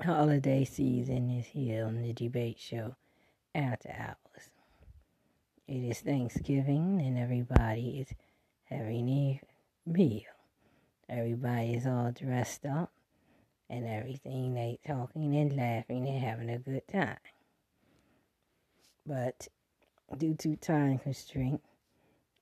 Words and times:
holiday 0.00 0.64
season 0.64 1.28
is 1.28 1.46
here 1.46 1.84
on 1.84 2.00
the 2.00 2.12
debate 2.12 2.58
show 2.58 2.94
after 3.54 3.90
hours. 3.90 4.50
It 5.66 5.90
is 5.90 6.00
Thanksgiving 6.00 7.00
and 7.00 7.18
everybody 7.18 8.00
is 8.00 8.14
having 8.64 9.08
a 9.08 9.40
meal. 9.84 10.22
Everybody 11.08 11.74
is 11.74 11.86
all 11.86 12.12
dressed 12.12 12.64
up 12.64 12.92
and 13.68 13.86
everything. 13.86 14.54
They 14.54 14.78
talking 14.86 15.34
and 15.34 15.56
laughing 15.56 16.06
and 16.08 16.22
having 16.22 16.50
a 16.50 16.58
good 16.58 16.86
time. 16.86 17.18
But 19.04 19.48
due 20.16 20.34
to 20.34 20.54
time 20.56 20.98
constraint, 20.98 21.60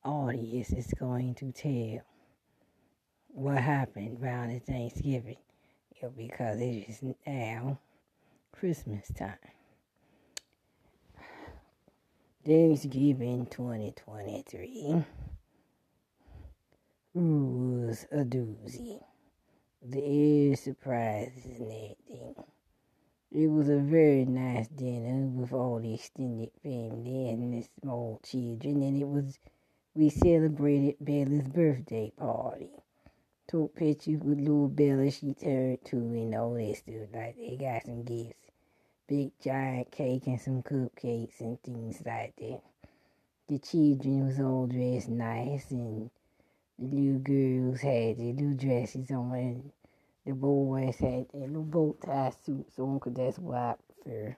audience 0.05 0.73
is 0.73 0.93
going 0.99 1.35
to 1.37 1.53
tell 1.53 2.05
what 3.29 3.59
happened 3.59 4.23
around 4.23 4.61
the 4.67 4.91
Thanksgiving 6.01 6.11
because 6.17 6.61
it 6.61 6.89
is 6.89 7.03
now 7.27 7.79
Christmas 8.53 9.09
time. 9.17 9.39
Thanksgiving 12.45 13.47
2023 13.47 15.05
was 17.15 18.07
a 18.13 18.25
doozy. 18.25 19.01
The 19.83 20.51
air 20.51 20.57
surprises 20.57 21.61
and 21.61 21.73
everything. 21.73 22.35
It 23.33 23.49
was 23.49 23.69
a 23.69 23.79
very 23.79 24.25
nice 24.25 24.69
dinner 24.69 25.27
with 25.27 25.53
all 25.53 25.81
the 25.81 25.95
extended 25.95 26.51
family 26.63 27.29
and 27.31 27.55
the 27.55 27.67
small 27.81 28.21
children, 28.25 28.83
and 28.83 29.01
it 29.01 29.09
was 29.09 29.39
we 29.95 30.11
celebrated 30.11 30.97
Bella's 31.01 31.49
birthday 31.49 32.13
party. 32.17 32.71
Took 33.49 33.77
pictures 33.77 34.21
with 34.23 34.41
little 34.41 34.67
Bella, 34.67 35.09
she 35.09 35.33
turned 35.33 35.79
two 35.85 35.99
and 35.99 36.35
all 36.35 36.55
that 36.55 36.77
stuff. 36.79 37.09
Like 37.15 37.37
they 37.37 37.57
got 37.57 37.85
some 37.85 38.03
gifts, 38.03 38.51
big 39.07 39.31
giant 39.41 39.93
cake 39.93 40.27
and 40.27 40.41
some 40.41 40.65
cupcakes 40.65 41.39
and 41.39 41.63
things 41.63 42.03
like 42.05 42.35
that. 42.37 42.61
The 43.49 43.61
children 43.61 44.27
was 44.27 44.41
all 44.41 44.67
dressed 44.67 45.09
nice, 45.09 45.71
and 45.71 46.11
the 46.77 46.87
little 46.87 47.21
girls 47.21 47.81
had 47.81 48.19
their 48.19 48.33
little 48.33 48.55
dresses 48.55 49.13
on, 49.13 49.33
and 49.33 49.73
the 50.25 50.33
boys 50.33 50.97
had 50.97 51.29
their 51.33 51.47
little 51.47 51.63
bow 51.63 51.97
tie 52.05 52.33
suits 52.45 52.77
on, 52.81 52.99
cause 52.99 53.15
that's 53.15 53.39
what 53.39 53.57
I 53.57 53.75
prefer. 54.03 54.37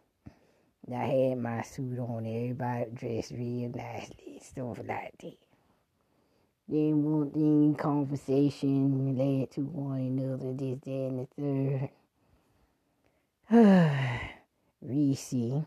And 0.86 0.94
I 0.94 1.06
had 1.06 1.38
my 1.38 1.62
suit 1.62 1.98
on, 1.98 2.26
everybody 2.26 2.90
dressed 2.92 3.32
real 3.32 3.70
nicely, 3.74 4.40
stuff 4.42 4.76
like 4.86 5.16
that. 5.18 5.47
Then 6.68 7.02
one 7.02 7.30
thing, 7.30 7.74
conversation 7.76 9.16
led 9.16 9.50
to 9.52 9.62
one 9.62 10.00
another, 10.00 10.52
this, 10.52 10.78
that, 10.84 10.90
and 10.90 11.26
the 11.26 11.88
third. 13.50 14.38
Reese 14.82 15.64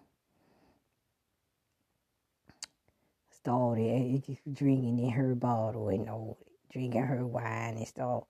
started 3.32 3.82
eh, 3.82 4.20
eh, 4.32 4.36
drinking 4.54 5.00
in 5.00 5.10
her 5.10 5.34
bottle 5.34 5.90
and 5.90 6.08
all, 6.08 6.38
drinking 6.72 7.02
her 7.02 7.26
wine 7.26 7.78
and 7.78 7.88
start 7.88 8.26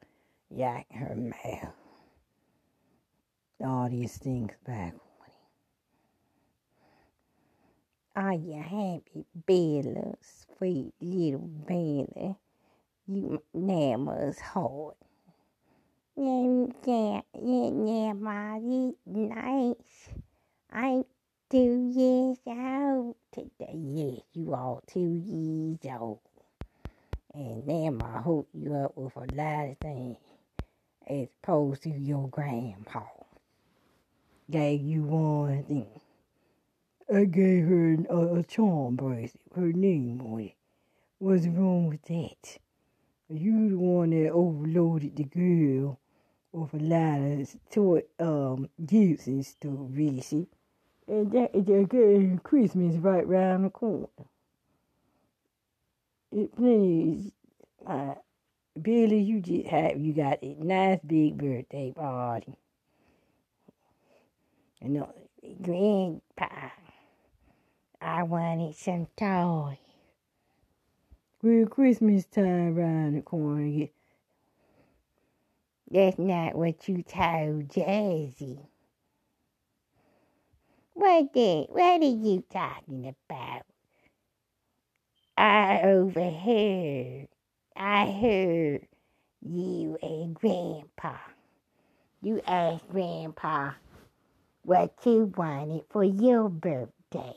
yakking 0.56 0.98
her 0.98 1.16
mouth. 1.16 1.74
All 3.60 3.90
these 3.90 4.18
things 4.18 4.54
back. 4.66 4.94
Are 8.16 8.34
you 8.34 8.62
happy, 8.62 9.26
Bella? 9.36 10.16
Sweet 10.22 10.94
little 11.02 11.50
Bella. 11.68 12.38
You 13.08 13.42
heart. 14.42 14.96
Yeah, 16.16 16.68
yeah, 16.86 17.22
yeah, 17.34 17.72
yeah, 17.86 18.14
Mommy, 18.14 18.94
nice. 19.06 20.10
I'm 20.72 21.04
two 21.50 21.92
years 21.96 22.38
old 22.46 23.16
today. 23.32 23.74
Yes, 23.74 24.22
you 24.34 24.54
are 24.54 24.82
two 24.86 25.22
years 25.26 25.80
old. 26.00 26.20
And 27.34 27.68
then 27.68 28.02
I 28.04 28.22
hook 28.22 28.48
you 28.54 28.76
up 28.76 28.96
with 28.96 29.16
a 29.16 29.36
lot 29.36 29.70
of 29.70 29.78
things 29.80 30.18
as 31.10 31.28
opposed 31.44 31.84
to 31.84 31.90
your 31.90 32.30
grandpa. 32.30 33.02
Gave 34.50 34.82
you 34.82 35.04
one 35.04 35.64
thing. 35.64 36.02
I 37.14 37.26
gave 37.26 37.66
her 37.66 37.98
a, 38.10 38.36
a 38.40 38.44
charm 38.44 38.96
bracelet, 38.96 39.42
her 39.56 39.74
name 39.74 40.22
on 40.22 40.40
it. 40.42 40.56
What's 41.18 41.48
wrong 41.48 41.88
with 41.88 42.04
that? 42.04 42.58
You 43.32 43.70
the 43.70 43.78
one 43.80 44.12
that 44.12 44.30
overloaded 44.30 45.16
the 45.16 45.24
girl 45.24 46.00
with 46.52 46.74
a 46.74 46.78
lot 46.78 47.22
of 47.22 47.56
toy 47.72 48.04
um 48.20 48.70
gifts 48.86 49.28
and 49.28 49.46
stuff, 49.46 49.80
Reese. 49.92 50.34
And 51.08 51.32
that, 51.32 51.54
that 51.54 52.40
Christmas 52.44 52.98
right 52.98 53.28
round 53.28 53.66
the 53.66 53.70
corner. 53.72 54.08
It, 56.32 56.56
please, 56.56 57.32
uh, 57.88 58.16
Billy, 58.82 59.20
you 59.22 59.42
just 59.42 59.68
have 59.68 60.00
you 60.00 60.14
got 60.14 60.40
a 60.44 60.56
nice 60.56 61.00
big 61.06 61.38
birthday 61.38 61.92
party. 61.92 62.56
And 64.82 64.98
uh, 64.98 65.08
grandpa, 65.62 66.72
I 68.02 68.24
wanted 68.24 68.76
some 68.76 69.08
toys. 69.16 69.78
Well, 71.44 71.68
Christmas 71.68 72.26
time 72.26 72.78
around 72.78 73.16
the 73.16 73.22
corner. 73.22 73.66
again. 73.66 73.90
That's 75.92 76.20
not 76.20 76.56
what 76.56 76.88
you 76.90 77.04
told 77.04 77.70
Jazzy. 77.70 78.60
What 80.94 81.34
did, 81.34 81.68
what 81.70 82.02
are 82.02 82.06
you 82.06 82.44
talking 82.52 83.16
about? 83.30 83.64
I 85.38 85.82
overheard, 85.84 87.30
I 87.76 88.12
heard 88.12 88.88
you 89.42 89.98
and 90.02 90.36
Grandpa. 90.36 91.18
You 92.22 92.42
asked 92.48 92.90
Grandpa 92.90 93.72
what 94.64 94.94
you 95.06 95.34
wanted 95.38 95.84
for 95.90 96.04
your 96.04 96.50
birthday 96.50 97.36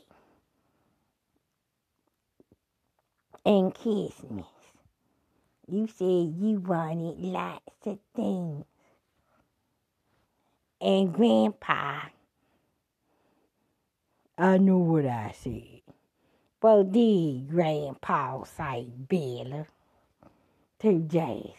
and 3.45 3.73
Christmas. 3.73 4.45
You 5.67 5.87
said 5.87 6.35
you 6.39 6.59
wanted 6.65 7.19
lots 7.19 7.85
of 7.85 7.99
things. 8.15 8.65
And 10.81 11.13
Grandpa, 11.13 12.01
I 14.37 14.57
know 14.57 14.79
what 14.79 15.05
I 15.05 15.33
said. 15.37 15.81
Well, 16.61 16.83
did 16.83 17.49
Grandpa 17.49 18.43
say 18.43 18.87
Bella 18.97 19.67
to 20.79 20.87
Jazzy? 20.87 21.53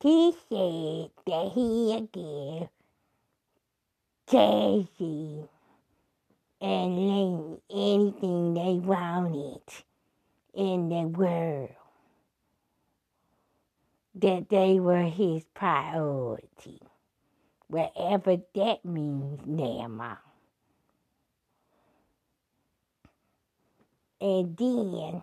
He 0.00 0.32
said 0.48 1.10
that 1.26 1.52
he'd 1.54 2.08
give 2.12 2.68
Jazzy 4.28 5.48
and 6.64 6.96
Lane 6.96 7.60
anything 7.70 8.54
they 8.54 8.78
wanted 8.78 9.60
in 10.54 10.88
the 10.88 11.02
world. 11.02 11.68
That 14.14 14.48
they 14.48 14.80
were 14.80 15.02
his 15.02 15.44
priority. 15.52 16.80
Whatever 17.68 18.38
that 18.54 18.82
means, 18.82 19.40
Nama. 19.44 20.18
And 24.20 24.56
then 24.56 25.22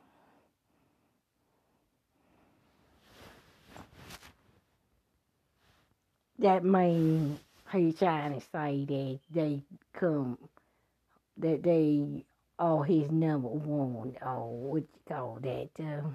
that 6.38 6.64
means 6.64 7.40
he's 7.72 7.98
trying 7.98 8.40
to 8.40 8.42
say 8.52 8.86
that 8.86 9.20
they 9.34 9.64
come, 9.94 10.38
that 11.38 11.64
they 11.64 12.26
are 12.60 12.84
his 12.84 13.10
number 13.12 13.48
one, 13.48 14.16
or 14.22 14.50
what 14.50 14.84
you 14.84 15.00
call 15.08 15.40
that, 15.42 15.70
uh, 15.80 16.10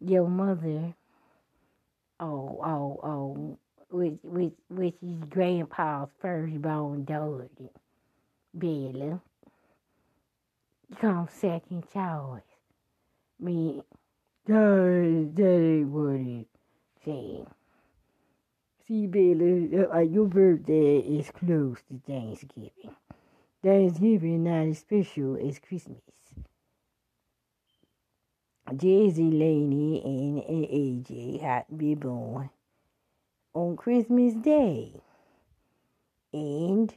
your 0.00 0.28
mother, 0.28 0.94
oh, 2.20 2.60
oh, 2.64 3.00
oh, 3.02 3.58
which, 3.90 4.18
which, 4.22 4.52
which 4.68 4.94
is 5.02 5.24
grandpa's 5.28 6.08
firstborn 6.20 7.04
daughter, 7.04 7.48
Bella, 8.54 9.20
come 11.00 11.28
second 11.30 11.84
choice. 11.92 12.42
Me 13.40 13.82
that, 14.46 15.32
that 15.34 15.86
what 15.88 16.14
it 16.14 16.46
said. 17.04 17.46
See, 18.86 19.06
Bella, 19.06 19.88
uh, 19.94 20.00
your 20.00 20.26
birthday 20.26 20.98
is 20.98 21.30
close 21.30 21.78
to 21.88 22.00
Thanksgiving. 22.06 22.94
Thanksgiving 23.64 24.44
not 24.44 24.66
as 24.66 24.78
special 24.80 25.38
as 25.38 25.58
Christmas. 25.58 26.02
Jay-Z 28.76 29.22
Laney, 29.22 30.02
and 30.04 30.64
AJ 30.66 31.40
had 31.40 31.66
to 31.68 31.74
be 31.74 31.94
born 31.94 32.50
on 33.54 33.74
Christmas 33.76 34.34
Day. 34.34 35.00
And 36.34 36.92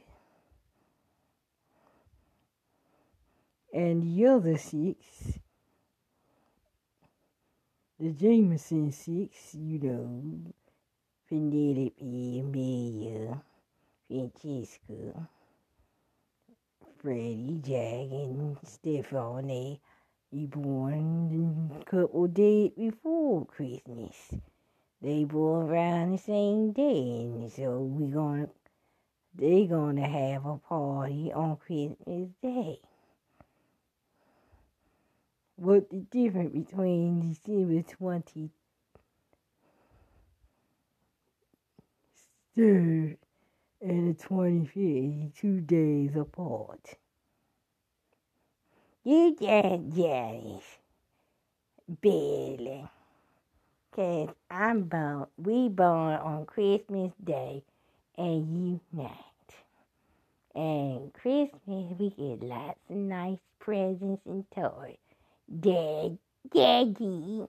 and 3.72 4.02
the 4.02 4.26
other 4.26 4.58
six, 4.58 5.38
the 7.98 8.10
Jameson 8.10 8.92
six, 8.92 9.54
you 9.54 9.78
know, 9.78 10.52
Penelope, 11.30 12.40
Amelia, 12.40 13.40
Francesca, 14.06 15.28
Freddie, 17.00 17.60
Jack, 17.62 18.10
and 18.10 18.56
Stephanie, 18.64 19.80
you 20.32 20.46
born 20.48 21.70
a 21.80 21.84
couple 21.84 22.26
days 22.26 22.72
before 22.76 23.46
Christmas. 23.46 24.34
They 25.00 25.22
born 25.22 25.70
around 25.70 26.12
the 26.12 26.18
same 26.18 26.72
day, 26.72 27.20
and 27.22 27.52
so 27.52 27.78
we 27.80 28.10
gonna 28.10 28.48
they 29.32 29.66
gonna 29.66 30.08
have 30.08 30.44
a 30.44 30.56
party 30.56 31.32
on 31.32 31.56
Christmas 31.58 32.30
Day. 32.42 32.80
What 35.54 35.90
the 35.90 35.98
difference 35.98 36.52
between 36.52 37.28
December 37.28 37.82
twenty 37.82 38.50
third 42.56 43.18
and 43.80 44.08
the 44.14 44.22
twenty 44.22 44.66
fifth, 44.66 45.40
two 45.40 45.60
days 45.60 46.16
apart. 46.16 46.96
You 49.04 49.36
just 49.40 49.96
jealous, 49.96 50.64
Billy. 52.00 52.88
Cause 53.94 54.28
I'm 54.50 54.82
born, 54.82 55.26
we 55.38 55.68
born 55.68 56.14
on 56.14 56.46
Christmas 56.46 57.12
Day, 57.24 57.64
and 58.16 58.56
you 58.56 58.80
not. 58.92 59.14
And 60.54 61.12
Christmas, 61.14 61.94
we 61.98 62.10
get 62.10 62.42
lots 62.42 62.78
of 62.90 62.96
nice 62.96 63.38
presents 63.58 64.22
and 64.26 64.44
toys. 64.54 64.96
Dad, 65.60 66.18
Daddy. 66.52 67.46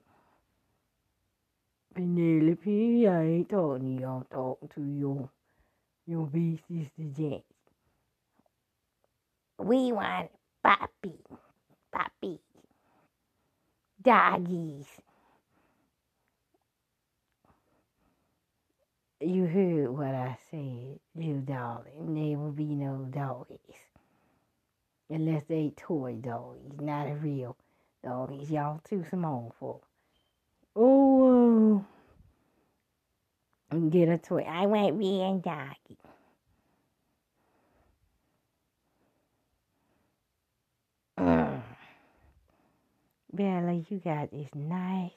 Penelope, 1.96 3.08
I 3.08 3.24
ain't 3.24 3.50
talking 3.50 3.98
to 3.98 4.02
you. 4.02 4.08
I'm 4.08 4.25
talking 4.25 4.70
to 4.75 4.84
your, 4.84 5.30
sister 6.68 7.04
Jack. 7.16 7.44
We 9.60 9.92
want 9.92 10.32
puppy, 10.64 11.20
puppy, 11.92 12.40
doggies. 14.02 14.88
You 19.22 19.46
heard 19.46 19.90
what 19.90 20.16
I 20.16 20.38
said, 20.50 21.00
little 21.16 21.42
darling. 21.42 22.16
There 22.16 22.38
will 22.40 22.52
be 22.52 22.76
no 22.76 23.08
doggies. 23.10 23.60
Unless 25.10 25.44
they 25.50 25.74
toy 25.76 26.14
doggies, 26.14 26.80
not 26.82 27.08
a 27.08 27.16
real 27.16 27.58
doggies. 28.04 28.50
Y'all 28.52 28.82
too 28.90 29.06
small 29.10 29.54
for. 29.60 29.82
Oh, 30.76 31.86
get 33.89 34.10
a 34.10 34.18
toy. 34.18 34.45
I 34.48 34.66
want 34.66 34.98
real 34.98 35.38
doggy. 35.38 35.98
Mm. 41.19 41.62
Bella, 43.33 43.83
you 43.89 44.00
got 44.00 44.31
this 44.31 44.50
nice 44.56 45.12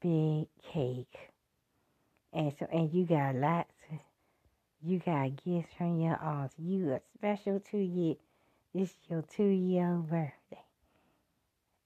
big 0.00 0.46
cake. 0.72 1.30
And 2.32 2.52
so, 2.58 2.66
and 2.72 2.92
you 2.92 3.04
got 3.04 3.34
lots. 3.34 3.72
You 4.82 5.00
got 5.00 5.42
gifts 5.44 5.72
from 5.76 6.00
your 6.00 6.22
aunts. 6.22 6.54
You 6.58 6.92
are 6.92 7.00
special 7.14 7.60
to 7.70 7.78
you. 7.78 8.16
This 8.74 8.94
your 9.08 9.22
two-year 9.22 9.94
birthday. 9.94 10.64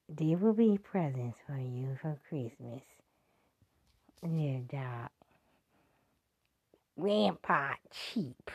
There 0.09 0.37
will 0.37 0.53
be 0.53 0.77
presents 0.77 1.39
for 1.47 1.57
you 1.57 1.97
for 2.01 2.19
Christmas. 2.27 2.83
Yeah, 4.23 4.59
dog. 4.69 5.09
Grandpa 7.01 7.71
cheap. 7.89 8.51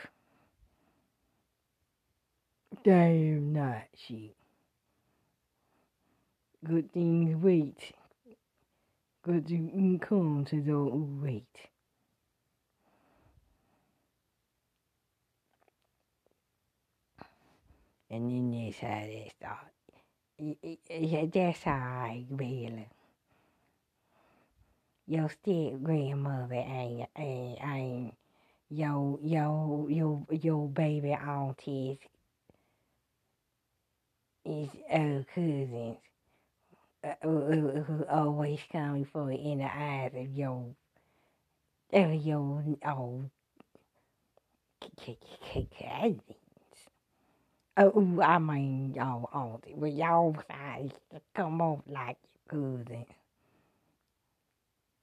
They 2.85 2.91
am 2.91 3.51
not 3.51 3.83
cheap. 3.93 4.37
Good 6.63 6.93
things 6.93 7.35
wait. 7.43 7.91
Good 9.21 9.49
things 9.49 9.99
come 10.01 10.45
to 10.45 10.61
those 10.61 10.91
who 10.93 11.19
wait. 11.21 11.43
And 18.09 18.31
then 18.31 18.65
that's 18.65 18.79
how 18.79 19.01
they 19.01 19.29
start. 19.37 19.73
That's 21.33 21.63
how 21.63 21.73
I 21.73 22.23
really. 22.29 22.87
Your 25.05 25.27
step 25.27 25.83
grandmother 25.83 26.55
ain't, 26.55 27.09
ain't, 27.17 27.59
ain't 27.61 28.13
your, 28.69 29.19
your, 29.23 29.89
your, 29.89 30.25
your 30.31 30.69
baby 30.69 31.13
aunties 31.13 31.97
is 34.45 34.69
uh, 34.91 35.23
cousins 35.35 35.97
uh, 37.03 37.13
who, 37.23 37.83
who 37.87 38.05
always 38.09 38.59
come 38.71 39.03
before 39.03 39.31
in 39.31 39.59
the 39.59 39.65
eyes 39.65 40.11
of 40.15 40.29
your, 40.31 40.65
of 41.93 42.13
your 42.15 42.63
old 42.87 43.29
cousins. 45.05 46.17
Oh, 47.77 48.19
I 48.23 48.39
mean, 48.39 48.93
y'all 48.95 49.29
auntie, 49.33 49.75
but 49.77 49.93
y'all 49.93 50.35
size 50.49 50.91
come 51.35 51.61
off 51.61 51.79
like 51.87 52.17
your 52.51 52.77
cousin. 52.79 53.05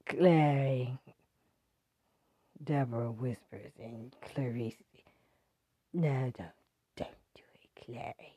Clary, 0.06 0.98
Deborah 2.64 3.10
whispers, 3.12 3.72
in 3.78 4.12
Clarice, 4.22 4.74
no, 5.92 6.32
don't, 6.36 6.50
don't 6.96 7.10
do 7.34 7.42
it, 7.62 7.84
Clary. 7.84 8.34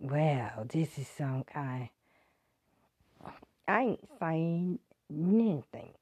Well, 0.00 0.66
this 0.72 0.98
is 0.98 1.08
some 1.08 1.44
kind. 1.44 1.88
I 3.68 3.80
ain't 3.82 4.08
saying 4.20 4.78
anything. 5.10 5.92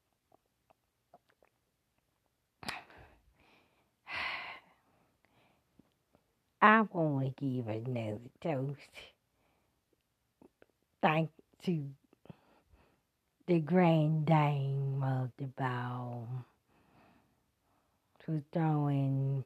I 6.62 6.82
want 6.92 7.36
to 7.36 7.44
give 7.44 7.68
another 7.68 8.18
toast. 8.42 8.80
Thank 11.02 11.30
to 11.64 11.84
the 13.48 13.60
grand 13.60 14.26
dame 14.26 15.02
of 15.02 15.30
the 15.38 15.46
ball 15.56 16.28
for 18.18 18.42
throwing 18.52 19.42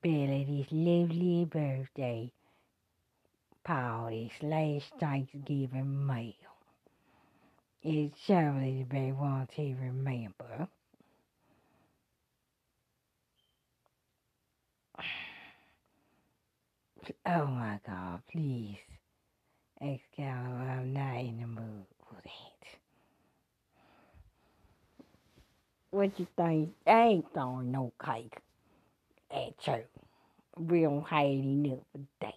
Billy 0.00 0.46
this 0.48 0.68
lovely 0.72 1.44
birthday 1.44 2.32
party 3.62 4.32
slash 4.40 4.90
Thanksgiving 4.98 6.06
meal. 6.06 6.32
It's 7.82 8.18
surely 8.26 8.78
to 8.78 8.84
be 8.86 9.12
one 9.12 9.46
to 9.54 9.76
remember. 9.82 10.68
Oh 17.24 17.46
my 17.46 17.78
God, 17.86 18.20
please. 18.32 18.78
Excalibur, 19.80 20.70
I'm 20.70 20.92
not 20.92 21.20
in 21.20 21.38
the 21.40 21.46
mood 21.46 21.86
for 22.00 22.16
that. 22.24 22.56
What 25.96 26.20
you 26.20 26.26
think? 26.36 26.74
I 26.86 27.04
ain't 27.04 27.32
throwing 27.32 27.72
no 27.72 27.90
cake 28.04 28.36
at 29.30 29.54
you. 29.66 29.82
We 30.58 30.82
don't 30.82 31.02
have 31.08 31.24
enough 31.24 31.78
for 31.90 32.00
that. 32.20 32.34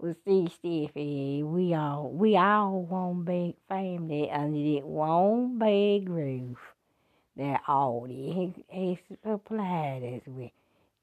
Well, 0.00 0.16
see, 0.24 0.48
Stephy, 0.58 1.44
we 1.44 1.72
all 1.74 2.10
we 2.10 2.36
all 2.36 2.82
one 2.82 3.22
big 3.22 3.54
family 3.68 4.28
under 4.28 4.58
that 4.58 4.84
one 4.84 5.56
big 5.60 6.08
roof 6.08 6.58
that 7.36 7.60
Audie 7.68 8.52
has 8.72 8.96
supplied 9.22 10.02
us 10.02 10.22
with. 10.26 10.50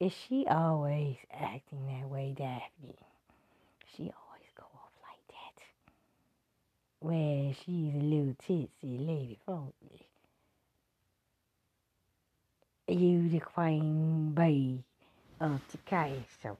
Is 0.02 0.12
she 0.28 0.46
always 0.46 1.16
acting 1.34 1.86
that 1.88 2.10
way, 2.10 2.36
Daphne? 2.38 2.98
She 3.96 4.04
always 4.04 4.52
go 4.58 4.66
off 4.76 4.92
like 5.08 5.26
that. 5.30 5.64
Well, 7.00 7.54
she's 7.64 7.96
a 7.96 8.04
little 8.04 8.36
tipsy 8.46 8.98
lady, 8.98 9.40
funky. 9.46 10.09
You 12.90 13.30
the 13.30 13.40
queen 13.40 14.32
bee 14.32 14.84
of 15.40 15.62
the 15.72 15.78
castle. 15.80 16.58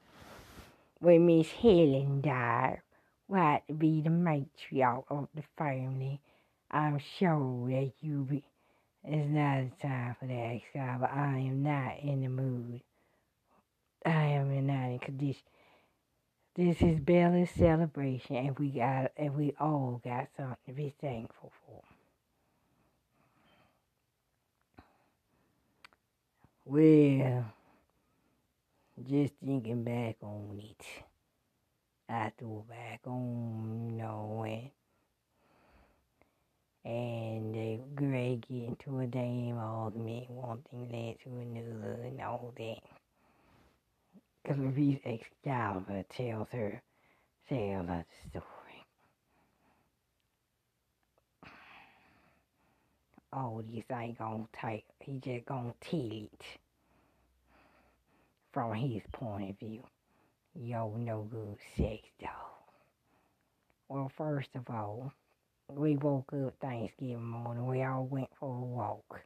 When 1.00 1.26
Miss 1.26 1.52
Helen 1.52 2.22
died, 2.22 2.82
what 3.26 3.68
to 3.68 3.74
be 3.74 4.02
the 4.02 4.12
matriarch 4.12 5.06
of 5.10 5.28
the 5.34 5.42
family, 5.58 6.22
I'm 6.70 7.00
sure 7.00 7.68
that 7.70 7.94
you 8.02 8.28
be. 8.30 8.44
It's 9.04 9.28
not 9.28 9.58
a 9.58 9.72
time 9.82 10.16
for 10.20 10.28
that, 10.28 10.62
Scott, 10.70 11.02
but 11.02 11.12
I 11.12 11.40
am 11.40 11.64
not 11.64 12.00
in 12.04 12.22
the 12.22 12.30
mood. 12.30 12.82
I 14.06 14.12
am 14.12 14.68
not 14.68 14.92
in 14.92 15.00
condition. 15.00 15.42
This 16.56 16.80
is 16.82 17.00
Bella's 17.00 17.50
celebration, 17.50 18.36
and 18.36 18.60
we 18.60 18.70
got, 18.70 19.14
and 19.18 19.36
we 19.36 19.56
all 19.60 20.00
got 20.04 20.28
something 20.38 20.58
to 20.68 20.74
be 20.74 20.94
thankful 21.02 21.52
for. 21.66 21.89
Well, 26.72 27.46
just 29.04 29.34
thinking 29.44 29.84
back 29.84 30.18
on 30.22 30.62
it, 30.64 30.86
I 32.08 32.32
threw 32.38 32.64
back 32.70 33.00
on, 33.08 33.88
you 33.90 33.96
know, 33.98 34.36
when 34.42 34.70
and 36.86 37.56
they 37.56 37.82
Greg 37.96 38.46
get 38.48 38.68
into 38.68 39.00
a 39.00 39.08
damn 39.08 39.58
argument, 39.58 40.30
one 40.30 40.62
thing 40.70 40.90
led 40.92 41.20
to 41.24 41.40
another, 41.40 42.04
and 42.04 42.22
all 42.22 42.54
that. 42.56 42.84
Because 44.44 44.60
Louise 44.60 45.00
Excalibur 45.04 46.04
tells 46.08 46.50
her, 46.52 46.84
tells 47.50 47.88
her 47.88 48.06
the 48.32 48.42
story. 48.42 48.59
All 53.32 53.64
this 53.72 53.84
ain't 53.92 54.18
gonna 54.18 54.48
take, 54.60 54.86
he 55.00 55.20
just 55.20 55.46
gonna 55.46 55.74
tell 55.82 56.00
it 56.00 56.44
from 58.52 58.74
his 58.74 59.04
point 59.12 59.52
of 59.52 59.60
view. 59.60 59.84
Yo, 60.56 60.96
no 60.98 61.28
good 61.30 61.58
sex 61.78 62.02
dog. 62.20 62.32
Well, 63.88 64.12
first 64.18 64.50
of 64.56 64.70
all, 64.70 65.14
we 65.68 65.96
woke 65.98 66.34
up 66.34 66.54
Thanksgiving 66.60 67.24
morning. 67.24 67.68
We 67.68 67.84
all 67.84 68.06
went 68.06 68.30
for 68.40 68.56
a 68.56 68.66
walk. 68.66 69.22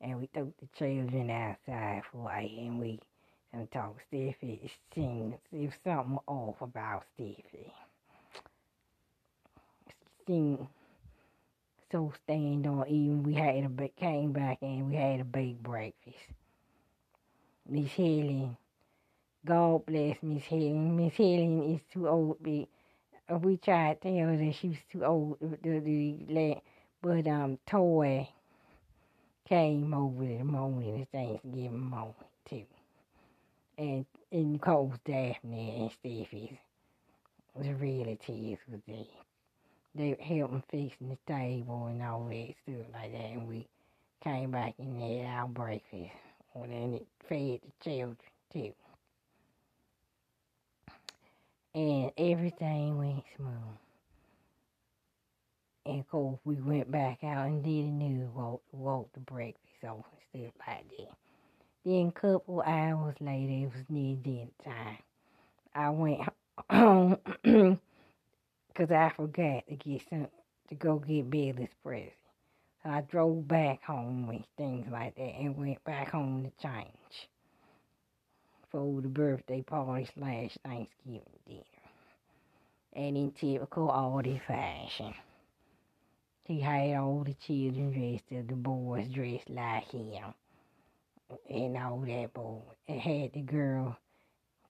And 0.00 0.20
we 0.20 0.28
took 0.28 0.56
the 0.58 0.68
children 0.78 1.30
outside 1.30 2.02
for 2.12 2.30
a 2.30 2.40
and 2.40 2.78
we 2.78 3.00
and 3.52 3.70
talked. 3.72 4.00
Stephy 4.12 4.70
sing 4.94 5.36
was 5.50 5.72
something 5.82 6.18
off 6.26 6.60
about 6.60 7.04
Stephy. 7.18 7.72
Sing 10.26 10.68
so 11.96 12.12
stand 12.24 12.66
on 12.66 12.86
even 12.88 13.22
we 13.22 13.32
had 13.32 13.64
a 13.64 13.88
came 13.98 14.30
back 14.30 14.58
and 14.60 14.86
we 14.86 14.96
had 14.96 15.18
a 15.18 15.24
big 15.24 15.62
breakfast. 15.62 16.18
Miss 17.66 17.90
Helen 17.92 18.54
God 19.46 19.86
bless 19.86 20.18
Miss 20.22 20.44
Helen. 20.44 20.94
Miss 20.94 21.14
Helen 21.14 21.74
is 21.74 21.80
too 21.90 22.06
old 22.06 22.42
be 22.42 22.68
we 23.40 23.56
tried 23.56 24.02
to 24.02 24.08
tell 24.10 24.26
her 24.26 24.36
that 24.36 24.54
she 24.60 24.68
was 24.68 24.76
too 24.92 25.04
old 25.06 25.38
to 25.40 25.80
do 25.80 26.18
that, 26.34 26.60
but 27.00 27.26
um, 27.26 27.58
Toy 27.66 28.28
came 29.48 29.94
over 29.94 30.26
the 30.26 30.44
morning 30.44 31.00
of 31.00 31.08
Thanksgiving 31.08 31.80
morning 31.80 32.14
too, 32.46 32.66
and 33.78 34.04
and 34.30 34.60
course 34.60 34.98
Daphne 35.06 35.76
and 35.80 35.90
Stephy, 35.90 36.58
the 37.58 37.74
relatives 37.74 38.60
was 38.70 38.80
there. 38.86 39.25
They 39.96 40.16
helped 40.20 40.54
me 40.54 40.62
fixing 40.70 41.08
the 41.08 41.18
table 41.32 41.86
and 41.86 42.02
all 42.02 42.26
that 42.28 42.54
stuff 42.64 42.86
like 42.92 43.12
that, 43.12 43.30
and 43.32 43.48
we 43.48 43.66
came 44.22 44.50
back 44.50 44.74
and 44.78 45.00
had 45.00 45.26
our 45.26 45.48
breakfast, 45.48 46.12
and 46.54 46.72
then 46.72 46.94
it 46.94 47.06
fed 47.28 47.60
the 47.62 47.90
children 47.90 48.16
too 48.52 48.72
and 51.76 52.10
everything 52.16 52.96
went 52.98 53.22
smooth. 53.36 53.52
And 55.84 56.00
of 56.00 56.08
course, 56.08 56.38
we 56.44 56.56
went 56.56 56.90
back 56.90 57.22
out 57.22 57.46
and 57.46 57.62
did 57.62 57.84
another 57.84 58.30
walk, 58.34 58.62
walk 58.72 59.12
the 59.12 59.20
breakfast 59.20 59.84
off 59.84 60.04
and 60.34 60.42
stuff 60.44 60.54
like 60.66 60.84
that. 60.98 61.16
Then 61.84 62.12
a 62.16 62.20
couple 62.20 62.62
hours 62.62 63.14
later, 63.20 63.52
it 63.52 63.72
was 63.74 63.84
near 63.90 64.16
dinner 64.16 64.50
time. 64.64 64.98
I 65.74 65.90
went 65.90 66.20
home 66.70 67.18
because 68.76 68.90
I 68.90 69.10
forgot 69.16 69.66
to 69.68 69.76
get 69.76 70.02
some 70.10 70.28
to 70.68 70.74
go 70.74 70.98
get 70.98 71.30
Billy's 71.30 71.68
present. 71.82 72.12
So 72.82 72.90
I 72.90 73.00
drove 73.02 73.48
back 73.48 73.82
home 73.82 74.26
with 74.26 74.42
things 74.56 74.86
like 74.90 75.14
that 75.14 75.22
and 75.22 75.56
went 75.56 75.82
back 75.84 76.10
home 76.10 76.44
to 76.44 76.62
change 76.62 77.28
for 78.70 79.00
the 79.00 79.08
birthday 79.08 79.62
party 79.62 80.08
slash 80.14 80.58
Thanksgiving 80.64 81.22
dinner. 81.46 81.62
And 82.92 83.16
in 83.16 83.30
typical 83.32 83.88
Aldi 83.88 84.40
fashion, 84.46 85.14
he 86.44 86.60
had 86.60 86.96
all 86.96 87.24
the 87.24 87.34
children 87.34 87.92
dressed 87.92 88.40
up, 88.40 88.48
the 88.48 88.54
boys 88.54 89.08
dressed 89.08 89.50
like 89.50 89.90
him, 89.90 90.34
and 91.48 91.76
all 91.76 92.04
that 92.06 92.32
boy. 92.34 92.62
And 92.88 93.00
had 93.00 93.32
the 93.32 93.40
girl, 93.40 93.96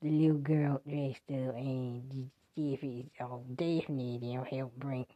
the 0.03 0.11
little 0.11 0.39
girl 0.39 0.81
dressed 0.87 1.21
up, 1.31 1.55
and 1.57 2.31
Stephy, 2.57 3.11
oh, 3.21 3.43
Daphne, 3.55 4.19
them 4.19 4.45
help 4.45 4.75
bring 4.77 5.07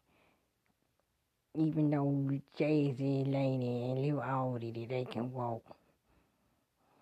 even 1.55 1.91
though 1.91 2.41
Jay-Z, 2.57 3.25
Laney, 3.27 3.91
and 3.91 4.03
Lil 4.03 4.23
Aldi, 4.23 4.89
they 4.89 5.05
can 5.05 5.33
walk 5.33 5.63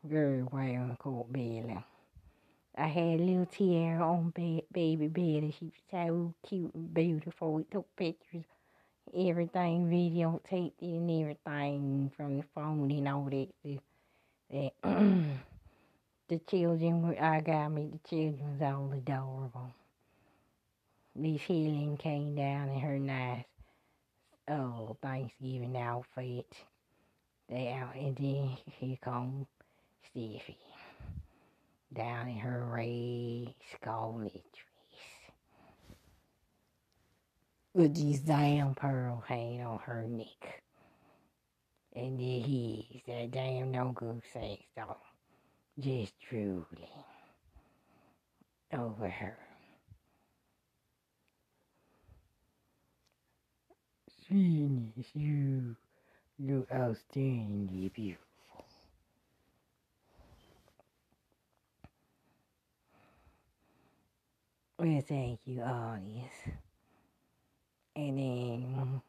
very 0.04 0.42
well 0.42 0.62
in 0.64 0.96
Court 0.96 1.30
Bailey. 1.32 1.78
I 2.76 2.86
had 2.86 3.20
little 3.20 3.46
tiara 3.46 4.08
on 4.08 4.32
ba- 4.34 4.62
baby 4.72 5.08
bed, 5.08 5.42
and 5.42 5.54
She 5.54 5.66
was 5.66 5.74
so 5.90 6.34
cute 6.46 6.72
and 6.74 6.94
beautiful. 6.94 7.52
We 7.52 7.64
took 7.64 7.94
pictures, 7.96 8.44
everything, 9.14 9.90
videotaped 9.90 10.72
it 10.80 10.86
and 10.86 11.10
everything 11.10 12.10
from 12.16 12.38
the 12.38 12.44
phone 12.54 12.90
and 12.90 13.08
all 13.08 13.24
that. 13.24 13.48
The, 13.64 13.78
the, 14.50 14.72
the 16.28 16.38
children 16.48 17.16
I 17.20 17.40
got 17.40 17.68
me, 17.70 17.90
the 17.92 18.08
children 18.08 18.58
was 18.58 18.62
all 18.62 18.92
adorable. 18.92 19.72
Miss 21.16 21.42
Helen 21.42 21.96
came 21.96 22.34
down 22.34 22.68
in 22.68 22.80
her 22.80 22.98
nice 22.98 23.44
oh, 24.48 24.96
Thanksgiving 25.02 25.76
outfit. 25.76 26.46
They 27.48 27.72
out, 27.72 27.94
and 27.96 28.16
then 28.16 28.56
here 28.78 28.98
come 29.02 29.46
Stephy 30.04 30.56
down 31.92 32.28
in 32.28 32.38
her 32.38 32.66
red 32.66 33.54
scarlet 33.74 34.32
dress 34.32 35.32
with 37.74 37.94
these 37.94 38.20
damn 38.20 38.74
pearl 38.74 39.24
hanging 39.26 39.62
on 39.62 39.78
her 39.80 40.04
neck. 40.08 40.62
And 41.94 42.18
then 42.18 42.42
he's 42.42 43.02
that 43.06 43.30
damn 43.30 43.70
no 43.72 43.92
good 43.92 44.22
sex 44.32 44.62
dog 44.76 44.96
just 45.78 46.12
drooling 46.28 46.66
over 48.72 49.08
her. 49.08 49.47
Sweetness, 54.28 55.06
you 55.14 55.76
look 56.40 56.68
outstandingly 56.70 57.92
beautiful. 57.92 58.24
Well, 64.78 65.02
thank 65.08 65.40
you, 65.46 65.62
audience. 65.62 66.32
And 67.96 68.18
then 68.18 69.02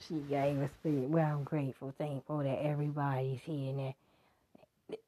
she 0.00 0.14
gave 0.28 0.60
us 0.60 0.70
spirit. 0.80 1.08
Well, 1.10 1.26
I'm 1.26 1.44
grateful, 1.44 1.94
thankful 1.98 2.38
that 2.38 2.64
everybody's 2.64 3.40
here 3.42 3.70
and 3.70 3.94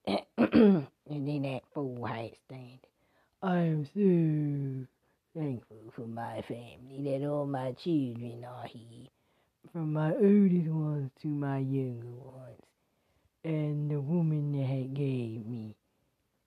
and 0.38 0.88
then 1.28 1.42
that 1.42 1.62
fool 1.74 2.04
had 2.06 2.32
stand. 2.46 2.80
I 3.42 3.58
am 3.58 3.86
so 3.86 4.86
thankful 5.36 5.92
for 5.94 6.06
my 6.06 6.42
family 6.42 7.02
that 7.04 7.26
all 7.26 7.46
my 7.46 7.72
children 7.72 8.44
are 8.44 8.66
here, 8.66 9.08
from 9.72 9.92
my 9.92 10.12
oldest 10.12 10.68
ones 10.68 11.10
to 11.22 11.28
my 11.28 11.58
younger 11.58 12.06
ones, 12.06 12.62
and 13.44 13.90
the 13.90 14.00
woman 14.00 14.52
that 14.52 14.94
gave 14.94 15.46
me 15.46 15.74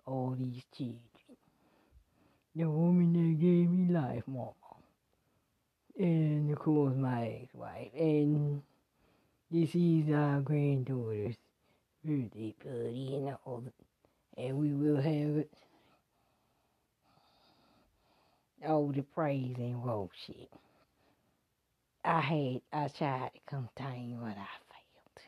all 0.06 0.36
these 0.38 0.64
children 0.78 1.00
the 2.56 2.70
woman 2.70 3.12
that 3.12 3.40
gave 3.42 3.70
me 3.70 3.94
life, 3.94 4.24
Mama. 4.28 4.54
And 5.98 6.52
of 6.52 6.60
course, 6.60 6.96
my 6.96 7.42
ex 7.42 7.54
wife. 7.54 7.92
And 7.98 8.62
this 9.52 9.76
is 9.76 10.10
our 10.14 10.40
granddaughter's 10.40 11.36
birthday 12.04 12.56
party 12.64 13.16
and 13.16 13.36
all. 13.46 13.64
And 14.38 14.58
we 14.58 14.72
will 14.72 14.96
have 14.96 15.38
it. 15.38 15.52
All 18.68 18.92
the 18.94 19.04
praise 19.04 19.56
and 19.58 19.84
worship. 19.84 20.50
I 22.04 22.22
had, 22.22 22.62
I 22.74 22.88
tried 22.90 23.32
to 23.36 23.42
contain 23.48 24.20
what 24.22 24.32
I 24.32 24.48
felt. 24.70 25.28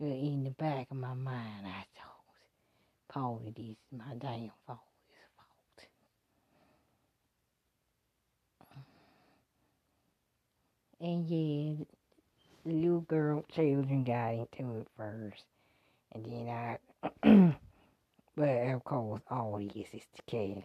But 0.00 0.06
in 0.06 0.44
the 0.44 0.50
back 0.50 0.88
of 0.90 0.96
my 0.98 1.14
mind, 1.14 1.66
I 1.66 1.84
thought, 1.96 2.24
Paul, 3.08 3.42
this 3.56 3.66
is 3.66 3.76
my 3.92 4.14
damn 4.18 4.50
fault. 4.66 4.80
And 11.00 11.28
yeah, 11.28 11.84
the 12.64 12.72
little 12.72 13.00
girl 13.02 13.44
children 13.54 14.04
got 14.04 14.30
into 14.34 14.80
it 14.80 14.88
first. 14.96 15.44
And 16.12 16.24
then 16.26 16.48
I, 16.48 16.78
but 18.36 18.48
of 18.48 18.84
course, 18.84 19.22
all 19.30 19.58
this 19.58 19.86
is 19.92 20.02
the 20.16 20.22
Kellys. 20.26 20.64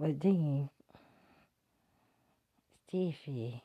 But 0.00 0.18
then, 0.18 0.70
Stephy, 2.90 3.56
eh, 3.56 3.58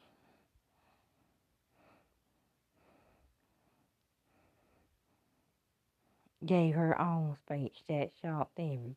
gave 6.46 6.76
her 6.76 7.00
own 7.00 7.38
speech 7.46 7.84
that 7.88 8.12
shocked 8.22 8.60
everybody. 8.60 8.92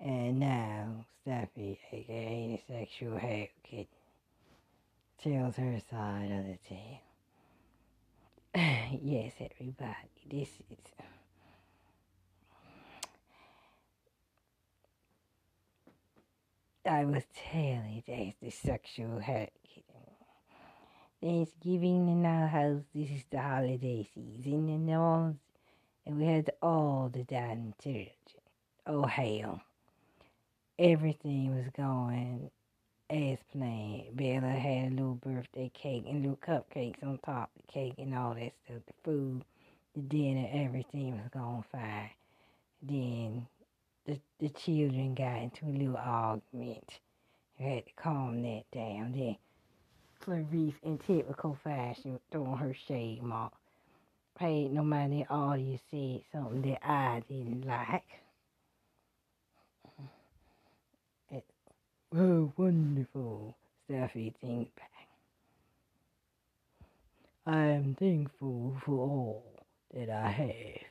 And 0.00 0.40
now, 0.40 1.04
Stephy, 1.26 1.76
aka 1.92 2.62
the 2.66 2.74
sexual 2.74 3.18
hair 3.18 3.48
kitten, 3.62 3.86
tells 5.22 5.56
her 5.56 5.78
side 5.90 6.30
of 6.30 6.46
the 6.46 6.58
tale. 6.66 7.02
yes, 9.02 9.34
everybody, 9.40 9.94
this 10.30 10.48
is. 10.70 10.78
I 16.90 17.04
was 17.04 17.22
telling 17.52 18.02
that's 18.04 18.34
the 18.42 18.50
sexual 18.50 19.20
hair. 19.20 19.50
Thanksgiving 21.22 22.08
in 22.08 22.26
our 22.26 22.48
house, 22.48 22.82
this 22.92 23.10
is 23.10 23.22
the 23.30 23.40
holiday 23.40 24.08
season, 24.12 24.68
and 24.68 24.90
all, 24.90 25.36
and 26.04 26.18
we 26.18 26.26
had 26.26 26.50
all 26.60 27.08
the 27.12 27.22
dining 27.22 27.74
children. 27.80 28.08
Oh 28.88 29.06
hell! 29.06 29.60
Everything 30.80 31.54
was 31.54 31.70
going 31.76 32.50
as 33.08 33.38
planned. 33.52 34.16
Bella 34.16 34.50
had 34.50 34.90
a 34.90 34.94
little 34.96 35.14
birthday 35.14 35.70
cake 35.72 36.06
and 36.08 36.22
little 36.22 36.38
cupcakes 36.44 37.04
on 37.04 37.18
top 37.18 37.52
of 37.54 37.62
the 37.66 37.72
cake 37.72 37.94
and 37.98 38.16
all 38.16 38.34
that 38.34 38.52
stuff. 38.64 38.82
The 38.88 38.94
food, 39.04 39.44
the 39.94 40.02
dinner, 40.02 40.48
everything 40.52 41.12
was 41.12 41.30
going 41.32 41.64
fine. 41.70 42.10
Then 42.82 43.46
the 44.06 44.18
the 44.38 44.48
children 44.50 45.14
got 45.14 45.42
into 45.42 45.66
a 45.66 45.76
little 45.76 45.96
argument. 45.96 47.00
We 47.58 47.66
had 47.66 47.86
to 47.86 47.92
calm 47.96 48.42
that 48.42 48.64
down. 48.72 49.12
Then 49.12 49.36
Clarice, 50.20 50.74
in 50.82 50.98
typical 50.98 51.58
fashion, 51.62 52.20
throwing 52.30 52.56
her 52.58 52.74
shade 52.86 53.22
mark. 53.22 53.52
Hey, 54.38 54.68
no 54.68 54.82
matter 54.82 55.24
all 55.28 55.56
you 55.56 55.78
said 55.90 56.22
something 56.32 56.62
that 56.62 56.86
I 56.86 57.22
didn't 57.28 57.66
like. 57.66 58.04
It, 61.30 61.44
oh, 62.16 62.52
wonderful, 62.56 63.54
thinks 63.88 64.70
back. 64.76 64.90
I 67.46 67.64
am 67.66 67.94
thankful 67.98 68.76
for 68.84 68.92
all 68.92 69.44
that 69.94 70.10
I 70.10 70.28
have. 70.28 70.89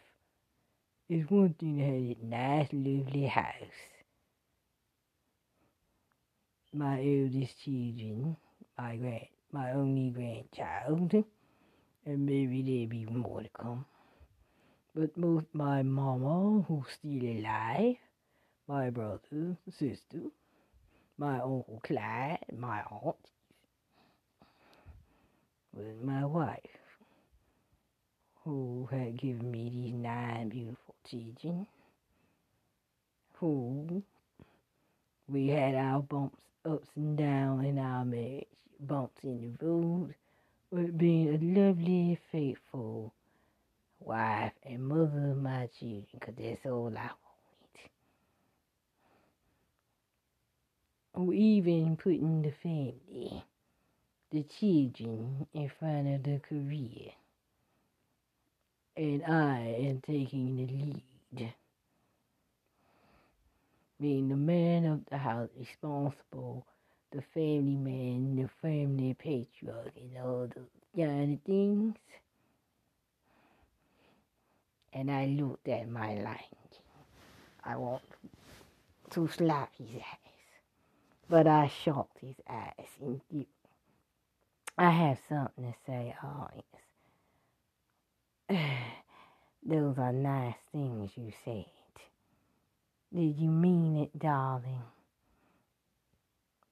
It's 1.12 1.30
one 1.32 1.56
thing 1.56 1.78
to 1.78 1.84
have 1.84 1.94
a 1.94 2.18
nice, 2.24 2.70
lovely 2.72 3.25
house. 3.25 3.80
My 6.72 7.00
eldest 7.00 7.60
children 7.63 8.38
my 8.78 8.96
grand, 8.96 9.28
my 9.51 9.72
only 9.72 10.12
grandchild, 10.12 11.12
and 12.06 12.25
maybe 12.25 12.62
there'll 12.62 12.88
be 12.88 13.06
more 13.06 13.42
to 13.42 13.50
come. 13.50 13.86
But 14.96 15.20
both 15.20 15.46
my 15.51 15.82
mama, 15.82 16.62
who's 16.68 16.86
still 16.94 17.24
alive, 17.24 17.96
my 18.68 18.89
brother, 18.89 19.58
sister, 19.70 20.30
my 21.18 21.39
uncle 21.39 21.82
Clyde, 21.84 22.46
my 22.56 22.84
aunt, 22.84 23.17
with 25.74 26.02
my 26.04 26.24
wife, 26.24 26.79
who 28.43 28.88
had 28.91 29.17
given 29.17 29.52
me 29.52 29.69
these 29.69 29.93
nine 29.93 30.49
beautiful 30.49 30.95
children, 31.10 31.67
who 33.34 34.02
we 35.28 35.47
had 35.49 35.75
our 35.75 36.02
bumps, 36.02 36.38
ups 36.65 36.88
and 36.95 37.17
downs 37.17 37.65
in 37.65 37.78
our 37.78 38.06
marriage, 38.06 38.47
bumps 38.80 39.23
in 39.23 39.56
the 39.60 39.65
road, 39.65 40.15
but 40.71 40.97
being 40.97 41.30
a 41.30 41.38
lovely, 41.60 42.19
faithful 42.32 43.13
wife 43.99 44.54
and 44.63 44.84
mother 44.84 45.32
of 45.32 45.38
my 45.38 45.67
children, 45.80 46.06
because 46.13 46.36
that's 46.38 46.65
all 46.65 46.88
I 46.95 47.10
wanted. 47.10 47.89
Or 51.13 51.34
even 51.34 51.97
putting 51.97 52.41
the 52.41 52.52
family, 52.63 53.43
the 54.32 54.43
children, 54.43 55.47
in 55.54 55.69
front 55.80 56.08
of 56.08 56.23
the 56.23 56.39
career. 56.39 57.12
And 59.00 59.24
I 59.24 59.78
am 59.80 60.02
taking 60.06 60.58
the 60.58 60.66
lead. 60.66 61.54
Being 64.02 64.28
the 64.28 64.36
man 64.36 64.84
of 64.84 65.06
the 65.10 65.18
house 65.18 65.48
responsible 65.58 66.66
the 67.12 67.22
family 67.34 67.78
man, 67.78 68.36
the 68.36 68.50
family 68.62 69.14
patriarch, 69.14 69.94
and 69.96 70.18
all 70.22 70.50
those 70.54 70.66
kind 70.98 71.36
of 71.36 71.42
things. 71.44 71.96
And 74.92 75.10
I 75.10 75.28
looked 75.28 75.70
at 75.70 75.90
my 75.90 76.16
line. 76.16 76.44
I 77.64 77.78
want 77.78 78.04
to 79.12 79.30
slap 79.30 79.72
his 79.78 79.96
ass, 79.96 80.34
but 81.30 81.48
I 81.48 81.72
shocked 81.86 82.18
his 82.20 82.36
ass 82.50 82.74
and 83.00 83.22
I 84.78 84.90
have 84.90 85.20
something 85.30 85.72
to 85.72 85.74
say, 85.86 86.14
audience. 86.22 86.88
Those 89.66 89.98
are 89.98 90.14
nice 90.14 90.56
things 90.72 91.12
you 91.16 91.32
said. 91.46 91.66
Did 93.14 93.38
you 93.38 93.50
mean 93.50 93.98
it, 93.98 94.18
darling? 94.18 94.84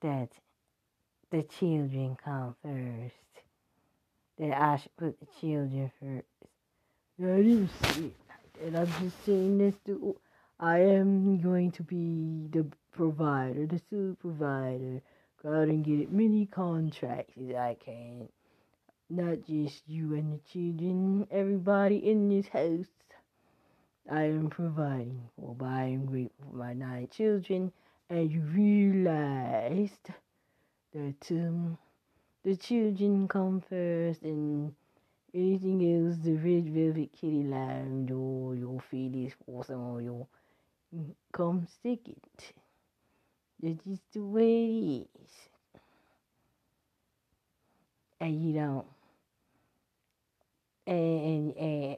that 0.02 0.30
the 1.32 1.44
children 1.44 2.18
come 2.24 2.56
first. 2.64 3.16
That 4.38 4.56
I 4.56 4.78
should 4.78 4.96
put 4.98 5.20
the 5.20 5.28
children 5.40 5.92
first. 6.00 6.26
I 7.20 7.38
didn't 7.38 7.70
say 7.82 8.04
it 8.04 8.14
like 8.30 8.74
that. 8.74 8.80
I'm 8.80 9.04
just 9.04 9.26
saying 9.26 9.58
this 9.58 9.76
to. 9.88 10.16
I 10.60 10.80
am 10.80 11.40
going 11.42 11.72
to 11.72 11.84
be 11.84 12.48
the 12.52 12.66
provider, 12.92 13.66
the 13.66 13.82
supervisor. 13.90 15.02
Go 15.42 15.54
out 15.54 15.68
and 15.68 15.84
get 15.84 16.08
as 16.08 16.12
many 16.12 16.46
contracts 16.46 17.34
as 17.38 17.56
I 17.56 17.76
can. 17.84 18.30
Not 19.10 19.46
just 19.48 19.84
you 19.88 20.16
and 20.16 20.34
the 20.34 20.40
children, 20.52 21.28
everybody 21.32 21.98
in 21.98 22.30
this 22.30 22.48
house. 22.48 22.86
I 24.10 24.24
am 24.24 24.50
providing 24.50 25.30
for. 25.36 25.56
I 25.62 25.84
am 25.84 26.06
grateful 26.06 26.46
for 26.50 26.56
my 26.58 26.74
nine 26.74 27.08
children 27.10 27.72
and 28.10 28.32
you 28.32 28.42
realized 28.42 30.10
that 30.94 31.32
um, 31.32 31.78
the 32.44 32.56
children 32.56 33.28
come 33.28 33.62
first 33.62 34.22
and 34.22 34.74
anything 35.34 36.06
else, 36.06 36.18
the 36.24 36.34
red 36.34 36.70
velvet 36.74 37.12
kitty 37.14 37.44
lounge 37.44 38.12
or 38.12 38.56
your 38.56 38.80
feelings 38.80 39.34
for 39.46 39.64
some 39.66 39.82
or 39.82 40.02
your 40.02 40.28
come 41.34 41.68
second. 41.84 42.16
That's 43.62 43.84
just 43.84 44.14
the 44.14 44.22
way 44.22 45.02
it 45.02 45.10
is. 45.22 45.32
And 48.20 48.42
you 48.42 48.54
don't 48.54 48.86
and, 50.88 51.56
and, 51.58 51.98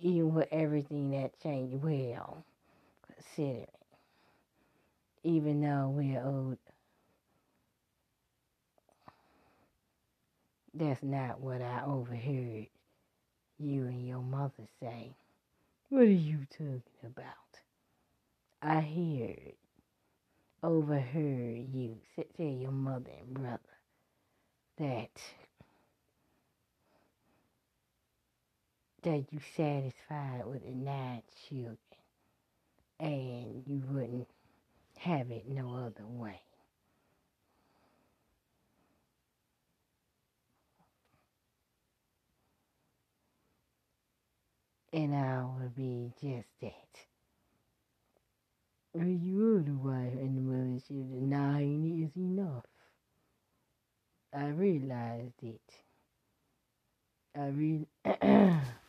even 0.00 0.34
with 0.34 0.48
everything 0.52 1.10
that 1.12 1.40
changed 1.40 1.82
well, 1.82 2.44
considering 3.06 3.66
even 5.26 5.60
though 5.60 5.88
we're 5.92 6.22
old. 6.22 6.56
That's 10.72 11.02
not 11.02 11.40
what 11.40 11.60
I 11.60 11.82
overheard 11.84 12.68
you 13.58 13.86
and 13.86 14.06
your 14.06 14.20
mother 14.20 14.68
say. 14.80 15.16
What 15.88 16.02
are 16.02 16.04
you 16.04 16.46
talking 16.50 16.82
about? 17.04 17.24
I 18.62 18.80
heard, 18.80 19.54
overheard 20.62 21.66
you 21.72 21.96
tell 22.36 22.46
your 22.46 22.70
mother 22.70 23.10
and 23.20 23.34
brother 23.34 23.58
that 24.78 25.10
that 29.06 29.24
you 29.32 29.40
satisfied 29.56 30.42
with 30.46 30.64
the 30.64 30.72
nine 30.72 31.22
children 31.48 31.78
and 32.98 33.62
you 33.66 33.82
wouldn't 33.88 34.28
have 34.98 35.30
it 35.30 35.48
no 35.48 35.76
other 35.76 36.06
way. 36.06 36.40
And 44.92 45.14
I 45.14 45.42
will 45.42 45.70
be 45.76 46.12
just 46.20 46.48
that. 46.62 46.72
You 48.94 49.56
are 49.56 49.62
the 49.62 49.72
wife 49.76 50.14
and 50.14 50.36
the 50.36 50.42
mother 50.42 50.80
children. 50.88 51.30
Nine 51.30 52.02
is 52.04 52.16
enough. 52.20 52.64
I 54.34 54.48
realized 54.48 55.42
it. 55.42 55.60
I 57.38 57.48
read, 57.48 57.86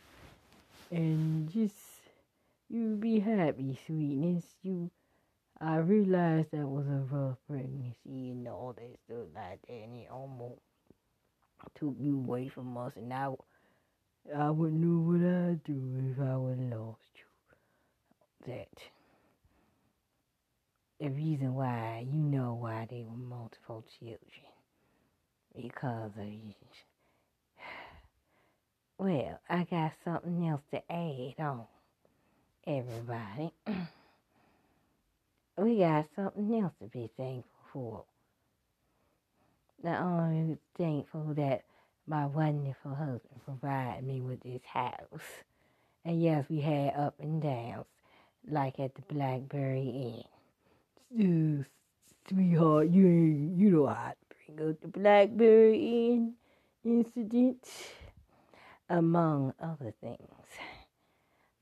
and 0.91 1.49
just 1.49 1.75
you 2.69 2.95
be 2.95 3.19
happy, 3.19 3.77
sweetness. 3.85 4.43
You, 4.61 4.91
I 5.59 5.77
realized 5.77 6.51
that 6.51 6.67
was 6.67 6.87
a 6.87 7.05
rough 7.13 7.37
pregnancy 7.47 8.31
and 8.31 8.47
all 8.47 8.73
that 8.77 8.97
stuff 9.05 9.27
like 9.35 9.61
that, 9.67 9.73
and 9.73 9.95
it 9.95 10.09
almost 10.11 10.61
took 11.75 11.95
you 11.99 12.17
away 12.17 12.47
from 12.47 12.77
us, 12.77 12.93
and 12.95 13.13
I, 13.13 13.29
I 14.35 14.49
wouldn't 14.49 14.81
know 14.81 14.99
what 14.99 15.21
I'd 15.21 15.63
do 15.63 16.11
if 16.11 16.19
I 16.19 16.35
would 16.37 16.59
lost 16.59 17.11
you. 17.15 17.23
That 18.47 18.67
the 20.99 21.09
reason 21.09 21.53
why 21.53 22.05
you 22.09 22.19
know 22.19 22.57
why 22.59 22.87
they 22.89 23.03
were 23.03 23.17
multiple 23.17 23.85
children 23.99 24.19
because 25.55 26.11
of 26.17 26.27
you. 26.27 26.53
Well, 28.99 29.39
I 29.47 29.63
got 29.63 29.91
something 30.03 30.47
else 30.47 30.63
to 30.71 30.81
add 30.91 31.35
on, 31.37 31.65
everybody. 32.65 33.53
we 35.57 35.77
got 35.77 36.07
something 36.15 36.59
else 36.59 36.73
to 36.81 36.87
be 36.87 37.07
thankful 37.15 37.51
for. 37.71 38.05
Not 39.83 40.01
only 40.01 40.57
thankful 40.75 41.35
that 41.35 41.61
my 42.07 42.25
wonderful 42.25 42.95
husband 42.95 43.39
provided 43.45 44.03
me 44.03 44.21
with 44.21 44.41
this 44.41 44.63
house, 44.65 45.43
and 46.03 46.19
yes, 46.19 46.45
we 46.49 46.61
had 46.61 46.95
up 46.95 47.13
and 47.19 47.39
downs, 47.39 47.85
like 48.49 48.79
at 48.79 48.95
the 48.95 49.13
Blackberry 49.13 50.23
Inn. 51.11 51.67
sweetheart, 52.27 52.89
you 52.89 53.07
ain't, 53.07 53.59
you 53.59 53.69
know 53.69 53.85
how 53.85 54.13
to 54.13 54.35
bring 54.55 54.69
up 54.69 54.81
the 54.81 54.87
Blackberry 54.87 55.75
Inn 55.75 56.33
incident 56.83 57.63
among 58.89 59.53
other 59.59 59.93
things, 60.01 60.47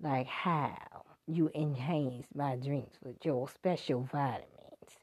like 0.02 0.28
how 0.28 1.04
you 1.28 1.50
enhance 1.56 2.28
my 2.36 2.56
drinks 2.56 2.98
with 3.04 3.26
your 3.26 3.50
special 3.50 4.02
vitamins 4.12 5.00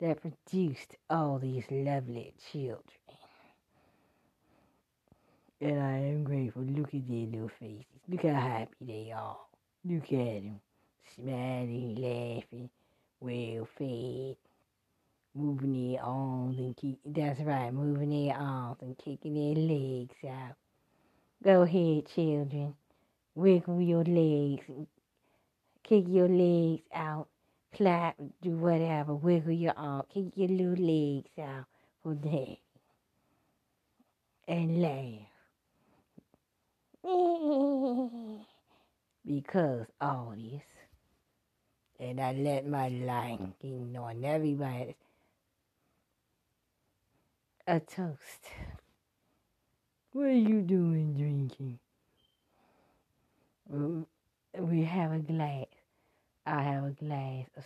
that 0.00 0.20
produced 0.20 0.96
all 1.08 1.38
these 1.38 1.64
lovely 1.70 2.34
children. 2.52 2.82
And 5.60 5.80
I 5.80 5.98
am 5.98 6.24
grateful. 6.24 6.62
Look 6.62 6.94
at 6.94 7.08
their 7.08 7.26
little 7.26 7.48
faces. 7.48 7.86
Look 8.08 8.22
how 8.22 8.34
happy 8.34 8.74
they 8.82 9.12
are. 9.16 9.38
Look 9.84 10.04
at 10.12 10.42
them. 10.42 10.60
Smiling, 11.14 11.94
laughing, 11.96 12.70
well 13.20 13.68
fed, 13.78 14.36
moving 15.34 15.92
their 15.92 16.02
arms 16.02 16.58
and 16.58 16.76
kick. 16.76 16.96
That's 17.06 17.40
right, 17.40 17.72
moving 17.72 18.10
their 18.10 18.36
arms 18.36 18.78
and 18.82 18.98
kicking 18.98 19.34
their 19.34 19.54
legs 19.54 20.16
out. 20.24 20.56
Go 21.44 21.60
ahead, 21.60 22.06
children. 22.06 22.74
Wiggle 23.34 23.82
your 23.82 24.04
legs. 24.04 24.64
Kick 25.82 26.06
your 26.08 26.28
legs 26.28 26.84
out. 26.94 27.28
Clap, 27.74 28.16
do 28.40 28.52
whatever. 28.52 29.14
Wiggle 29.14 29.52
your 29.52 29.74
arm. 29.76 30.04
Kick 30.08 30.32
your 30.36 30.48
little 30.48 30.86
legs 30.86 31.28
out 31.38 31.66
for 32.02 32.14
daddy. 32.14 32.62
And 34.48 34.80
laugh. 34.80 35.28
because 39.26 39.86
all 40.00 40.34
this. 40.36 40.62
And 42.00 42.22
I 42.22 42.32
let 42.32 42.66
my 42.66 42.88
liking 42.88 43.94
on 43.98 44.24
everybody. 44.24 44.96
A 47.66 47.80
toast. 47.80 48.48
What 50.14 50.26
are 50.26 50.30
you 50.30 50.60
doing 50.60 51.14
drinking? 51.14 51.80
Mm, 53.68 54.06
we 54.60 54.84
have 54.84 55.10
a 55.10 55.18
glass. 55.18 55.66
I 56.46 56.62
have 56.62 56.84
a 56.84 56.90
glass 56.90 57.46
of 57.56 57.64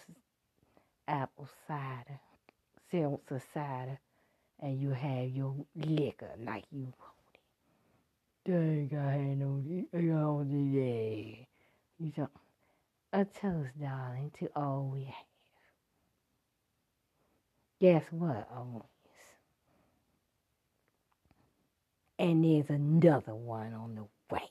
apple 1.07 1.47
cider, 1.67 2.19
seltzer 2.91 3.43
cider, 3.53 3.99
and 4.61 4.81
you 4.81 4.93
have 4.93 5.29
your 5.29 5.57
liquor 5.77 6.31
like 6.43 6.65
you 6.73 6.91
want 6.99 7.19
it. 7.35 8.51
Dang, 8.51 8.99
I 8.99 9.13
had 9.13 9.39
no, 9.39 9.63
I 9.93 10.01
don't. 10.01 11.47
You 11.99 12.13
don't. 12.17 12.31
A 13.13 13.27
toast, 13.27 13.79
darling, 13.79 14.33
to 14.39 14.49
all 14.57 14.91
we 14.91 15.05
have. 15.05 15.27
Guess 17.79 18.05
what, 18.11 18.49
oh? 18.57 18.87
And 22.19 22.45
there's 22.45 22.69
another 22.69 23.35
one 23.35 23.73
on 23.73 23.95
the 23.95 24.05
way. 24.35 24.43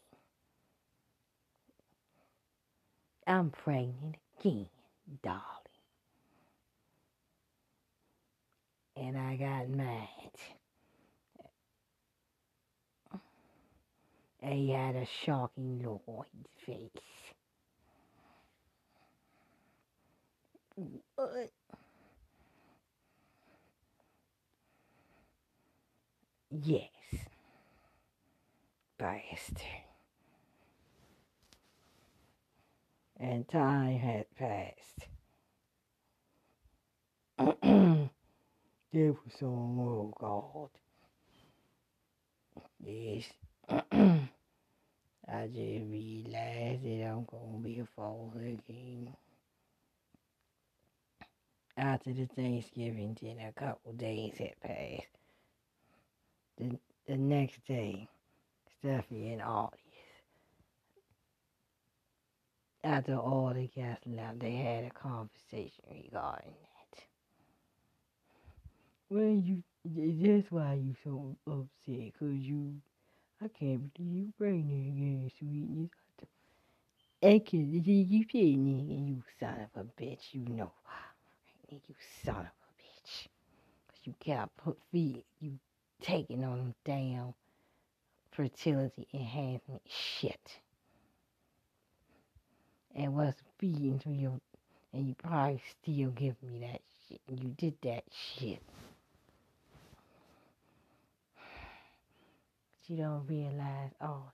I'm 3.26 3.50
pregnant 3.50 4.16
again, 4.40 4.68
darling. 5.22 5.44
And 8.96 9.18
I 9.18 9.36
got 9.36 9.70
mad. 9.70 10.08
He 14.42 14.72
had 14.72 14.96
a 14.96 15.06
shocking 15.26 15.82
look 15.84 16.02
on 16.08 16.26
his 16.34 16.66
face. 16.66 17.04
What? 21.16 21.52
Yes 26.50 26.97
bastard. 28.98 29.62
And 33.20 33.48
time 33.48 33.98
had 33.98 34.26
passed. 34.36 35.08
there 38.94 39.12
was 39.12 39.34
some, 39.40 39.80
oh 39.80 40.14
God. 40.20 40.70
Yes. 42.84 43.26
I 45.30 45.48
just 45.48 45.84
realized 45.90 46.84
that 46.84 47.06
I'm 47.06 47.26
gonna 47.26 47.60
be 47.62 47.80
a 47.80 47.88
father 47.96 48.46
again. 48.46 49.14
After 51.78 52.14
the 52.14 52.28
Thanksgiving 52.28 53.14
dinner, 53.20 53.52
a 53.56 53.60
couple 53.60 53.94
days 53.94 54.38
had 54.38 54.60
passed. 54.62 55.08
The, 56.58 56.80
the 57.08 57.18
next 57.18 57.64
day, 57.68 58.08
Stephy 58.84 59.34
and 59.34 59.42
Audie. 59.42 59.78
After 62.84 63.18
all 63.18 63.54
the 63.54 63.68
guests 63.68 64.06
left, 64.08 64.40
they 64.40 64.56
had 64.56 64.86
a 64.86 64.92
conversation 64.92 65.84
regarding 65.92 66.52
that. 66.52 67.04
Well, 69.10 69.42
you, 69.44 69.64
that's 69.86 70.52
why 70.52 70.76
you 70.76 70.96
so 71.04 71.38
upset, 71.48 72.14
cause 72.20 72.34
you, 72.34 72.76
I 73.44 73.48
can't 73.50 73.94
believe 73.96 74.16
you 74.16 74.34
pregnant 74.38 74.88
again, 74.88 75.32
sweetness. 75.40 75.92
Believe 77.22 78.12
you 78.12 78.26
pregnant, 78.28 79.08
you 79.10 79.24
son 79.40 79.68
of 79.76 79.82
a 79.88 80.02
bitch, 80.02 80.34
you 80.34 80.46
know. 80.50 80.72
You 81.72 81.80
son 82.26 82.36
of 82.36 82.46
a 82.46 82.84
bitch. 82.84 83.28
Cause 83.90 84.00
you 84.06 84.16
can't 84.20 84.52
put 84.58 84.78
feet, 84.92 85.26
you 85.42 85.54
taking 86.02 86.44
on 86.44 86.58
them 86.58 86.76
down 86.86 87.34
fertility 88.38 89.08
enhancement 89.16 89.82
shit. 89.88 90.60
And 92.96 93.16
was 93.16 93.34
feeding 93.58 94.00
to 94.00 94.10
you, 94.10 94.40
and 94.94 95.08
you 95.08 95.16
probably 95.16 95.60
still 95.82 96.12
give 96.12 96.36
me 96.44 96.60
that 96.60 96.82
shit. 97.10 97.22
You 97.28 97.50
did 97.58 97.74
that 97.82 98.04
shit. 98.12 98.62
But 101.36 101.44
you 102.88 102.98
don't 102.98 103.26
realize 103.28 103.92
all 104.00 104.32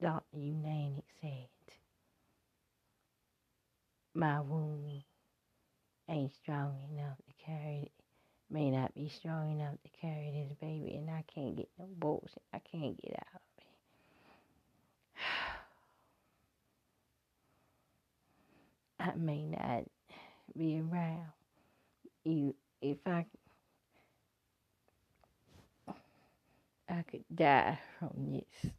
this. 0.00 0.08
Dr. 0.08 0.36
Unanic 0.36 1.04
said, 1.20 1.48
my 4.14 4.40
womb 4.40 5.02
ain't 6.08 6.32
strong 6.34 6.76
enough 6.92 7.16
to 7.18 7.44
carry 7.44 7.90
may 8.52 8.70
not 8.70 8.94
be 8.94 9.08
strong 9.08 9.52
enough 9.52 9.74
to 9.82 9.88
carry 10.00 10.30
this 10.32 10.56
baby, 10.60 10.94
and 10.96 11.10
I 11.10 11.24
can't 11.34 11.56
get 11.56 11.68
no 11.78 11.86
bullshit. 11.98 12.42
I 12.52 12.58
can't 12.58 13.00
get 13.00 13.14
out 13.14 13.40
of 13.40 13.64
it. 19.00 19.10
I 19.14 19.14
may 19.16 19.46
not 19.46 19.84
be 20.56 20.80
around 20.80 21.26
you 22.24 22.54
if 22.80 22.98
I 23.06 23.24
I 26.88 27.02
could 27.10 27.24
die 27.34 27.78
from 27.98 28.32
this. 28.32 28.72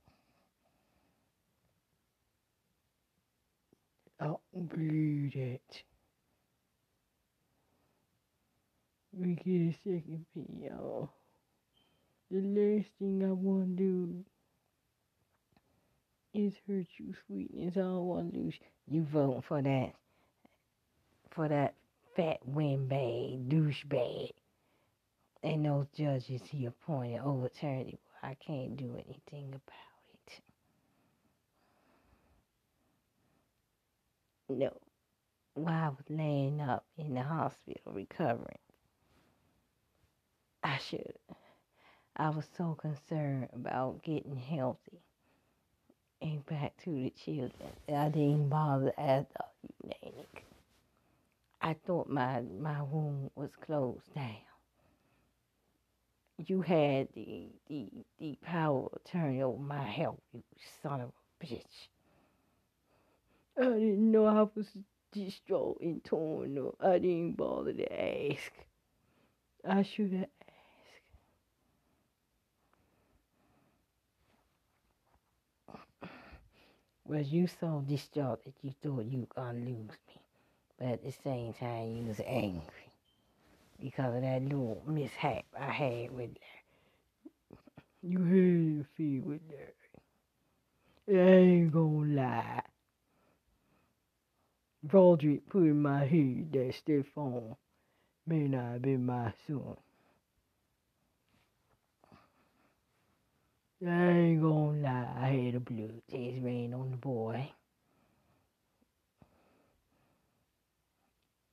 Don't 4.20 4.40
believe 4.70 5.34
that. 5.34 5.84
We 9.16 9.36
get 9.36 9.46
a 9.46 9.74
second 9.84 10.26
P, 10.34 10.44
y'all. 10.64 11.12
The 12.32 12.42
last 12.42 12.88
thing 12.98 13.24
I 13.24 13.32
want 13.32 13.78
to 13.78 13.84
do 13.84 14.26
is 16.34 16.54
hurt 16.68 16.88
you, 16.98 17.14
sweetness. 17.28 17.78
I 17.78 17.82
don't 17.82 18.06
want 18.06 18.34
to 18.34 18.40
lose. 18.40 18.56
You 18.90 19.04
voting 19.04 19.44
for 19.48 19.62
that, 19.62 19.92
for 21.30 21.48
that 21.48 21.76
fat 22.16 22.40
windbag, 22.44 23.50
douchebag. 23.50 24.32
And 25.44 25.64
those 25.64 25.86
judges 25.96 26.42
he 26.50 26.66
appointed 26.66 27.22
overturned 27.24 27.90
it. 27.90 28.00
I 28.24 28.36
can't 28.36 28.76
do 28.76 28.96
anything 28.96 29.50
about 29.50 30.02
it. 30.26 30.42
No. 34.50 34.72
While 35.54 35.74
I 35.74 35.90
was 35.90 36.06
laying 36.10 36.62
up 36.62 36.84
in 36.98 37.14
the 37.14 37.22
hospital 37.22 37.92
recovering, 37.94 38.58
I 40.64 40.78
should. 40.78 41.14
I 42.16 42.30
was 42.30 42.46
so 42.58 42.76
concerned 42.76 43.50
about 43.54 44.04
getting 44.04 44.38
healthy 44.38 45.02
and 46.22 46.46
back 46.46 46.74
to 46.84 46.92
the 46.92 47.10
children. 47.12 47.72
I 47.90 48.10
didn't 48.10 48.50
bother 48.50 48.94
as 48.98 49.26
a 49.36 49.44
eunuch. 49.84 50.44
I 51.62 51.74
thought 51.86 52.10
my 52.10 52.42
my 52.42 52.82
wound 52.82 53.32
was 53.36 53.52
closed 53.56 54.14
down. 54.14 54.36
You 56.38 56.62
had 56.62 57.10
the 57.16 57.50
the 57.68 57.90
the 58.20 58.38
power 58.42 58.88
of 58.94 59.04
turning 59.06 59.44
over 59.44 59.62
my 59.62 59.84
health, 59.84 60.22
you 60.34 60.44
son 60.82 61.02
of 61.02 61.10
a 61.10 61.46
bitch. 61.46 61.88
I 63.58 63.64
didn't 63.64 64.12
know 64.12 64.26
I 64.26 64.48
was 64.56 64.68
distraught 65.12 65.80
and 65.82 66.04
torn. 66.04 66.72
I 66.80 67.00
didn't 67.00 67.38
bother 67.38 67.74
to 67.74 68.32
ask. 68.34 68.52
I 69.66 69.84
should 69.84 70.14
have 70.14 70.28
was 77.06 77.32
you 77.32 77.48
so 77.48 77.84
distraught 77.88 78.44
that 78.46 78.54
you 78.62 78.74
thought 78.82 79.06
you 79.06 79.20
were 79.20 79.36
gonna 79.36 79.60
lose 79.60 79.98
me. 80.08 80.22
But 80.80 80.88
at 80.88 81.04
the 81.04 81.12
same 81.12 81.54
time 81.54 81.96
you 81.96 82.06
was 82.08 82.22
angry 82.26 82.90
because 83.82 84.16
of 84.16 84.22
that 84.22 84.42
little 84.42 84.82
mishap 84.88 85.46
I 85.60 85.72
had 85.72 86.12
with 86.12 86.30
her. 86.30 86.62
You 88.02 88.20
had 88.24 88.86
a 88.86 88.88
feel 88.96 89.24
with 89.24 89.42
her. 89.52 89.74
I 91.10 91.36
ain't 91.38 91.72
gonna 91.72 92.14
lie. 92.16 92.62
Broderick 94.84 95.50
put 95.50 95.64
in 95.64 95.82
my 95.82 96.06
head 96.06 96.52
that 96.54 96.74
Stefan 96.76 97.56
may 98.26 98.48
not 98.48 98.74
have 98.74 98.82
been 98.82 99.06
my 99.06 99.34
son. 99.48 99.78
I 103.88 104.10
ain't 104.10 104.42
gonna 104.42 104.82
lie, 104.82 105.10
I 105.18 105.28
had 105.30 105.56
a 105.56 105.60
blue 105.60 106.02
taste 106.10 106.44
rain 106.44 106.74
on 106.74 106.92
the 106.92 106.98
boy. 106.98 107.52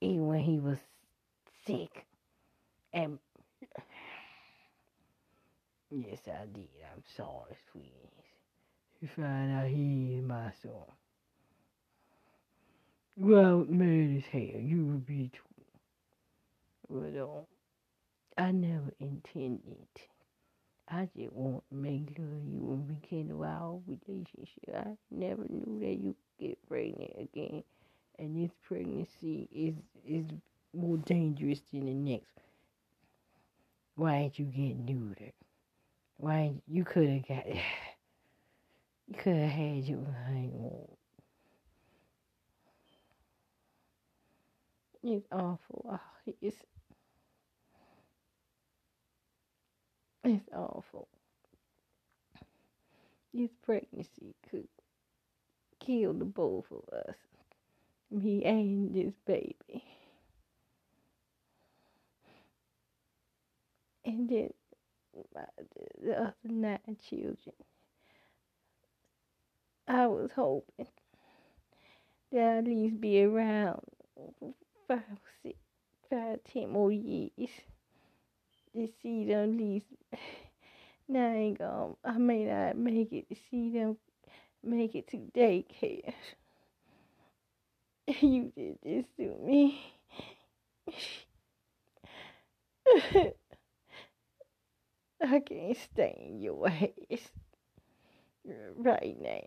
Even 0.01 0.27
when 0.29 0.41
he 0.41 0.59
was 0.59 0.79
sick. 1.67 2.07
And 2.93 3.19
yes, 5.91 6.21
I 6.27 6.47
did. 6.47 6.69
I'm 6.95 7.03
sorry, 7.17 7.57
sweetie. 7.71 7.91
You 9.01 9.09
find 9.09 9.53
out 9.53 9.67
he 9.69 10.17
is 10.19 10.25
my 10.25 10.53
son. 10.63 10.73
Well, 13.17 13.67
mad 13.69 14.17
as 14.19 14.27
hell, 14.27 14.61
you 14.61 14.87
would 14.87 15.07
be 15.07 15.31
too. 15.33 15.41
But 16.89 17.21
um, 17.21 17.47
I 18.39 18.53
never 18.53 18.93
intended 19.01 19.89
I 20.93 21.09
just 21.17 21.33
want 21.33 21.63
to 21.71 21.77
make 21.77 22.19
love 22.19 22.45
you 22.45 22.73
and 22.73 22.89
rekindle 22.89 23.45
our 23.45 23.81
relationship. 23.87 24.75
I 24.75 24.97
never 25.11 25.45
knew 25.49 25.79
that 25.81 25.95
you 25.95 26.17
could 26.39 26.49
get 26.49 26.69
pregnant 26.69 27.13
again. 27.17 27.63
And 28.19 28.37
this 28.37 28.51
pregnancy 28.67 29.49
is 29.53 29.75
is 30.05 30.27
more 30.75 30.97
dangerous 30.99 31.61
than 31.73 31.87
the 31.87 31.95
next. 31.95 32.35
Why 33.95 34.15
ain't 34.17 34.39
you 34.39 34.47
getting 34.47 34.85
neutered? 34.85 35.33
Why 36.17 36.55
you 36.67 36.85
could 36.85 37.09
have 37.09 37.29
got 37.29 37.47
you 39.07 39.15
could 39.17 39.37
have 39.37 39.51
had 39.51 39.85
your 39.85 40.05
hang 40.27 40.53
on. 40.59 40.89
It's 45.03 45.27
awful. 45.33 45.87
Oh, 45.93 46.33
it's 46.43 46.57
It's 50.23 50.49
awful. 50.55 51.09
This 53.33 53.51
pregnancy 53.63 54.35
could 54.51 54.69
kill 55.79 56.13
the 56.13 56.25
both 56.25 56.67
of 56.71 56.83
us. 56.93 57.15
Me 58.11 58.45
and 58.45 58.95
this 58.95 59.15
baby. 59.25 59.85
And 64.05 64.29
then 64.29 64.51
my, 65.35 65.45
the 66.03 66.21
other 66.21 66.35
nine 66.45 66.97
children. 67.09 67.55
I 69.87 70.07
was 70.07 70.31
hoping 70.35 70.87
that 72.33 72.41
I'd 72.41 72.59
at 72.59 72.65
least 72.65 73.01
be 73.01 73.23
around 73.23 73.81
five, 74.87 75.03
six, 75.43 75.59
five, 76.09 76.41
ten 76.45 76.71
more 76.71 76.93
years 76.93 77.51
to 78.75 78.89
see 79.03 79.27
them 79.27 79.57
least 79.57 79.87
now 81.09 81.29
I 81.29 81.35
ain't 81.35 81.59
gonna 81.59 81.95
I 82.05 82.19
may 82.19 82.45
not 82.45 82.77
make 82.77 83.13
it 83.13 83.29
to 83.29 83.37
see 83.51 83.71
them 83.71 83.97
make 84.63 84.95
it 84.95 85.09
to 85.09 85.17
daycare. 85.17 86.15
You 88.21 88.51
did 88.57 88.77
this 88.83 89.05
to 89.19 89.37
me. 89.41 89.81
I 95.23 95.39
can't 95.41 95.77
stand 95.77 96.43
your 96.43 96.69
ass 96.69 97.31
right 98.45 99.17
now. 99.21 99.41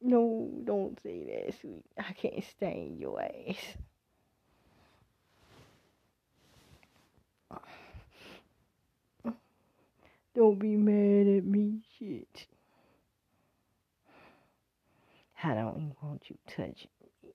No, 0.00 0.48
don't 0.64 1.00
say 1.02 1.24
that, 1.24 1.60
sweet. 1.60 1.84
I 1.98 2.12
can't 2.12 2.44
stand 2.44 3.00
your 3.00 3.20
ass. 3.20 3.76
Don't 10.34 10.58
be 10.58 10.76
mad 10.76 11.28
at 11.38 11.44
me, 11.44 11.80
shit. 11.98 12.46
I 15.42 15.54
don't 15.54 15.76
even 15.76 15.96
want 16.02 16.22
you 16.28 16.38
touching 16.48 16.88
me. 17.02 17.30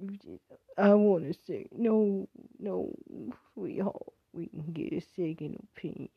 You 0.00 0.18
just, 0.18 0.42
I 0.78 0.94
want 0.94 1.24
to 1.26 1.38
say, 1.46 1.66
no, 1.72 2.28
no, 2.58 2.94
sweetheart, 3.54 3.96
we 4.32 4.46
can 4.46 4.72
get 4.72 4.92
a 4.92 5.00
second 5.00 5.58
opinion. 5.76 6.08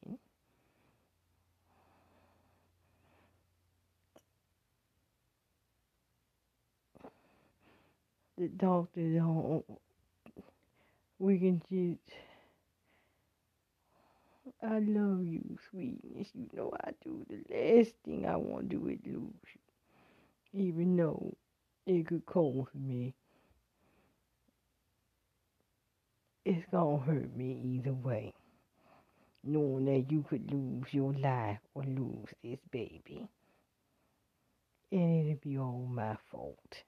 The 8.38 8.48
doctor 8.50 9.02
don't, 9.02 9.66
we 11.20 11.40
can 11.40 11.62
just, 11.70 12.18
I 14.62 14.78
love 14.80 15.26
you, 15.26 15.58
sweetness. 15.72 16.30
You 16.36 16.48
know 16.54 16.72
I 16.84 16.92
do. 17.04 17.26
The 17.28 17.44
last 17.50 17.96
thing 18.06 18.28
I 18.28 18.36
want 18.36 18.70
to 18.70 18.78
do 18.78 18.88
is 18.88 19.00
lose 19.04 19.34
you. 20.54 20.60
Even 20.62 20.98
though 20.98 21.38
it 21.86 22.08
could 22.08 22.26
cost 22.26 22.76
me. 22.76 23.14
It's 26.46 26.66
gonna 26.72 26.98
hurt 26.98 27.36
me 27.36 27.62
either 27.76 27.94
way. 27.94 28.34
Knowing 29.44 29.86
that 29.86 30.12
you 30.12 30.22
could 30.22 30.52
lose 30.52 30.94
your 30.94 31.12
life 31.14 31.60
or 31.74 31.82
lose 31.84 32.30
this 32.44 32.60
baby. 32.70 33.28
And 34.92 35.26
it'll 35.30 35.40
be 35.40 35.58
all 35.58 35.88
my 35.90 36.18
fault. 36.30 36.84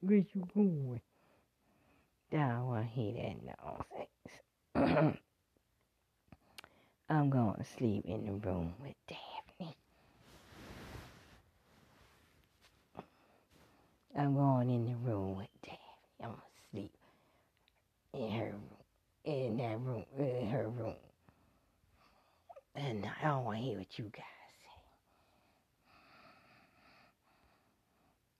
Where 0.00 0.24
you 0.32 0.48
going? 0.54 1.02
Don't 2.32 2.66
want 2.66 2.86
to 2.86 2.92
hear 2.92 3.14
that 3.14 3.36
nonsense. 4.76 5.18
I'm 7.10 7.30
going 7.30 7.56
to 7.56 7.64
sleep 7.78 8.04
in 8.06 8.26
the 8.26 8.32
room 8.32 8.74
with 8.82 8.94
Daphne. 9.08 9.76
I'm 14.18 14.34
going 14.34 14.70
in 14.70 14.86
the 14.86 14.96
room 14.96 15.36
with 15.36 15.48
Daphne. 15.62 15.78
I'm 16.22 16.30
going 16.30 16.40
to 16.40 16.70
sleep 16.72 16.92
in 18.14 18.30
her 18.32 18.46
room. 18.46 18.62
in 19.24 19.56
that 19.58 19.80
room, 19.80 20.04
in 20.18 20.48
her 20.48 20.68
room. 20.68 20.94
And 22.76 23.06
I 23.06 23.28
don't 23.28 23.44
want 23.44 23.58
to 23.58 23.64
hear 23.64 23.78
what 23.78 23.98
you 23.98 24.04
guys 24.06 24.24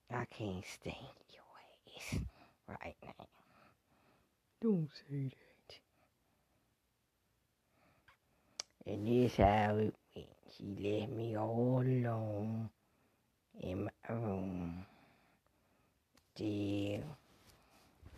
say. 0.09 0.15
I 0.17 0.25
can't 0.25 0.65
stand 0.65 0.95
your 1.33 1.43
ways 1.55 2.21
right 2.69 2.95
now. 3.03 3.36
Don't 4.61 4.89
say 5.09 5.29
that. 5.29 5.79
And 8.91 9.07
this 9.07 9.35
how 9.35 9.77
it 9.77 9.93
went. 10.15 10.27
She 10.57 10.99
left 10.99 11.11
me 11.11 11.37
all 11.37 11.83
alone 11.85 12.69
in 13.59 13.85
my 13.85 13.91
room. 14.09 14.85
Till 16.35 17.03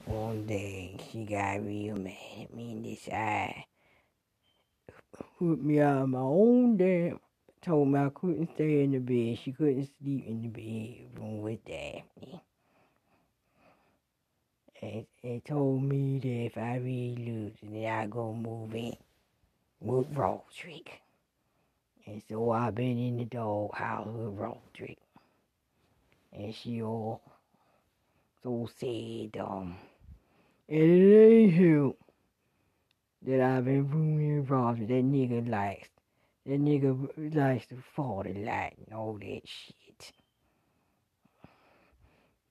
one 0.06 0.46
day 0.46 0.98
she 1.12 1.26
got 1.26 1.66
real 1.66 1.96
mad 1.96 2.16
at 2.42 2.54
me 2.54 2.72
and 2.72 2.84
decided 2.84 3.66
put 5.40 5.62
me 5.64 5.80
out 5.80 6.04
of 6.04 6.10
my 6.10 6.20
own 6.20 6.78
damn. 6.78 7.20
Told 7.62 7.90
me 7.90 8.00
I 8.00 8.10
couldn't 8.14 8.50
stay 8.56 8.84
in 8.84 8.92
the 8.92 9.00
bed. 9.00 9.40
She 9.44 9.52
couldn't 9.52 9.90
sleep 10.00 10.26
in 10.28 10.42
the 10.42 10.48
bedroom 10.48 11.42
with 11.42 11.64
Daphne. 11.66 12.42
And, 14.82 15.06
and 15.24 15.44
told 15.44 15.84
me 15.84 16.20
that 16.20 16.28
if 16.28 16.58
I 16.58 16.78
really 16.78 17.16
lose 17.18 17.54
then 17.62 17.92
I 17.92 18.08
go 18.08 18.34
move 18.34 18.74
in 18.74 18.96
with 19.82 20.08
Roderick. 20.16 21.02
And 22.06 22.22
so 22.30 22.52
I've 22.52 22.76
been 22.76 22.98
in 22.98 23.18
the 23.18 23.26
doghouse 23.26 24.08
with 24.08 24.40
Roderick. 24.40 25.00
And 26.32 26.56
she 26.56 26.82
all 26.82 27.22
so 28.42 28.70
sad, 28.80 29.38
um, 29.42 29.76
and 30.70 30.80
it 30.80 31.32
ain't 31.32 31.54
help 31.54 32.00
that 33.24 33.42
I've 33.42 33.66
been 33.66 33.90
involved 34.22 34.80
with 34.80 34.90
that 34.90 35.04
nigga 35.04 35.50
likes. 35.50 35.90
That 36.46 36.62
nigga 36.62 37.36
likes 37.36 37.68
to 37.68 37.76
fall 37.96 38.24
the 38.24 38.34
light 38.34 38.76
and 38.86 38.96
all 38.96 39.18
that 39.20 39.42
shit. 39.44 39.89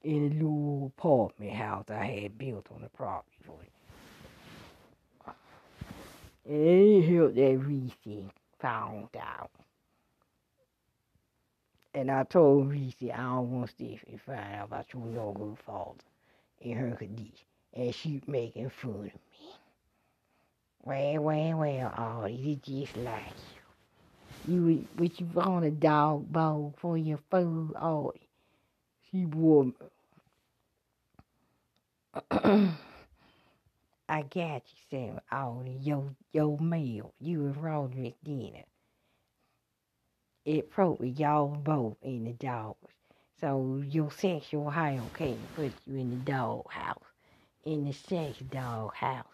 In 0.04 0.32
a 0.32 0.34
little 0.34 0.92
apartment 0.98 1.52
house 1.52 1.86
I 1.90 2.04
had 2.06 2.38
built 2.38 2.68
on 2.74 2.82
the 2.82 2.88
property 2.90 3.36
for 3.46 3.58
it. 3.62 3.72
It 6.44 6.54
ain't 6.54 7.06
help 7.14 7.34
that 7.34 7.58
Reese 7.58 8.28
found 8.60 9.08
out. 9.20 9.50
And 11.94 12.10
I 12.10 12.24
told 12.24 12.70
Reese 12.70 12.94
I 13.02 13.16
don't 13.16 13.50
want 13.52 13.70
Stephanie 13.70 14.14
to 14.14 14.18
find 14.18 14.54
out 14.56 14.66
about 14.68 14.86
your 14.94 15.34
good 15.34 15.58
father 15.66 15.98
and 16.64 16.74
her 16.74 16.96
condition. 16.96 17.32
And 17.74 17.94
she 17.94 18.22
making 18.26 18.70
fun 18.70 18.92
of 18.92 19.02
me. 19.04 19.12
Well, 20.84 21.22
well, 21.22 21.58
well, 21.58 21.94
Audie, 21.98 22.52
it's 22.60 22.68
just 22.68 22.96
like 22.98 23.22
you. 24.46 24.54
You 24.54 24.88
would 24.98 25.20
you 25.20 25.26
want 25.34 25.66
a 25.66 25.72
dog 25.72 26.32
bowl 26.32 26.74
for 26.78 26.98
your 26.98 27.20
food, 27.30 27.74
Audie? 27.80 28.27
She 29.10 29.24
wore 29.26 29.72
I 32.30 34.22
got 34.22 34.62
you, 34.66 34.78
Sam, 34.90 35.20
Audie, 35.30 35.78
your, 35.82 36.14
your 36.32 36.58
meal, 36.58 37.12
you 37.20 37.46
and 37.46 37.56
Roderick 37.56 38.16
dinner. 38.24 38.64
It 40.44 40.70
probably 40.70 41.10
y'all 41.10 41.48
both 41.48 41.96
in 42.02 42.24
the 42.24 42.32
dogs. 42.32 42.90
So 43.40 43.82
your 43.86 44.10
sexual 44.10 44.70
high 44.70 44.98
can't 45.14 45.54
put 45.54 45.72
you 45.86 45.96
in 45.96 46.10
the 46.10 46.16
dog 46.16 46.70
house. 46.70 47.04
In 47.64 47.84
the 47.84 47.92
sex 47.92 48.38
dog 48.50 48.94
house. 48.94 49.26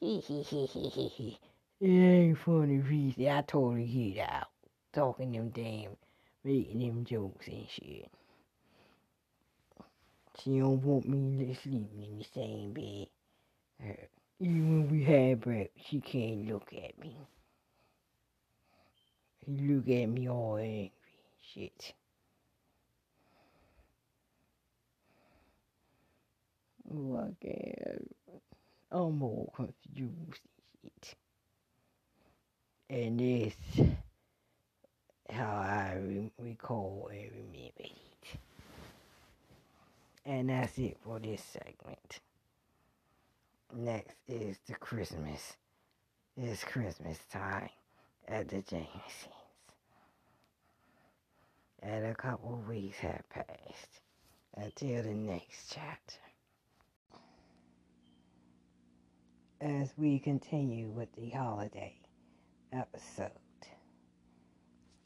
Hee 0.00 0.20
hee 0.20 0.42
hee 0.42 0.66
hee 0.66 1.08
hee. 1.08 1.38
It 1.80 1.88
ain't 1.88 2.38
funny, 2.38 2.78
Reese. 2.78 3.18
I 3.18 3.42
totally 3.42 3.86
get 3.86 4.28
out. 4.28 4.48
Talking 4.92 5.32
them 5.32 5.50
damn, 5.50 5.96
making 6.44 6.80
them 6.80 7.04
jokes 7.04 7.46
and 7.46 7.66
shit. 7.68 8.10
She 10.38 10.58
don't 10.58 10.82
want 10.82 11.08
me 11.08 11.46
to 11.46 11.54
sleep 11.60 11.90
in 11.94 12.18
the 12.18 12.24
same 12.24 12.72
bed. 12.72 13.08
Uh, 13.82 14.06
even 14.38 14.88
when 14.88 14.90
we 14.90 15.04
had 15.04 15.40
breakfast, 15.40 15.86
she 15.88 16.00
can't 16.00 16.48
look 16.48 16.72
at 16.72 16.98
me. 16.98 17.16
She 19.44 19.50
look 19.52 19.88
at 19.88 20.06
me 20.06 20.28
all 20.28 20.56
angry. 20.56 20.92
Shit. 21.52 21.94
Oh, 26.92 27.16
I 27.16 27.44
can't. 27.44 28.16
I'm 28.92 29.22
all 29.22 29.52
confused 29.54 30.40
shit. 30.82 31.14
And 32.88 33.20
this 33.20 33.54
how 35.30 35.56
I 35.56 35.96
re- 36.00 36.32
recall 36.38 37.08
and 37.12 37.30
remember. 37.30 38.09
And 40.24 40.48
that's 40.48 40.78
it 40.78 40.96
for 41.02 41.18
this 41.18 41.42
segment. 41.42 42.20
Next 43.74 44.16
is 44.28 44.58
the 44.66 44.74
Christmas. 44.74 45.56
It's 46.36 46.64
Christmas 46.64 47.18
time 47.32 47.70
at 48.28 48.48
the 48.48 48.62
Jamesons. 48.62 49.28
And 51.82 52.06
a 52.06 52.14
couple 52.14 52.62
weeks 52.68 52.98
have 52.98 53.22
passed 53.30 54.00
until 54.56 55.02
the 55.02 55.14
next 55.14 55.72
chapter. 55.72 56.20
as 59.60 59.92
we 59.98 60.18
continue 60.18 60.88
with 60.88 61.12
the 61.16 61.28
holiday 61.30 61.94
episode. 62.72 63.30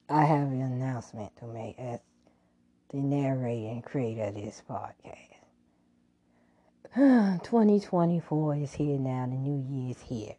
I 0.09 0.25
have 0.25 0.49
an 0.49 0.63
announcement 0.63 1.37
to 1.39 1.47
make 1.47 1.77
as 1.79 1.99
the 2.95 3.01
narrator 3.01 3.71
and 3.71 3.83
creator 3.83 4.23
of 4.23 4.37
this 4.37 4.63
podcast. 4.71 5.33
2024 7.43 8.57
is 8.57 8.73
here 8.73 9.01
now, 9.01 9.27
the 9.27 9.35
new 9.35 9.67
year 9.69 9.91
is 9.91 10.01
here. 10.01 10.37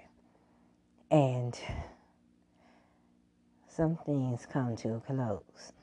And 1.11 1.59
some 3.67 3.99
things 4.05 4.47
come 4.49 4.77
to 4.77 4.93
a 4.93 4.99
close. 5.01 5.73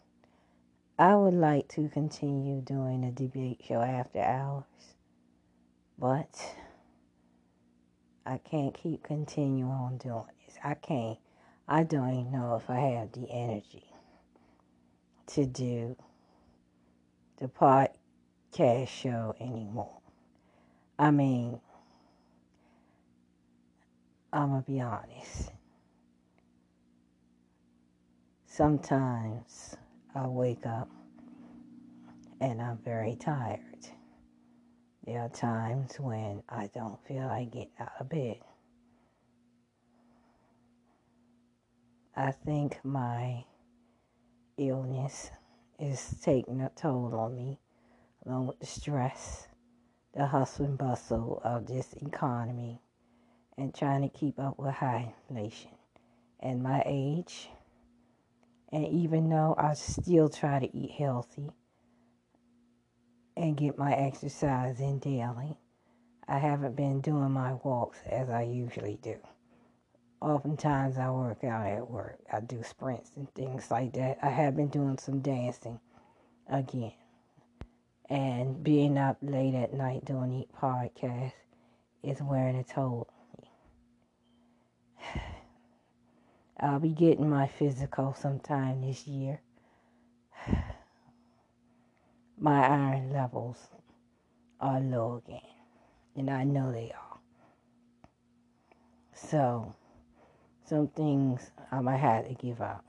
I 0.99 1.15
would 1.15 1.35
like 1.35 1.69
to 1.75 1.91
continue 1.91 2.63
doing 2.63 3.05
a 3.05 3.13
debate 3.13 3.61
show 3.69 3.83
after 3.83 4.21
hours, 4.21 4.65
but 5.99 6.57
I 8.25 8.39
can't 8.39 8.73
keep 8.73 9.03
continuing 9.03 9.71
on 9.71 9.99
doing 9.99 10.25
this. 10.47 10.57
I 10.65 10.73
can't. 10.73 11.19
I 11.69 11.83
don't 11.83 12.21
even 12.21 12.33
know 12.33 12.55
if 12.57 12.71
I 12.71 12.79
have 12.79 13.13
the 13.13 13.31
energy 13.31 13.85
to 15.27 15.45
do 15.45 15.97
the 17.43 17.49
podcast 17.49 18.87
show 18.87 19.35
anymore. 19.41 19.99
I 20.97 21.11
mean, 21.11 21.61
I'm 24.33 24.51
going 24.51 24.63
to 24.63 24.71
be 24.71 24.81
honest. 24.81 25.51
Sometimes 28.47 29.77
I 30.15 30.29
wake 30.29 30.65
up 30.67 30.89
and 32.41 32.63
I'm 32.63 32.79
very 32.85 33.17
tired. 33.17 33.89
There 35.05 35.21
are 35.21 35.29
times 35.29 35.97
when 35.99 36.45
I 36.49 36.71
don't 36.73 37.05
feel 37.09 37.27
like 37.27 37.51
getting 37.51 37.73
out 37.81 37.91
of 37.99 38.09
bed. 38.09 38.39
I 42.15 42.31
think 42.31 42.79
my 42.85 43.43
illness 44.57 45.33
is 45.83 46.15
taking 46.23 46.61
a 46.61 46.71
toll 46.71 47.15
on 47.15 47.35
me, 47.35 47.59
along 48.25 48.47
with 48.47 48.61
the 48.61 48.67
stress, 48.67 49.49
the 50.15 50.27
hustle 50.27 50.65
and 50.65 50.79
bustle 50.79 51.43
of 51.45 51.67
this 51.67 51.93
economy, 51.95 52.81
and 53.59 53.75
trying 53.75 54.03
to 54.03 54.09
keep 54.09 54.39
up 54.39 54.59
with 54.59 54.75
high 54.75 55.13
inflation. 55.29 55.73
And 56.41 56.63
my 56.63 56.83
age, 56.87 57.51
and 58.73 58.87
even 58.87 59.29
though 59.29 59.55
I 59.59 59.75
still 59.75 60.29
try 60.29 60.61
to 60.61 60.77
eat 60.77 60.93
healthy, 60.93 61.51
and 63.37 63.57
get 63.57 63.79
my 63.79 63.93
exercise 63.93 64.81
in 64.81 64.99
daily. 64.99 65.57
I 66.29 66.39
haven't 66.39 66.77
been 66.77 67.01
doing 67.01 67.31
my 67.33 67.55
walks 67.55 67.99
as 68.09 68.31
I 68.31 68.43
usually 68.43 68.99
do. 69.03 69.17
Oftentimes 70.23 70.99
I 70.99 71.11
work 71.11 71.43
out 71.43 71.67
at 71.67 71.91
work. 71.91 72.21
I 72.33 72.39
do 72.39 72.63
sprints 72.63 73.11
and 73.17 73.29
things 73.35 73.73
like 73.73 73.95
that. 73.95 74.19
I 74.23 74.29
have 74.29 74.55
been 74.55 74.69
doing 74.69 74.97
some 74.97 75.19
dancing 75.19 75.81
again. 76.49 76.93
And 78.09 78.63
being 78.63 78.99
up 78.99 79.17
late 79.21 79.57
at 79.57 79.75
night 79.75 80.05
doing 80.05 80.31
these 80.31 80.47
podcasts 80.57 81.33
is 82.05 82.23
wearing 82.23 82.55
a 82.57 82.63
toll. 82.63 83.09
I'll 86.61 86.79
be 86.79 86.91
getting 86.91 87.29
my 87.29 87.49
physical 87.49 88.15
sometime 88.15 88.81
this 88.83 89.09
year 89.09 89.41
my 92.39 92.65
iron 92.65 93.13
levels 93.13 93.59
are 94.61 94.79
low 94.79 95.21
again. 95.27 95.41
And 96.15 96.31
I 96.31 96.45
know 96.45 96.71
they 96.71 96.93
are. 96.93 97.19
So 99.15 99.75
some 100.73 100.89
things 100.89 101.51
um, 101.71 101.87
I 101.87 101.93
might 101.93 101.99
have 101.99 102.29
to 102.29 102.33
give 102.33 102.63
up 102.63 102.83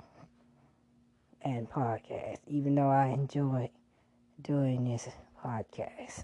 and 1.41 1.69
podcast, 1.69 2.38
even 2.47 2.75
though 2.75 2.88
I 2.88 3.07
enjoy 3.07 3.69
doing 4.41 4.86
this 4.86 5.09
podcast. 5.43 6.23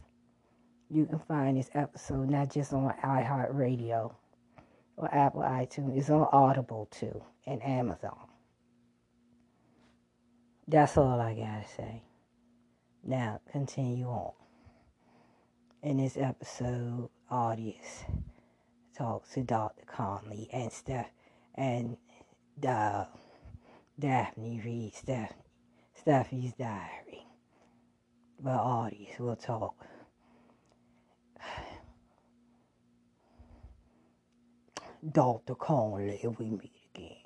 You 0.90 1.06
can 1.06 1.20
find 1.20 1.58
this 1.58 1.70
episode 1.74 2.30
not 2.30 2.50
just 2.50 2.72
on 2.72 2.94
iHeartRadio 3.04 4.14
or 4.96 5.14
Apple 5.14 5.42
iTunes, 5.42 5.98
it's 5.98 6.10
on 6.10 6.30
Audible 6.32 6.88
too 6.92 7.22
and 7.46 7.62
Amazon. 7.62 8.18
That's 10.66 10.96
all 10.96 11.20
I 11.20 11.34
gotta 11.34 11.68
say. 11.76 12.04
Now, 13.04 13.42
continue 13.52 14.06
on. 14.06 14.32
In 15.84 15.98
this 15.98 16.16
episode, 16.16 17.10
audience 17.30 18.06
talks 18.98 19.34
to 19.34 19.44
Dr. 19.44 19.84
Conley 19.86 20.48
and 20.54 20.72
Steph 20.72 21.12
and 21.60 21.98
uh, 22.66 23.06
Daphne 24.00 24.62
reads 24.64 24.98
Steph, 24.98 25.34
Stephy's 25.94 26.54
diary. 26.54 27.28
But 28.42 28.52
audience 28.58 29.20
will 29.20 29.36
talk. 29.36 29.76
Dr. 35.12 35.56
Conley, 35.56 36.20
if 36.24 36.40
we 36.40 36.50
meet 36.50 36.72
again. 36.96 37.18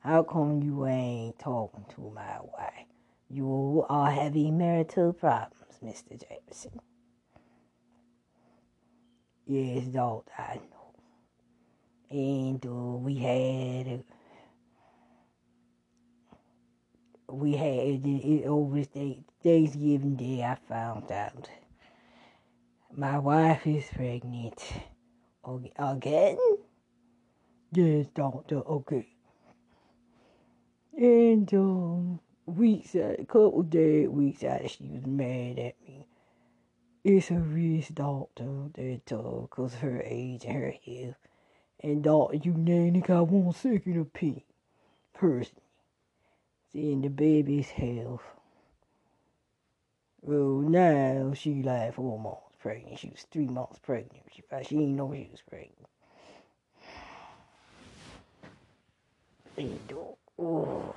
How 0.00 0.22
come 0.22 0.62
you 0.62 0.86
ain't 0.86 1.38
talking 1.38 1.84
to 1.94 2.10
my 2.14 2.38
wife? 2.40 2.86
You 3.30 3.84
are 3.88 4.10
having 4.10 4.58
marital 4.58 5.12
problems, 5.12 5.78
Mr. 5.82 6.18
Jameson. 6.20 6.80
Yes, 9.46 9.86
Doctor, 9.86 10.32
I 10.38 10.56
know. 10.56 10.83
And 12.14 12.64
uh, 12.64 12.70
we 12.70 13.16
had 13.16 14.04
we 17.28 17.56
had 17.56 18.06
it 18.06 18.46
over 18.46 18.84
Thanksgiving 19.42 20.14
Day. 20.14 20.44
I 20.44 20.56
found 20.68 21.10
out 21.10 21.48
my 22.94 23.18
wife 23.18 23.66
is 23.66 23.86
pregnant 23.92 24.62
again. 25.76 26.38
Yes, 27.72 28.06
doctor. 28.14 28.58
Okay. 28.58 29.08
And 30.96 31.52
um, 31.52 32.20
weeks, 32.46 32.94
a 32.94 33.24
couple 33.26 33.64
days, 33.64 34.08
weeks 34.08 34.44
after 34.44 34.68
she 34.68 34.86
was 34.86 35.04
mad 35.04 35.58
at 35.58 35.74
me. 35.84 36.06
It's 37.02 37.32
a 37.32 37.40
risk, 37.40 37.94
doctor, 37.94 38.68
that 38.74 39.12
uh, 39.12 39.48
cause 39.48 39.74
her 39.74 40.00
age 40.04 40.44
and 40.44 40.54
her 40.54 40.74
health. 40.86 41.16
And 41.84 42.02
doctor, 42.02 42.36
you 42.36 42.54
think 42.54 43.10
I 43.10 43.20
want 43.20 43.56
second 43.56 44.00
opinion, 44.00 44.40
personally. 45.12 45.60
Seeing 46.72 47.02
the 47.02 47.10
baby's 47.10 47.68
health. 47.68 48.22
Well, 50.22 50.62
now 50.62 51.34
she 51.34 51.62
like 51.62 51.94
four 51.94 52.18
months 52.18 52.56
pregnant. 52.58 53.00
She 53.00 53.10
was 53.10 53.26
three 53.30 53.48
months 53.48 53.78
pregnant. 53.80 54.22
She, 54.32 54.42
she 54.66 54.76
didn't 54.76 54.96
know 54.96 55.12
she 55.12 55.28
was 55.30 55.42
pregnant. 55.46 55.86
And, 59.58 59.92
oh. 60.38 60.94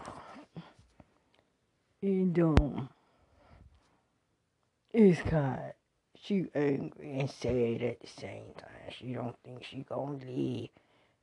And, 2.01 2.39
um, 2.39 2.89
it's 4.93 5.21
kind 5.23 5.73
she 6.23 6.45
angry 6.55 7.19
and 7.19 7.29
sad 7.29 7.81
at 7.81 7.99
the 8.01 8.07
same 8.07 8.53
time. 8.57 8.91
She 8.91 9.13
don't 9.13 9.35
think 9.43 9.63
she 9.63 9.85
gonna 9.87 10.17
leave. 10.25 10.69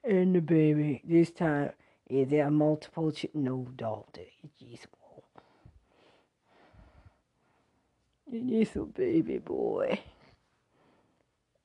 And 0.05 0.34
the 0.34 0.40
baby, 0.40 1.03
this 1.05 1.30
time, 1.30 1.72
is 2.09 2.28
there 2.28 2.51
multiple 2.51 3.12
ch- 3.12 3.26
No, 3.34 3.66
daughter. 3.76 4.22
It 4.42 4.51
just 4.59 4.86
won't. 5.01 5.24
It's 8.53 8.76
a 8.76 8.80
baby 8.80 9.38
boy. 9.38 10.01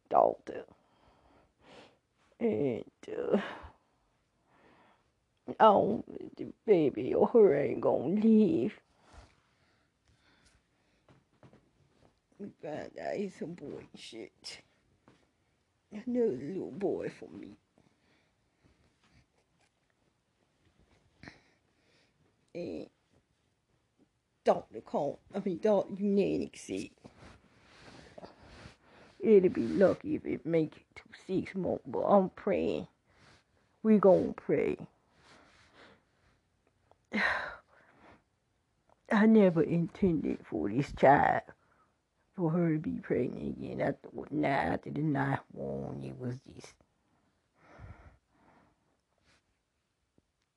Daughter. 0.09 0.63
And, 2.39 2.83
uh, 3.07 3.41
oh, 5.59 6.03
the 6.37 6.47
baby 6.65 7.13
or 7.13 7.27
her 7.27 7.55
ain't 7.55 7.81
gonna 7.81 8.19
leave. 8.21 8.73
We 12.39 12.47
found 12.63 12.91
out 12.99 13.15
he's 13.15 13.41
a 13.41 13.45
boy 13.45 13.83
shit. 13.97 14.61
I 15.93 16.01
know 16.05 16.21
Another 16.21 16.37
little 16.37 16.71
boy 16.71 17.11
for 17.19 17.27
me. 17.37 17.57
And 22.55 22.87
Dr. 24.45 24.79
Cole, 24.81 25.19
I 25.35 25.39
mean, 25.39 25.59
Dr. 25.61 25.93
Unique 25.95 26.57
said 26.57 26.89
it'll 29.19 29.49
be 29.49 29.67
lucky 29.67 30.15
if 30.15 30.25
it 30.25 30.45
make 30.45 30.77
it 30.77 30.95
to 30.95 31.03
six 31.27 31.53
months, 31.55 31.83
but 31.85 31.99
I'm 32.03 32.29
praying. 32.29 32.87
We 33.83 33.97
gonna 33.97 34.33
pray. 34.33 34.77
I 39.11 39.25
never 39.25 39.61
intended 39.61 40.39
for 40.45 40.69
this 40.69 40.93
child 40.93 41.41
for 42.39 42.51
her 42.51 42.73
to 42.73 42.79
be 42.79 42.91
pregnant 43.01 43.57
again. 43.57 43.81
After, 43.81 44.09
now 44.31 44.47
after 44.49 44.89
the 44.91 45.01
ninth 45.01 45.41
one, 45.51 46.01
it 46.05 46.17
was 46.17 46.35
just 46.55 46.73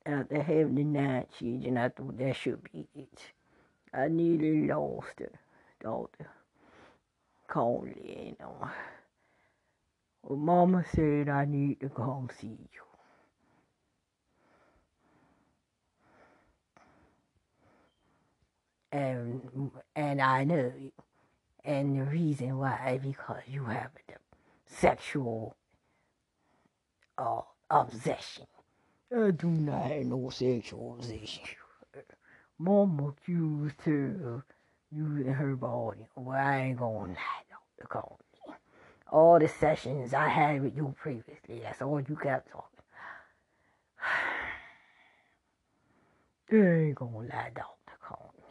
after 0.05 0.41
having 0.41 0.75
the 0.75 0.83
nine 0.85 1.25
children, 1.37 1.77
I 1.77 1.89
thought 1.89 2.17
that 2.17 2.35
should 2.37 2.63
be 2.71 2.87
it. 2.95 3.19
I 3.93 4.07
nearly 4.07 4.67
lost 4.67 5.19
her 5.19 5.31
daughter, 5.81 6.29
Conley, 7.47 8.27
you 8.27 8.35
know. 8.39 8.69
Well, 10.23 10.39
Mama 10.39 10.85
said 10.95 11.27
I 11.27 11.45
need 11.45 11.81
to 11.81 11.89
come 11.89 12.29
see 12.39 12.47
you. 12.47 12.81
And 18.91 19.71
and 19.95 20.21
I 20.21 20.43
know 20.45 20.71
and 21.65 21.99
the 21.99 22.03
reason 22.03 22.57
why 22.57 22.99
because 23.01 23.41
you 23.47 23.65
have 23.65 23.91
a 24.09 24.13
sexual 24.65 25.55
uh, 27.17 27.41
obsession. 27.69 28.45
I 29.15 29.31
do 29.31 29.47
not 29.47 29.83
have 29.83 30.05
no 30.05 30.29
sexual 30.29 30.97
obsession. 30.99 31.43
Mama 32.57 33.09
accused 33.09 33.81
her 33.81 34.43
using 34.91 35.33
her 35.33 35.55
body. 35.55 36.07
Well, 36.15 36.37
I 36.37 36.57
ain't 36.59 36.79
gonna 36.79 37.13
lie, 37.13 37.43
Dr. 37.49 37.87
Conley. 37.87 38.57
All 39.11 39.39
the 39.39 39.47
sessions 39.47 40.13
I 40.13 40.27
had 40.27 40.63
with 40.63 40.75
you 40.75 40.93
previously, 40.99 41.61
that's 41.61 41.81
all 41.81 42.01
you 42.01 42.15
kept 42.15 42.51
talking. 42.51 42.79
I 46.51 46.55
ain't 46.55 46.95
gonna 46.95 47.17
lie, 47.17 47.51
Dr. 47.53 47.97
Conley. 48.01 48.43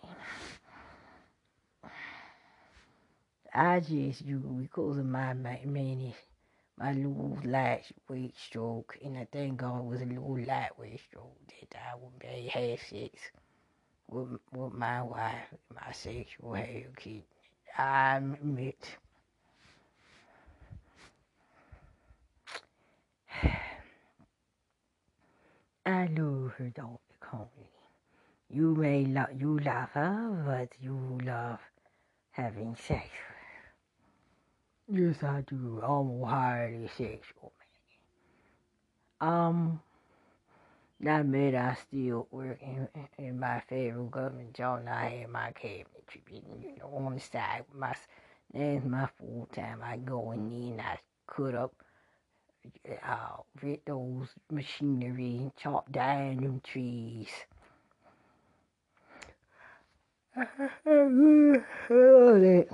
I 3.54 3.80
just 3.80 4.22
you 4.22 4.38
because 4.38 4.98
of 4.98 5.06
my 5.06 5.34
many 5.34 6.14
my 6.78 6.92
little 6.92 7.38
light 7.44 7.84
weight 8.08 8.34
stroke, 8.36 8.96
and 9.04 9.16
I 9.18 9.26
thank 9.30 9.58
God 9.58 9.80
it 9.80 9.84
was 9.84 10.00
a 10.00 10.06
little 10.06 10.38
lightweight 10.38 11.00
stroke 11.00 11.36
that 11.48 11.76
I 11.78 11.94
would 11.96 12.18
be 12.18 12.48
have 12.48 12.80
sex 12.80 13.30
with, 14.08 14.40
with 14.52 14.72
my 14.72 15.02
wife, 15.02 15.54
my 15.74 15.92
sexual 15.92 16.54
hair 16.54 16.86
kid. 16.96 17.22
I 17.76 18.16
admit. 18.16 18.96
I 25.86 26.06
love 26.06 26.52
her, 26.58 26.70
Dr. 26.70 26.98
Conley. 27.20 27.48
You 28.48 28.74
may 28.74 29.04
love 29.04 29.28
you 29.38 29.58
love 29.58 29.90
her, 29.90 30.42
but 30.46 30.68
you 30.80 31.18
love 31.24 31.58
having 32.32 32.76
sex 32.76 33.08
Yes, 34.94 35.22
I 35.22 35.40
do. 35.46 35.80
I'm 35.82 36.22
a 36.22 36.26
highly 36.26 36.86
sexual 36.88 37.50
man. 39.20 39.30
Um, 39.32 39.80
that 41.00 41.24
made 41.24 41.54
I 41.54 41.74
still 41.76 42.28
work 42.30 42.60
in, 42.60 42.88
in 43.16 43.40
my 43.40 43.62
federal 43.70 44.04
government 44.08 44.52
job. 44.52 44.80
And 44.80 44.90
I 44.90 45.08
had 45.20 45.30
my 45.30 45.52
cabinet 45.52 46.06
tribute, 46.08 46.44
you 46.60 46.76
know, 46.78 46.94
on 46.94 47.14
the 47.14 47.20
side 47.20 47.64
with 47.70 47.80
my, 47.80 47.94
that's 48.52 48.84
my 48.84 49.08
full 49.18 49.48
time. 49.54 49.80
I 49.82 49.96
go 49.96 50.32
in 50.32 50.50
there 50.50 50.72
and 50.72 50.80
I 50.82 50.98
cut 51.26 51.54
up, 51.54 51.74
uh, 53.06 53.36
rid 53.62 53.80
those 53.86 54.28
machinery, 54.50 55.38
and 55.38 55.56
chop 55.56 55.90
down 55.90 56.36
them 56.36 56.60
trees. 56.62 57.30
I 60.36 60.44
oh, 60.86 61.62
that. 61.90 62.68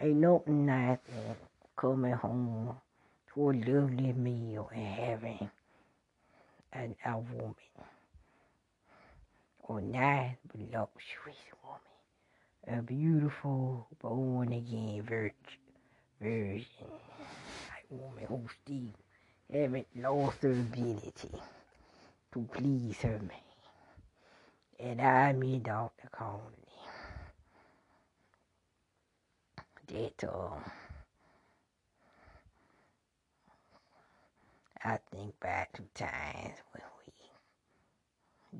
Ain't 0.00 0.16
nothing 0.16 0.66
nice 0.66 0.98
than 1.08 1.36
coming 1.76 2.12
home 2.12 2.76
to 3.32 3.50
a 3.50 3.52
lovely 3.52 4.12
meal 4.12 4.68
and 4.74 4.86
having 4.86 5.50
and 6.72 6.96
a 7.06 7.16
woman, 7.16 7.54
or 9.62 9.80
nice, 9.80 10.34
but 10.48 10.60
voluptuous 10.60 11.36
woman, 11.62 12.80
a 12.80 12.82
beautiful, 12.82 13.86
born 14.00 14.52
again 14.52 15.02
virgin, 15.08 15.34
version, 16.20 16.66
a 17.90 17.94
woman 17.94 18.24
who 18.28 18.40
still 18.64 18.92
haven't 19.52 19.86
lost 19.94 20.42
her 20.42 20.50
ability 20.50 21.30
to 22.32 22.48
please 22.52 22.96
her 23.02 23.20
man. 23.20 23.30
And 24.80 25.00
I'm 25.00 25.44
your 25.44 25.60
Dr. 25.60 26.08
Conley. 26.10 26.63
That, 29.88 30.24
uh, 30.24 30.56
I 34.82 34.98
think 35.10 35.38
back 35.40 35.72
to 35.74 35.82
times 35.94 36.58
when 36.72 36.82
we 37.00 37.12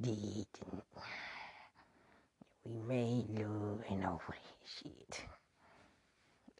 did 0.00 0.46
and 0.66 0.82
we 2.64 2.72
made 2.86 3.38
love 3.38 3.82
and 3.90 4.04
all 4.04 4.22
that 4.28 4.36
shit. 4.66 5.24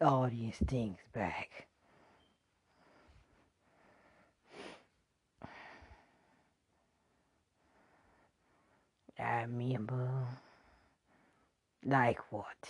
All 0.00 0.28
these 0.28 0.56
things 0.66 0.98
back. 1.12 1.66
I 9.18 9.42
remember 9.42 10.08
like 11.84 12.18
what? 12.32 12.68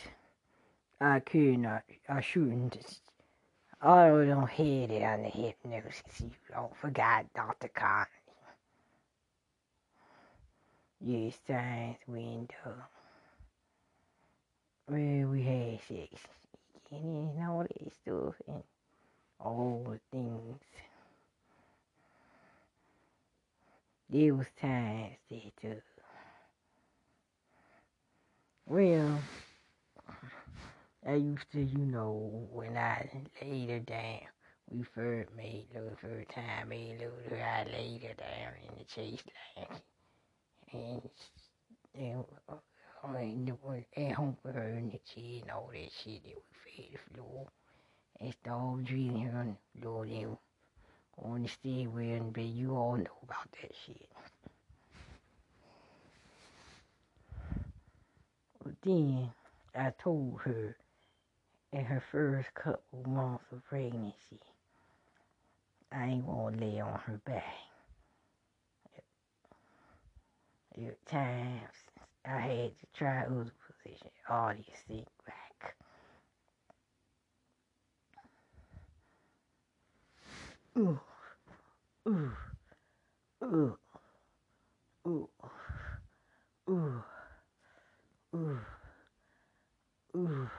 I 1.05 1.21
could 1.21 1.59
not, 1.59 1.83
I 2.09 2.23
shouldn't 2.23 2.79
I 3.83 4.09
don't 4.09 4.49
hate 4.49 4.91
it 4.91 5.03
on 5.03 5.23
the 5.23 5.29
hypnosis. 5.29 6.01
You 6.19 6.31
don't 6.51 6.75
forget 6.79 7.27
Dr. 7.35 7.69
Conley. 7.69 8.07
Yes, 11.03 11.35
science 11.47 11.99
window. 12.07 12.87
Where 14.87 15.27
we 15.27 15.43
had 15.43 15.81
sex 15.83 16.23
and 16.91 17.39
all 17.47 17.65
that 17.65 17.93
stuff 17.93 18.35
and 18.49 18.63
all 19.39 19.87
the 19.87 20.01
things. 20.11 20.61
There 24.09 24.35
was 24.35 24.47
times 24.59 25.17
that, 25.29 25.71
uh, 25.71 25.75
well, 28.65 29.19
I 31.07 31.15
used 31.17 31.51
to, 31.53 31.61
you 31.61 31.85
know, 31.85 32.49
when 32.51 32.77
I 32.77 33.11
laid 33.43 33.71
her 33.71 33.79
down, 33.81 34.21
we 34.71 34.83
first 34.95 35.29
made 35.37 35.67
love 35.75 35.99
first 36.01 36.31
time, 36.31 36.71
made 36.71 37.01
love, 37.01 37.13
I 37.33 37.65
laid 37.71 38.03
her 38.03 38.15
down 38.15 38.55
in 38.63 38.79
the 38.79 38.85
chase 38.85 39.23
line. 39.57 39.81
And, 40.73 41.03
and, 41.95 42.25
uh, 42.49 42.55
and, 43.15 43.53
and 43.97 44.13
home 44.15 44.37
with 44.43 44.55
her 44.55 44.69
in 44.69 44.91
the 44.91 45.01
chair 45.15 45.43
and 45.43 45.51
all 45.51 45.71
that 45.73 45.91
shit 46.03 46.25
that 46.25 46.35
we 46.35 46.89
fed 46.89 46.99
the 46.99 47.15
floor. 47.15 47.47
And 48.21 48.33
started 48.33 48.87
drilling 48.87 49.21
her 49.27 49.39
on 49.41 49.57
the 49.75 49.81
floor 49.81 50.07
then 50.07 50.39
on 51.23 51.43
the 51.43 51.49
stairwell 51.49 52.05
and 52.05 52.33
but 52.33 52.43
you 52.43 52.75
all 52.77 52.97
know 52.97 53.19
about 53.23 53.51
that 53.61 53.73
shit. 53.85 54.09
But 58.65 58.75
then 58.83 59.31
I 59.75 59.93
told 60.03 60.41
her 60.45 60.77
in 61.75 61.85
her 61.85 62.03
first 62.13 62.55
couple 62.55 63.03
months 63.05 63.45
of 63.51 63.65
pregnancy, 63.65 64.39
I 65.91 66.07
ain't 66.07 66.27
gonna 66.27 66.57
lay 66.57 66.81
on 66.81 67.01
her 67.01 67.21
back. 67.27 67.43
At 70.77 71.07
times, 71.07 71.61
I 72.25 72.39
had 72.39 72.79
to 72.79 72.87
try 72.97 73.25
other 73.25 73.53
positions, 73.67 74.13
all 74.31 74.53
these 74.55 74.65
things 74.87 75.07
back. 75.27 75.75
Ooh, 80.79 81.01
ooh, 82.09 82.33
ooh, 83.43 83.79
ooh, 85.09 85.29
ooh, 86.69 87.03
ooh. 90.17 90.51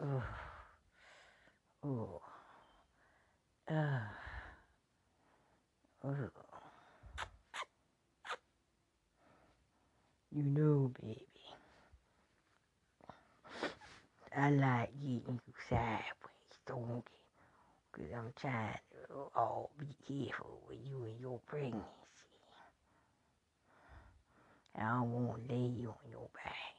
Oh, 0.00 0.22
oh, 1.84 2.20
uh, 3.68 4.00
oh. 6.04 6.14
You 10.30 10.42
know, 10.44 10.92
baby, 11.00 11.26
I 14.36 14.50
like 14.50 14.92
getting 15.00 15.40
you 15.46 15.54
sideways, 15.68 16.58
don't 16.66 16.98
it? 16.98 17.04
Cause 17.92 18.04
I'm 18.16 18.32
trying 18.40 18.74
to 19.08 19.14
all 19.34 19.70
be 19.78 19.86
careful 20.06 20.60
with 20.68 20.78
you 20.84 21.04
and 21.04 21.20
your 21.20 21.40
pregnancy. 21.46 21.82
I 24.76 24.82
don't 24.82 25.10
want 25.10 25.48
to 25.48 25.54
lay 25.54 25.60
you 25.60 25.88
on 25.88 26.10
your 26.10 26.28
back. 26.34 26.77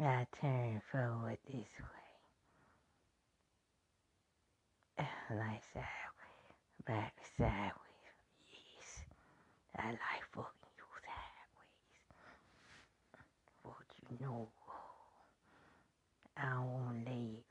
I 0.00 0.26
turn 0.40 0.80
forward 0.92 1.38
this 1.46 1.56
way. 1.56 1.64
Like 5.30 5.62
sideways. 5.74 6.86
Back 6.86 7.12
sideways. 7.36 8.06
Yes. 8.50 9.04
I 9.76 9.90
like 9.90 10.24
fucking 10.32 10.74
you 10.76 10.84
sideways. 11.02 11.76
But 13.64 14.10
you 14.10 14.16
know, 14.24 14.48
I 16.36 16.54
don't 16.54 17.04
lay 17.04 17.34
you. 17.34 17.42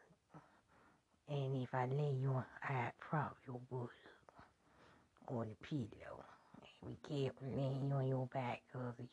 And 1.29 1.61
if 1.61 1.73
I 1.73 1.85
lay 1.85 2.13
you 2.21 2.29
on, 2.29 2.45
I 2.63 2.91
prop 2.99 3.35
your 3.45 3.59
butt 3.69 3.89
on 5.27 5.47
the 5.49 5.67
pillow. 5.67 6.23
And 6.81 6.89
we 6.89 6.95
can't 7.07 7.35
lay 7.41 7.77
you 7.85 7.93
on 7.93 8.07
your 8.07 8.27
back 8.27 8.61
because 8.71 8.93
of 8.99 9.05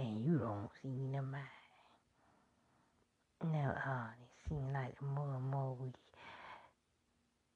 and 0.00 0.24
you 0.24 0.38
don't 0.38 0.70
seem 0.82 1.12
to 1.12 1.22
mind. 1.22 1.44
No, 3.42 3.72
honey, 3.76 4.24
it 4.24 4.48
seems 4.48 4.72
like 4.72 4.98
the 4.98 5.04
more 5.06 5.34
and 5.34 5.50
more 5.50 5.76
we, 5.78 5.92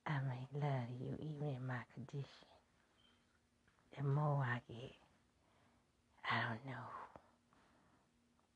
I 0.07 0.19
make 0.29 0.63
love 0.63 0.89
to 0.89 1.05
you, 1.05 1.17
even 1.21 1.49
in 1.57 1.67
my 1.67 1.81
condition, 1.95 2.29
the 3.97 4.05
more 4.05 4.43
I 4.45 4.61
get, 4.69 4.93
I 6.31 6.49
don't 6.49 6.67
know, 6.67 6.89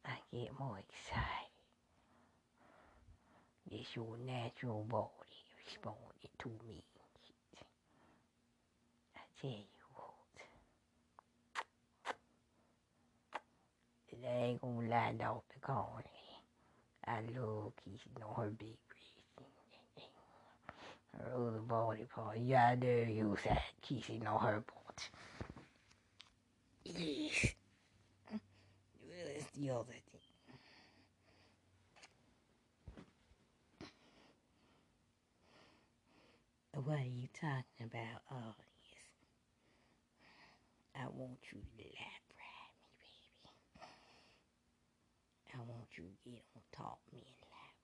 I 0.05 0.17
get 0.33 0.59
more 0.59 0.79
excited. 0.79 1.49
It's 3.71 3.95
your 3.95 4.17
natural 4.27 4.85
body 4.89 5.11
responding 5.65 6.31
to 6.39 6.49
me. 6.67 6.83
I 9.17 9.21
tell 9.41 9.51
you. 9.51 9.78
I 14.13 14.45
ain't 14.45 14.61
gonna 14.61 14.89
lie, 14.89 15.15
Dr. 15.19 15.59
Conley. 15.61 16.05
I 17.07 17.21
love 17.37 17.73
kissing 17.85 18.23
on 18.25 18.45
her 18.45 18.51
big 18.51 18.77
breast 18.89 19.41
and 21.15 21.25
her 21.27 21.49
other 21.49 21.61
body 21.61 22.05
part. 22.15 22.39
Yeah, 22.39 22.69
I 22.69 22.75
know 22.77 23.07
you 23.09 23.37
side 23.45 23.61
kissing 23.83 24.27
on 24.27 24.41
her 24.41 24.63
part. 24.63 25.09
Yes. 26.85 27.55
Well, 29.03 29.27
it's 29.37 29.47
the 29.57 29.71
other 29.71 29.85
thing. 30.11 30.21
What 36.85 36.99
are 36.99 37.03
you 37.05 37.29
talking 37.35 37.85
about? 37.85 38.23
Oh, 38.33 38.55
yes. 38.59 39.03
I 40.95 41.07
want 41.15 41.39
you 41.53 41.61
to 41.61 41.85
laugh. 41.85 42.23
I 45.55 45.59
want 45.59 45.88
you 45.99 46.33
get 46.33 46.45
on 46.55 46.63
top 46.73 47.01
of 47.07 47.13
me 47.15 47.25
and 47.27 47.37
lap 47.51 47.77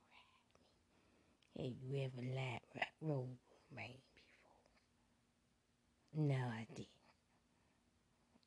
ride 1.56 1.68
me. 1.68 1.68
Have 1.68 1.78
you 1.82 2.04
ever 2.04 2.22
lap 2.34 2.62
ride 2.74 2.96
roll 3.00 3.28
man 3.74 3.98
before? 6.12 6.28
No, 6.28 6.34
I 6.34 6.66
didn't. 6.74 6.88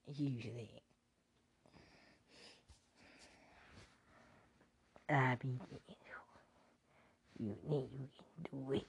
Usually, 0.07 0.69
I 5.09 5.35
be 5.41 5.59
you 7.39 7.55
need 7.69 7.89
you 7.99 8.07
can 8.17 8.65
do 8.65 8.73
it. 8.73 8.87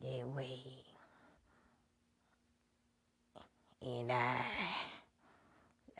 That 0.00 0.26
way. 0.28 0.84
And 3.82 4.12
I 4.12 4.44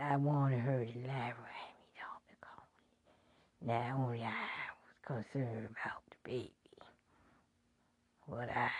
I 0.00 0.16
wanted 0.16 0.60
her 0.60 0.84
to 0.84 0.98
lie 1.00 1.32
right 1.32 1.74
me, 1.78 1.92
Dr. 1.96 2.36
Coney. 2.42 2.78
Not 3.72 3.98
only 4.00 4.22
I 4.22 4.32
was 4.82 5.24
concerned 5.32 5.66
about 5.66 6.02
the 6.10 6.16
baby, 6.24 6.52
but 8.28 8.48
I, 8.56 8.70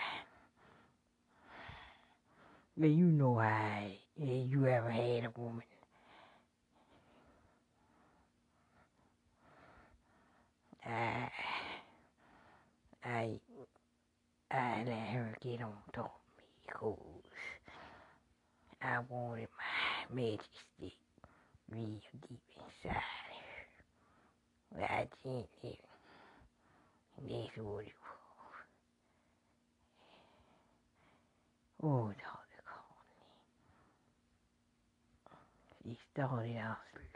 well, 2.77 2.91
you 2.91 3.07
know 3.07 3.39
I, 3.39 3.99
you 4.17 4.67
ever 4.67 4.91
had 4.91 5.25
a 5.27 5.33
woman 5.41 5.63
I, 10.87 11.31
I, 13.05 13.31
I 14.51 14.85
let 14.87 15.09
her 15.09 15.37
get 15.43 15.63
on 15.63 15.73
top 15.93 16.07
of 16.07 16.39
me 16.39 16.45
because 16.67 16.99
I 18.83 18.99
wanted 19.09 19.49
my 19.59 20.15
magic 20.23 20.41
stick 20.79 20.93
real 21.71 22.01
deep 22.29 22.41
inside. 22.57 23.03
I 24.83 25.07
didn't 25.25 25.49
And 27.19 27.31
that's 27.31 27.57
what 27.57 27.85
it 27.85 27.93
was. 28.03 28.25
Oh, 31.83 32.09
Dr. 32.09 32.63
Coney. 32.67 33.09
She 35.85 35.99
started 36.13 36.57
out 36.59 36.79
slowly. 36.93 37.07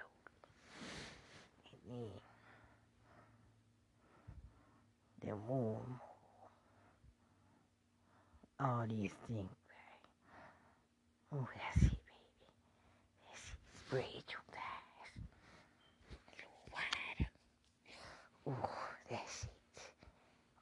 And 1.72 2.10
then 5.20 5.20
the 5.20 5.36
more 5.48 5.80
and 5.84 5.88
more 5.88 6.00
all 8.60 8.86
these 8.88 9.10
things, 9.28 9.50
right? 9.68 10.02
Oh, 11.34 11.48
that's 11.54 11.84
it, 11.84 11.90
baby. 11.90 11.98
That's 13.28 13.42
it. 13.42 13.80
Spread 13.86 14.24
your 14.30 14.42
thighs 14.50 15.12
a 16.16 16.32
little 16.32 16.72
wider. 16.72 17.28
Oh, 18.46 18.70
that's 19.10 19.44
it. 19.44 19.50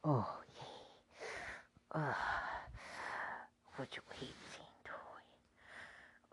Oh, 0.04 0.26
yeah. 0.56 2.00
Uh, 2.00 2.00
uh, 2.00 2.12
oh, 2.12 3.76
put 3.76 3.88
your 3.96 4.04
hips 4.18 4.58
into 4.58 4.94
it. 5.20 5.38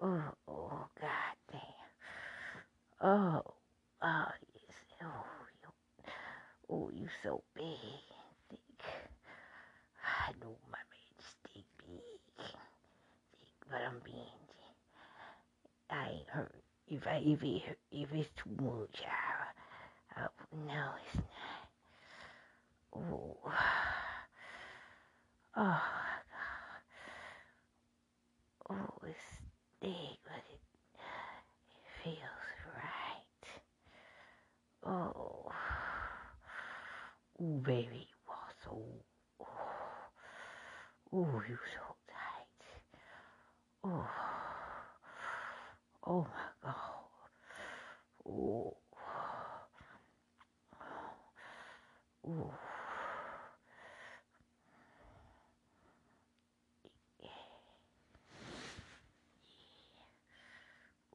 Oh, 0.01 0.33
oh, 0.47 0.87
God 0.99 1.35
damn. 1.51 1.61
Oh, 3.01 3.43
uh, 4.01 4.05
oh, 4.05 4.31
yes. 4.53 4.77
Oh, 5.03 5.25
you, 5.61 5.69
oh, 6.69 6.89
you 6.93 7.07
so 7.23 7.43
big. 7.55 7.65
thick. 8.49 8.59
I 10.03 10.31
know 10.41 10.55
my 10.71 10.79
majesty 10.91 11.65
big, 11.79 12.37
big, 12.37 12.55
but 13.69 13.81
I'm 13.87 13.99
being. 14.03 14.25
I 15.89 16.09
ain't 16.09 16.29
hurt. 16.29 16.55
If 16.87 17.05
I 17.07 17.21
if 17.25 17.41
it 17.43 17.77
if 17.91 18.09
it's 18.13 18.29
too 18.35 18.51
much, 18.61 19.01
I, 19.05 19.58
I 20.19 20.27
no, 20.67 20.91
it's 21.05 21.15
not. 21.15 21.25
Oh, 22.95 23.37
oh 23.45 23.51
God. 25.55 25.81
Oh, 28.69 29.07
it's 29.07 29.17
big, 29.81 30.17
but 30.23 30.43
it 30.53 30.59
it 31.69 32.03
feels 32.03 32.49
right. 32.75 33.45
Oh, 34.85 35.51
oh, 37.41 37.57
baby, 37.63 38.07
you 38.09 38.31
are 38.31 38.53
so. 38.63 38.83
Oh. 39.41 39.45
Oh, 41.11 41.41
you 41.49 41.57
so 41.73 41.95
tight. 42.07 42.61
Oh, 43.83 44.07
oh 46.05 46.21
my 46.23 46.49
God. 46.63 46.75
Oh, 48.27 48.77
oh. 52.27 52.53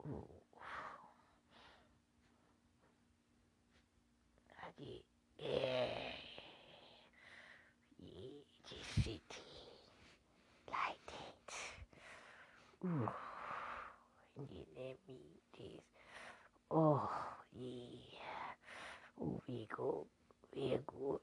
Oh. 0.07 0.27
Like. 10.67 11.11
Ooh. 12.83 13.09
And 14.37 14.47
you 14.51 14.65
let 14.77 14.97
me 15.07 15.17
this. 15.57 15.81
Oh, 16.71 17.09
yeah. 17.53 18.19
Oh, 19.21 19.41
we 19.47 19.67
go. 19.75 20.07
We're 20.55 20.79
good. 20.87 21.19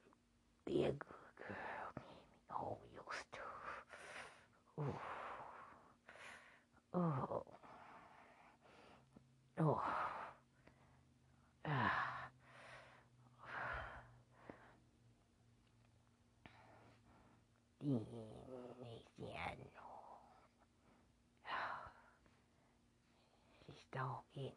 be 0.66 0.85
a 0.85 0.91
good, 0.91 0.99
girl. 1.39 2.05
All 2.51 2.78
your 2.93 3.05
stuff. 3.30 3.85
Ooh. 4.78 4.95
Oh. 6.95 7.43
Oh. 9.59 9.83
Ah. 11.64 12.28
Iniziano. 17.80 18.05
She 23.66 23.72
stalking 23.89 24.43
me, 24.43 24.53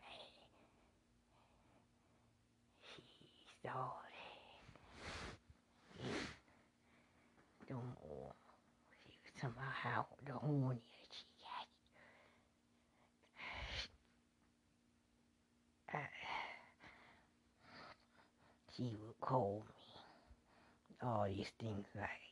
man. 0.00 0.48
She 2.82 3.02
started. 3.60 3.92
The 7.68 7.74
more 7.74 8.32
she 9.04 9.12
was 9.96 10.18
the 10.26 10.32
got. 15.90 15.98
Uh, 15.98 16.02
she 18.76 18.96
would 19.04 19.20
call 19.20 19.64
me 19.68 19.74
all 21.02 21.26
these 21.26 21.46
things 21.60 21.86
like 21.96 22.28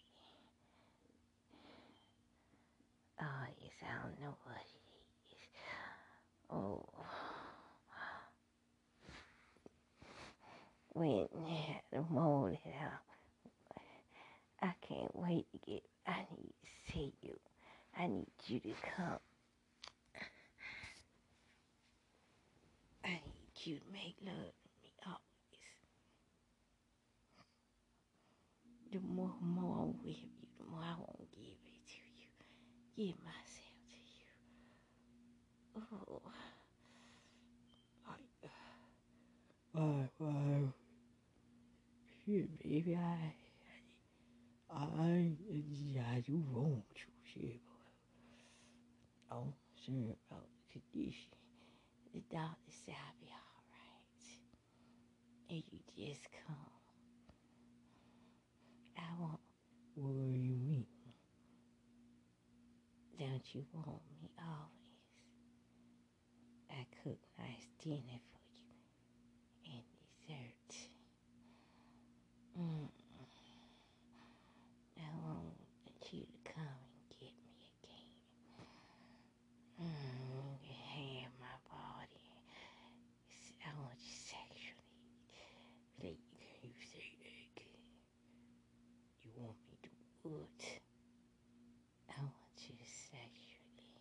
Oh, 3.21 3.47
yes, 3.63 3.73
I 3.83 4.03
don't 4.03 4.21
know 4.21 4.37
what 4.45 4.57
it 4.57 4.77
is. 5.33 5.49
Oh. 6.51 6.85
When 10.93 11.29
the 11.93 12.01
I, 12.01 12.59
I 14.63 14.73
can't 14.89 15.15
wait 15.15 15.47
to 15.53 15.59
get, 15.71 15.83
I 16.07 16.27
need 16.37 16.53
to 16.63 16.93
see 16.93 17.13
you. 17.23 17.39
I 17.99 18.07
need 18.07 18.27
you 18.47 18.61
to 18.61 18.75
come. 18.97 19.19
I 23.05 23.09
need 23.11 23.55
you 23.65 23.77
to 23.77 23.85
make 23.93 24.17
love 24.25 24.35
to 24.35 24.69
me 24.83 24.93
always. 25.07 25.21
The 28.93 29.01
more, 29.01 29.35
more 29.41 29.79
I'm 29.83 29.95
with 30.05 30.17
you, 30.17 30.29
the 30.59 30.65
more 30.71 30.81
I 30.83 30.95
won't 30.99 31.31
give 31.33 31.43
it 31.45 31.87
to 31.89 32.01
you. 32.19 33.07
Give 33.09 33.17
myself 33.25 33.77
to 33.91 33.99
you. 34.17 34.27
Oh. 36.11 36.23
Uh, 38.09 38.11
I, 39.75 39.81
I, 39.81 40.25
I, 40.25 40.73
shit, 42.25 42.49
baby, 42.63 42.97
I, 42.97 43.35
I, 44.71 45.33
do 46.27 46.43
want 46.53 46.85
you, 46.97 47.13
shit, 47.25 47.61
boy. 47.65 49.37
I'm 49.37 49.53
concerned 49.75 50.17
about 50.31 50.47
the 50.73 50.81
condition. 50.81 51.31
The 52.15 52.21
doctor 52.31 52.73
said 52.85 52.95
I'll 52.95 53.21
be 53.21 53.31
all 53.31 53.63
right. 53.71 54.27
And 55.51 55.63
you 55.71 56.07
just 56.09 56.27
come. 56.47 56.57
I 58.99 59.21
won't 59.21 59.41
worry 59.97 60.39
you 60.39 60.57
mean. 60.57 60.87
Don't 63.19 63.43
you 63.55 63.65
want 63.73 64.03
me 64.23 64.31
always? 64.39 64.73
I 66.71 66.87
cook 67.03 67.19
nice 67.39 67.67
dinner 67.83 68.21
for 68.33 68.43
you 68.57 69.73
and 69.73 69.83
dessert. 70.27 70.89
Mm. 72.59 72.89
I 74.99 75.03
want 75.23 76.13
you 76.13 76.21
to 76.25 76.53
come 76.53 76.63
and 76.65 77.09
get 77.21 77.35
me 77.47 77.57
again. 77.83 78.17
Mm. 79.81 80.57
You 80.65 80.75
have 80.75 81.33
my 81.41 81.57
body. 81.69 82.33
I 83.65 83.71
want 83.79 83.99
you 84.01 84.17
sexually. 84.25 84.89
Like, 86.03 86.23
can 86.61 86.71
you 86.71 86.83
say 86.91 87.07
that 87.23 87.39
again? 87.53 87.93
You 89.23 89.31
want 89.37 89.57
me 89.69 89.77
to 89.83 89.91
what? 90.23 90.63
I 92.09 92.21
want 92.23 92.57
you 92.67 92.75
to 92.75 92.89
sexually 92.89 93.93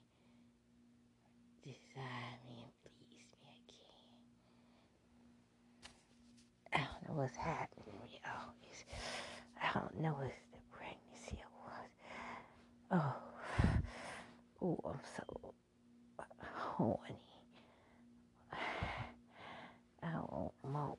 desire 1.63 2.37
me 2.47 2.63
and 2.63 2.73
please 2.83 3.25
what's 7.15 7.37
happening. 7.37 7.85
I 9.61 9.79
don't 9.79 10.01
know 10.01 10.17
if 10.21 10.33
the 10.51 10.59
pregnancy 10.69 11.41
what. 11.63 11.89
Oh, 12.91 13.15
oh, 14.61 14.79
I'm 14.85 14.99
so 15.15 15.53
horny. 16.75 17.19
I 20.03 20.13
want 20.29 20.53
more. 20.69 20.97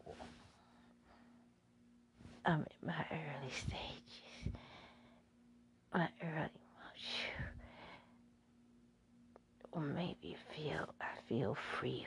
I'm 2.46 2.60
in 2.60 2.86
my 2.86 3.06
early 3.10 3.50
stages. 3.50 4.54
My 5.92 6.08
early 6.22 6.50
motion. 6.80 7.44
Or 9.72 9.82
maybe 9.82 10.36
feel 10.54 10.94
I 11.00 11.20
feel 11.28 11.56
free. 11.78 12.06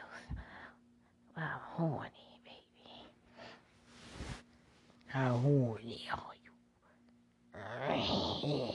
I'm 1.37 1.59
horny. 1.75 2.28
How 5.09 5.37
horny 5.37 6.07
are 6.13 6.35
you? 7.95 8.69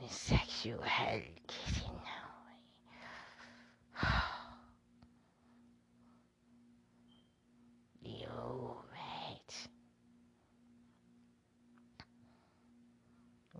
Sexual 0.08 0.82
kissing 1.48 2.00
now. 2.04 2.30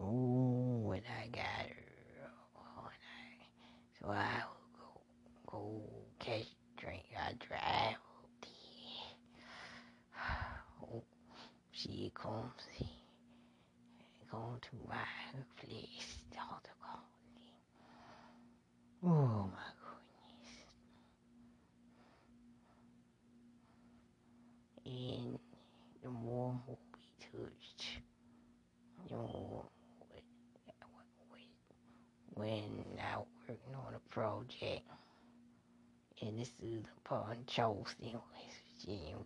Oh, 0.03 0.81
when 0.85 1.03
I 1.05 1.27
got 1.29 1.69
her, 1.69 2.31
when 2.55 2.89
I, 2.89 3.45
so 4.01 4.09
I 4.09 4.45
will 4.49 4.71
go, 4.79 5.03
go 5.47 5.83
catch 6.19 6.47
drink. 6.79 7.05
I 7.15 7.35
drive 7.35 7.99
oh, 10.83 11.03
she 11.73 12.11
comes, 12.15 12.53
going 14.31 14.61
to 14.61 14.77
my 14.89 14.97
place, 15.59 16.19
all 16.39 16.61
the 16.63 16.71
calling. 16.81 17.05
Oh 19.05 19.51
my 19.53 19.59
and 24.87 25.39
the 26.03 26.11
more 26.11 26.59
will 26.67 26.79
be 26.93 27.01
touched. 27.21 27.85
The 29.09 29.17
more 29.17 29.65
when 32.35 32.85
I 32.99 33.19
working 33.49 33.75
on 33.75 33.95
a 33.95 33.99
project, 34.13 34.83
and 36.23 36.39
this 36.39 36.51
is 37.21 37.27
the 37.27 37.27
part 37.27 37.37
in 37.37 37.45
Charleston, 37.47 38.13
West 38.13 38.63
Virginia, 38.81 39.17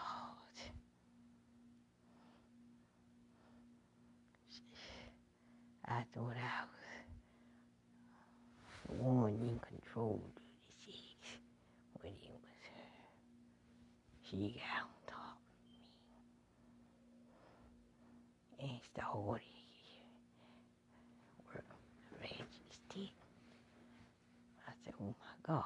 I 5.88 6.04
thought 6.14 6.36
I 6.38 6.64
was 6.64 6.78
the 8.88 8.94
one 9.04 9.34
in 9.34 9.60
control 9.60 10.22
of 10.24 10.32
the 10.36 10.42
sex 10.86 11.40
when 12.02 12.14
it 12.14 12.40
was 12.42 12.62
her. 12.72 12.92
She 14.30 14.38
got 14.58 14.84
on 14.84 14.92
top 15.08 15.38
of 15.38 15.52
me 15.68 15.80
and 18.70 18.80
started 18.94 19.42
majesty. 22.22 23.14
I 24.68 24.70
said, 24.86 24.94
oh. 25.52 25.66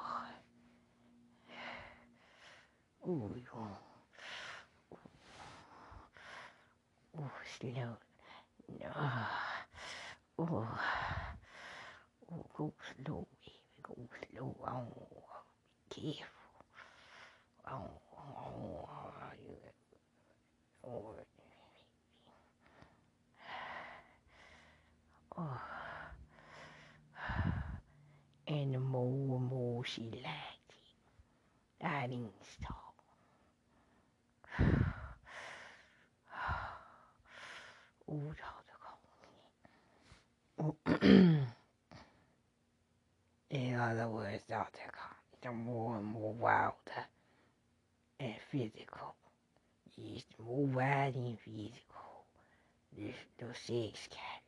Ooh, 3.08 3.30
you 3.36 3.42
Ooh, 7.18 7.30
slow. 7.58 7.96
No. 8.80 8.90
Oh, 10.38 10.68
oh, 12.30 12.46
go 12.54 12.72
slow, 13.04 13.26
baby, 13.40 13.60
go 13.82 13.94
slow. 14.34 14.56
Oh, 14.66 14.84
be 15.94 16.18
careful. 16.18 16.66
Oh, 17.70 17.90
oh, 18.18 18.88
oh, 18.90 19.12
you, 19.40 19.56
oh, 20.84 21.14
oh. 25.38 25.65
And 28.48 28.74
the 28.74 28.78
more 28.78 29.38
and 29.38 29.48
more 29.48 29.84
she 29.84 30.02
liked 30.02 30.72
it, 31.80 31.86
I 31.86 32.06
didn't 32.06 32.32
stop. 32.52 32.94
In 43.50 43.74
other 43.74 44.08
words, 44.08 44.42
Dr. 44.48 44.80
the 45.42 45.52
more 45.52 45.96
and 45.98 46.06
more 46.06 46.32
wilder 46.34 47.06
and 48.20 48.34
physical. 48.50 49.14
The 49.96 50.22
more 50.42 50.66
wild 50.66 51.14
and 51.16 51.38
physical 51.40 52.24
the, 52.96 53.12
the 53.38 53.46
sex 53.54 54.08
category. 54.10 54.45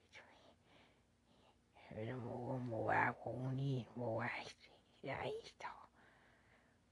And 2.01 2.23
more 2.71 2.93
I 2.95 3.11
want 3.25 3.59
it, 3.59 3.87
more 3.97 4.23
I, 4.23 5.11
I 5.11 5.33
start. 5.43 5.75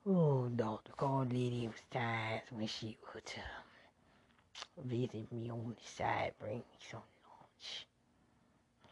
Oh, 0.04 0.48
Dr. 0.48 0.92
Carlin, 0.96 1.62
it 1.62 1.68
was 1.68 1.76
times 1.92 2.42
when 2.50 2.66
she 2.66 2.96
would 3.14 3.22
uh, 3.36 4.82
visit 4.82 5.30
me 5.32 5.48
on 5.48 5.76
the 5.78 5.88
side, 5.88 6.32
bring 6.40 6.58
me 6.58 6.78
some 6.90 7.02
lunch. 7.24 7.86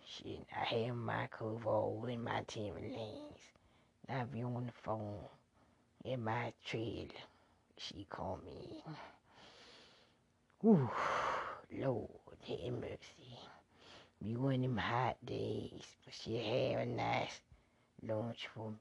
Shit, 0.07 0.47
I 0.55 0.87
have 0.87 0.95
my 0.95 1.27
coveralls 1.37 2.09
and 2.09 2.23
my 2.23 2.43
Timberlands. 2.47 3.41
I 4.09 4.23
be 4.23 4.45
on 4.45 4.67
the 4.67 4.73
phone 4.85 5.19
in 6.05 6.23
my 6.23 6.53
trailer. 6.65 7.09
She 7.77 8.07
called 8.09 8.45
me. 8.45 8.85
Ooh, 10.65 10.89
Lord 11.73 12.09
have 12.47 12.73
mercy. 12.73 13.39
Be 14.25 14.37
one 14.37 14.55
of 14.55 14.63
them 14.63 14.77
hot 14.79 15.19
days, 15.27 15.85
but 16.05 16.15
she 16.15 16.37
had 16.39 16.81
a 16.81 16.87
nice 16.87 17.41
lunch 18.03 18.49
for 18.55 18.71
me. 18.71 18.77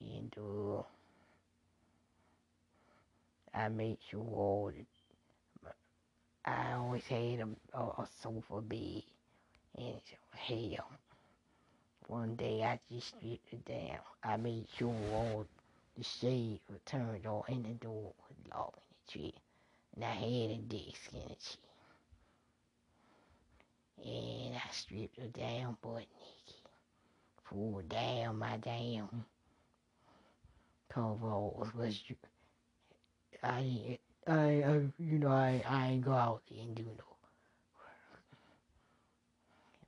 And 0.00 0.34
uh, 0.36 0.82
I 3.54 3.68
made 3.68 3.98
sure 4.10 4.20
all 4.20 4.72
the 4.76 4.84
I 6.44 6.72
always 6.72 7.04
had 7.04 7.40
a, 7.40 7.48
a, 7.74 7.82
a 7.82 8.08
sofa 8.20 8.62
bed 8.62 9.02
and 9.76 10.00
hell. 10.34 10.90
One 12.08 12.34
day 12.34 12.64
I 12.64 12.80
just 12.90 13.08
stripped 13.08 13.52
it 13.52 13.64
down. 13.64 13.98
I 14.24 14.36
made 14.38 14.66
sure 14.76 14.94
all 15.12 15.46
the 15.96 16.02
shades 16.02 16.62
were 16.68 16.80
turned 16.84 17.26
on 17.26 17.42
and 17.48 17.64
the 17.64 17.74
door 17.74 18.12
was 18.18 18.38
locked 18.50 18.78
in 18.78 18.82
the 19.06 19.12
tree. 19.12 19.34
And 19.94 20.04
I 20.04 20.14
had 20.14 20.50
a 20.50 20.56
desk 20.56 21.12
in 21.12 21.20
the 21.28 21.36
chair. 21.36 21.67
And 24.04 24.54
I 24.54 24.70
stripped 24.72 25.18
her 25.18 25.28
down 25.28 25.76
butt 25.82 26.06
naked. 26.20 26.68
Pulled 27.48 27.88
down 27.88 28.38
my 28.38 28.56
damn 28.58 29.24
coveralls 30.88 31.72
was 31.74 32.02
I 33.42 33.98
I, 34.26 34.32
I 34.32 34.80
you 34.98 35.18
know, 35.18 35.28
I, 35.28 35.62
I 35.66 35.88
ain't 35.88 36.04
go 36.04 36.12
out 36.12 36.42
and 36.50 36.74
do 36.74 36.82
no 36.82 36.90
work. 36.90 38.22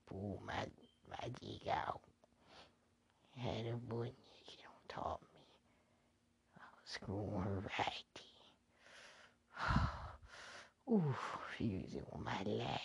Pull 0.07 0.43
my, 0.47 0.65
my 1.11 1.29
dick 1.41 1.69
out. 1.71 2.01
Had 3.37 3.67
a 3.67 3.77
boy 3.77 4.05
naked 4.05 4.65
on 4.67 4.89
top 4.89 5.21
of 5.23 5.29
me. 5.35 5.45
I 6.57 6.63
was 6.75 6.91
screwing 6.91 7.43
her 7.43 7.63
right 7.79 8.05
there. 10.89 10.95
Ooh, 10.95 11.15
fusing 11.57 12.07
on 12.13 12.25
my 12.25 12.43
lap. 12.47 12.81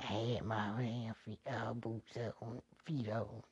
I 0.00 0.12
had 0.12 0.44
my 0.44 0.82
hand 0.82 1.14
feet, 1.24 1.38
uh, 1.50 1.72
boots 1.74 2.16
up 2.16 2.34
on, 2.42 2.60
feet 2.84 3.08
on. 3.10 3.42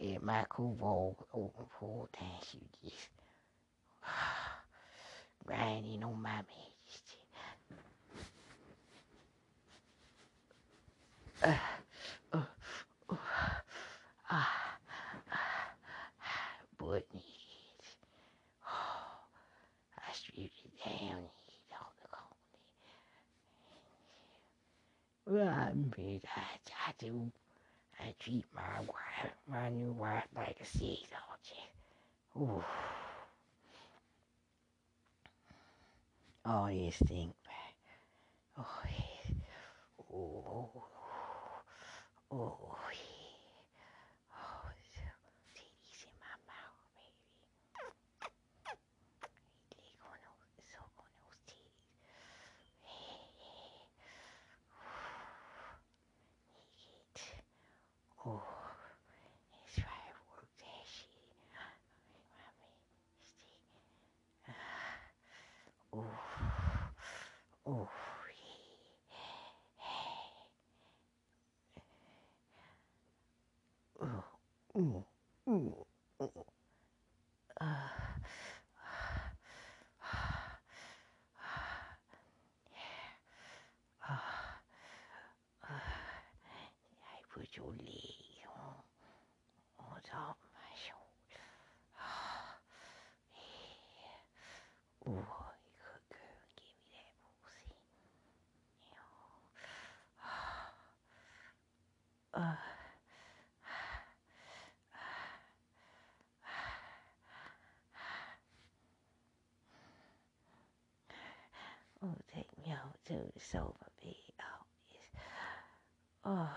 Had 0.00 0.22
my 0.22 0.44
coverall 0.50 1.16
open 1.32 1.66
for 1.78 2.08
time. 2.18 2.26
She 2.50 2.60
just 2.84 3.08
grinding 5.46 6.04
on 6.04 6.20
my 6.22 6.42
majesty. 6.42 7.18
Uh, 11.42 11.54
uh, 12.32 12.42
uh, 13.10 13.16
ah, 14.30 14.78
ah, 15.32 15.68
butt 16.78 17.06
knees. 17.14 17.24
Oh, 18.66 19.20
I 19.98 20.12
stripped 20.12 20.60
it 20.64 20.84
down 20.84 21.18
and 21.18 21.28
hit 21.46 21.72
all 21.80 21.92
the 22.02 22.08
corners. 22.08 22.56
Well, 25.28 25.48
I 25.48 25.70
admit 25.70 26.24
I, 26.36 26.40
I 26.88 26.92
do. 26.98 27.32
I 27.98 28.14
treat 28.20 28.44
my 28.54 28.80
wife, 28.80 29.32
my 29.48 29.68
new 29.70 29.92
wife, 29.92 30.24
like 30.36 30.56
a 30.60 30.64
sex 30.64 31.02
object. 31.32 31.72
Ooh. 32.36 32.64
All 36.44 36.66
these 36.68 36.96
things 36.96 37.34
back. 37.44 37.74
Oh, 38.58 38.82
yeah. 38.84 39.34
Oh, 40.14 40.70
oh, 42.30 42.76
yeah. 42.92 43.56
Oh, 44.32 44.70
titties 45.54 46.04
in 46.04 46.14
my 46.22 46.34
mouth, 46.46 46.80
baby. 46.94 47.26
Lick 49.76 50.00
on 50.04 50.18
those, 50.22 50.64
suck 50.72 50.94
on 50.98 51.10
those 51.18 51.40
titties. 51.48 51.82
Oh, 58.28 58.42
that's 59.52 59.78
right, 59.78 60.14
work 60.34 60.50
that 60.58 60.84
shit. 60.84 61.14
Oh, 65.92 66.04
oh, 67.66 67.88
yeah. 74.00 74.22
Oh, 74.78 75.04
ooh, 75.48 75.54
ooh, 75.54 75.86
ooh. 76.22 76.44
Uh, 77.58 77.64
I 85.64 85.78
put 87.32 87.48
your 87.56 87.66
leg 87.66 88.44
on, 88.54 88.74
on 89.80 90.00
top 90.04 90.36
of 90.42 90.50
my 90.52 90.72
shoulder. 90.84 91.44
yeah. 95.06 95.08
Ooh, 95.08 95.16
you 95.16 95.72
good 95.80 96.04
girl. 96.12 96.44
Give 96.56 96.76
me 96.84 97.00
that 97.00 97.32
pussy. 97.42 97.80
Yeah. 98.92 99.00
Uh, 102.34 102.56
oh, 112.04 112.14
take 112.34 112.46
over 113.10 113.18
to 113.24 113.32
the 113.34 113.40
sofa 113.40 113.86
bed. 114.02 114.14
Oh, 114.40 114.66
yes. 114.90 115.22
Oh, 116.24 116.48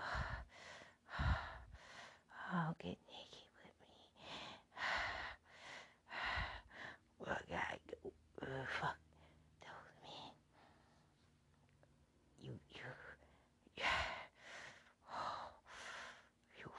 oh, 2.54 2.74
naked 2.82 2.98
with 3.62 3.76
me. 3.88 4.00
Well, 7.18 7.36
I 7.36 7.42
gotta 7.50 7.78
go. 7.90 8.10
Uh, 8.42 8.64
fuck 8.80 8.96
those 9.60 9.92
men. 10.02 10.32
You, 12.40 12.52
you, 12.72 12.80
yeah. 13.76 13.84
Oh, 15.12 15.50
you, 16.58 16.70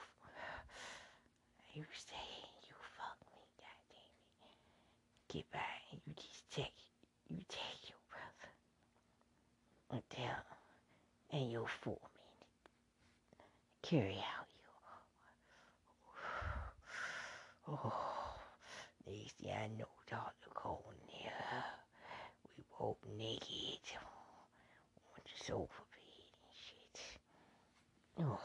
you 1.74 1.84
say 1.94 2.28
you 2.66 2.74
fuck 2.98 3.18
me, 3.30 3.38
goddamn 3.56 4.18
it. 4.42 5.32
Get 5.32 5.50
back. 5.52 5.82
You 5.92 5.98
just 6.16 6.50
take, 6.50 6.74
you 7.28 7.38
take 7.48 7.88
your 7.88 8.02
brother 8.10 8.50
until, 9.90 10.34
and 11.32 11.50
your 11.50 11.66
foreman 11.80 11.98
carry 13.82 14.16
out 14.38 14.46
your. 14.54 14.72
Oh, 17.68 17.92
next 19.06 19.32
thing 19.36 19.52
I 19.52 19.68
know, 19.78 19.86
Dr. 20.10 20.50
Cole 20.52 20.92
there. 21.08 21.64
We 22.56 22.64
both 22.78 22.96
naked 23.16 23.80
on 24.98 25.22
the 25.24 25.44
sofa 25.44 25.82
bed 25.92 26.26
and 26.42 26.52
shit. 26.52 27.00
Oh, 28.20 28.40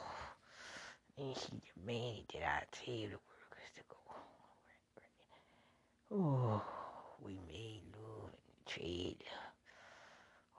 then 1.17 1.33
she 1.33 1.61
demanded 1.75 2.25
that 2.33 2.43
I 2.43 2.63
tell 2.71 3.09
the 3.09 3.19
workers 3.27 3.69
to 3.75 3.81
go 3.89 3.97
home. 4.05 4.23
Oh, 6.11 6.61
we 7.25 7.33
made 7.47 7.81
love 7.95 8.31
in 8.31 8.39
the 8.47 8.71
trailer. 8.71 9.37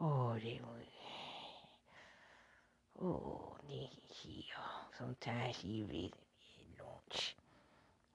Oh, 0.00 0.34
they 0.42 0.60
were. 0.62 0.84
Oh, 3.00 3.56
uh, 4.26 4.96
sometimes 4.98 5.56
she 5.60 5.82
visit 5.82 5.92
me 5.92 6.10
at 6.58 6.84
lunch. 6.84 7.36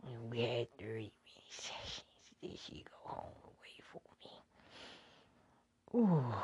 And 0.06 0.32
we 0.32 0.42
had 0.42 0.68
30 0.78 0.94
minute 0.94 1.12
sessions. 1.50 2.04
Then 2.42 2.52
she 2.66 2.84
go 2.84 3.10
home 3.10 3.32
and 3.44 3.54
wait 3.62 3.84
for 3.92 4.02
me. 4.22 4.32
Oh, 5.96 6.44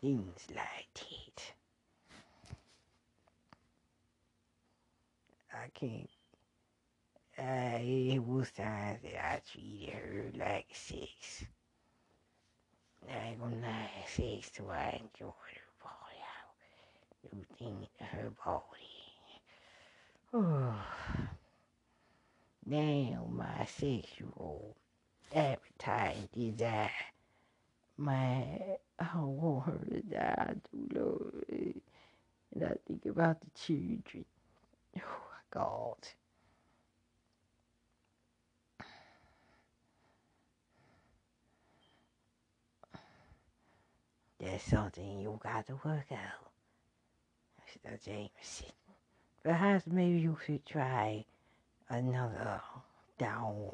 things 0.00 0.46
like 0.54 0.88
that. 0.94 1.42
I 5.52 5.68
can't. 5.74 6.10
Uh, 7.38 7.78
it 7.82 8.18
was 8.18 8.50
times 8.50 9.00
that 9.02 9.24
I 9.24 9.40
treated 9.52 9.94
her 9.94 10.24
like 10.38 10.66
sex. 10.72 11.44
I 13.08 13.28
ain't 13.28 13.40
gonna 13.40 13.56
lie, 13.56 13.90
sex 14.08 14.50
till 14.50 14.70
I 14.70 15.00
enjoyed 15.02 15.32
her 15.54 15.65
out. 17.26 17.34
New 17.34 17.44
thing 17.58 17.86
in 18.00 18.06
her 18.06 18.30
body. 18.44 18.62
Oh, 20.34 20.74
now 22.66 23.26
my 23.30 23.64
sexual 23.66 24.76
appetite 25.34 26.28
desire. 26.32 26.90
My, 27.98 28.42
I 28.98 29.06
don't 29.14 29.36
want 29.36 29.66
her 29.66 29.78
to 29.90 30.02
die, 30.02 30.34
I 30.38 30.52
do, 30.70 30.88
Lord. 30.94 31.80
And 32.54 32.64
I 32.64 32.74
think 32.86 33.06
about 33.06 33.40
the 33.40 33.46
children. 33.58 34.24
Oh, 34.98 35.00
my 35.00 35.40
God. 35.50 35.96
That's 44.38 44.64
something 44.64 45.20
you 45.20 45.40
got 45.42 45.66
to 45.66 45.74
work 45.84 46.12
out, 46.12 46.50
Mr. 47.84 48.04
Jameson. 48.04 48.72
Perhaps 49.42 49.86
maybe 49.86 50.18
you 50.18 50.36
should 50.44 50.64
try 50.64 51.24
another 51.88 52.60
down. 53.18 53.72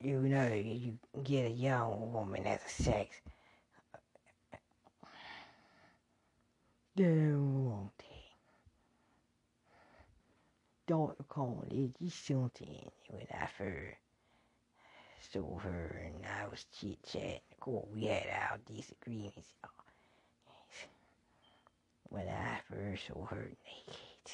You 0.00 0.20
know, 0.20 0.52
you 0.52 0.98
get 1.22 1.46
a 1.46 1.50
young 1.50 2.12
woman 2.12 2.46
as 2.46 2.60
a 2.66 2.82
sex. 2.82 3.20
Then 6.96 7.64
won't 7.64 7.98
they? 7.98 8.04
Cole 11.28 11.64
is 11.70 11.90
just 12.02 12.26
something 12.26 12.90
when 13.08 13.26
I 13.32 13.46
first 13.46 13.96
saw 15.32 15.58
her 15.60 16.02
and 16.04 16.26
I 16.26 16.48
was 16.48 16.66
chit 16.78 17.02
chatting. 17.04 17.40
Of 17.52 17.60
course, 17.60 17.86
we 17.94 18.06
had 18.06 18.26
our 18.28 18.58
disagreements. 18.66 19.54
When 22.12 22.28
I 22.28 22.60
first 22.68 23.06
saw 23.06 23.24
her 23.24 23.48
naked, 23.64 24.32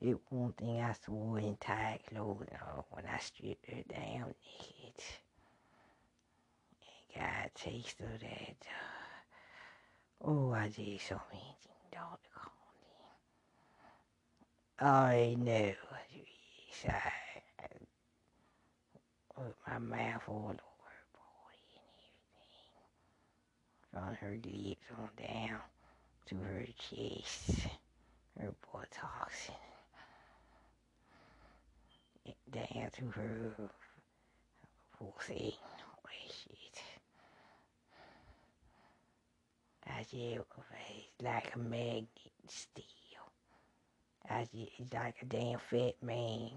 it 0.00 0.18
one 0.28 0.52
thing 0.52 0.80
I 0.80 0.92
saw 0.92 1.34
in 1.34 1.56
tight 1.56 2.02
clothing 2.08 2.46
on 2.64 2.84
when 2.90 3.04
I 3.06 3.18
stripped 3.18 3.68
her 3.68 3.82
down 3.92 4.32
naked. 4.60 5.02
And 7.12 7.20
got 7.20 7.46
a 7.46 7.50
taste 7.56 8.00
of 8.02 8.20
that. 8.20 8.56
Uh, 10.22 10.28
oh, 10.30 10.52
I 10.52 10.68
did 10.68 11.00
so 11.00 11.20
many 11.32 11.56
things. 11.60 11.90
Cole. 11.90 12.52
I 14.78 15.34
know 15.36 15.72
what 15.88 16.06
it 16.14 16.28
is. 16.70 16.84
I, 16.88 17.12
my 19.66 19.78
mouth 19.80 20.22
all 20.28 20.36
over 20.36 20.86
her 20.86 21.06
body 21.18 21.66
and 21.74 21.90
everything. 23.98 24.14
From 24.14 24.14
her 24.20 24.34
lips 24.44 24.86
on 24.96 25.10
down 25.16 25.60
to 26.26 26.34
her 26.36 26.66
chest, 26.78 27.68
her 28.40 28.52
buttocks, 28.72 29.50
down 32.50 32.90
to 32.92 33.04
her 33.12 33.70
pussy. 34.98 35.56
That 36.04 36.32
shit. 36.32 36.82
I 39.88 40.02
said, 40.02 40.44
it's 41.14 41.22
like 41.22 41.54
a 41.54 41.58
magnet 41.58 42.08
steel, 42.48 42.84
said, 44.28 44.48
it's 44.52 44.92
like 44.92 45.14
a 45.22 45.24
damn 45.26 45.58
fat 45.58 45.94
man. 46.02 46.50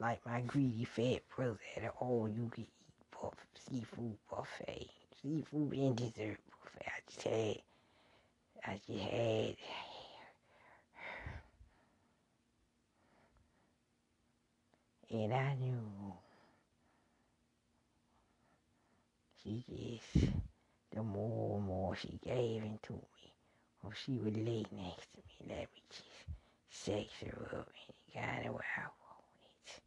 Like 0.00 0.24
my 0.26 0.40
greedy 0.40 0.84
fat 0.84 1.20
brother 1.36 1.58
at 1.76 1.94
all 2.00 2.28
you 2.28 2.48
can 2.50 2.64
eat 2.64 2.70
buff, 3.12 3.34
seafood 3.68 4.16
buffet. 4.30 4.88
seafood 5.22 5.72
and 5.72 5.96
dessert 5.96 6.38
buffet. 6.50 6.86
I 6.86 7.00
just 7.06 7.22
had, 7.22 7.58
I 8.68 8.80
just 8.86 9.04
had. 9.04 9.56
And 15.10 15.32
I 15.32 15.54
knew 15.54 15.80
she 19.42 19.64
just, 20.14 20.26
the 20.94 21.02
more 21.02 21.56
and 21.58 21.66
more 21.66 21.96
she 21.96 22.18
gave 22.22 22.62
into 22.62 22.92
me, 22.92 23.32
or 23.82 23.92
she 23.94 24.18
would 24.18 24.36
lay 24.36 24.66
next 24.70 25.10
to 25.12 25.18
me, 25.18 25.48
let 25.48 25.60
me 25.60 25.82
just 25.88 26.02
sex 26.68 27.10
her 27.24 27.48
up 27.58 27.68
any 27.88 28.22
kind 28.22 28.46
of 28.48 28.54
way 28.54 28.60
I 28.76 28.80
wanted. 28.82 29.80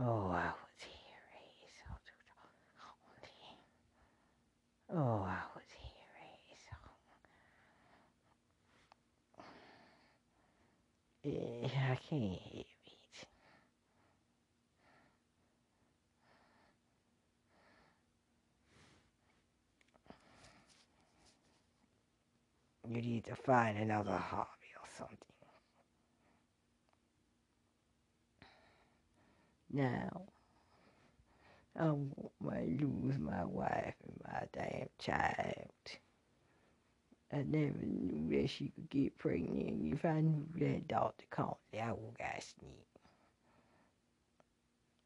Oh, 0.00 0.30
I 0.32 0.46
was 0.46 0.80
here, 0.80 1.14
so 1.70 1.94
Oh, 4.96 5.22
I 5.26 5.42
was 5.54 5.64
here, 5.70 5.94
so. 6.58 6.76
Yeah, 9.38 9.44
I 11.26 11.30
can't 11.30 12.00
hear 12.00 12.60
it. 12.60 12.66
You 22.88 23.00
need 23.00 23.24
to 23.24 23.36
find 23.36 23.78
another 23.78 24.16
hobby 24.16 24.48
or 24.80 24.88
something. 24.98 25.18
Now, 29.72 30.22
I 31.78 31.94
might 32.40 32.80
lose 32.80 33.18
my 33.18 33.44
wife 33.44 33.94
and 34.06 34.20
my 34.24 34.42
damn 34.52 34.88
child. 34.98 35.73
I 37.34 37.42
never 37.48 37.84
knew 37.84 38.40
that 38.40 38.48
she 38.48 38.68
could 38.68 38.88
get 38.90 39.18
pregnant. 39.18 39.92
If 39.92 40.04
I 40.04 40.20
knew 40.20 40.46
that 40.58 40.86
Dr. 40.86 41.24
Conley, 41.30 41.80
I 41.82 41.90
would 41.90 42.16
got 42.16 42.40
snip. 42.40 42.86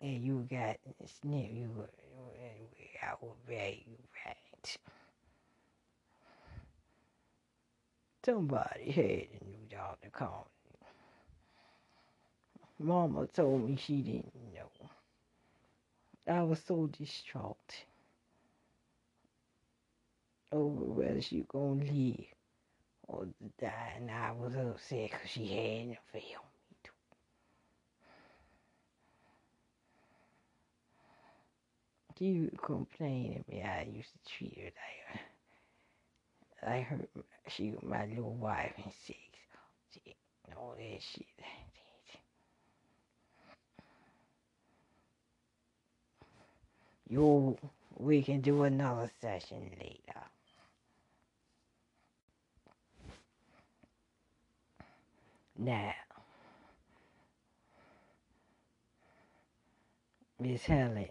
And 0.03 0.23
you 0.23 0.47
got 0.51 0.77
snip, 1.07 1.51
you 1.51 1.71
would, 1.75 1.89
I 3.03 3.15
would 3.23 3.33
you 3.49 3.97
right. 4.27 4.77
Somebody 8.23 8.91
had 8.91 9.41
a 9.41 9.45
new 9.47 9.67
Dr. 9.71 10.11
Conley. 10.11 10.45
Mama 12.79 13.27
told 13.29 13.67
me 13.67 13.77
she 13.77 14.03
didn't 14.03 14.35
know. 14.55 14.91
I 16.31 16.43
was 16.43 16.61
so 16.61 16.89
distraught 16.89 17.85
over 20.53 20.85
whether 20.85 21.21
she 21.21 21.45
gonna 21.49 21.85
live 21.85 22.25
or 23.07 23.27
die, 23.61 23.93
and 23.97 24.11
I 24.11 24.33
was 24.33 24.55
upset 24.55 25.11
because 25.11 25.31
she 25.31 25.47
hadn't 25.49 25.99
failed 26.13 26.45
me 26.71 26.77
too. 26.85 26.93
She 32.19 32.41
would 32.41 32.63
complain 32.63 33.45
to 33.45 33.55
me 33.55 33.63
I 33.63 33.89
used 33.95 34.11
to 34.13 34.33
treat 34.37 34.59
her 34.59 34.71
like 36.67 36.71
I 36.71 36.81
heard 36.81 37.09
she 37.49 37.71
was 37.71 37.83
my 37.83 38.07
little 38.07 38.35
wife 38.35 38.73
and 38.77 38.93
sex, 39.07 39.19
all 40.57 40.75
that 40.77 41.03
shit. 41.03 41.27
you 47.09 47.57
we 47.97 48.23
can 48.23 48.41
do 48.41 48.63
another 48.63 49.11
session 49.21 49.71
later. 49.81 50.21
Now, 55.59 55.93
Miss 60.41 60.63
Helen, 60.63 61.09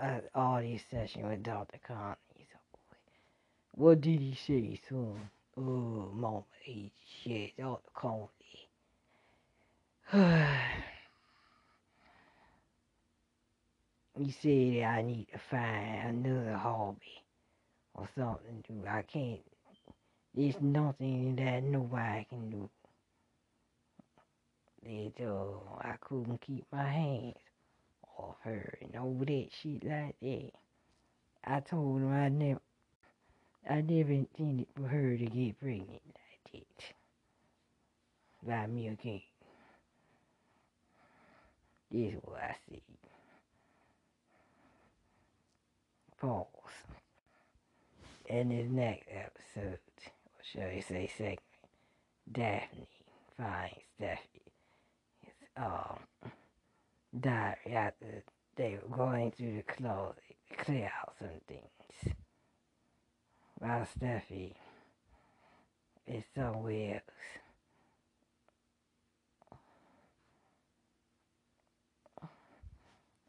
uh, 0.00 0.20
all 0.34 0.60
these 0.62 0.82
sessions 0.90 1.26
with 1.28 1.42
Dr. 1.42 1.78
Conley. 1.86 2.16
What 3.72 4.00
did 4.00 4.20
he 4.20 4.34
say, 4.34 4.80
son? 4.88 5.30
Oh, 5.58 6.44
he 6.62 6.90
said, 7.22 7.50
Dr. 7.58 7.90
Conley. 7.94 8.28
He 14.18 14.32
said 14.32 14.84
I 14.84 15.02
need 15.02 15.28
to 15.32 15.38
find 15.38 16.26
another 16.26 16.56
hobby 16.56 17.24
or 17.94 18.08
something 18.16 18.62
to 18.66 18.72
do. 18.72 18.86
I 18.88 19.02
can't, 19.02 19.40
there's 20.34 20.60
nothing 20.60 21.36
that 21.36 21.62
nobody 21.62 22.26
can 22.28 22.50
do. 22.50 22.70
That 24.82 25.12
uh, 25.26 25.78
I 25.80 25.96
couldn't 26.00 26.40
keep 26.40 26.64
my 26.72 26.88
hands 26.88 27.36
off 28.16 28.36
her 28.44 28.78
and 28.80 28.96
all 28.96 29.14
that 29.18 29.48
shit 29.50 29.84
like 29.84 30.16
that. 30.20 30.50
I 31.44 31.60
told 31.60 32.00
him 32.00 32.12
I 32.12 32.28
never, 32.28 32.60
I 33.68 33.80
never 33.82 34.12
intended 34.12 34.66
for 34.74 34.88
her 34.88 35.16
to 35.16 35.26
get 35.26 35.60
pregnant 35.60 36.02
like 36.06 36.52
that 36.52 36.84
by 38.46 38.66
me 38.66 38.88
again. 38.88 39.22
This 41.90 42.14
is 42.14 42.20
what 42.22 42.40
I 42.40 42.56
said. 42.68 42.80
Pause. 46.20 46.46
In 48.26 48.50
his 48.50 48.70
next 48.70 49.08
episode, 49.10 49.78
or 50.06 50.44
shall 50.44 50.68
I 50.68 50.80
say 50.80 51.10
segment, 51.16 51.40
Daphne 52.30 52.86
finds 53.36 53.74
his 53.98 54.18
um, 55.56 55.98
diary 57.18 57.74
after 57.74 58.22
they 58.56 58.78
were 58.82 58.96
going 58.96 59.32
through 59.32 59.56
the 59.56 59.62
to 59.74 60.64
clear 60.64 60.90
out 61.00 61.14
some 61.18 61.28
things. 61.48 62.14
While 63.58 63.86
Stephy 63.98 64.54
is 66.06 66.24
somewhere 66.34 66.94
else. 66.94 67.02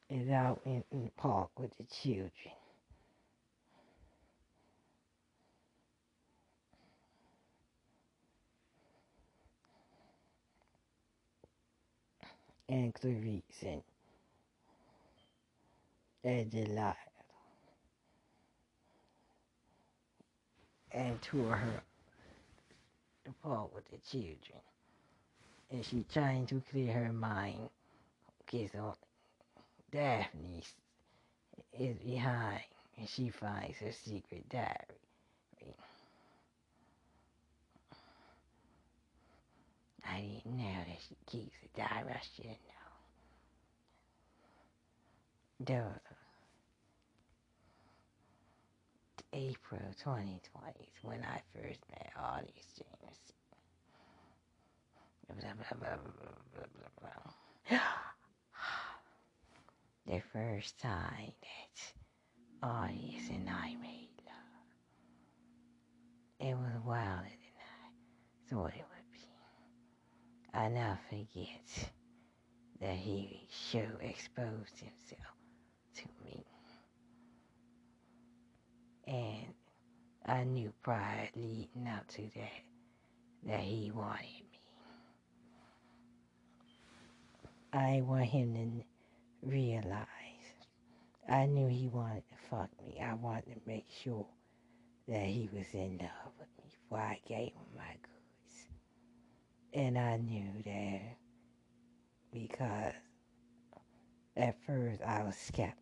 Is 0.10 0.30
out 0.30 0.60
in 0.66 0.84
the 0.92 1.10
park 1.16 1.52
with 1.58 1.72
the 1.78 1.86
children. 1.86 2.61
And 12.72 12.94
Clarice 12.94 13.44
and 13.64 13.84
Adelaide 16.26 16.96
and 20.94 21.22
tour 21.22 21.56
her 21.56 21.84
apart 23.28 23.74
with 23.76 23.86
the 23.92 23.98
children. 24.10 24.62
And 25.72 25.86
she 25.86 26.06
trying 26.14 26.48
to 26.48 26.62
clear 26.72 26.94
her 26.94 27.14
mind 27.14 27.70
because 28.46 28.72
Daphne 29.92 30.64
is 31.78 31.98
behind 31.98 32.62
and 32.98 33.10
she 33.10 33.30
finds 33.30 33.80
her 33.80 33.92
secret 33.92 34.48
diary. 34.50 35.01
I 40.06 40.22
didn't 40.22 40.58
know 40.58 40.84
that 40.88 41.00
she 41.08 41.16
keeps 41.26 41.56
a 41.64 41.68
diary. 41.78 42.14
I 42.14 42.22
should 42.36 42.46
know. 42.46 42.56
Duh. 45.64 46.00
April 49.34 49.80
2020 50.04 50.80
is 50.82 51.04
when 51.04 51.24
I 51.24 51.42
first 51.54 51.80
met 51.90 52.12
all 52.20 52.42
James. 52.42 52.58
Blah, 55.28 55.38
blah, 55.40 55.54
blah, 55.80 55.98
the 60.08 60.22
first 60.34 60.78
time 60.80 61.32
that 61.42 61.94
August 62.64 63.30
and 63.30 63.50
I 63.50 63.76
made 63.82 64.10
love. 64.26 64.68
It 66.40 66.56
was 66.56 66.82
wilder 66.86 67.24
than 67.24 67.62
I 67.62 68.50
thought 68.50 68.74
it 68.76 68.76
be. 68.76 69.01
I 70.54 70.68
now 70.68 71.00
forget 71.10 71.90
that 72.82 72.96
he 72.96 73.48
so 73.50 73.80
exposed 74.02 74.80
himself 74.80 75.36
to 75.96 76.04
me. 76.24 76.46
And 79.08 79.54
I 80.26 80.44
knew 80.44 80.74
prior 80.84 81.30
leading 81.36 81.88
up 81.88 82.08
to 82.10 82.22
that 82.36 82.62
that 83.46 83.62
he 83.62 83.92
wanted 83.92 84.22
me. 84.24 84.60
I 87.74 88.02
want 88.02 88.26
him 88.26 88.54
to 88.54 89.48
realize 89.48 90.08
I 91.30 91.46
knew 91.46 91.68
he 91.68 91.88
wanted 91.88 92.24
to 92.30 92.36
fuck 92.50 92.70
me. 92.84 93.00
I 93.02 93.14
wanted 93.14 93.54
to 93.56 93.62
make 93.66 93.86
sure 94.04 94.28
that 95.08 95.26
he 95.26 95.50
was 95.54 95.68
in 95.74 95.98
love 95.98 96.34
with 96.38 96.50
me 96.58 96.66
before 96.70 97.00
I 97.00 97.20
gave 97.28 97.54
him 97.54 97.68
my. 97.76 98.11
And 99.74 99.98
I 99.98 100.18
knew 100.18 100.52
that 100.66 101.18
because 102.34 102.94
at 104.36 104.56
first 104.66 105.02
I 105.02 105.24
was 105.24 105.36
skeptical 105.38 105.78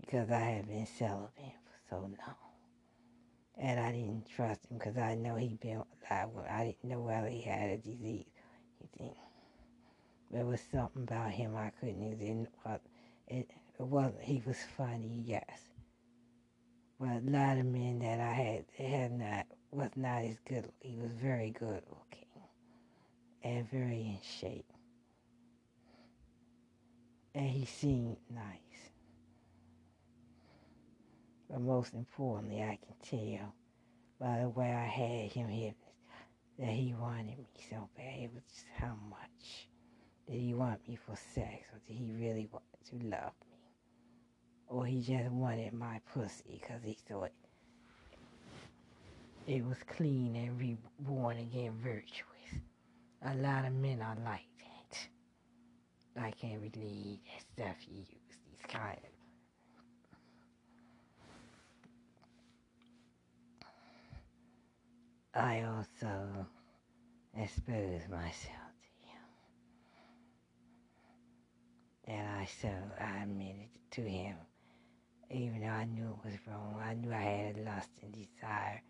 because 0.00 0.30
I 0.32 0.40
had 0.40 0.66
been 0.66 0.86
celibate 0.86 1.30
for 1.36 1.78
so 1.90 1.96
long. 2.00 2.36
And 3.56 3.78
I 3.78 3.92
didn't 3.92 4.26
trust 4.34 4.66
him 4.68 4.78
because 4.78 4.96
I 4.98 5.14
know 5.14 5.36
he'd 5.36 5.60
been, 5.60 5.84
I, 6.10 6.26
I 6.50 6.64
didn't 6.64 6.90
know 6.90 7.02
whether 7.02 7.28
he 7.28 7.42
had 7.42 7.70
a 7.70 7.76
disease. 7.76 8.26
There 10.32 10.46
was 10.46 10.60
something 10.72 11.04
about 11.04 11.30
him 11.30 11.54
I 11.56 11.70
couldn't, 11.78 12.20
it, 12.20 12.48
it, 13.28 13.48
it 13.78 13.82
wasn't, 13.86 14.22
he 14.22 14.42
was 14.44 14.56
funny, 14.76 15.22
yes. 15.24 15.60
But 16.98 17.08
a 17.10 17.30
lot 17.30 17.58
of 17.58 17.66
men 17.66 18.00
that 18.00 18.18
I 18.18 18.32
had, 18.32 18.64
had 18.76 19.12
not, 19.12 19.46
was 19.70 19.90
not 19.94 20.24
as 20.24 20.38
good, 20.48 20.68
he 20.80 20.96
was 20.96 21.12
very 21.12 21.50
good 21.50 21.82
looking 21.88 22.21
and 23.44 23.68
very 23.70 24.00
in 24.00 24.18
shape. 24.22 24.72
And 27.34 27.48
he 27.48 27.64
seemed 27.64 28.16
nice. 28.30 28.90
But 31.50 31.60
most 31.60 31.94
importantly, 31.94 32.62
I 32.62 32.78
can 32.84 32.94
tell 33.02 33.54
by 34.20 34.40
the 34.40 34.48
way 34.48 34.72
I 34.72 34.86
had 34.86 35.32
him 35.32 35.48
hypnotized 35.48 35.76
that 36.58 36.68
he 36.68 36.94
wanted 36.94 37.38
me 37.38 37.48
so 37.68 37.88
bad. 37.96 38.20
It 38.20 38.30
was 38.32 38.44
just 38.44 38.66
how 38.76 38.96
much 39.10 39.68
did 40.28 40.40
he 40.40 40.54
want 40.54 40.86
me 40.88 40.96
for 40.96 41.16
sex, 41.34 41.64
or 41.72 41.80
did 41.86 41.96
he 41.96 42.12
really 42.12 42.48
want 42.52 42.64
to 42.90 42.96
love 43.06 43.32
me? 43.50 43.58
Or 44.68 44.86
he 44.86 45.00
just 45.00 45.30
wanted 45.30 45.72
my 45.72 46.00
pussy 46.14 46.60
because 46.60 46.82
he 46.84 46.96
thought 47.08 47.32
it 49.46 49.64
was 49.66 49.78
clean 49.88 50.36
and 50.36 50.58
reborn 50.58 51.38
again 51.38 51.72
virtuous. 51.82 52.31
A 53.24 53.34
lot 53.36 53.64
of 53.64 53.72
men 53.74 54.02
are 54.02 54.16
like 54.24 54.48
that. 54.58 55.08
I 56.24 56.30
can't 56.32 56.72
believe 56.72 57.18
that 57.56 57.64
stuff 57.66 57.76
you 57.88 57.98
use, 57.98 58.08
these 58.50 58.66
kind 58.68 58.98
of 58.98 59.12
I 65.34 65.62
also 65.62 66.46
exposed 67.34 68.10
myself 68.10 68.72
to 68.82 69.08
him. 69.08 69.24
And 72.06 72.28
I 72.28 72.44
so 72.44 72.68
I 73.00 73.22
admitted 73.22 73.68
to 73.92 74.02
him, 74.02 74.36
even 75.30 75.60
though 75.62 75.68
I 75.68 75.84
knew 75.84 76.18
it 76.22 76.24
was 76.28 76.38
wrong. 76.46 76.82
I 76.84 76.92
knew 76.94 77.12
I 77.12 77.22
had 77.22 77.56
a 77.56 77.62
lust 77.62 77.88
and 78.02 78.12
desire. 78.12 78.82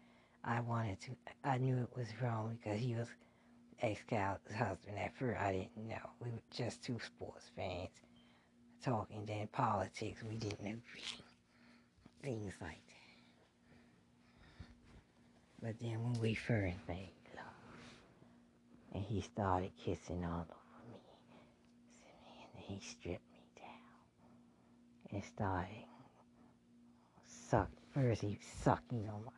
I 0.42 0.60
wanted 0.60 1.00
to. 1.02 1.10
I 1.44 1.58
knew 1.58 1.76
it 1.76 1.96
was 1.96 2.08
wrong 2.20 2.58
because 2.60 2.80
he 2.80 2.96
was 2.96 3.06
ex-Scout's 3.82 4.54
husband. 4.54 4.98
At 4.98 5.14
first, 5.16 5.40
I 5.40 5.52
didn't 5.52 5.88
know. 5.88 6.10
We 6.20 6.30
were 6.30 6.42
just 6.50 6.82
two 6.82 6.98
sports 7.04 7.50
fans 7.56 7.90
talking. 8.84 9.24
Then 9.26 9.48
politics, 9.52 10.22
we 10.28 10.36
didn't 10.36 10.66
agree. 10.66 11.24
Things 12.22 12.54
like 12.60 12.80
that. 12.86 13.02
But 15.62 15.78
then 15.80 16.02
when 16.02 16.20
we 16.20 16.34
first 16.34 16.76
made 16.88 17.12
love, 17.36 17.44
uh, 18.94 18.96
and 18.96 19.04
he 19.04 19.20
started 19.20 19.70
kissing 19.84 20.24
all 20.24 20.46
over 20.48 20.88
me, 20.90 21.00
and 22.54 22.64
he 22.64 22.80
stripped 22.80 23.30
me 23.32 23.44
down 23.56 25.12
and 25.12 25.24
started 25.24 25.86
suck. 27.48 27.68
First, 27.94 28.22
he 28.22 28.28
was 28.28 28.64
sucking 28.64 29.08
on 29.08 29.24
my 29.24 29.32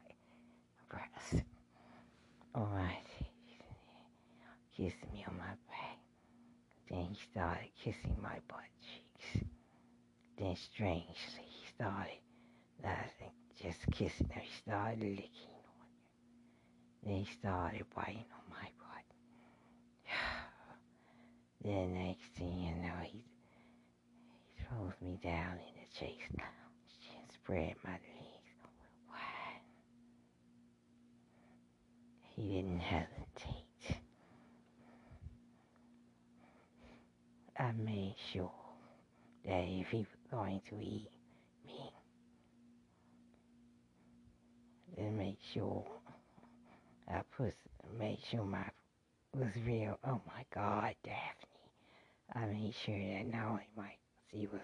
breast, 0.89 1.45
on 2.55 2.71
my 2.73 2.95
kissing 4.77 5.13
me 5.13 5.25
on 5.29 5.37
my 5.39 5.55
back. 5.69 5.99
Then 6.91 7.09
he 7.11 7.19
started 7.31 7.69
kissing 7.83 8.17
my 8.23 8.39
butt 8.49 8.71
cheeks. 8.83 9.45
Then 10.39 10.57
strangely, 10.57 11.47
he 11.47 11.67
started, 11.75 12.21
nothing, 12.83 13.33
just 13.63 13.81
kissing 13.93 14.29
her. 14.35 14.41
He 14.41 14.51
started 14.63 15.01
licking 15.01 15.55
then 17.05 17.17
he 17.17 17.27
started 17.39 17.85
biting 17.95 18.25
on 18.33 18.45
my 18.49 18.69
butt. 18.81 19.05
then 21.63 21.93
next 21.95 22.25
thing 22.39 22.59
you 22.59 22.75
know, 22.83 22.95
he, 23.03 23.23
he 24.57 24.65
throws 24.65 24.95
me 25.03 25.19
down 25.23 25.53
in 25.53 25.75
the 25.77 25.99
chase 25.99 26.29
lounge 26.39 27.19
and 27.21 27.33
spread 27.33 27.75
my 27.85 27.93
legs 27.93 28.55
wide. 29.11 29.61
He 32.37 32.55
didn't 32.55 32.81
hesitate. 32.81 33.24
I 37.59 37.73
made 37.73 38.17
sure 38.33 38.53
that 39.45 39.63
if 39.63 39.89
he 39.89 39.99
was 39.99 40.07
going 40.31 40.61
to 40.71 40.81
eat 40.81 41.11
me, 41.65 41.93
then 44.97 45.17
make 45.17 45.39
sure 45.53 45.87
I 47.09 47.23
put 47.37 47.55
made 47.99 48.19
sure 48.31 48.45
my 48.45 48.65
was 49.35 49.55
real. 49.67 49.99
Oh 50.05 50.21
my 50.27 50.45
God, 50.55 50.95
Daphne! 51.05 51.49
I 52.35 52.47
made 52.47 52.75
sure 52.85 52.99
that 52.99 53.27
not 53.27 53.47
only 53.51 53.69
my 53.77 53.93
sea 54.31 54.49
was 54.53 54.61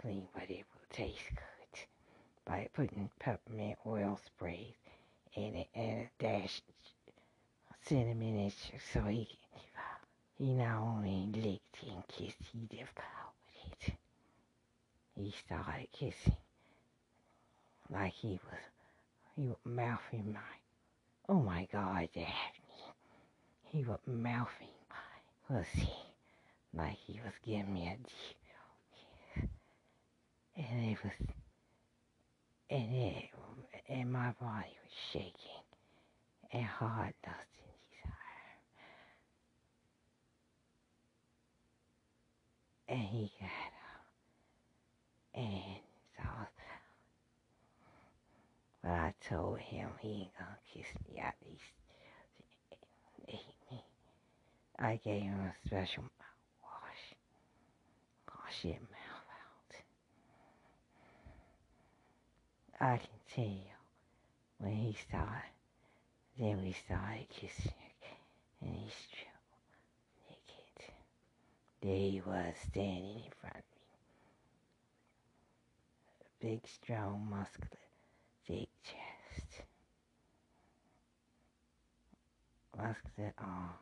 clean, 0.00 0.26
but 0.34 0.50
it 0.50 0.64
will 0.72 0.86
taste 0.90 1.28
good 1.30 1.80
by 2.46 2.68
putting 2.74 3.10
peppermint 3.18 3.78
oil 3.86 4.18
sprays 4.26 4.74
in 5.34 5.54
it 5.56 5.68
and 5.74 6.02
a 6.02 6.10
dash 6.18 6.62
cinnamon 7.84 8.36
in 8.38 8.46
it 8.46 8.54
so 8.92 9.02
he 9.02 9.28
he 10.42 10.54
not 10.54 10.82
only 10.82 11.28
licked 11.36 11.84
and 11.88 12.02
kissed, 12.08 12.42
he 12.52 12.66
devoured 12.66 13.76
it. 13.86 13.94
He 15.14 15.30
started 15.30 15.86
kissing 15.92 16.36
like 17.88 18.12
he 18.12 18.40
was 18.44 18.60
he 19.36 19.46
was 19.46 19.56
mouthing 19.64 20.32
my 20.32 20.40
Oh 21.28 21.40
my 21.40 21.68
God, 21.72 22.08
Daphne. 22.12 22.32
He 23.68 23.84
was 23.84 24.00
mouthing 24.04 24.74
my 24.90 25.56
pussy 25.60 25.92
like 26.74 26.96
he 27.06 27.20
was 27.24 27.34
giving 27.46 27.72
me 27.72 27.86
a 27.86 27.96
deep. 27.96 29.48
And 30.56 30.90
it 30.90 30.98
was, 31.04 31.12
and 32.68 32.94
it, 32.94 33.30
and 33.88 34.12
my 34.12 34.32
body 34.40 34.76
was 34.82 34.92
shaking 35.12 35.62
and 36.52 36.64
hard 36.64 37.14
lust 37.24 37.61
and 42.88 42.98
he 43.00 43.32
got 43.40 43.48
up 43.48 44.06
and 45.34 45.82
but 48.82 48.90
I 48.90 49.14
told 49.28 49.58
him 49.60 49.88
he 50.00 50.08
ain't 50.08 50.34
gonna 50.38 50.58
kiss 50.74 50.86
me 51.08 51.20
at 51.20 51.34
least. 51.46 51.62
me. 53.70 53.84
I 54.78 54.96
gave 55.04 55.22
him 55.22 55.40
a 55.40 55.54
special 55.66 56.02
mouthwash. 56.02 57.14
Wash 58.28 58.64
your 58.64 58.74
mouth 58.74 59.28
out. 62.80 62.80
I 62.80 62.96
can 62.98 63.20
tell 63.34 63.72
when 64.58 64.74
he 64.74 64.96
started, 65.08 65.52
then 66.38 66.62
we 66.62 66.72
started 66.84 67.28
kissing 67.30 67.72
and 68.62 68.74
he 68.74 68.90
stripped 68.90 69.20
naked. 69.22 69.31
There 71.82 71.96
he 71.96 72.22
was 72.24 72.54
standing 72.68 73.24
in 73.24 73.32
front 73.40 73.56
of 73.56 73.64
me. 73.74 73.80
A 76.20 76.46
Big, 76.46 76.60
strong, 76.68 77.26
muscular 77.28 77.78
big 78.48 78.68
chest, 78.84 79.62
muscular 82.76 83.34
arms. 83.38 83.78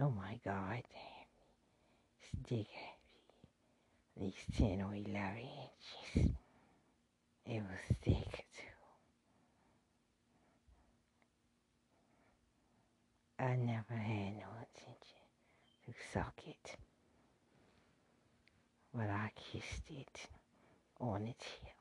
Oh 0.00 0.10
my 0.10 0.38
God, 0.44 0.82
damn, 0.92 2.42
stick 2.42 2.66
heavy. 2.72 4.32
These 4.32 4.58
10 4.58 4.82
or 4.82 4.94
11 4.94 5.48
inches. 6.16 6.32
It 7.46 7.62
was 7.62 7.96
thick 8.02 8.46
too. 8.56 8.74
I 13.38 13.56
never 13.56 13.94
had 13.94 14.36
no 14.38 14.46
to 15.86 15.92
suck 16.12 16.40
it, 16.46 16.76
but 18.94 19.08
I 19.10 19.30
kissed 19.36 19.90
it 19.90 20.28
on 21.00 21.26
its 21.26 21.44
heel 21.44 21.72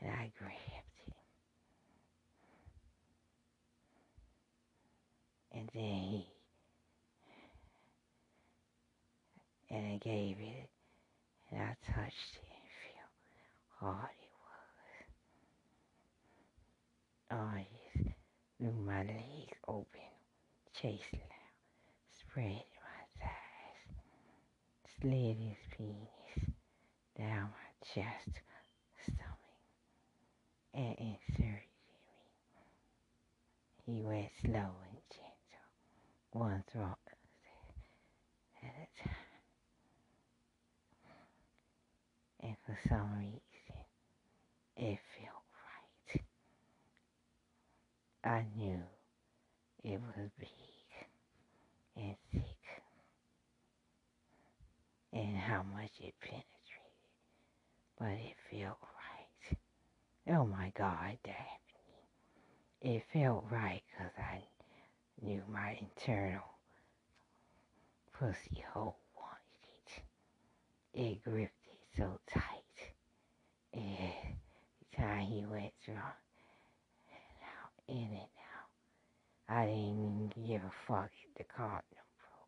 and 0.00 0.10
I 0.10 0.32
grabbed 0.38 0.54
it. 1.06 1.14
And 5.52 5.70
then 5.74 5.82
he, 5.82 6.26
and 9.70 9.86
I 9.94 9.96
gave 9.98 10.38
it 10.40 10.68
And 11.50 11.60
I 11.62 11.76
touched 11.86 12.36
it 12.36 12.48
and 12.52 12.70
felt 12.82 13.14
hard 13.80 14.10
it 14.22 14.32
was. 17.30 17.38
Oh, 17.40 17.56
yes. 17.56 18.14
Threw 18.58 18.72
my 18.84 19.02
legs 19.02 19.58
open, 19.68 20.10
chased 20.74 21.12
loud, 21.12 21.54
spread 22.10 22.46
my 22.46 22.52
thighs, 22.52 22.75
slid 25.00 25.36
his 25.36 25.56
penis 25.76 26.54
down 27.18 27.50
my 27.50 27.86
chest, 27.94 28.40
stomach, 29.02 29.60
and 30.74 30.94
inserted 30.98 31.68
in 33.86 33.94
me. 33.94 33.98
He 33.98 34.02
went 34.02 34.30
slow 34.42 34.52
and 34.88 35.00
gentle, 35.10 35.66
one 36.32 36.64
throat 36.72 36.96
at 38.62 38.68
a 38.70 39.02
time. 39.02 39.16
And 42.40 42.56
for 42.64 42.78
some 42.88 43.18
reason, 43.18 43.40
it 44.76 44.98
felt 45.18 45.44
right. 46.14 46.22
I 48.24 48.44
knew 48.56 48.82
it 49.84 50.00
was 50.00 50.30
big 50.38 50.48
and 51.96 52.16
thick 52.32 52.55
and 55.16 55.36
how 55.36 55.62
much 55.72 55.92
it 56.00 56.14
penetrated, 56.20 56.44
but 57.98 58.08
it 58.08 58.36
felt 58.50 58.78
right. 58.82 60.36
Oh 60.36 60.44
my 60.46 60.70
God, 60.76 61.16
Daphne. 61.24 61.56
It 62.82 63.02
felt 63.12 63.46
right 63.50 63.82
because 63.90 64.12
I 64.18 64.42
knew 65.22 65.42
my 65.50 65.78
internal 65.80 66.44
pussy 68.12 68.62
hole 68.72 68.98
wanted 69.16 69.64
it. 69.86 71.02
It 71.02 71.24
gripped 71.24 71.66
it 71.66 71.80
so 71.96 72.20
tight. 72.30 72.42
And 73.72 74.36
the 74.90 74.96
time 74.96 75.26
he 75.26 75.46
went 75.46 75.72
through 75.82 75.94
and 75.94 76.02
out, 77.42 77.72
in 77.88 77.96
and 77.96 78.20
out, 78.20 79.56
I 79.56 79.66
didn't 79.66 80.34
give 80.46 80.62
a 80.62 80.72
fuck 80.86 81.10
the 81.38 81.44
condom 81.44 81.82
broke. 81.90 82.46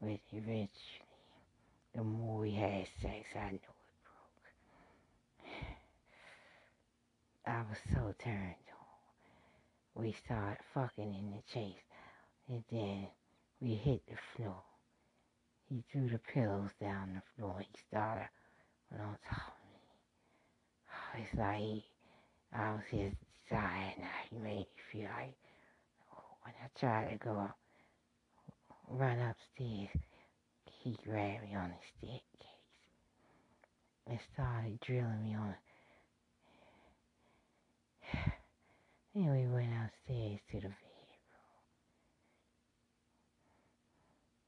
But 0.00 0.20
eventually, 0.32 0.70
the 1.94 2.02
more 2.02 2.38
we 2.40 2.52
had 2.52 2.86
sex, 3.02 3.26
I 3.36 3.50
knew 3.50 3.56
it 3.56 3.62
broke. 4.04 5.54
I 7.46 7.60
was 7.68 7.78
so 7.92 8.14
turned 8.22 8.54
on. 9.96 10.02
We 10.02 10.12
started 10.24 10.58
fucking 10.72 11.14
in 11.14 11.30
the 11.32 11.42
chase, 11.52 11.84
and 12.48 12.64
then 12.70 13.08
we 13.60 13.74
hit 13.74 14.02
the 14.06 14.16
floor. 14.36 14.62
He 15.68 15.84
threw 15.92 16.08
the 16.08 16.18
pillows 16.32 16.70
down 16.80 17.14
the 17.14 17.22
floor. 17.36 17.60
He 17.60 17.78
started 17.88 18.28
on 18.92 19.16
top 19.28 19.54
of 19.54 19.64
me. 19.68 21.22
It's 21.24 21.34
like 21.38 21.58
he, 21.58 21.84
I 22.52 22.72
was 22.72 22.84
his 22.90 23.12
desire 23.48 23.92
now. 23.98 24.08
He 24.30 24.38
made 24.38 24.58
me 24.58 24.66
feel 24.92 25.08
like 25.16 25.34
oh, 26.12 26.24
when 26.42 26.54
I 26.64 26.78
tried 26.78 27.10
to 27.10 27.16
go 27.18 27.38
up, 27.38 27.56
run 28.90 29.18
upstairs, 29.18 29.88
he 30.82 30.96
grabbed 31.04 31.42
me 31.42 31.54
on 31.54 31.70
the 31.70 31.76
staircase 31.98 32.24
and 34.06 34.18
started 34.32 34.80
drilling 34.80 35.22
me 35.22 35.34
on. 35.34 35.54
Then 39.14 39.30
we 39.32 39.46
went 39.48 39.72
upstairs 39.72 40.40
to 40.52 40.56
the 40.56 40.68
bedroom. 40.68 40.74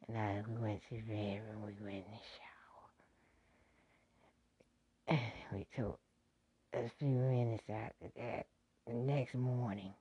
And 0.09 0.17
as 0.17 0.47
we 0.47 0.57
went 0.63 0.81
to 0.89 0.95
the 0.95 1.01
bedroom, 1.03 1.63
we 1.67 1.75
went 1.85 1.97
in 1.97 2.13
the 2.13 2.21
shower. 2.39 2.89
And 5.09 5.21
we 5.53 5.67
took 5.77 5.99
a 6.75 6.91
few 6.99 7.09
minutes 7.09 7.65
after 7.69 8.09
that. 8.17 8.47
The 8.87 8.95
next 8.95 9.35
morning, 9.35 9.95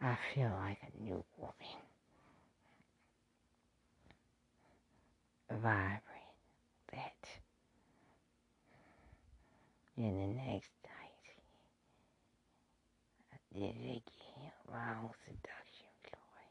I 0.00 0.18
feel 0.34 0.50
like 0.60 0.78
a 0.82 1.02
new 1.02 1.24
woman. 1.38 1.85
Vibrant. 5.50 6.00
That. 6.92 7.28
Then 9.96 10.16
the 10.18 10.26
next 10.26 10.70
night, 10.84 11.26
I 13.32 13.36
did 13.54 13.76
it 13.76 14.02
again. 14.02 14.52
Own 14.68 15.10
seduction 15.24 15.92
ploy. 16.02 16.44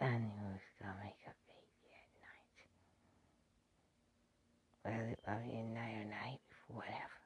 I 0.00 0.18
knew 0.18 0.28
I 0.28 0.52
was 0.52 0.60
gonna 0.80 0.96
make 1.02 1.22
a 1.26 1.34
baby 1.46 1.88
at 2.02 2.10
night. 2.20 2.58
Whether 4.82 5.08
it 5.10 5.20
was 5.26 5.42
night 5.74 5.96
or 6.02 6.04
night 6.04 6.40
before, 6.50 6.76
whatever. 6.76 7.20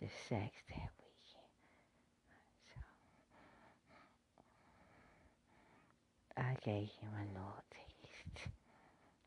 The 0.00 0.06
sex 0.28 0.54
that 0.68 0.90
weekend. 0.96 1.50
So 2.70 2.80
I 6.38 6.54
gave 6.64 6.88
him 7.00 7.10
a 7.16 7.24
little 7.34 7.62
taste. 7.72 8.48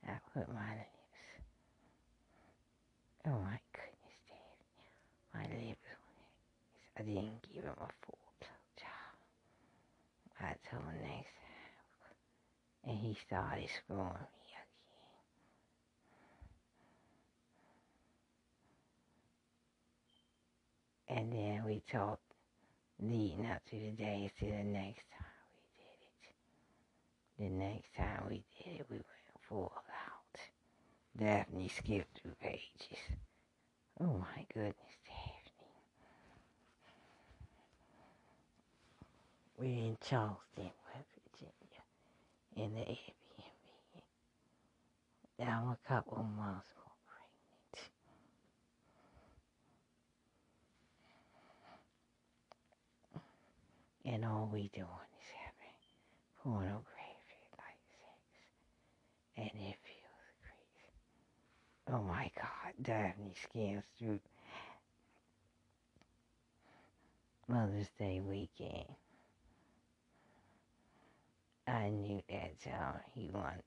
I 0.07 0.13
put 0.33 0.47
my 0.53 0.69
lips. 0.71 0.87
Oh 3.27 3.31
my 3.31 3.59
goodness, 3.73 4.17
Dad. 4.29 4.55
My 5.33 5.43
lips. 5.43 5.89
I 6.97 7.01
didn't 7.01 7.41
give 7.53 7.63
him 7.63 7.71
a 7.71 7.89
full 8.05 8.17
blowjob. 8.39 9.15
I 10.39 10.55
told 10.69 10.83
him 10.83 11.01
next 11.01 11.35
time. 11.35 12.87
And 12.87 12.97
he 12.97 13.17
started 13.27 13.69
screwing 13.75 14.05
me 14.05 14.47
again. 21.09 21.19
And 21.19 21.33
then 21.33 21.65
we 21.65 21.81
talked 21.91 22.21
leading 23.01 23.45
up 23.47 23.61
to 23.69 23.75
the 23.75 23.91
day 23.91 24.31
to 24.39 24.45
the 24.45 24.63
next 24.63 25.03
time. 25.11 25.20
The 27.41 27.49
next 27.49 27.95
time 27.97 28.25
we 28.29 28.43
did 28.63 28.81
it, 28.81 28.85
we 28.87 28.97
went 28.97 29.05
full 29.49 29.73
out. 29.75 30.39
Daphne 31.17 31.69
skipped 31.69 32.21
through 32.21 32.35
pages. 32.39 32.99
Oh 33.99 34.13
my 34.19 34.45
goodness, 34.53 34.75
Daphne. 35.07 35.71
We're 39.57 39.65
in 39.65 39.97
Charleston, 40.07 40.69
West 40.93 41.09
Virginia, 41.31 41.83
in 42.57 42.75
the 42.75 42.81
Airbnb. 42.81 44.03
Now 45.39 45.63
I'm 45.65 45.71
a 45.71 45.77
couple 45.87 46.17
months 46.17 46.67
more 46.77 46.93
pregnant. 54.03 54.13
And 54.13 54.25
all 54.25 54.47
we 54.53 54.69
doing 54.75 54.87
is 55.19 55.31
having 55.43 55.75
pornography. 56.43 57.00
And 59.41 59.49
it 59.49 59.77
feels 59.83 60.31
great. 60.41 61.95
Oh 61.95 62.03
my 62.03 62.31
God, 62.35 62.73
Daphne 62.83 63.33
skims 63.43 63.83
through 63.99 64.19
Mother's 67.47 67.89
Day 67.99 68.21
weekend. 68.21 68.85
I 71.67 71.89
knew 71.89 72.21
that 72.29 72.71
uh, 72.71 72.99
he 73.15 73.29
wants 73.33 73.63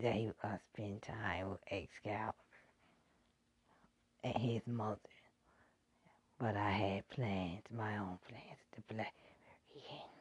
that 0.00 0.14
he 0.14 0.30
gonna 0.42 0.60
spend 0.72 1.02
time 1.02 1.50
with 1.50 1.60
Excalibur 1.70 2.34
and 4.24 4.36
his 4.36 4.62
mother. 4.66 4.98
But 6.38 6.56
I 6.56 6.70
had 6.70 7.08
plans, 7.10 7.62
my 7.76 7.98
own 7.98 8.18
plans, 8.28 8.58
to. 8.76 9.04
And, 9.74 10.14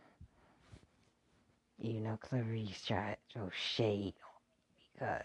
you 1.94 2.02
know, 2.02 2.18
Clarice 2.22 2.84
tried 2.86 3.18
to 3.34 3.40
throw 3.40 3.50
shade 3.76 4.16
because, 5.02 5.24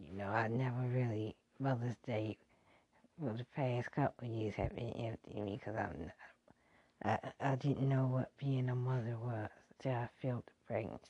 you 0.00 0.16
know, 0.16 0.28
I 0.28 0.48
never 0.48 0.80
really, 0.92 1.36
Mother's 1.58 1.96
Day 2.06 2.38
for 3.18 3.34
the 3.36 3.44
past 3.54 3.92
couple 3.92 4.28
of 4.28 4.34
years 4.34 4.54
have 4.56 4.74
been 4.74 4.92
empty 4.92 5.40
me 5.40 5.58
because 5.58 5.76
I'm 5.76 5.94
not 6.00 6.10
I, 7.02 7.18
I 7.40 7.54
didn't 7.56 7.88
know 7.88 8.06
what 8.06 8.30
being 8.38 8.68
a 8.68 8.74
mother 8.74 9.16
was 9.22 9.48
until 9.78 9.98
I 9.98 10.08
felt 10.20 10.44
the 10.46 10.52
pregnancy 10.66 11.00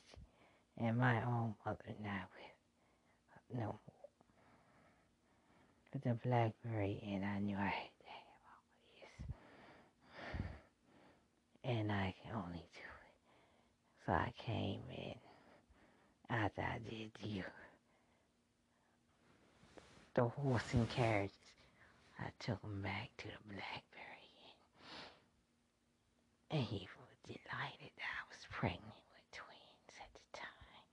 and 0.77 0.97
my 0.97 1.21
own 1.23 1.55
mother 1.65 1.95
now 2.01 2.23
with 2.33 3.59
no 3.59 3.65
more. 3.65 3.79
With 5.93 6.03
the 6.03 6.13
blackberry 6.27 7.03
and 7.05 7.25
I 7.25 7.39
knew 7.39 7.57
I 7.57 7.65
had 7.65 7.91
to 7.99 8.07
have 8.07 8.27
all 8.47 8.63
this. 8.95 10.45
And 11.79 11.91
I 11.91 12.15
can 12.23 12.35
only 12.35 12.65
do 12.73 12.79
it. 12.79 14.05
So 14.05 14.13
I 14.13 14.31
came 14.45 14.81
in 14.89 15.30
after 16.31 16.61
I 16.61 16.79
did 16.89 17.11
you. 17.21 17.43
the 20.13 20.23
horse 20.25 20.73
and 20.73 20.89
carriages. 20.89 21.35
I 22.19 22.29
took 22.39 22.61
him 22.61 22.81
back 22.81 23.09
to 23.17 23.27
the 23.27 23.39
Blackberry 23.47 24.29
Inn. 26.51 26.59
And 26.59 26.63
he 26.67 26.87
was 26.99 27.15
delighted 27.25 27.91
that 27.97 28.11
I 28.19 28.23
was 28.29 28.43
pregnant 28.51 28.83
with 29.11 29.25
twins 29.31 29.93
at 30.03 30.11
the 30.13 30.25
time. 30.37 30.85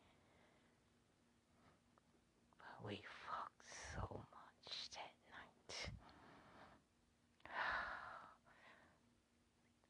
But 2.58 2.86
we 2.88 3.02
fucked 3.26 3.70
so 3.94 4.06
much 4.32 4.72
that 4.94 5.14
night. 5.34 5.74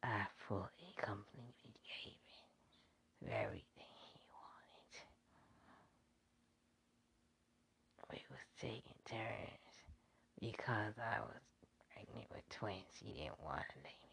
I 0.02 0.26
fully, 0.48 0.94
completely 0.96 1.74
gave 1.84 2.16
in 2.16 3.28
to 3.28 3.34
everything 3.44 3.92
he 4.12 4.20
wanted. 4.32 4.92
We 8.10 8.24
was 8.30 8.46
taking 8.60 8.98
turns 9.06 9.74
because 10.40 10.94
I 10.98 11.20
was 11.20 11.42
pregnant 11.92 12.26
with 12.30 12.48
twins. 12.50 12.94
He 13.02 13.12
didn't 13.12 13.40
want 13.42 13.62
to 13.62 13.78
lay 13.82 13.90
me. 13.90 14.08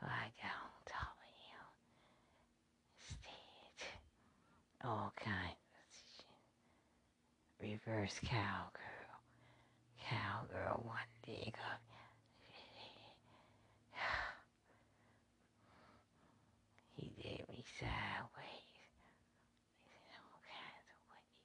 So 0.00 0.06
I 0.06 0.28
got 0.36 0.52
on 0.52 0.76
top 0.84 1.16
of 1.16 1.32
him 1.40 1.66
instead. 3.00 3.96
All 4.84 5.12
kinds 5.16 5.56
of 5.56 5.72
positions. 5.88 6.36
Reverse 7.60 8.20
cowgirl. 8.22 9.16
Cowgirl 10.04 10.84
one 10.84 11.10
leg 11.26 11.54
up. 11.72 11.80
He 16.96 17.12
did 17.20 17.44
me 17.48 17.62
sideways. 17.78 18.80
He 19.84 19.90
said 19.92 20.16
all 20.16 20.40
kinds 20.48 20.88
of 20.92 21.00
ways. 21.12 21.36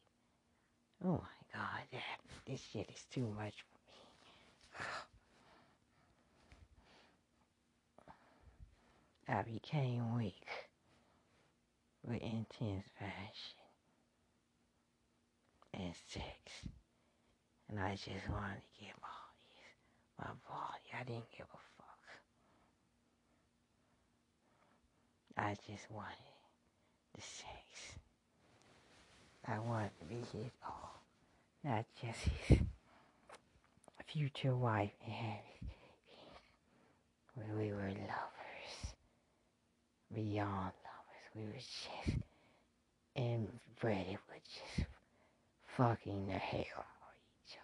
Oh 1.04 1.20
my 1.20 1.40
God, 1.52 1.84
that, 1.92 2.21
this 2.46 2.62
shit 2.72 2.90
is 2.90 3.04
too 3.14 3.28
much 3.38 3.54
for 3.54 4.84
me. 4.84 4.88
I 9.38 9.42
became 9.44 10.16
weak 10.18 10.46
with 12.04 12.22
intense 12.22 12.86
passion 13.00 13.62
and 15.74 15.94
sex. 16.08 16.26
And 17.70 17.80
I 17.80 17.92
just 17.96 18.28
wanted 18.30 18.62
to 18.62 18.86
get 18.86 18.96
my, 19.02 20.26
my 20.26 20.32
body. 20.48 20.90
I 21.00 21.04
didn't 21.04 21.32
give 21.38 21.48
a 21.48 21.60
fuck. 21.78 22.04
I 25.38 25.56
just 25.68 25.90
wanted 25.90 26.18
the 27.16 27.22
sex. 27.22 27.98
I 29.48 29.60
wanted 29.60 29.92
to 30.00 30.06
be 30.06 30.16
hit 30.16 30.52
all, 30.66 30.91
just 31.64 32.20
his 32.48 32.60
future 34.08 34.56
wife 34.56 34.92
and. 35.06 35.40
When 37.36 37.58
we 37.58 37.72
were 37.72 37.88
lovers, 37.88 38.94
beyond 40.14 40.74
lovers, 40.84 41.28
we 41.34 41.44
were 41.46 41.54
just 41.54 42.18
inbred 43.16 44.18
with 44.30 44.44
just 44.44 44.88
fucking 45.78 46.28
the 46.28 46.34
hell 46.34 46.66
out 46.78 47.08
of 47.08 47.18
each 47.48 47.58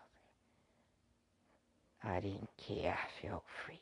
other. 2.04 2.16
I 2.16 2.20
didn't 2.22 2.50
care. 2.58 2.98
I 2.98 3.28
felt 3.28 3.44
free. 3.66 3.82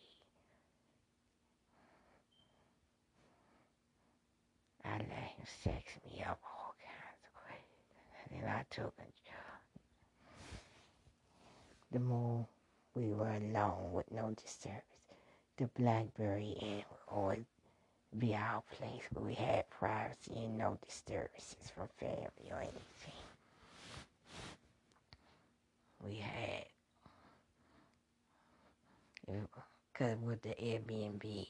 I 4.83 4.97
let 4.97 5.07
him 5.07 5.45
sex 5.63 5.83
me 6.03 6.23
up 6.27 6.39
all 6.43 6.73
kinds 6.81 7.21
of 7.25 7.33
ways. 7.47 8.31
And 8.31 8.41
then 8.41 8.49
I 8.49 8.65
took 8.71 8.93
a 8.99 9.24
the 11.91 11.99
more 11.99 12.47
we 12.95 13.07
were 13.13 13.31
alone 13.31 13.91
with 13.93 14.11
no 14.11 14.31
disturbance. 14.31 14.83
The 15.57 15.67
Blackberry 15.79 16.57
Inn 16.61 16.83
would 16.89 17.15
always 17.15 17.45
be 18.17 18.35
our 18.35 18.63
place 18.77 19.03
where 19.13 19.25
we 19.25 19.33
had 19.33 19.69
privacy 19.69 20.33
and 20.35 20.57
no 20.57 20.77
disturbances 20.85 21.71
from 21.75 21.87
family 21.99 22.51
or 22.51 22.61
anything. 22.61 23.13
We 26.05 26.15
had, 26.17 26.65
because 29.93 30.17
with 30.21 30.41
the 30.41 30.49
Airbnb, 30.49 31.47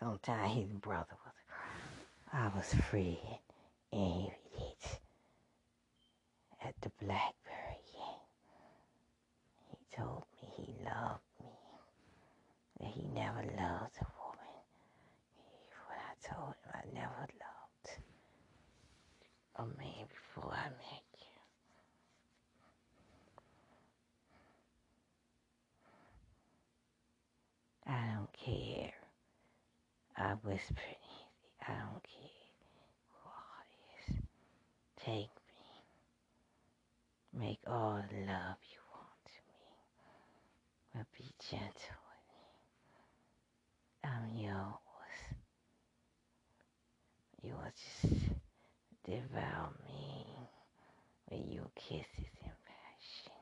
sometimes 0.00 0.54
his 0.54 0.72
brother 0.72 1.16
was 1.24 1.32
I 2.32 2.48
was 2.56 2.74
free 2.90 3.18
and 3.92 4.30
he 4.52 4.74
did 4.82 4.98
at 6.62 6.74
the. 6.82 6.90
He 7.00 7.35
told 9.96 10.24
me 10.42 10.48
he 10.56 10.74
loved 10.84 11.22
me, 11.40 11.52
that 12.80 12.88
he 12.88 13.02
never 13.14 13.38
loved 13.42 13.96
a 14.00 14.06
woman. 14.20 14.56
When 15.88 15.98
I 15.98 16.14
told 16.34 16.54
him 16.64 16.72
I 16.74 16.84
never 16.94 17.20
loved 17.20 17.88
a 19.56 19.62
man 19.78 20.06
before 20.08 20.52
I 20.52 20.68
met 20.68 21.04
you. 21.18 21.26
I 27.86 28.14
don't 28.14 28.32
care. 28.32 28.92
I 30.16 30.32
whispered 30.42 30.78
easy. 31.02 31.66
I 31.68 31.72
don't 31.72 32.02
care 32.02 32.50
who 33.10 33.28
all 33.28 33.64
is. 34.08 34.16
Take 34.96 35.30
me. 35.46 35.82
Make 37.38 37.60
all 37.66 37.96
love 37.96 38.58
you 38.70 38.80
want 38.92 39.24
to 39.26 39.38
me. 39.52 41.04
Me. 41.52 41.60
I'm 44.04 44.36
yours. 44.36 45.38
You 47.42 47.52
will 47.54 47.72
just 48.02 48.14
devour 49.04 49.70
me 49.86 50.26
with 51.30 51.46
your 51.52 51.70
kisses 51.76 52.32
and 52.42 52.52
passion. 52.66 53.32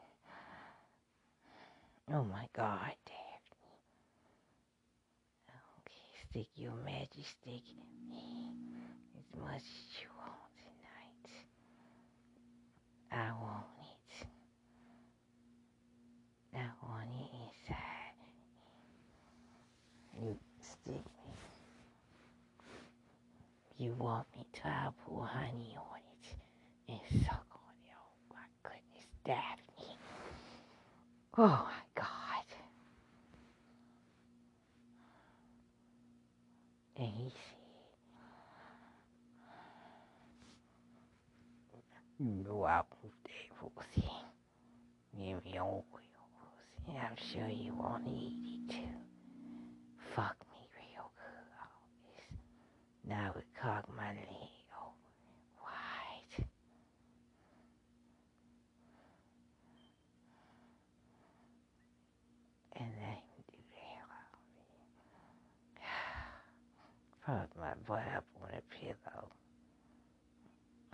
Oh 2.13 2.25
my 2.25 2.47
God, 2.55 2.93
Daphne. 3.07 3.79
Okay, 5.81 6.07
stick 6.31 6.49
your 6.57 6.75
magic 6.85 7.25
stick 7.41 7.63
in 7.71 8.09
me 8.11 8.53
as 9.19 9.41
much 9.41 9.57
as 9.57 10.03
you 10.03 10.09
want 10.19 10.53
tonight. 10.61 11.31
I 13.13 13.33
want 13.41 13.65
I 16.57 16.67
want 16.83 17.09
inside. 17.33 18.15
You 20.23 20.39
stick 20.61 20.95
me. 20.95 21.03
You 23.79 23.95
want 23.99 24.27
me 24.37 24.47
to 24.63 24.95
pour 25.05 25.27
honey 25.27 25.77
on 25.77 25.99
it 25.99 26.37
and 26.89 27.25
suck 27.25 27.47
on 27.53 27.75
it. 27.85 27.93
Oh 27.97 28.35
my 28.35 28.47
goodness, 28.63 29.07
Daphne. 29.25 29.99
Oh 31.37 31.67
my 31.67 31.85
God. 31.97 32.45
And 36.97 37.09
he 37.09 37.31
said, 37.31 37.59
You 42.21 42.27
know 42.45 42.63
I 42.65 42.77
want 42.77 43.15
that 43.25 43.75
pussy. 43.77 44.09
Give 45.19 45.45
me 45.45 45.59
all 45.59 45.85
pussy. 46.87 46.99
I'm 46.99 47.17
sure 47.33 47.49
you 47.49 47.75
want 47.75 48.05
to 48.07 48.11
eat 48.11 48.39
it 48.69 48.73
too. 48.73 48.97
Fuck 50.15 50.37
me 50.51 50.69
real 50.77 51.11
good. 51.17 53.11
Now 53.11 53.33
we 53.35 53.43
cock 53.61 53.85
my 53.97 54.09
leg 54.09 54.19
over 54.81 55.11
wide. 55.63 56.47
And 62.77 62.91
then 63.01 63.19
do 63.51 63.57
the 63.57 63.81
hell 63.81 64.11
out 64.11 64.33
of 64.35 64.45
me. 65.77 65.85
Fuck 67.27 67.51
my 67.59 67.75
butt 67.87 68.07
up 68.17 68.25
on 68.43 68.51
a 68.51 68.63
pillow. 68.75 69.29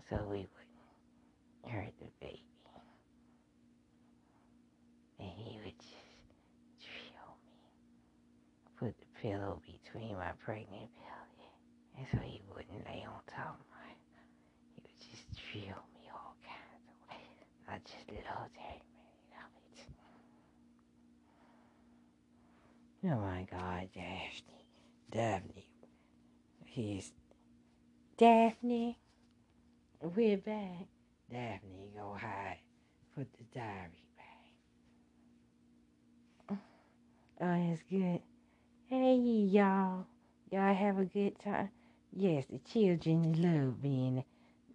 So 0.08 0.16
we 0.28 0.38
wouldn't 0.38 1.72
hurt 1.72 1.94
the 2.00 2.06
baby. 2.20 2.42
And 5.20 5.28
he 5.36 5.58
would 5.64 5.78
just 5.78 5.94
drill 6.80 7.36
me. 7.44 7.58
Put 8.78 8.94
the 8.98 9.06
pillow 9.20 9.60
between 9.66 10.16
my 10.16 10.32
pregnant 10.44 10.90
belly. 10.96 11.50
And 11.98 12.06
so 12.10 12.18
he 12.24 12.40
wouldn't 12.48 12.84
lay 12.86 13.04
on 13.06 13.20
top 13.26 13.58
of 13.60 13.66
my 13.70 13.92
he 14.74 14.82
would 14.82 14.98
just 14.98 15.26
drill 15.52 15.82
me 15.94 16.08
all 16.12 16.34
kinds 16.42 16.84
of 16.88 16.96
ways. 17.10 17.44
I 17.68 17.78
just 17.84 18.08
loved 18.08 18.56
every 18.56 18.90
minute 18.96 19.36
of 19.36 19.52
it. 19.76 19.86
Oh 23.04 23.20
my 23.20 23.46
God, 23.50 23.88
Daphne. 23.94 24.64
Daphne. 25.10 25.68
He's 26.64 27.12
Daphne. 28.16 28.98
We're 30.00 30.38
back. 30.38 30.86
Daphne, 31.30 31.90
go 31.94 32.16
hide. 32.18 32.58
Put 33.14 33.26
the 33.34 33.44
diary 33.58 34.06
back. 34.16 34.50
Oh, 36.50 36.58
oh 37.42 37.72
it's 37.72 37.82
good. 37.90 38.20
Hey, 38.92 39.14
y'all. 39.14 40.04
Y'all 40.50 40.74
have 40.74 40.98
a 40.98 41.04
good 41.04 41.38
time. 41.38 41.70
Yes, 42.12 42.46
the 42.50 42.58
children 42.58 43.40
love 43.40 43.80
being 43.80 44.24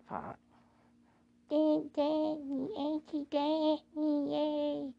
part. 0.08 0.38
Daddy, 1.50 1.60
you 1.98 3.28
daddy? 3.30 3.82
Yay. 3.98 4.94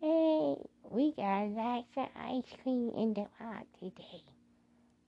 Hey, 0.00 0.54
we 0.88 1.12
got 1.16 1.48
lots 1.48 1.88
of 1.96 2.06
ice 2.14 2.44
cream 2.62 2.92
in 2.96 3.14
the 3.14 3.26
park 3.36 3.64
today. 3.80 4.22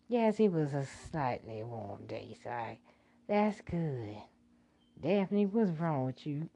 Yes, 0.09 0.40
it 0.40 0.51
was 0.51 0.74
a 0.74 0.85
slightly 0.85 1.62
warm 1.62 2.09
day, 2.09 2.36
so 2.43 2.51
I, 2.51 2.81
that's 3.28 3.60
good. 3.60 4.16
Daphne, 5.01 5.47
what's 5.47 5.70
wrong 5.78 6.06
with 6.06 6.27
you? 6.27 6.48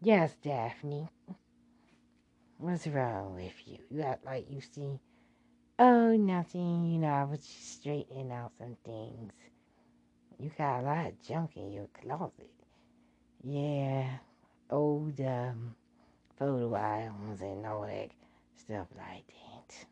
Yes, 0.00 0.34
Daphne. 0.42 1.10
What's 2.56 2.86
wrong 2.86 3.34
with 3.34 3.52
you? 3.66 3.80
You 3.90 4.00
act 4.00 4.24
like 4.24 4.46
you 4.50 4.62
see. 4.62 4.98
Oh, 5.78 6.16
nothing. 6.16 6.86
You 6.86 6.98
know, 7.00 7.08
I 7.08 7.24
was 7.24 7.40
just 7.40 7.74
straightening 7.80 8.32
out 8.32 8.52
some 8.58 8.76
things. 8.84 9.32
You 10.38 10.50
got 10.56 10.80
a 10.80 10.82
lot 10.82 11.06
of 11.06 11.22
junk 11.22 11.56
in 11.56 11.72
your 11.72 11.88
closet. 12.02 12.50
Yeah, 13.44 14.18
old 14.70 15.20
um, 15.20 15.74
photo 16.38 16.74
albums 16.76 17.40
and 17.42 17.66
all 17.66 17.82
that 17.82 18.10
stuff 18.56 18.88
like 18.96 19.26
that. 19.28 19.86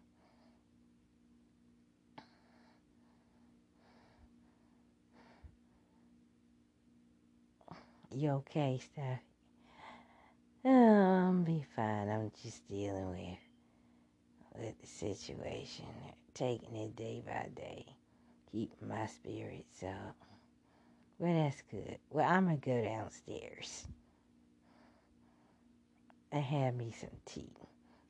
You 8.17 8.31
okay, 8.31 8.81
Steph? 8.83 9.21
Oh, 10.65 11.27
I'll 11.27 11.33
be 11.45 11.65
fine. 11.77 12.09
I'm 12.09 12.33
just 12.43 12.69
dealing 12.69 13.11
with 13.11 13.44
with 14.59 14.81
the 14.81 14.87
situation, 14.87 15.87
taking 16.35 16.75
it 16.77 16.97
day 16.97 17.23
by 17.27 17.49
day, 17.55 17.87
keeping 18.51 18.89
my 18.89 19.07
spirits 19.07 19.83
up. 19.83 20.17
Well, 21.19 21.45
that's 21.45 21.63
good. 21.71 21.99
Well, 22.11 22.29
I'm 22.29 22.45
gonna 22.47 22.57
go 22.59 22.83
downstairs 22.83 23.87
and 26.33 26.43
have 26.43 26.75
me 26.75 26.95
some 26.99 27.11
tea. 27.27 27.51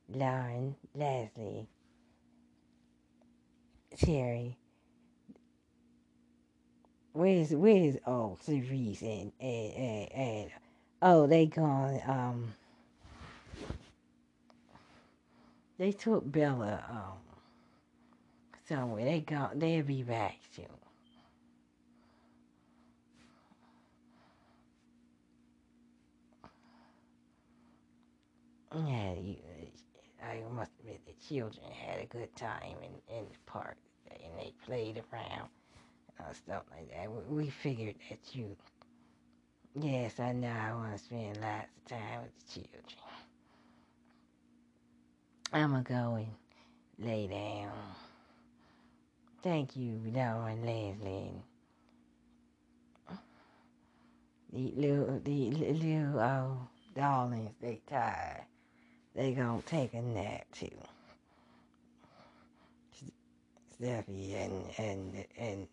Lauren, 0.08 0.76
Leslie, 0.94 1.68
Terry. 3.96 4.56
Where's 7.12 7.50
where's 7.50 7.96
oh 8.06 8.38
Cerise 8.42 9.02
and 9.02 9.32
and, 9.40 9.74
and, 9.74 10.12
and 10.12 10.50
oh 11.02 11.26
they 11.26 11.46
gone 11.46 12.00
um 12.06 12.54
they 15.78 15.92
took 15.92 16.30
Bella 16.30 16.84
um 16.90 17.18
somewhere. 18.68 19.04
They 19.04 19.20
go 19.20 19.50
they'll 19.54 19.84
be 19.84 20.02
back 20.02 20.36
soon. 20.54 20.66
Yeah, 28.74 29.14
you, 29.14 29.36
I 30.22 30.42
must 30.54 30.72
admit 30.80 31.00
the 31.06 31.14
children 31.28 31.66
had 31.72 32.00
a 32.02 32.06
good 32.06 32.34
time 32.36 32.76
in, 32.82 33.16
in 33.16 33.24
the 33.24 33.38
park 33.46 33.76
and 34.10 34.32
they 34.38 34.52
played 34.66 35.02
around 35.12 35.48
and 36.18 36.36
stuff 36.36 36.64
like 36.72 36.90
that. 36.92 37.10
We, 37.10 37.44
we 37.44 37.50
figured 37.50 37.96
that 38.10 38.20
you, 38.34 38.56
yes, 39.80 40.20
I 40.20 40.32
know 40.32 40.48
I 40.48 40.74
want 40.74 40.96
to 40.98 41.04
spend 41.04 41.38
lots 41.40 41.68
of 41.78 41.88
time 41.88 42.22
with 42.22 42.32
the 42.48 42.60
children. 42.62 43.03
I'm 45.54 45.70
going 45.70 45.84
to 45.84 45.92
go 45.92 46.14
and 46.16 47.08
lay 47.08 47.28
down. 47.28 47.72
Thank 49.42 49.76
you, 49.76 50.00
and 50.14 50.64
Leslie. 50.64 51.32
The 54.52 54.72
little, 54.76 55.20
the 55.24 55.50
little 55.50 56.20
uh, 56.20 56.46
darlings, 56.96 57.50
they 57.60 57.80
tired. 57.88 58.42
They 59.14 59.32
gonna 59.32 59.62
take 59.62 59.94
a 59.94 60.02
nap 60.02 60.46
too. 60.52 60.70
Stephy 63.80 64.34
and 64.34 64.64
and 64.78 65.24
and 65.38 65.68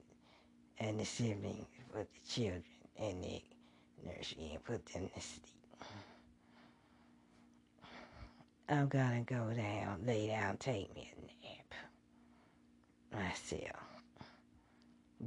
and 0.79 0.99
the 0.99 1.05
siblings 1.05 1.67
put 1.93 2.07
the 2.13 2.29
children 2.29 2.63
in 2.97 3.21
the 3.21 3.43
nursery 4.05 4.51
and 4.53 4.63
put 4.63 4.85
them 4.87 5.09
to 5.15 5.21
sleep. 5.21 5.60
I'm 8.71 8.87
gonna 8.87 9.23
go 9.25 9.51
down, 9.53 10.05
lay 10.05 10.27
down, 10.27 10.55
take 10.55 10.95
me 10.95 11.11
a 11.11 11.21
nap 11.45 13.21
myself. 13.25 13.75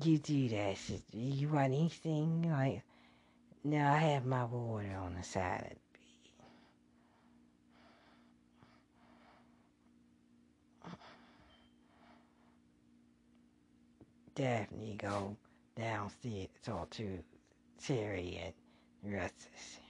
You 0.03 0.17
do 0.17 0.49
that. 0.49 0.79
You 1.13 1.51
want 1.51 1.75
anything 1.75 2.51
like? 2.51 2.83
No, 3.63 3.87
I 3.87 3.99
have 3.99 4.25
my 4.25 4.45
water 4.45 4.97
on 4.97 5.15
the 5.15 5.23
side 5.23 5.77
of 10.85 10.93
the 14.35 14.43
Daphne 14.43 14.97
go 14.99 15.37
downstairs 15.77 16.49
talk 16.65 16.89
to 16.91 17.19
Terry 17.79 18.41
and 18.43 19.15
Russ. 19.15 19.84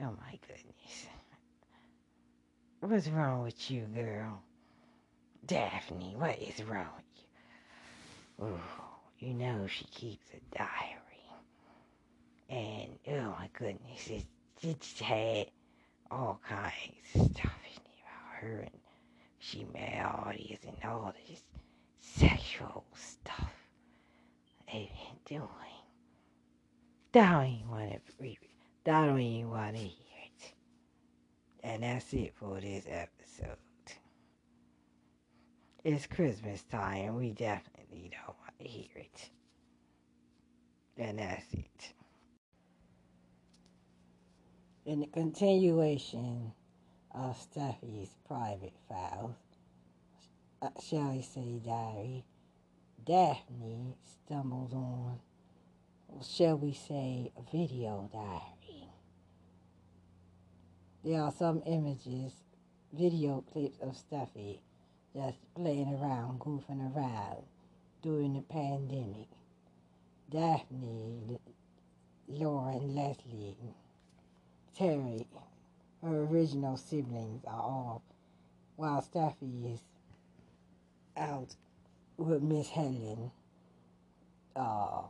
Oh 0.00 0.14
my 0.20 0.38
goodness. 0.46 1.06
What's 2.80 3.08
wrong 3.08 3.42
with 3.42 3.70
you, 3.70 3.86
girl? 3.94 4.40
Daphne, 5.44 6.14
what 6.16 6.38
is 6.38 6.62
wrong 6.62 6.86
with 6.96 7.04
you? 7.16 8.46
Oh, 8.46 8.60
you 9.18 9.34
know 9.34 9.66
she 9.66 9.84
keeps 9.86 10.26
a 10.30 10.56
diary. 10.56 11.02
And, 12.48 12.98
oh 13.08 13.34
my 13.38 13.48
goodness, 13.58 14.08
it, 14.08 14.24
it's 14.62 15.00
had 15.00 15.48
all 16.10 16.40
kinds 16.48 16.72
of 17.14 17.22
stuff 17.22 17.58
in 17.66 17.82
it 17.82 18.00
about 18.02 18.40
her 18.40 18.60
and 18.60 18.80
she 19.40 19.64
met 19.72 20.04
all 20.04 20.32
these 20.32 20.58
and 20.66 20.76
all 20.84 21.12
this 21.28 21.42
sexual 22.00 22.84
stuff 22.94 23.52
they've 24.72 24.88
been 24.88 25.38
doing. 25.38 25.48
Even 27.14 27.68
want 27.68 27.90
to 27.90 27.98
read. 28.20 28.38
I 28.88 29.06
don't 29.06 29.20
even 29.20 29.50
want 29.50 29.76
to 29.76 29.82
hear 29.82 29.90
it. 30.24 30.52
And 31.62 31.82
that's 31.82 32.12
it 32.14 32.32
for 32.34 32.58
this 32.60 32.86
episode. 32.88 33.58
It's 35.84 36.06
Christmas 36.06 36.62
time. 36.62 37.16
We 37.16 37.32
definitely 37.32 38.10
don't 38.12 38.36
want 38.38 38.58
to 38.60 38.64
hear 38.66 38.88
it. 38.96 39.30
And 40.96 41.18
that's 41.18 41.52
it. 41.52 41.92
In 44.86 45.00
the 45.00 45.06
continuation 45.06 46.52
of 47.14 47.36
Stephy's 47.36 48.14
private 48.26 48.74
files, 48.88 49.34
uh, 50.62 50.70
shall 50.82 51.12
we 51.12 51.22
say 51.22 51.60
diary, 51.64 52.24
Daphne 53.04 53.96
stumbles 54.04 54.72
on, 54.72 55.18
shall 56.22 56.56
we 56.56 56.72
say, 56.72 57.30
a 57.36 57.50
video 57.50 58.08
diary. 58.12 58.57
There 61.04 61.22
are 61.22 61.32
some 61.32 61.62
images, 61.64 62.32
video 62.92 63.44
clips 63.52 63.78
of 63.80 63.96
Stephy 63.96 64.58
just 65.14 65.38
playing 65.54 65.94
around, 65.94 66.40
goofing 66.40 66.94
around 66.94 67.44
during 68.02 68.34
the 68.34 68.42
pandemic. 68.42 69.28
Daphne, 70.30 71.38
Lauren, 72.28 72.94
Leslie, 72.94 73.56
Terry, 74.76 75.26
her 76.02 76.22
original 76.24 76.76
siblings 76.76 77.44
are 77.46 77.62
all, 77.62 78.02
while 78.76 79.00
Stephy 79.00 79.74
is 79.74 79.80
out 81.16 81.54
with 82.16 82.42
Miss 82.42 82.68
Helen 82.68 83.30
uh, 84.56 85.02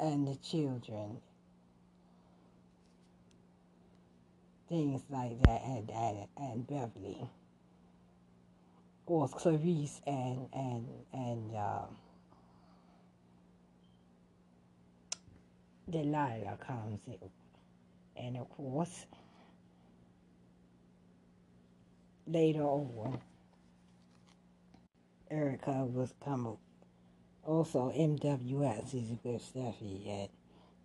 and 0.00 0.26
the 0.26 0.36
children. 0.36 1.18
Things 4.68 5.02
like 5.10 5.40
that, 5.42 5.62
and, 5.64 5.90
and, 5.90 6.26
and 6.36 6.66
Beverly, 6.66 7.28
or 9.06 9.28
Clarice 9.28 10.00
and 10.06 10.48
and 10.52 10.88
and 11.12 11.54
uh, 11.54 11.86
Delilah 15.88 16.58
comes 16.66 17.00
in, 17.06 17.30
and 18.16 18.36
of 18.38 18.48
course 18.50 19.06
later 22.26 22.62
on, 22.62 23.20
Erica 25.30 25.84
was 25.84 26.12
come 26.24 26.56
also 27.44 27.92
MWS 27.96 28.94
is 28.94 29.18
with 29.22 29.42
Stephy 29.42 30.08
and 30.08 30.28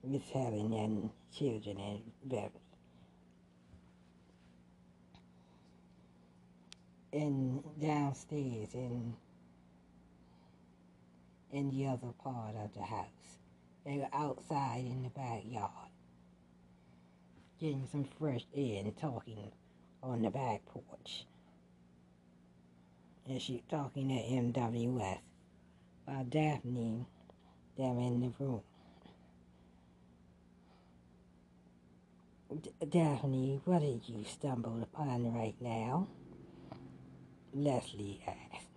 Miss 0.04 0.30
Helen 0.30 0.74
and 0.74 1.10
children 1.36 1.78
and 1.80 2.02
Beverly. 2.24 2.61
In 7.12 7.64
downstairs 7.82 8.70
in 8.74 9.16
in 11.52 11.70
the 11.72 11.88
other 11.88 12.14
part 12.24 12.56
of 12.56 12.74
the 12.74 12.82
house. 12.82 13.38
They 13.86 13.98
were 13.98 14.10
outside 14.14 14.86
in 14.86 15.04
the 15.04 15.10
backyard, 15.10 15.90
getting 17.60 17.88
some 17.92 18.06
fresh 18.20 18.46
air 18.56 18.82
and 18.84 18.98
talking 18.98 19.52
on 20.04 20.22
the 20.22 20.30
back 20.30 20.62
porch. 20.66 21.26
And 23.28 23.42
she 23.42 23.64
talking 23.70 24.12
at 24.12 24.26
MWS 24.26 25.20
while 26.06 26.24
Daphne 26.26 27.06
them 27.78 28.00
in 28.00 28.22
the 28.22 28.34
room. 28.40 28.62
D- 32.62 32.72
Daphne, 32.90 33.62
what 33.66 33.82
did 33.82 34.02
you 34.08 34.26
stumble 34.26 34.82
upon 34.84 35.34
right 35.34 35.56
now? 35.62 36.08
Leslie 37.54 38.22
asked. 38.28 38.68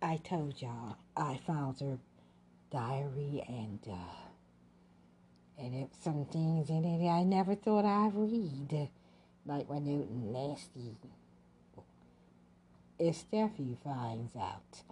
I 0.00 0.16
told 0.16 0.60
y'all 0.60 0.96
I 1.16 1.38
found 1.46 1.80
her 1.80 1.98
diary 2.70 3.44
and 3.48 3.78
uh, 3.88 4.22
and 5.58 5.74
it 5.74 5.90
some 6.02 6.24
things 6.24 6.70
in 6.70 6.84
it 6.84 7.08
I 7.08 7.22
never 7.22 7.54
thought 7.54 7.84
I'd 7.84 8.14
read, 8.14 8.88
like 9.46 9.68
when 9.68 9.86
it 9.86 10.10
nasty. 10.10 10.96
If 12.98 13.16
Stephy 13.16 13.76
finds 13.82 14.34
out. 14.36 14.82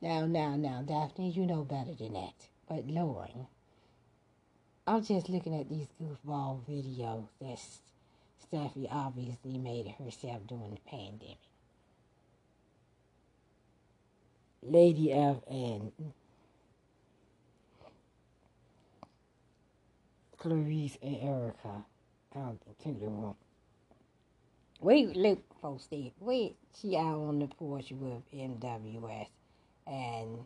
Now, 0.00 0.26
now, 0.26 0.56
now, 0.56 0.82
Daphne, 0.82 1.30
you 1.30 1.46
know 1.46 1.64
better 1.64 1.94
than 1.94 2.12
that. 2.12 2.48
But 2.68 2.86
Lauren, 2.86 3.46
I'm 4.86 5.02
just 5.02 5.28
looking 5.28 5.58
at 5.58 5.68
these 5.68 5.88
goofball 6.00 6.60
videos 6.68 7.28
that 7.40 7.58
Stephy 8.52 8.86
obviously 8.90 9.58
made 9.58 9.88
herself 9.98 10.46
during 10.46 10.70
the 10.72 10.80
pandemic. 10.90 11.38
Lady 14.62 15.12
F 15.12 15.36
and 15.48 15.92
Clarice 20.38 20.98
and 21.02 21.16
Erica 21.22 21.84
out 22.36 22.58
to 22.82 22.92
the 22.92 23.06
room. 23.06 23.34
Wait, 24.80 25.16
look, 25.16 25.40
there. 25.90 26.10
Wait, 26.20 26.56
she 26.80 26.96
out 26.96 27.18
on 27.18 27.38
the 27.40 27.48
porch 27.48 27.92
with 27.92 28.22
MWS 28.32 29.28
and 29.86 30.38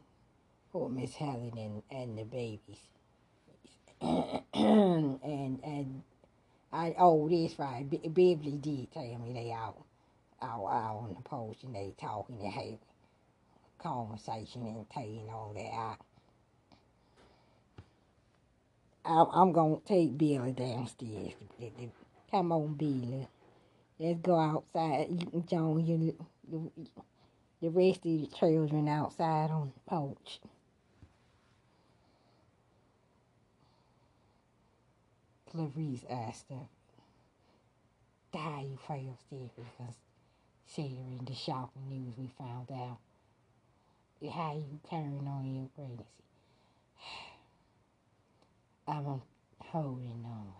poor 0.72 0.88
Miss 0.88 1.14
Helen 1.14 1.52
and, 1.56 1.82
and 1.90 2.18
the 2.18 2.24
babies. 2.24 2.78
and 4.54 5.20
and 5.62 6.02
I 6.72 6.94
oh 6.98 7.28
this 7.28 7.58
right. 7.58 7.88
B- 7.88 7.98
Beverly 7.98 8.58
did 8.58 8.92
tell 8.92 9.02
me 9.18 9.32
they 9.32 9.52
out 9.52 9.82
out 10.42 10.66
out 10.66 10.96
on 11.04 11.14
the 11.14 11.22
porch 11.22 11.58
and 11.64 11.74
they 11.74 11.94
talking 12.00 12.38
and 12.40 12.52
having 12.52 12.78
conversation 13.78 14.62
and 14.62 14.90
telling 14.90 15.28
all 15.30 15.52
that. 15.54 15.98
I, 19.04 19.12
I, 19.12 19.24
I'm 19.42 19.52
gonna 19.52 19.78
take 19.86 20.16
Billy 20.18 20.52
downstairs. 20.52 21.32
Come 22.30 22.52
on, 22.52 22.74
Billy. 22.74 23.28
Let's 23.98 24.20
go 24.20 24.38
outside. 24.38 25.08
You 25.10 25.26
can 25.26 25.46
join 25.46 25.86
your, 25.86 26.14
the 27.62 27.70
rest 27.70 27.98
of 27.98 28.04
the 28.04 28.28
children 28.38 28.88
outside 28.88 29.50
on 29.50 29.72
the 29.74 29.90
porch. 29.90 30.40
Clarice 35.50 36.04
asked 36.08 36.46
her, 36.50 36.68
Die 38.32 38.66
you 38.70 38.78
fail, 38.86 39.18
Steve, 39.26 39.50
because 39.56 39.96
sharing 40.74 41.20
the 41.26 41.34
shocking 41.34 41.88
news 41.88 42.14
we 42.16 42.28
found 42.38 42.70
out. 42.70 42.98
How 44.32 44.54
you 44.54 44.78
carrying 44.88 45.26
on 45.26 45.54
your 45.54 45.68
pregnancy? 45.74 46.04
I'm 48.86 49.22
holding 49.58 50.24
on. 50.24 50.52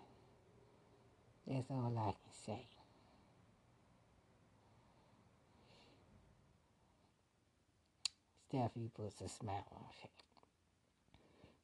That's 1.46 1.70
all 1.70 1.94
I 1.96 2.10
can 2.10 2.32
say. 2.46 2.66
Stephy 8.52 8.90
puts 8.96 9.20
a 9.20 9.28
smile 9.28 9.66
on 9.72 9.84
her 9.84 9.92
face. 10.02 10.29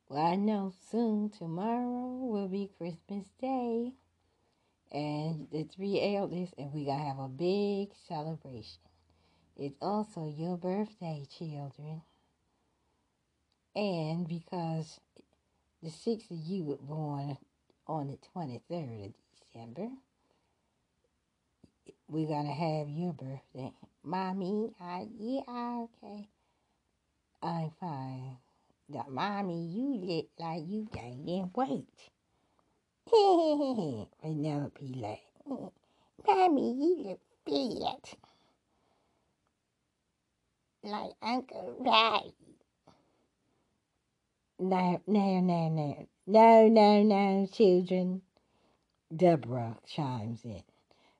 Well, 0.09 0.25
I 0.25 0.37
know 0.37 0.73
soon 0.89 1.31
tomorrow 1.31 2.19
will 2.21 2.47
be 2.47 2.71
Christmas 2.79 3.27
Day. 3.41 3.93
And 4.93 5.49
the 5.51 5.65
three 5.65 6.15
eldest, 6.17 6.55
and 6.57 6.73
we 6.73 6.85
gonna 6.85 7.03
have 7.03 7.19
a 7.19 7.29
big 7.29 7.89
celebration. 8.07 8.79
It's 9.57 9.75
also 9.83 10.29
your 10.29 10.57
birthday, 10.57 11.27
children. 11.37 12.03
And 13.75 14.29
because 14.29 15.01
the 15.83 15.91
six 15.91 16.31
of 16.31 16.39
you 16.39 16.63
were 16.63 16.77
born 16.77 17.37
on 17.89 18.07
the 18.07 18.19
23rd 18.33 19.07
of 19.07 19.13
December, 19.41 19.89
we're 22.09 22.29
gonna 22.29 22.55
have 22.55 22.89
your 22.89 23.13
birthday. 23.13 23.73
Mommy, 24.05 24.71
I, 24.81 25.09
yeah, 25.19 25.85
okay. 26.01 26.29
I'm 27.43 27.71
fine. 27.81 28.37
The 28.89 29.03
mommy, 29.09 29.67
you 29.67 29.95
look 29.97 30.27
like 30.39 30.63
you 30.69 30.87
gaining 30.93 31.51
weight. 31.57 32.11
Penelope 34.23 34.95
laughed. 34.95 35.23
Mommy, 36.27 36.73
you 36.73 36.97
look 37.05 37.21
fat. 37.45 38.15
Like 40.85 41.13
Uncle 41.21 41.75
Ray. 41.81 42.33
No, 44.61 45.01
no, 45.07 45.41
no, 45.41 45.69
no. 45.69 46.07
No, 46.29 46.69
no, 46.69 47.03
no, 47.03 47.47
children. 47.47 48.23
Deborah 49.15 49.79
chimes 49.85 50.45
in. 50.45 50.63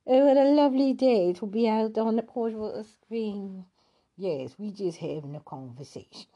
Oh, 0.05 0.25
what 0.25 0.37
a 0.37 0.45
lovely 0.45 0.93
day 0.93 1.33
to 1.33 1.45
be 1.45 1.67
out 1.67 1.97
on 1.97 2.15
the 2.15 2.21
a 2.21 2.83
screen. 2.85 3.65
Yes, 4.15 4.55
we're 4.57 4.71
just 4.71 4.99
having 4.99 5.35
a 5.35 5.41
conversation. 5.41 6.27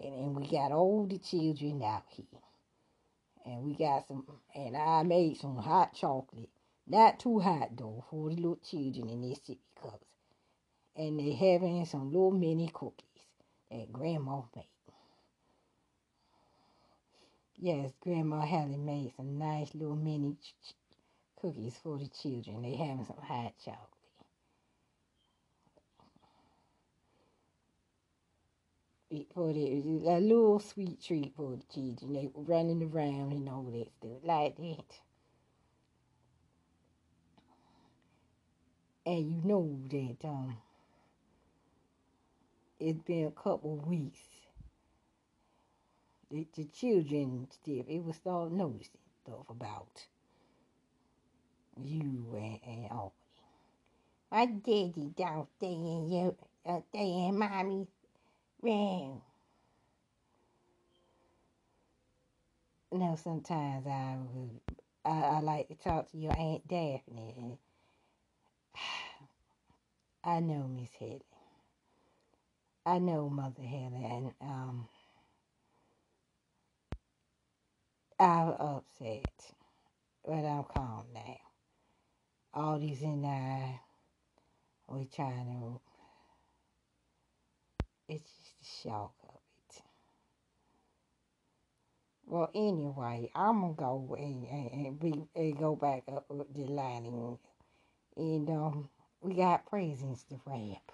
And, 0.00 0.14
and 0.14 0.36
we 0.36 0.48
got 0.48 0.72
all 0.72 1.06
the 1.06 1.18
children 1.18 1.82
out 1.82 2.04
here. 2.08 2.26
And 3.46 3.64
we 3.64 3.74
got 3.74 4.06
some, 4.08 4.24
and 4.54 4.76
I 4.76 5.02
made 5.02 5.38
some 5.38 5.56
hot 5.56 5.94
chocolate. 5.94 6.50
Not 6.86 7.20
too 7.20 7.40
hot 7.40 7.70
though, 7.76 8.04
for 8.10 8.30
the 8.30 8.36
little 8.36 8.58
children 8.68 9.08
in 9.10 9.22
their 9.22 9.36
sippy 9.36 9.58
cups. 9.80 10.06
And 10.96 11.18
they 11.18 11.32
having 11.32 11.84
some 11.86 12.12
little 12.12 12.32
mini 12.32 12.70
cookies 12.72 13.06
that 13.70 13.92
Grandma 13.92 14.42
made. 14.56 14.66
Yes, 17.58 17.92
Grandma 18.00 18.42
Helen 18.42 18.84
made 18.86 19.12
some 19.16 19.38
nice 19.38 19.74
little 19.74 19.96
mini 19.96 20.34
ch- 20.42 20.54
ch- 20.68 20.74
cookies 21.40 21.76
for 21.82 21.98
the 21.98 22.08
children. 22.08 22.62
They 22.62 22.74
having 22.76 23.04
some 23.06 23.18
hot 23.22 23.54
chocolate. 23.64 23.99
For 29.34 29.52
the 29.52 29.66
a 30.06 30.20
little 30.20 30.60
sweet 30.60 31.02
treat 31.02 31.34
for 31.34 31.56
the 31.56 31.64
children. 31.74 32.12
They 32.12 32.30
were 32.32 32.44
running 32.44 32.80
around 32.92 33.32
and 33.32 33.48
all 33.48 33.64
that 33.64 33.90
stuff 33.98 34.22
like 34.22 34.56
that. 34.56 35.00
And 39.04 39.32
you 39.32 39.40
know 39.42 39.80
that 39.88 40.28
um, 40.28 40.58
it's 42.78 43.00
been 43.00 43.26
a 43.26 43.30
couple 43.32 43.78
weeks. 43.84 44.20
The, 46.30 46.46
the 46.54 46.66
children 46.66 47.48
still 47.50 47.84
it 47.88 48.04
was 48.04 48.14
start 48.14 48.52
noticing 48.52 48.92
stuff 49.24 49.50
about 49.50 50.06
you 51.76 52.26
and, 52.34 52.60
and 52.64 52.90
all. 52.92 53.12
My 54.30 54.46
daddy 54.46 55.10
downstairs 55.16 55.48
in 55.62 56.12
your 56.12 56.34
uh, 56.64 56.80
stay 56.90 57.26
mommy's 58.62 59.08
room. 59.08 59.22
No, 62.92 63.16
sometimes 63.22 63.86
I 63.86 64.16
would 64.34 64.60
I, 65.04 65.10
I 65.10 65.40
like 65.40 65.68
to 65.68 65.74
talk 65.74 66.10
to 66.10 66.18
your 66.18 66.36
Aunt 66.36 66.66
Daphne. 66.68 67.58
I 70.24 70.40
know 70.40 70.68
Miss 70.68 70.90
Helen. 70.98 71.20
I 72.84 72.98
know 72.98 73.28
Mother 73.30 73.62
Helen 73.62 74.04
and 74.04 74.32
um 74.40 74.88
I 78.18 78.44
was 78.44 78.84
upset. 79.00 79.54
But 80.26 80.44
I'm 80.44 80.64
calm 80.64 81.04
now. 81.14 81.36
All 82.52 82.78
these 82.78 83.02
and 83.02 83.24
I 83.24 83.80
we 84.88 85.06
trying 85.06 85.46
to 85.46 85.80
it's 88.08 88.39
the 88.60 88.66
shock 88.90 89.14
of 89.28 89.36
it. 89.36 89.82
Well, 92.26 92.50
anyway, 92.54 93.30
I'm 93.34 93.60
gonna 93.60 93.74
go 93.74 94.16
and, 94.18 94.46
and, 94.46 94.86
and, 94.86 95.00
be, 95.00 95.14
and 95.36 95.58
go 95.58 95.76
back 95.76 96.04
up 96.08 96.26
with 96.30 96.52
the 96.54 96.64
lining, 96.66 97.38
and 98.16 98.50
um, 98.50 98.90
We 99.22 99.34
got 99.34 99.66
presents 99.66 100.24
to 100.30 100.40
wrap. 100.46 100.92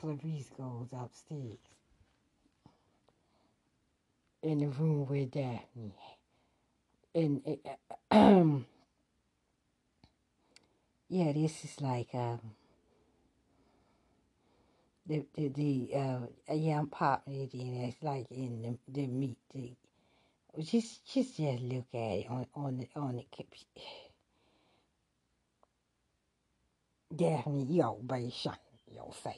Clarice 0.00 0.50
goes 0.56 0.88
upstairs 0.92 1.58
in 4.42 4.60
the 4.60 4.68
room 4.68 5.06
where 5.06 5.26
Daphne 5.26 5.94
and 7.14 7.42
um 8.10 8.66
yeah, 11.08 11.32
this 11.32 11.64
is 11.64 11.80
like 11.80 12.08
um 12.14 12.40
the 15.10 15.26
the, 15.36 15.48
the 15.50 15.90
uh 15.96 16.54
young 16.54 16.88
pop 16.88 17.24
lady 17.28 17.80
that's 17.82 18.02
like 18.02 18.28
in 18.32 18.62
the 18.62 19.02
the 19.02 19.08
meet 19.08 19.38
the 19.54 19.72
just 20.62 21.06
just 21.06 21.38
just 21.38 21.62
look 21.62 21.86
at 21.94 21.98
it 21.98 22.26
on 22.30 22.46
on 22.56 22.78
the 22.78 22.88
on 22.96 23.16
the 23.16 23.24
Daphne, 27.14 27.64
yo, 27.64 27.94
baby, 28.06 28.30
shut 28.30 28.58
your 28.94 29.12
face. 29.12 29.34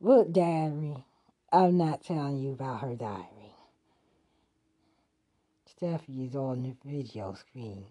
Look, 0.00 0.32
diary. 0.32 0.96
I'm 1.52 1.78
not 1.78 2.04
telling 2.04 2.38
you 2.38 2.52
about 2.52 2.82
her 2.82 2.96
diary. 2.96 3.54
Stephy 5.68 6.28
is 6.28 6.36
on 6.36 6.62
the 6.64 6.76
video 6.84 7.34
screen 7.34 7.86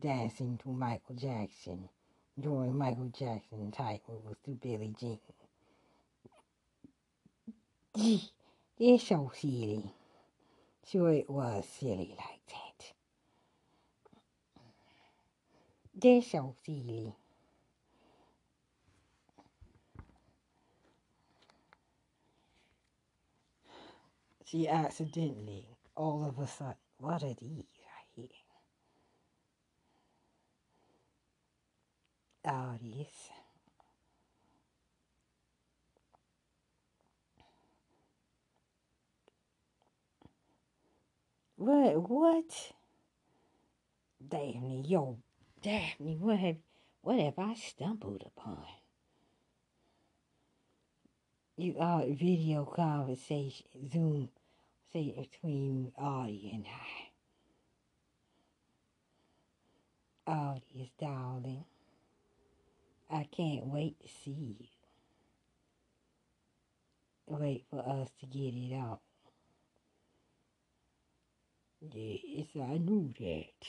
dancing 0.00 0.58
to 0.62 0.70
Michael 0.70 1.16
Jackson 1.16 1.88
during 2.40 2.76
Michael 2.76 3.12
Jackson 3.16 3.72
time 3.72 4.00
was 4.08 4.36
to 4.44 4.52
Billie 4.52 4.94
Jean. 5.00 5.20
It's 7.96 9.08
so 9.08 9.30
silly. 9.34 9.92
Sure, 10.86 11.12
it 11.12 11.28
was 11.28 11.64
silly 11.78 12.16
like 12.16 12.40
that. 12.48 12.92
They're 15.94 16.22
so 16.22 16.54
silly. 16.64 17.14
She 24.46 24.66
accidentally, 24.68 25.66
all 25.94 26.24
of 26.24 26.38
a 26.38 26.46
sudden, 26.48 26.74
what 26.98 27.22
are 27.22 27.34
these 27.34 27.64
right 27.84 28.08
here? 28.16 28.28
All 32.44 32.78
this. 32.82 33.29
What? 41.60 42.08
What? 42.08 42.72
Daphne, 44.26 44.82
yo, 44.88 45.18
Daphne, 45.60 46.16
what 46.18 46.38
have, 46.38 46.56
what 47.02 47.20
have 47.20 47.38
I 47.38 47.52
stumbled 47.52 48.24
upon? 48.24 48.64
You 51.58 51.76
uh, 51.78 52.06
video 52.18 52.64
conversation, 52.64 53.66
Zoom, 53.92 54.30
say 54.90 55.14
between 55.14 55.92
Audie 55.98 56.50
and 56.54 56.64
I. 60.26 60.32
Audie 60.32 60.80
is 60.80 60.88
darling. 60.98 61.66
I 63.10 63.28
can't 63.30 63.66
wait 63.66 64.00
to 64.00 64.08
see 64.08 64.56
you. 64.60 64.66
Wait 67.26 67.66
for 67.68 67.80
us 67.86 68.08
to 68.20 68.26
get 68.26 68.54
it 68.54 68.74
out. 68.74 69.00
Yes, 71.80 72.46
I 72.56 72.78
knew 72.78 73.12
that. 73.20 73.68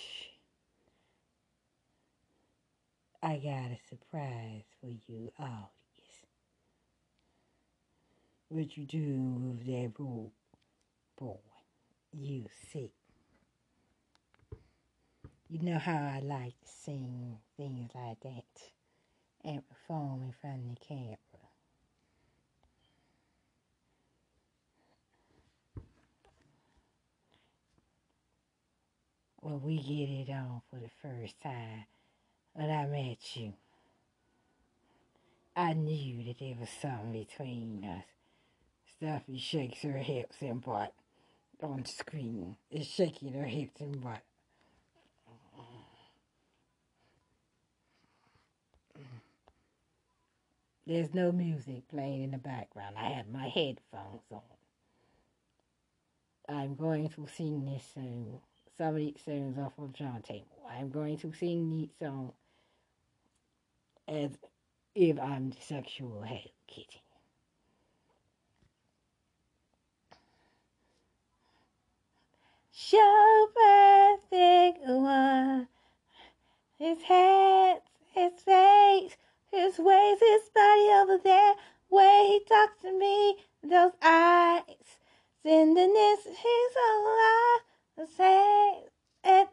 I 3.24 3.38
got 3.38 3.72
a 3.72 3.80
surprise 3.90 4.64
for 4.82 4.88
you, 4.88 5.32
Audie. 5.40 5.70
What 8.50 8.78
you 8.78 8.86
doing 8.86 9.50
with 9.58 9.66
that 9.66 9.94
boy? 9.96 10.30
Boy, 11.18 11.40
you 12.14 12.46
see. 12.74 12.92
You 15.50 15.60
know 15.62 15.80
how 15.80 15.94
I 15.98 16.22
like 16.24 16.60
to 16.62 16.68
sing 16.68 17.38
things 17.58 17.92
like 17.96 18.20
that 18.22 18.46
and 19.46 19.64
perform 19.70 20.24
in 20.24 20.34
front 20.42 20.62
of 20.72 20.80
the 20.80 20.86
camera. 20.86 21.31
Well, 29.42 29.60
we 29.64 29.78
get 29.78 30.10
it 30.10 30.30
on 30.32 30.62
for 30.70 30.78
the 30.78 30.92
first 31.02 31.42
time 31.42 31.86
when 32.54 32.70
I 32.70 32.86
met 32.86 33.36
you. 33.36 33.54
I 35.56 35.74
knew 35.74 36.24
that 36.26 36.40
there 36.40 36.56
was 36.60 36.70
something 36.70 37.12
between 37.12 37.84
us. 37.84 38.06
Stephy 39.02 39.40
shakes 39.40 39.82
her 39.82 39.98
hips 39.98 40.38
and 40.42 40.62
butt 40.62 40.94
on 41.62 41.82
the 41.82 41.90
screen. 41.90 42.56
Is 42.70 42.86
shaking 42.88 43.34
her 43.34 43.46
hips 43.46 43.82
and 43.82 44.00
butt. 44.00 44.22
There's 50.86 51.14
no 51.14 51.32
music 51.32 51.88
playing 51.90 52.24
in 52.24 52.32
the 52.32 52.38
background. 52.38 52.96
I 52.98 53.10
have 53.12 53.28
my 53.28 53.48
headphones 53.48 54.22
on. 54.32 54.42
I'm 56.50 56.76
going 56.76 57.10
to 57.10 57.28
sing 57.28 57.66
this 57.66 57.86
song. 57.94 58.42
Some 58.82 58.96
of 58.96 58.96
off 59.60 59.76
from 59.76 59.94
John 59.94 60.24
Table. 60.24 60.48
I'm 60.68 60.90
going 60.90 61.16
to 61.20 61.32
sing 61.34 61.70
these 61.70 61.92
songs 62.02 62.32
as 64.08 64.32
if 64.96 65.20
I'm 65.20 65.52
the 65.52 65.62
sexual 65.62 66.24
Hello 66.24 66.52
Kitty. 66.66 67.04
Show 72.72 73.50
perfect 73.54 74.88
one. 74.88 75.68
His 76.80 77.04
head, 77.04 77.82
his 78.16 78.34
face, 78.42 79.16
his 79.52 79.78
ways, 79.78 80.18
his 80.20 80.50
body 80.56 80.90
over 81.04 81.20
there, 81.24 81.54
way 81.92 82.26
he 82.30 82.46
talks 82.50 82.82
to 82.82 82.98
me, 82.98 83.36
those 83.62 83.92
eyes, 84.02 84.64
tenderness, 85.44 86.24
his 86.26 86.76
alive, 86.90 87.62
the 87.98 88.08
same, 88.08 88.84
at, 89.24 89.52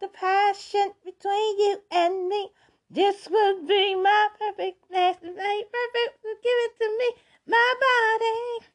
the 0.00 0.08
passion 0.08 0.92
between 1.04 1.58
you 1.58 1.82
and 1.90 2.28
me. 2.28 2.50
This 2.90 3.28
would 3.30 3.66
be 3.66 3.94
my 3.94 4.28
perfect 4.38 4.90
last 4.90 5.22
night, 5.22 5.64
perfect, 5.72 6.22
give 6.22 6.40
it 6.44 6.78
to 6.78 6.98
me, 6.98 7.22
my 7.46 7.74
body. 7.80 8.66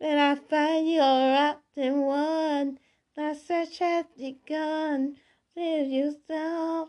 Then 0.00 0.18
I 0.18 0.34
find 0.34 0.90
you're 0.90 1.00
wrapped 1.00 1.76
in 1.76 2.00
one, 2.00 2.78
the 3.16 3.34
search 3.34 3.78
has 3.78 4.06
begun, 4.16 5.16
till 5.54 5.86
you 5.86 6.16
stop 6.24 6.88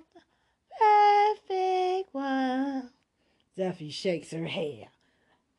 perfect 0.79 2.13
one. 2.13 2.89
Duffy 3.57 3.89
shakes 3.89 4.31
her 4.31 4.45
hair. 4.45 4.87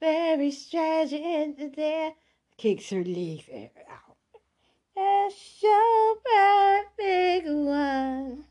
Very 0.00 0.50
strange 0.50 1.12
in 1.12 1.72
there. 1.74 2.12
Kicks 2.58 2.90
her 2.90 3.04
legs 3.04 3.48
And 4.96 5.32
so 5.32 6.18
perfect 6.24 7.48
one. 7.48 8.44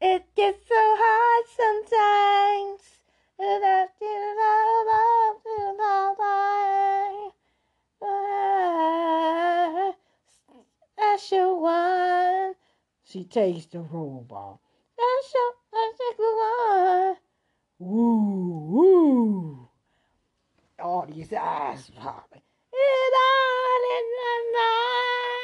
It 0.00 0.24
gets 0.34 0.66
so 0.68 0.74
hard 0.76 1.46
sometimes. 1.56 2.94
Special 10.96 11.60
one. 11.60 12.54
She 13.04 13.24
takes 13.24 13.66
the 13.66 13.80
roll 13.80 14.26
ball. 14.28 14.60
Special, 14.94 15.52
special 15.68 16.32
one. 16.36 17.16
Woo, 17.78 18.58
woo. 18.68 19.68
All 20.80 21.06
these 21.06 21.32
eyes 21.32 21.90
popping. 21.96 22.42
It's 22.72 23.16
all 23.16 23.82
in 23.96 24.04
the 24.18 24.58
mind. 24.58 25.43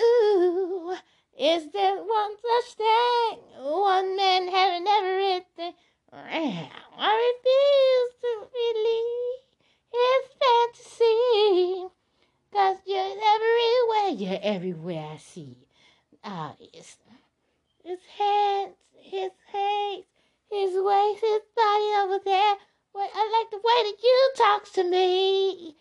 Ooh, 0.00 0.94
is 1.38 1.70
there 1.72 1.96
one 1.96 2.36
such 2.36 2.74
thing? 2.74 3.38
One 3.58 4.16
man 4.16 4.48
having 4.48 4.86
everything. 4.86 5.74
I 6.12 7.12
refuse 7.28 8.12
to 8.22 8.48
believe 8.52 9.40
his 9.92 10.22
fantasy. 10.40 11.88
Cause 12.52 12.78
you're 12.86 13.16
everywhere, 13.34 14.10
you're 14.16 14.40
everywhere 14.42 15.12
I 15.12 15.16
see. 15.18 15.56
Ah, 16.24 16.54
it's 16.58 16.96
his 17.84 18.00
hands, 18.18 18.74
his 19.00 19.30
face, 19.52 20.04
his 20.50 20.74
waist, 20.74 21.20
his 21.20 21.42
body 21.54 21.90
over 22.02 22.18
there. 22.24 22.56
Wait, 22.94 23.10
I 23.14 23.28
like 23.38 23.50
the 23.50 23.58
way 23.58 23.90
that 23.90 24.02
you 24.02 24.32
talks 24.36 24.70
to 24.72 24.84
me. 24.84 25.76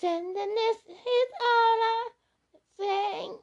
Tenderness 0.00 0.78
is 0.88 1.30
all 1.40 1.78
I 1.82 2.08
sing. 2.78 3.38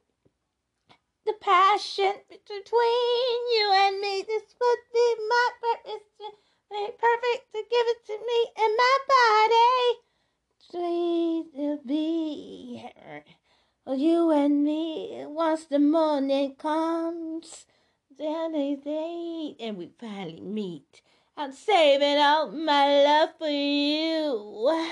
the 1.25 1.33
passion 1.39 2.13
between 2.29 3.39
you 3.55 3.71
and 3.73 3.99
me. 3.99 4.23
This 4.27 4.55
would 4.59 4.83
be 4.93 5.15
my 5.29 5.49
purpose 5.61 6.07
to 6.19 6.27
make 6.71 6.97
perfect 6.97 7.53
to 7.53 7.61
give 7.69 7.87
it 7.87 8.05
to 8.07 8.13
me 8.13 8.39
and 8.57 8.77
my 8.77 8.97
body. 9.07 9.99
Sweet 10.69 11.45
to 11.55 11.79
be 11.85 12.91
you 13.87 14.31
and 14.31 14.63
me 14.63 15.25
once 15.27 15.65
the 15.65 15.79
morning 15.79 16.55
comes. 16.55 17.65
Then 18.17 18.53
they 18.53 18.75
day 18.75 19.55
and 19.59 19.77
we 19.77 19.89
finally 19.99 20.39
meet. 20.39 21.01
I'm 21.35 21.51
saving 21.51 22.17
all 22.17 22.51
my 22.51 23.03
love 23.03 23.29
for 23.37 23.49
you. 23.49 24.87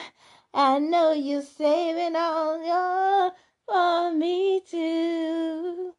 I 0.53 0.79
know 0.79 1.13
you're 1.13 1.41
saving 1.41 2.15
all 2.15 2.65
your 2.65 3.31
for 3.69 4.11
me 4.11 4.61
too. 4.67 5.93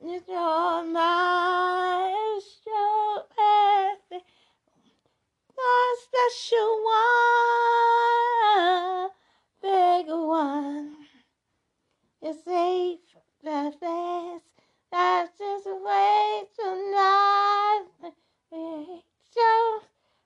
You're 0.00 0.84
my 0.84 2.40
so 2.64 3.24
perfect, 3.36 4.26
my 5.56 5.96
special 6.04 6.70
one, 8.54 9.10
big 9.60 10.06
one. 10.08 10.96
You're 12.22 12.34
safe, 12.44 13.00
the 13.42 13.74
best. 13.80 14.44
That's 14.92 15.38
just 15.38 15.66
a 15.66 15.74
way 15.74 16.44
tonight. 16.56 17.86
So 19.32 19.82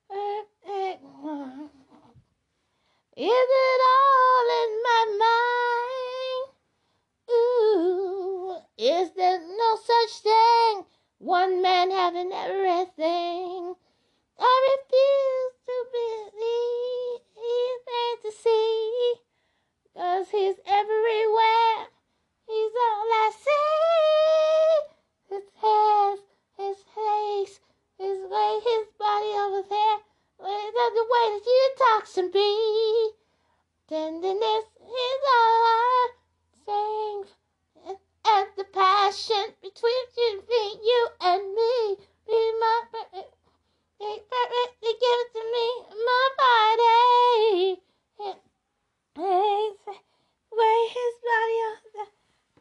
perfect 0.08 1.02
one. 1.22 1.70
Is 3.16 3.26
it 3.26 3.80
all 3.92 4.46
in 4.64 4.82
my 4.82 5.04
mind? 5.18 6.03
Ooh, 7.34 8.56
is 8.78 9.10
there 9.12 9.40
no 9.40 9.76
such 9.76 10.22
thing? 10.22 10.84
One 11.18 11.62
man 11.62 11.90
having 11.90 12.32
everything. 12.32 13.74
I 14.38 14.76
refuse 14.76 15.54
to 15.66 15.76
believe 15.92 17.20
he's 17.34 18.34
see. 18.42 19.14
Cause 19.96 20.28
he's 20.30 20.56
everywhere. 20.66 21.88
He's 22.46 22.72
all 22.86 23.08
I 23.22 23.30
see. 23.44 25.34
His 25.34 25.44
hands, 25.60 26.20
his 26.58 26.76
face, 26.94 27.60
his 27.98 28.18
way, 28.30 28.60
his 28.64 28.86
body 28.98 29.32
over 29.38 29.62
there. 29.68 29.98
The 30.38 31.06
way 31.10 31.26
that 31.32 31.46
you 31.46 31.74
talk 31.78 32.12
to 32.14 32.22
me. 32.22 33.10
Tenderness 33.88 34.64
is 34.80 35.20
all 35.36 35.64
I 35.64 36.03
sing. 36.66 37.24
And 38.26 38.48
the 38.56 38.64
passion 38.72 39.54
between 39.62 40.06
you 40.82 41.08
and 41.20 41.54
me. 41.54 41.96
Be 42.26 42.52
my. 42.58 42.82
Be 44.00 44.20
perfect. 44.30 44.80
Give 44.80 44.98
it 45.00 45.32
to 45.34 45.42
me. 45.52 45.68
My 46.04 46.26
body. 46.38 47.82
Way 50.56 50.78
his 50.88 51.14
body 51.24 51.58
on 51.68 51.78
the 51.94 52.06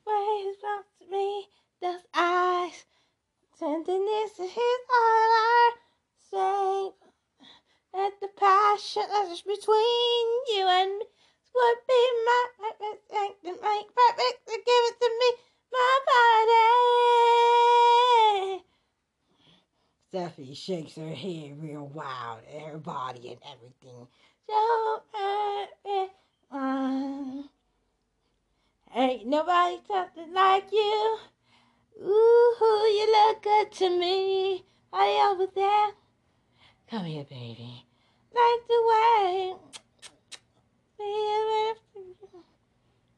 way 0.06 0.28
his 0.46 0.58
mouth 0.64 0.90
to 1.00 1.06
me. 1.10 1.28
Those 1.82 2.06
eyes. 2.14 2.86
Tenderness 3.58 4.40
is 4.40 4.58
all 4.58 5.30
I 5.40 5.72
sing. 6.30 6.92
And 7.96 8.14
the 8.22 8.28
passion 8.36 9.04
that's 9.10 9.42
between 9.42 10.28
you 10.56 10.68
and 10.68 11.00
me 11.00 11.06
would 11.56 11.78
be 11.88 12.12
my 12.26 12.46
perfect 12.60 13.10
thing 13.10 13.34
to 13.44 13.52
make 13.62 13.88
perfect 13.96 14.48
to 14.48 14.54
give 14.54 14.84
it 14.90 15.00
to 15.02 15.10
me, 15.20 15.30
my 15.72 15.94
body. 18.54 18.64
Stephanie 20.10 20.56
shakes 20.56 20.96
her 20.96 21.14
head 21.14 21.62
real 21.62 21.88
wild 21.88 22.42
and 22.54 22.64
her 22.64 22.78
body 22.78 23.30
and 23.30 23.42
everything. 23.52 24.08
So 24.48 25.02
perfect. 25.12 26.14
Ain't 28.96 29.26
nobody 29.28 29.78
something 29.88 30.34
like 30.34 30.72
you. 30.72 31.20
Ooh, 32.00 32.56
you 32.62 33.06
look 33.12 33.42
good 33.42 33.72
to 33.72 33.90
me. 33.90 34.64
Are 34.92 35.08
you 35.08 35.32
over 35.32 35.48
there? 35.56 35.94
Come 36.90 37.06
here, 37.06 37.24
baby. 37.24 37.86
Like 38.34 38.68
the 38.68 38.82
way. 38.90 39.56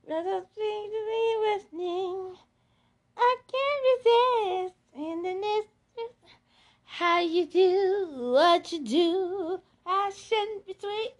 Let 0.07 0.25
us 0.27 0.45
sing 0.55 0.91
to 0.91 1.01
be 1.09 1.23
listening. 1.41 2.35
I 3.17 3.37
can't 3.51 3.83
resist. 3.91 4.75
And 4.95 5.25
then 5.25 5.41
it's 5.43 5.67
how 6.83 7.19
you 7.19 7.45
do 7.47 8.09
what 8.33 8.71
you 8.71 8.83
do. 8.83 9.59
I 9.85 10.11
shouldn't 10.15 10.65
be 10.67 10.75
sweet. 10.79 11.13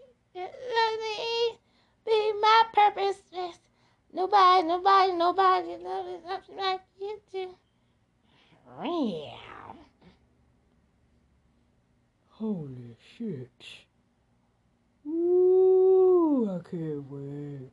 Be 2.05 2.33
my 2.39 2.63
purpose. 2.73 3.21
Nobody, 4.13 4.67
nobody, 4.67 5.11
nobody 5.13 5.75
loves 5.83 6.23
something 6.27 6.57
like 6.57 6.81
you 7.01 7.19
do. 7.31 7.55
Meow. 8.81 9.75
Holy 12.29 12.95
shit. 13.17 13.84
I 16.47 16.59
can't 16.69 17.09
wait. 17.09 17.71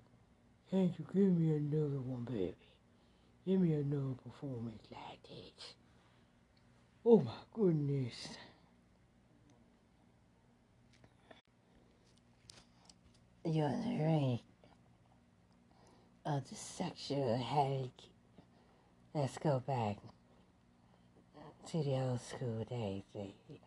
Can't 0.71 0.93
you 0.99 1.05
give 1.13 1.37
me 1.37 1.51
another 1.51 2.01
one, 2.01 2.25
baby? 2.25 2.55
Give 3.47 3.61
me 3.61 3.75
another 3.75 4.15
performance 4.25 4.83
like 4.91 5.23
this. 5.25 5.75
Oh 7.05 7.21
my 7.21 7.33
goodness. 7.53 8.29
You're 13.45 13.69
the 13.69 13.99
ring 14.03 14.41
of 16.25 16.49
the 16.49 16.55
sexual 16.55 17.37
headache. 17.37 17.91
Let's 19.15 19.37
go 19.37 19.63
back 19.67 19.99
to 21.71 21.83
the 21.83 21.97
old 21.97 22.21
school 22.23 22.65
days, 22.65 23.03
baby. 23.13 23.61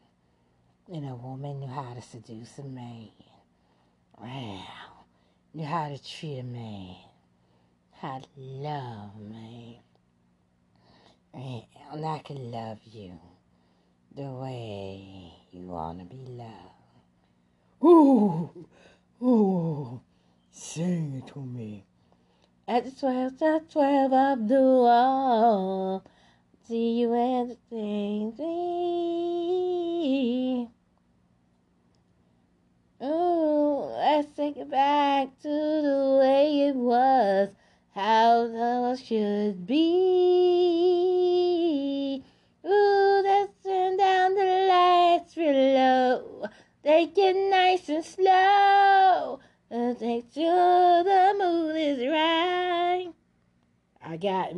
And 0.91 1.07
a 1.07 1.15
woman 1.15 1.59
knew 1.59 1.67
how 1.67 1.93
to 1.93 2.01
seduce 2.01 2.57
a 2.57 2.63
man. 2.63 3.09
Wow. 4.17 4.94
How 5.63 5.87
to 5.87 5.97
treat 6.03 6.39
a 6.39 6.43
man. 6.43 6.95
How 7.93 8.19
to 8.19 8.27
love 8.35 9.11
a 9.15 9.21
man. 9.21 9.75
And 11.33 12.05
I 12.05 12.19
can 12.19 12.51
love 12.51 12.79
you 12.83 13.17
the 14.13 14.23
way 14.23 15.31
you 15.51 15.61
want 15.61 15.99
to 15.99 16.05
be 16.05 16.25
loved. 16.27 16.51
Ooh, 17.85 18.67
ooh, 19.23 20.01
sing 20.51 21.23
it 21.25 21.27
to 21.33 21.39
me. 21.39 21.85
At 22.67 22.83
the 22.83 22.91
12, 22.91 23.39
the 23.39 23.63
12 23.71 24.13
of 24.13 24.47
the 24.49 24.61
wall, 24.61 26.03
see 26.67 26.99
you 26.99 27.13
at 27.13 27.47
the 27.47 27.57
same 27.69 28.33
thing. 28.33 29.55
Ooh, 33.03 33.91
let's 33.97 34.33
take 34.37 34.55
it 34.55 34.71
back 34.71 35.27
to 35.41 35.49
the 35.49 36.17
way 36.21 36.69
it 36.69 36.75
was, 36.75 37.49
how 37.93 38.43
love 38.43 38.97
should 38.99 39.67
be. 39.67 39.83
Ooh, 42.65 43.21
let's 43.21 43.51
turn 43.63 43.97
down 43.97 44.35
the 44.35 44.45
lights 44.69 45.35
real 45.35 45.51
low, 45.51 46.45
take 46.85 47.17
it 47.17 47.35
nice 47.49 47.89
and 47.89 48.05
slow, 48.05 49.41
and 49.69 49.99
make 49.99 50.31
sure 50.33 51.03
the 51.03 51.35
mood 51.37 51.75
is 51.75 51.99
right. 52.07 53.11
I 54.01 54.15
got, 54.15 54.53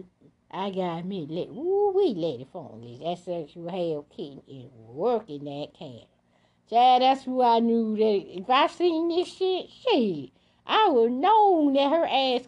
I 0.51 0.69
got 0.69 1.05
me, 1.05 1.25
let, 1.27 1.47
ooh, 1.49 1.91
we 1.95 2.13
lady 2.13 2.45
phone, 2.53 2.99
that 3.01 3.17
sexual 3.17 3.67
hell 3.71 4.05
kitten 4.15 4.43
is 4.47 4.69
working 4.75 5.45
that 5.45 5.73
can. 5.75 6.05
Chad, 6.69 7.01
that's 7.01 7.23
who 7.23 7.41
I 7.41 7.59
knew 7.59 7.95
that 7.95 8.41
if 8.41 8.49
I 8.49 8.67
seen 8.67 9.07
this 9.07 9.29
shit, 9.29 9.69
shit, 9.69 10.31
I 10.65 10.89
would 10.89 11.13
known 11.13 11.73
that 11.73 11.89
her 11.89 12.05
ass 12.05 12.41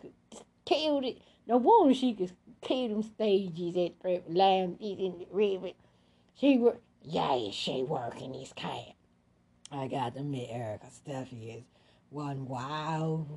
killed 0.66 1.06
it. 1.06 1.22
No 1.48 1.58
wonder 1.58 1.94
she 1.94 2.14
could 2.14 2.34
kill 2.62 2.90
them 2.90 3.04
stages 3.04 3.78
at 3.78 4.02
Threat 4.02 4.30
Lamb 4.30 4.76
in 4.82 5.20
the 5.20 5.28
river. 5.32 5.70
She 6.36 6.58
work, 6.58 6.82
yeah, 7.04 7.50
she 7.52 7.84
working 7.84 8.34
this 8.34 8.52
camp. 8.54 8.96
I 9.72 9.88
got 9.88 10.16
to 10.16 10.20
admit, 10.20 10.50
Erica 10.52 10.88
Stephy 10.88 11.58
is 11.60 11.64
one 12.10 12.46
wild, 12.46 13.28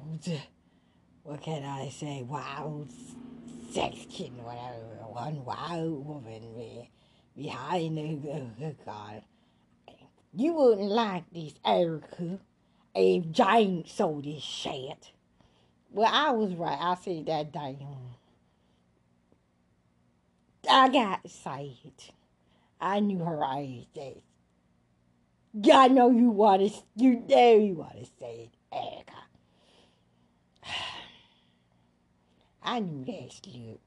what 1.23 1.43
can 1.43 1.63
I 1.63 1.91
say, 1.91 2.23
wild 2.23 2.91
sex 3.71 4.07
kitten, 4.11 4.43
whatever, 4.43 5.07
one 5.09 5.45
wild 5.45 6.07
woman, 6.07 6.57
man, 6.57 6.87
behind 7.37 7.99
the, 7.99 8.31
oh, 8.33 8.75
God. 8.85 9.23
You 10.35 10.55
wouldn't 10.55 10.91
like 10.91 11.25
this, 11.31 11.55
Erica, 11.65 12.39
if 12.95 13.31
Jane 13.31 13.85
sold 13.87 14.25
this 14.25 14.43
shit. 14.43 15.13
Well, 15.91 16.11
I 16.11 16.31
was 16.31 16.55
right. 16.55 16.79
I 16.81 16.95
said 16.95 17.27
that 17.27 17.53
damn. 17.53 18.15
I 20.71 20.89
got 20.89 21.25
to. 21.25 22.13
I 22.81 23.01
knew 23.01 23.19
her 23.19 23.43
age. 23.57 23.89
Yeah, 25.53 25.81
I 25.81 25.89
know 25.89 26.11
you 26.11 26.31
want 26.31 26.63
to. 26.63 26.83
You 26.97 27.23
know 27.29 27.57
you 27.59 27.75
want 27.75 27.99
to 27.99 28.07
say 28.19 28.51
it, 28.51 28.75
Erica. 28.75 29.13
I 32.63 32.81
knew 32.81 33.05
that 33.05 33.33
slip. 33.33 33.81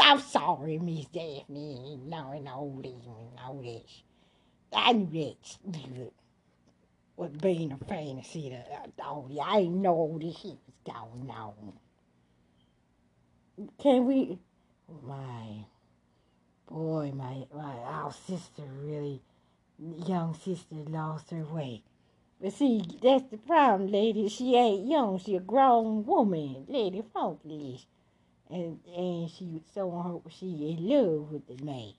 I'm 0.00 0.20
sorry, 0.20 0.78
Miss 0.78 1.06
Daphne, 1.06 1.98
knowing 2.04 2.46
all 2.46 2.80
this 2.82 2.92
all 3.44 3.60
this. 3.60 4.02
I 4.76 4.92
knew 4.92 5.06
that 5.06 5.36
slip 5.46 6.12
was 7.16 7.30
being 7.32 7.72
a 7.72 7.76
fantasy 7.84 8.50
that 8.50 8.92
oh, 9.00 9.04
all 9.04 9.40
I 9.42 9.62
didn't 9.62 9.82
know 9.82 10.18
this 10.20 10.36
shit 10.36 10.58
was 10.66 10.78
going 10.84 11.30
on. 11.30 11.72
Can 13.78 14.06
we? 14.06 14.38
My 15.02 15.64
boy, 16.68 17.12
my 17.14 17.46
my 17.54 17.76
our 17.84 18.12
sister 18.12 18.62
really, 18.82 19.22
young 19.78 20.34
sister 20.34 20.76
lost 20.88 21.30
her 21.30 21.44
way. 21.44 21.82
But 22.40 22.52
see, 22.52 22.82
that's 23.02 23.30
the 23.30 23.38
problem, 23.38 23.90
lady. 23.90 24.28
She 24.28 24.56
ain't 24.56 24.88
young. 24.88 25.18
She 25.18 25.36
a 25.36 25.40
grown 25.40 26.04
woman, 26.04 26.66
Lady 26.68 27.02
Funky 27.12 27.86
and 28.50 28.78
and 28.94 29.30
she 29.30 29.46
was 29.46 29.62
so 29.74 29.90
on 29.90 30.20
her 30.24 30.30
she 30.30 30.46
in 30.46 30.88
love 30.88 31.32
with 31.32 31.46
the 31.46 31.64
man. 31.64 31.92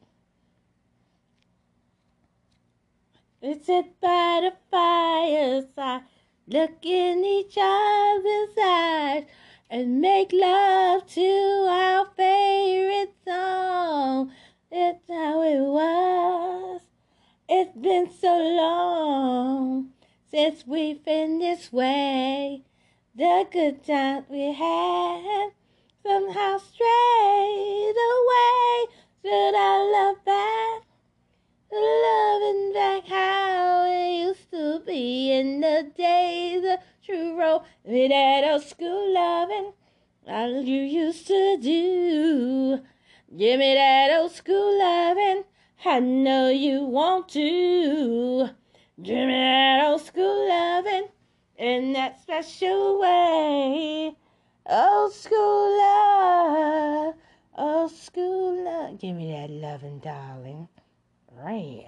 We 3.41 3.59
sit 3.59 3.99
by 3.99 4.41
the 4.43 4.53
fireside, 4.71 6.03
look 6.47 6.85
in 6.85 7.23
each 7.25 7.57
other's 7.59 8.57
eyes, 8.57 9.25
and 9.69 9.99
make 9.99 10.31
love 10.31 11.05
to 11.07 11.67
our 11.69 12.07
favorite 12.15 13.13
song. 13.27 14.31
It's 14.71 15.03
how 15.09 15.41
it 15.43 15.59
was. 15.59 16.81
It's 17.47 17.77
been 17.77 18.09
so 18.09 18.37
long 18.37 19.91
since 20.31 20.65
we've 20.65 21.03
been 21.03 21.39
this 21.39 21.71
way. 21.71 22.63
The 23.15 23.45
good 23.51 23.83
times 23.83 24.25
we 24.29 24.53
had 24.53 25.49
somehow 26.03 26.57
strayed 26.57 27.95
away. 28.13 28.87
Should 29.23 29.55
I 29.55 29.91
love 29.93 30.25
back? 30.25 30.84
Loving 31.71 32.73
back 32.73 33.07
how 33.07 33.85
it 33.87 34.19
used 34.19 34.51
to 34.51 34.81
be 34.85 35.31
in 35.31 35.61
the 35.61 35.91
days 35.97 36.63
of 36.63 36.79
true 37.03 37.37
romance, 37.37 37.65
that 37.85 38.43
old 38.45 38.63
school 38.63 39.13
loving, 39.13 39.73
all 40.27 40.61
you 40.61 40.81
used 40.81 41.25
to 41.27 41.57
do. 41.59 42.81
Give 43.35 43.59
me 43.59 43.73
that 43.73 44.11
old 44.15 44.31
school 44.31 44.79
loving, 44.79 45.43
I 45.83 45.99
know 45.99 46.49
you 46.49 46.83
want 46.83 47.29
to. 47.29 48.49
Give 49.01 49.27
me 49.27 49.33
that 49.33 49.85
old 49.85 50.01
school 50.01 50.47
loving 50.47 51.07
in 51.57 51.93
that 51.93 52.21
special 52.21 52.99
way. 52.99 54.15
Old 54.67 55.13
school 55.13 55.77
love, 55.77 57.15
old 57.57 57.91
school 57.91 58.63
love. 58.63 58.99
Give 58.99 59.15
me 59.15 59.31
that 59.31 59.49
loving, 59.49 59.99
darling. 59.99 60.69
Right. 61.37 61.85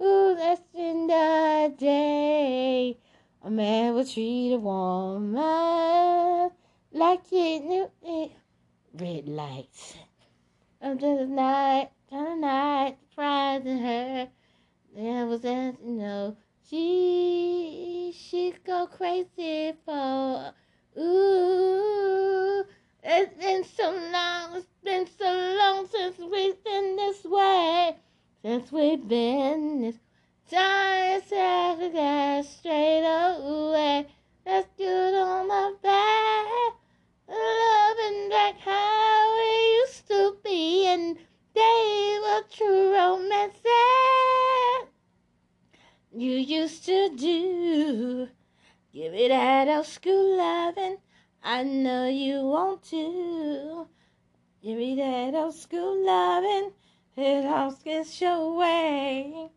Ooh, 0.00 0.34
that's 0.36 0.62
in 0.74 1.06
the 1.06 1.74
day. 1.76 2.96
A 3.42 3.50
man 3.50 3.94
will 3.94 4.06
treat 4.06 4.54
a 4.54 4.58
woman 4.58 6.50
like 6.92 7.20
it 7.30 7.64
knew 7.64 7.90
it. 8.02 8.32
Red 8.94 9.28
lights. 9.28 9.96
Under 10.80 11.18
the 11.18 11.26
night, 11.26 11.90
the 12.10 12.34
night, 12.36 12.96
surprising 13.10 13.78
her. 13.78 14.28
There 14.96 15.26
was 15.26 15.42
that, 15.42 15.82
know, 15.84 16.36
she, 16.68 18.14
she 18.16 18.54
go 18.66 18.86
crazy 18.86 19.74
for 19.84 20.54
Ooh, 20.98 22.64
it's 23.04 23.34
been 23.34 23.62
so 23.62 23.92
long, 24.12 24.56
it's 24.56 24.66
been 24.82 25.06
so 25.06 25.56
long 25.58 25.86
since 25.86 26.18
we've 26.18 26.64
been 26.64 26.96
this 26.96 27.24
way. 27.24 27.96
Since 28.42 28.72
we've 28.72 29.06
been 29.06 29.82
this 29.82 29.96
time, 30.50 31.20
to 31.20 31.90
get 31.92 32.44
straight 32.46 33.04
away. 33.04 34.06
Let's 34.46 34.68
do 34.78 34.84
it 34.84 35.14
on 35.14 35.46
my 35.46 35.74
back. 35.82 36.74
Loving 37.28 38.30
back 38.30 38.58
how 38.60 39.36
it 39.40 39.82
used 39.82 40.08
to 40.08 40.36
be 40.42 40.86
and 40.86 41.18
days 41.54 42.20
of 42.34 42.50
true 42.50 42.94
romance. 42.94 43.58
You 46.12 46.32
used 46.32 46.86
to 46.86 47.14
do. 47.16 48.28
Give 48.94 49.12
me 49.12 49.28
that 49.28 49.68
old 49.68 49.84
school 49.84 50.38
loving. 50.38 50.96
I 51.42 51.62
know 51.62 52.08
you 52.08 52.40
want 52.40 52.84
to. 52.84 53.86
Give 54.62 54.78
me 54.78 54.96
that 54.96 55.34
old 55.34 55.54
school 55.54 56.06
loving. 56.06 56.72
It 57.16 57.44
all 57.44 57.72
gets 57.84 58.20
your 58.20 58.56
way. 58.56 59.50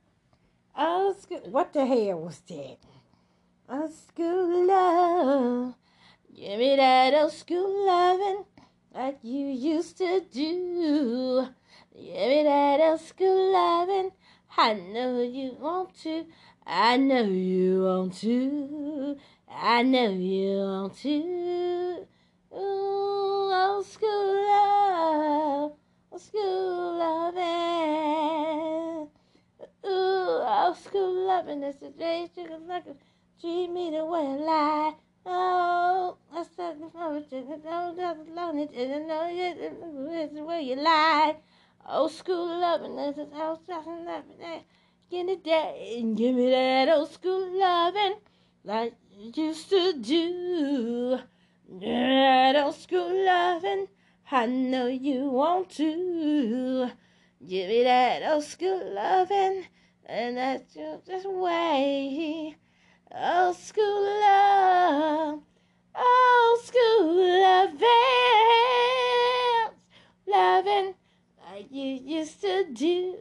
Old 0.78 1.22
school. 1.22 1.42
What 1.52 1.74
the 1.74 1.86
hell 1.86 2.20
was 2.20 2.40
that? 2.48 2.78
Old 3.70 3.94
school 3.94 4.66
love. 4.68 5.76
Give 6.36 6.60
me 6.60 6.76
that 6.76 7.14
old 7.14 7.32
school 7.32 7.86
loving 7.86 8.46
like 8.94 9.20
you 9.22 9.48
used 9.48 9.98
to 10.00 10.22
do. 10.32 11.48
Give 11.96 12.28
me 12.30 12.44
that 12.44 12.80
old 12.80 13.02
school 13.02 13.54
loving. 13.54 14.12
I 14.58 14.74
know 14.74 15.22
you 15.22 15.56
want 15.60 15.96
to. 16.04 16.26
I 16.66 16.98
know 16.98 17.24
you 17.24 17.84
want 17.84 18.16
to. 18.22 19.18
I 19.50 19.84
know 19.84 20.10
you 20.10 20.58
want 20.58 20.98
to. 20.98 22.08
Ooh, 22.56 23.52
old 23.54 23.86
school 23.86 24.48
love, 24.48 25.74
school 26.20 26.98
loving. 26.98 27.44
Ooh, 29.86 30.42
old 30.42 30.78
school 30.78 31.28
loving. 31.28 31.64
It's 31.64 31.80
the 31.80 31.90
day 31.90 32.30
you 32.36 32.46
can 32.46 32.98
treat 33.40 33.68
me 33.70 33.90
the 33.92 34.06
way 34.06 34.22
I 34.22 34.36
like. 34.36 34.96
Oh, 35.26 36.18
I 36.34 36.44
said 36.56 36.80
before, 36.82 37.22
no, 37.64 37.94
that's 37.96 38.28
lonely, 38.36 38.68
didn't 38.68 39.08
know 39.08 39.28
it's 39.32 40.34
the 40.34 40.44
way 40.44 40.62
you 40.64 40.76
lie. 40.76 41.38
Old 41.88 42.12
school 42.12 42.60
loving, 42.60 42.96
this 42.98 43.18
is 43.18 43.32
how 43.34 43.56
something 43.66 44.06
loving 44.06 44.64
in 45.12 45.28
the 45.28 45.36
day 45.36 45.98
and 46.00 46.18
give 46.18 46.36
me 46.36 46.50
that 46.50 46.90
old 46.90 47.12
school 47.12 47.48
loving 47.60 48.16
like 48.64 48.96
you 49.16 49.32
used 49.46 49.70
to 49.70 49.94
do. 49.94 51.20
That 51.70 52.56
old 52.56 52.76
school 52.76 53.26
loving, 53.26 53.88
I 54.32 54.46
know 54.46 54.88
you 54.88 55.30
want 55.30 55.70
to. 55.72 56.92
Give 57.46 57.68
me 57.68 57.84
that 57.84 58.24
old 58.24 58.44
school 58.46 58.94
loving, 58.94 59.66
and 60.06 60.38
that's 60.38 60.74
just 60.74 61.28
way. 61.30 62.56
Old 63.12 63.58
school 63.58 64.02
love, 64.22 65.40
old 65.96 66.60
school 66.62 67.42
loving, 67.42 67.84
loving 70.26 70.96
like 71.46 71.68
you 71.70 72.00
used 72.18 72.42
to 72.42 72.66
do. 72.72 73.16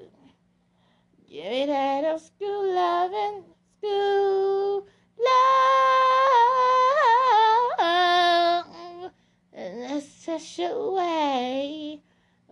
Give 1.29 1.51
me 1.51 1.67
that 1.67 2.05
old 2.05 2.21
school 2.23 2.75
loving, 2.75 3.45
school 3.79 4.87
love. 5.19 6.82
That's 9.83 10.07
such 10.07 10.61
a 10.61 10.79
way, 10.93 12.01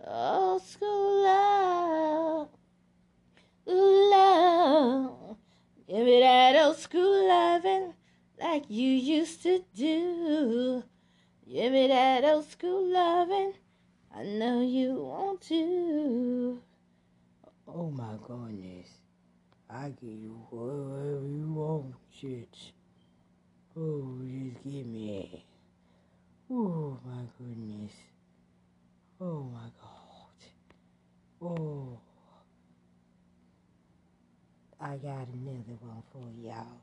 old 0.05 0.61
school 0.63 1.23
love, 1.23 2.49
love. 3.65 5.37
Give 5.87 6.05
me 6.05 6.19
that 6.19 6.57
old 6.61 6.75
school 6.75 7.29
loving 7.29 7.93
like 8.37 8.65
you 8.67 8.89
used 8.89 9.43
to 9.43 9.63
do. 9.73 10.83
Give 11.49 11.71
me 11.71 11.87
that 11.87 12.25
old 12.25 12.51
school 12.51 12.85
loving. 12.91 13.53
I 14.13 14.23
know 14.23 14.61
you 14.61 14.95
want 14.95 15.39
to. 15.43 16.61
Oh 17.65 17.89
my 17.91 18.17
goodness. 18.27 18.89
I 19.69 19.93
give 20.01 20.19
you 20.19 20.45
whatever 20.49 21.25
you 21.25 21.53
want, 21.53 21.95
shit. 22.11 22.57
Oh, 23.77 24.17
just 24.19 24.63
give 24.65 24.85
me. 24.85 25.45
Oh 26.51 26.99
my 27.05 27.23
goodness. 27.39 27.93
Oh 29.21 29.43
my 29.53 29.69
God. 29.81 31.49
Oh. 31.49 31.99
I 34.81 34.97
got 34.97 35.27
another 35.29 35.77
one 35.79 36.03
for 36.11 36.27
y'all. 36.43 36.81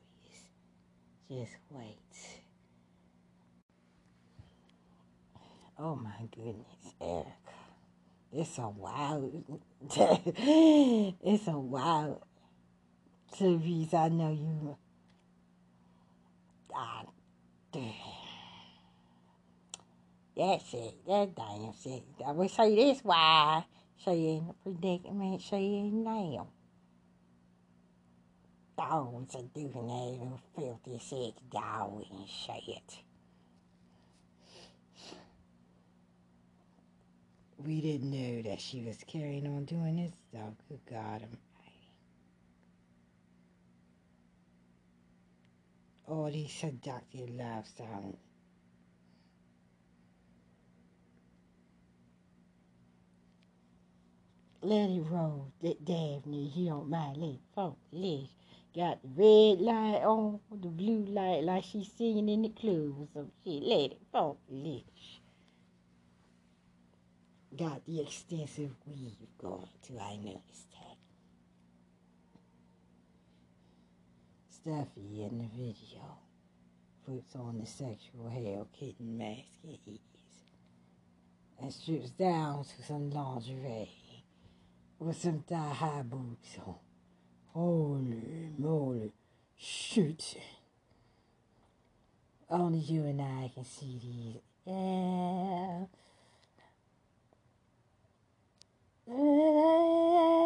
Just 1.31 1.57
wait. 1.71 1.97
Oh 5.79 5.97
my 5.97 6.29
goodness, 6.35 6.95
Erica. 7.01 7.31
It's 8.33 8.59
a 8.59 8.69
wild. 8.69 9.45
it's 9.91 11.49
a 11.49 11.59
wild. 11.59 12.23
Therese, 13.35 13.95
I 13.95 14.09
know 14.09 14.33
you. 14.33 14.77
Ah, 16.75 17.05
that's 20.39 20.73
it. 20.73 20.95
That 21.07 21.35
damn 21.35 21.73
shit. 21.83 22.05
I 22.27 22.31
will 22.33 22.49
say 22.49 22.75
this 22.77 23.01
why 23.03 23.65
she 23.97 24.11
in 24.11 24.47
the 24.47 24.55
predicament 24.63 25.43
she 25.43 25.57
in 25.57 26.05
now. 26.05 26.47
Dogs 28.77 29.35
are 29.35 29.43
doing 29.53 29.73
that 29.73 29.83
little 29.83 30.41
filthy 30.55 30.99
shit, 30.99 31.35
dog 31.51 32.05
and 32.13 32.29
shit. 32.29 33.01
We 37.59 37.81
didn't 37.81 38.13
know 38.13 38.43
that 38.43 38.61
she 38.61 38.83
was 38.83 38.99
carrying 39.09 39.49
on 39.49 39.65
doing 39.65 39.97
this, 39.97 40.13
though. 40.33 40.55
Good 40.69 40.79
God 40.89 41.23
Almighty. 41.23 41.39
All 46.07 46.31
these 46.31 46.53
seductive 46.53 47.31
love 47.31 47.67
Let 54.69 54.91
it 54.91 55.01
roll, 55.11 55.51
that 55.63 55.83
Daphne, 55.83 56.53
you 56.55 56.69
don't 56.69 56.91
mind, 56.91 57.17
let 57.17 57.31
it 57.31 57.75
let. 57.91 58.29
Got 58.77 59.01
the 59.01 59.09
red 59.17 59.63
light 59.63 60.03
on, 60.05 60.41
the 60.51 60.69
blue 60.69 61.07
light, 61.07 61.43
like 61.43 61.65
she's 61.65 61.91
singing 61.97 62.29
in 62.29 62.43
the 62.43 62.51
club 62.51 62.95
or 62.99 63.09
some 63.15 63.33
shit. 63.43 63.63
Let 63.63 63.93
it 63.93 63.99
fall, 64.13 64.37
let. 64.51 64.83
Got 67.57 67.87
the 67.87 68.03
extensive 68.03 68.73
weave 68.85 69.17
going 69.39 69.71
too, 69.83 69.99
I 69.99 70.17
noticed 70.17 70.71
that. 70.73 70.99
Stephy 74.53 75.31
in 75.31 75.39
the 75.39 75.49
video 75.57 76.19
puts 77.07 77.35
on 77.37 77.59
the 77.59 77.65
sexual 77.65 78.29
Hell 78.29 78.69
Kitten 78.79 79.17
mask 79.17 79.47
and 81.59 81.73
strips 81.73 82.11
down 82.11 82.65
to 82.65 82.83
some 82.87 83.09
lingerie 83.09 83.89
with 84.99 85.17
some 85.17 85.45
thigh 85.49 85.75
high 85.75 86.03
boots 86.03 86.59
on. 86.67 86.75
Holy 87.53 88.51
moly, 88.59 89.13
shit. 89.57 90.37
Only 92.51 92.79
you 92.79 93.05
and 93.05 93.21
I 93.21 93.51
can 93.55 93.65
see 93.65 94.01
these. 94.03 94.41
Yeah. 94.65 95.85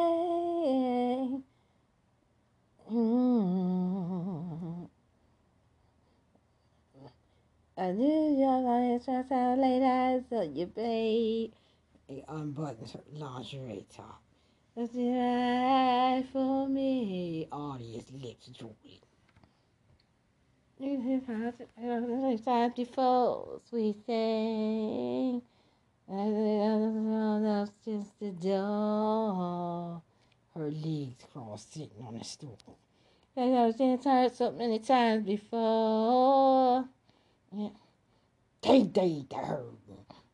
I 7.83 7.91
knew 7.91 8.37
your 8.39 8.69
eyes 8.69 9.07
just 9.07 9.29
how 9.29 9.57
late 9.57 9.83
eyes 9.83 10.23
on 10.31 10.55
you, 10.55 10.67
babe. 10.67 11.51
He 12.07 12.23
unbuttons 12.29 12.93
her 12.93 13.01
lingerie 13.13 13.87
top. 13.95 14.22
That's 14.75 14.95
right 14.95 16.25
for 16.33 16.67
me. 16.67 17.47
His 17.79 18.11
lips 18.11 18.47
drooling. 18.49 19.03
Time 22.43 22.73
before, 22.75 23.61
sweet 23.69 23.97
thing. 24.07 25.43
That's 26.09 27.71
just 27.85 28.19
the 28.19 28.31
door. 28.31 30.03
Her 30.55 30.71
legs 30.71 31.25
crossed, 31.33 31.73
sitting 31.75 32.05
on 32.07 32.19
the 32.19 32.25
stool. 32.25 32.59
I 33.37 33.41
was 33.67 33.77
tired 34.03 34.35
so 34.35 34.53
many 34.53 34.79
times 34.79 35.27
before. 35.27 36.89
Yeah. 37.55 37.69
They 38.63 38.83
did 38.85 39.29
to 39.31 39.37
her. 39.37 39.65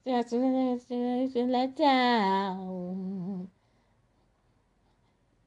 That's 0.06 0.32
let 0.32 1.76
down. 1.76 3.48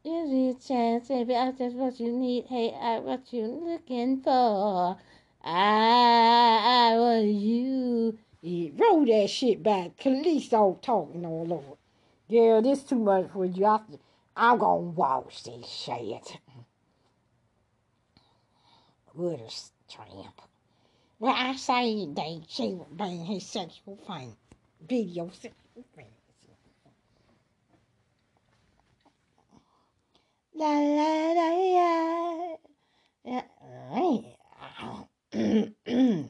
Give 0.04 0.28
me 0.30 0.50
a 0.50 0.54
chance, 0.56 1.10
baby. 1.10 1.36
I 1.36 1.52
just 1.52 1.76
what 1.76 2.00
you 2.00 2.12
need. 2.12 2.46
Hey, 2.48 2.74
I 2.74 2.98
what 2.98 3.32
you 3.32 3.46
looking 3.46 4.22
for. 4.22 4.98
I, 5.44 6.92
I 6.94 6.98
was 6.98 7.26
you. 7.26 8.18
He 8.42 8.74
roll 8.76 9.06
that 9.06 9.30
shit 9.30 9.62
back. 9.62 9.98
Police 9.98 10.52
all 10.54 10.80
talking 10.82 11.24
all 11.24 11.54
over. 11.54 11.78
Yeah, 12.28 12.62
this 12.62 12.84
too 12.84 12.96
much 12.96 13.30
for 13.32 13.46
you. 13.46 13.64
I, 13.66 13.80
I'm 14.36 14.58
gonna 14.58 14.82
wash 14.82 15.44
this 15.44 15.68
shit. 15.68 16.40
What 19.14 19.40
a 19.40 19.94
tramp. 19.94 20.42
Well, 21.20 21.36
I 21.38 21.56
say 21.58 22.08
they 22.08 22.42
she 22.48 22.74
would 22.74 22.98
bring 22.98 23.24
his 23.24 23.46
sexual 23.46 24.00
thing. 24.08 24.36
Video 24.90 25.30
sexual 25.30 25.86
thing. 25.96 26.08
La 30.62 30.78
la 30.78 31.34
la 31.34 31.50
la. 31.58 31.90
Yeah. 33.26 33.46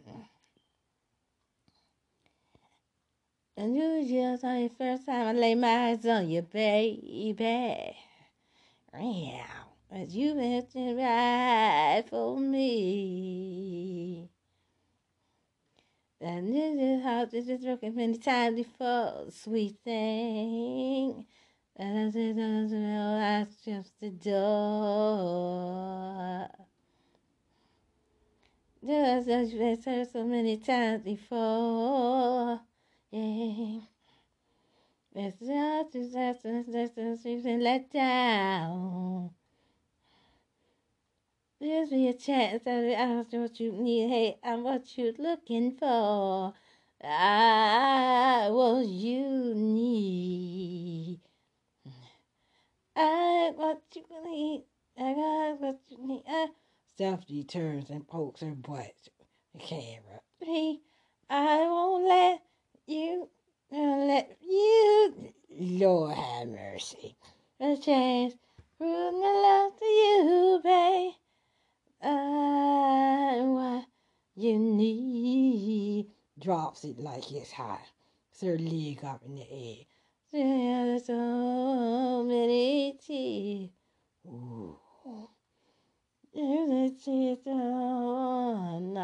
And 3.57 3.75
you 3.75 4.05
just 4.07 4.45
on 4.45 4.61
your 4.61 4.69
first 4.69 5.05
time 5.05 5.27
I 5.27 5.33
lay 5.33 5.55
my 5.55 5.89
eyes 5.89 6.05
on 6.05 6.29
you, 6.29 6.43
baby. 6.43 7.97
Yeah, 8.97 9.47
but 9.91 10.09
you 10.11 10.33
been 10.33 10.95
right 10.95 12.05
for 12.09 12.39
me. 12.39 14.29
And 16.21 16.53
this 16.53 16.79
is 16.79 17.03
how 17.03 17.25
this 17.25 17.49
is 17.49 17.63
looking 17.63 17.95
many 17.95 18.17
times 18.17 18.55
before, 18.55 19.25
sweet 19.29 19.75
thing. 19.83 21.25
And 21.81 21.97
I 21.97 22.11
said, 22.11 22.37
that's 22.37 23.55
just 23.65 23.99
the 23.99 24.11
door. 24.11 24.37
Just 28.85 29.27
as 29.27 29.51
you've 29.51 29.83
heard 29.83 30.07
so 30.11 30.23
many 30.23 30.57
times 30.57 31.03
before. 31.03 32.61
Yeah. 33.09 33.79
It's 35.15 35.39
just 35.39 35.91
disaster, 35.91 36.61
disaster, 36.61 37.15
she's 37.23 37.41
been 37.41 37.63
let 37.63 37.91
down. 37.91 39.31
There's 41.59 41.89
be 41.89 42.09
a 42.09 42.13
chance 42.13 42.63
that 42.63 42.83
I 42.83 42.91
ask 42.91 43.29
ah, 43.33 43.37
what 43.39 43.59
you 43.59 43.71
need, 43.71 44.07
hey, 44.07 44.37
I'm 44.43 44.61
what 44.63 44.95
you're 44.99 45.13
looking 45.17 45.71
for. 45.71 46.53
I 47.03 48.49
what 48.51 48.85
you 48.85 49.55
need. 49.55 51.21
I 53.03 53.51
what 53.55 53.81
you 53.95 54.03
need. 54.23 54.63
I 54.95 55.13
got 55.13 55.59
what 55.59 55.79
you 55.89 56.07
need. 56.07 56.23
I 56.27 56.49
Stephanie 56.93 57.43
turns 57.43 57.89
and 57.89 58.07
pokes 58.07 58.41
her 58.41 58.51
butt 58.51 58.93
the 59.53 59.59
camera. 59.59 60.21
Hey, 60.39 60.81
I 61.27 61.57
won't 61.61 62.07
let 62.07 62.43
you 62.85 63.27
I'll 63.73 64.05
let 64.05 64.37
you 64.41 65.33
Lord 65.49 66.13
have 66.15 66.47
mercy. 66.49 67.15
A 67.59 67.75
chance 67.77 68.35
from 68.77 68.87
the 68.87 69.33
love 69.45 69.79
to 69.79 69.85
you, 69.85 70.61
babe. 70.63 71.13
I 72.03 73.41
what 73.45 73.85
you 74.35 74.59
need. 74.59 76.05
Drops 76.37 76.83
it 76.83 76.99
like 76.99 77.31
it's 77.31 77.51
hot. 77.51 77.81
Her 78.41 78.57
leg 78.59 79.03
up 79.03 79.23
in 79.25 79.35
the 79.35 79.47
air. 79.51 79.85
There's 80.33 81.07
so 81.07 82.23
many 82.23 82.97
tears. 83.05 83.69
Ooh. 84.25 84.77
There's 86.33 86.69
a 86.69 86.89
tear 87.03 87.35
on. 87.53 88.97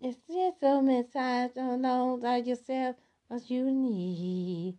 It's 0.00 0.16
just 0.28 0.60
so 0.60 0.80
many 0.80 1.02
times 1.08 1.54
don't 1.56 1.82
know 1.82 2.20
like 2.22 2.46
yourself 2.46 2.94
what 3.26 3.50
you 3.50 3.64
need. 3.64 4.78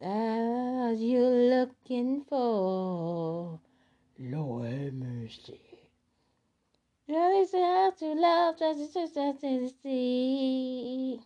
That 0.00 0.96
you 0.98 1.20
looking 1.20 2.24
for. 2.24 3.60
Lord 4.18 4.94
mercy. 4.94 5.60
Really 7.06 7.46
how 7.52 7.90
to 7.90 8.06
love 8.14 8.58
just 8.58 8.94
just 8.94 9.14
just 9.14 9.82
to 9.82 11.20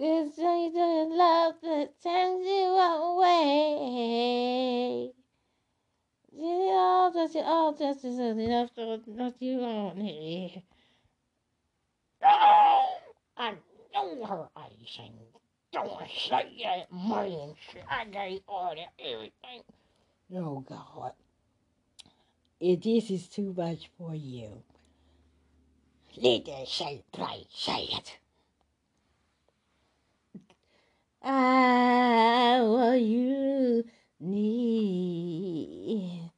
It's 0.00 0.36
just 0.36 0.74
the 0.74 1.06
love 1.10 1.54
that 1.60 1.90
sends 2.00 2.46
you 2.46 2.66
away. 2.78 3.90
You 6.32 6.70
all 6.70 7.12
just 7.12 7.34
you 7.34 7.40
all 7.40 7.72
just 7.72 8.04
is 8.04 8.16
enough 8.20 8.72
to 8.76 9.00
not 9.08 9.34
you 9.42 9.58
on 9.60 9.96
here. 9.96 10.62
I 12.22 13.54
know 13.92 14.24
her 14.24 14.48
eyes 14.56 14.98
and 15.00 15.14
don't 15.72 15.90
say 16.08 16.62
that 16.62 16.92
man 16.92 17.54
I 17.90 18.04
gave 18.04 18.42
order 18.46 18.86
everything. 19.04 19.64
Oh 20.32 20.60
God. 20.60 21.12
If 22.60 22.82
this 22.82 23.10
is 23.10 23.26
too 23.26 23.52
much 23.56 23.90
for 23.98 24.14
you, 24.14 24.62
let 26.16 26.44
that 26.44 26.68
say 26.68 27.02
play, 27.12 27.48
say 27.52 27.88
it. 27.90 28.18
I 31.30 32.62
what 32.62 33.02
you 33.02 33.84
need. 34.18 36.30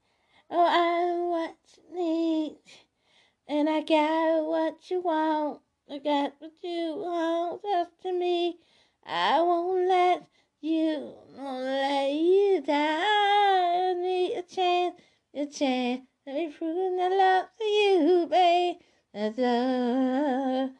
Oh, 0.51 0.67
I 0.67 1.15
what 1.29 1.55
you 1.77 1.85
need. 1.97 2.57
And 3.47 3.69
I 3.69 3.83
got 3.83 4.47
what 4.47 4.91
you 4.91 5.01
want. 5.01 5.61
I 5.89 5.99
got 5.99 6.35
what 6.41 6.51
you 6.65 6.97
want 6.97 7.62
just 7.62 8.03
to 8.03 8.12
me. 8.12 8.59
I 9.07 9.41
won't 9.41 9.87
let 9.87 10.27
you, 10.61 11.15
won't 11.37 11.67
let 11.67 12.11
you 12.11 12.61
down. 12.67 13.05
I 13.05 13.95
need 13.97 14.39
a 14.39 14.43
chance, 14.43 14.97
a 15.37 15.47
chance. 15.47 16.03
Let 16.27 16.35
me 16.35 16.53
prove 16.59 16.99
my 16.99 17.07
love 17.07 17.47
to 17.59 17.65
you, 17.65 18.27
babe. 18.29 18.75
That's 19.15 19.39
all 19.39 20.71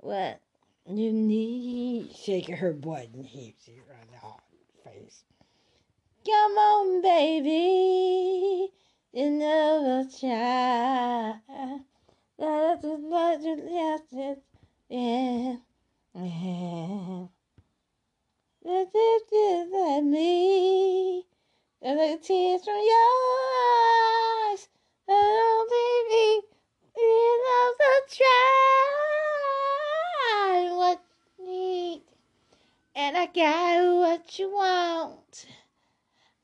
what 0.00 0.43
you 0.86 1.12
need. 1.12 2.14
Shaking 2.16 2.56
her 2.56 2.72
butt 2.72 3.08
and 3.14 3.24
hips 3.24 3.68
around 3.68 4.08
the 4.12 4.18
hot 4.18 4.42
face. 4.84 5.24
Come 6.24 6.52
on, 6.52 7.02
baby. 7.02 8.72
Never 9.12 10.08
try. 10.18 11.34
That's 12.38 12.84
what 12.84 13.42
you 13.42 13.56
have 13.76 14.38
yeah. 14.88 15.56
Yeah. 16.14 17.26
Let 18.62 18.88
it 18.94 19.70
let 19.72 20.04
me. 20.04 21.26
And 21.82 21.98
the 21.98 22.18
tears 22.22 22.64
from 22.64 22.74
your 22.74 23.10
eyes. 24.52 24.68
Oh, 25.08 25.66
baby. 25.70 26.46
You 26.96 27.44
the 27.78 28.00
try 28.14 28.54
what 30.76 31.00
you 31.38 31.46
need. 31.46 32.02
And 32.96 33.16
I 33.16 33.26
got 33.26 33.96
what 33.96 34.38
you 34.38 34.50
want. 34.50 35.46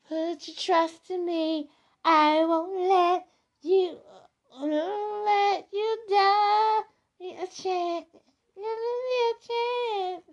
Put 0.09 0.49
your 0.49 0.57
trust 0.57 1.09
in 1.11 1.25
me. 1.25 1.71
I 2.05 2.45
won't 2.45 2.89
let 2.89 3.27
you, 3.63 3.97
let 4.61 5.69
you 5.73 5.99
down. 6.11 6.83
Give 7.21 7.29
me 7.29 7.35
a 7.35 7.47
chance. 7.47 8.07
Give 8.57 8.65
me 8.65 9.17
a 9.31 9.35
chance. 9.47 10.25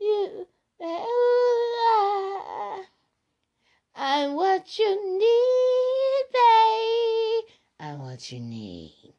You, 0.00 0.46
I'm 3.96 4.34
what 4.34 4.78
you 4.78 5.18
need, 5.18 6.24
babe. 6.32 7.44
I'm 7.80 7.98
what 8.00 8.30
you 8.30 8.38
need. 8.38 9.14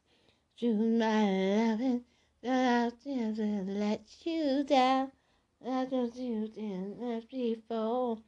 To 0.60 0.74
my 0.74 1.30
loving, 1.30 2.04
never 2.42 3.62
let 3.70 4.00
you 4.24 4.64
down. 4.64 5.12
I 5.68 5.84
don't 5.84 6.14
do 6.14 6.48
this 6.54 7.24
before. 7.24 8.18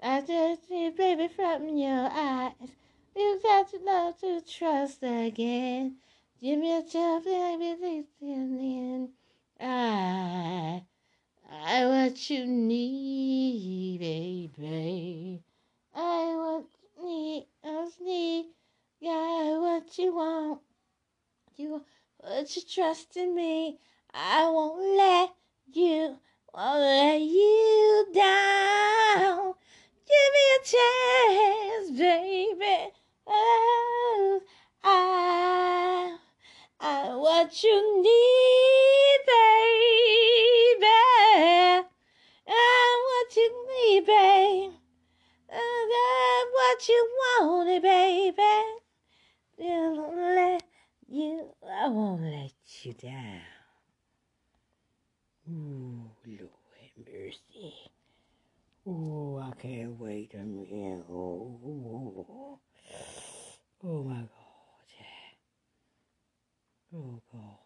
I 0.00 0.20
just 0.20 0.68
see, 0.68 0.90
baby, 0.90 1.26
from 1.26 1.76
your 1.76 2.08
eyes. 2.12 2.52
You 3.16 3.40
got 3.42 3.68
to 3.70 3.84
know 3.84 4.14
to 4.20 4.40
trust 4.42 4.98
again. 5.02 5.96
Give 6.40 6.58
me 6.58 6.76
a 6.76 6.82
chance, 6.82 7.24
baby, 7.24 7.74
listening. 7.80 9.08
I, 9.60 10.82
I 11.50 11.86
what 11.86 12.30
you 12.30 12.46
need, 12.46 13.98
baby. 13.98 15.42
I 15.94 16.34
what 16.36 16.66
you 16.98 17.04
need, 17.04 17.46
I 17.64 17.88
need. 18.00 18.46
Got 19.02 19.60
what 19.60 19.98
you 19.98 20.14
want. 20.14 20.60
You 21.56 21.84
put 22.22 22.56
your 22.56 22.64
trust 22.68 23.16
in 23.16 23.34
me. 23.34 23.78
I 24.12 24.48
won't 24.48 24.96
let 24.96 25.30
you, 25.72 26.18
won't 26.56 26.80
let 26.80 27.20
you 27.20 28.06
down. 28.14 29.54
Give 30.06 30.30
me 30.34 30.44
a 30.54 30.60
chance, 30.64 31.98
baby. 31.98 32.92
Oh, 33.26 34.40
I, 34.84 36.16
I 36.80 37.14
what 37.16 37.62
you 37.62 38.02
need, 38.02 39.18
baby. 40.76 40.86
I'm 42.46 42.98
what 43.08 43.36
you 43.36 43.48
need, 43.68 44.06
babe. 44.06 44.72
Oh, 45.52 46.40
I'm 46.40 46.46
what 46.52 46.88
you 46.88 47.00
wanted, 47.40 47.82
baby. 47.82 48.64
Don't 49.58 50.16
let 50.16 50.62
you, 51.08 51.50
I 51.68 51.88
won't 51.88 52.22
let 52.22 52.52
you 52.82 52.92
down. 52.92 53.40
Ooh, 55.50 55.52
mercy. 55.52 56.03
Oh, 58.86 59.38
I 59.42 59.52
can't 59.62 59.98
wait 59.98 60.34
a 60.34 60.38
minute. 60.38 61.04
Oh, 61.10 61.58
oh, 61.64 62.26
oh. 62.30 62.60
oh 63.84 64.02
my 64.04 64.16
God. 64.16 64.28
Oh, 66.94 67.20
God. 67.32 67.58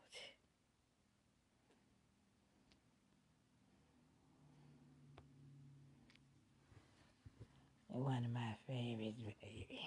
One 7.89 8.25
of 8.25 8.33
my 8.33 8.55
favorites, 8.67 9.23
baby. 9.43 9.81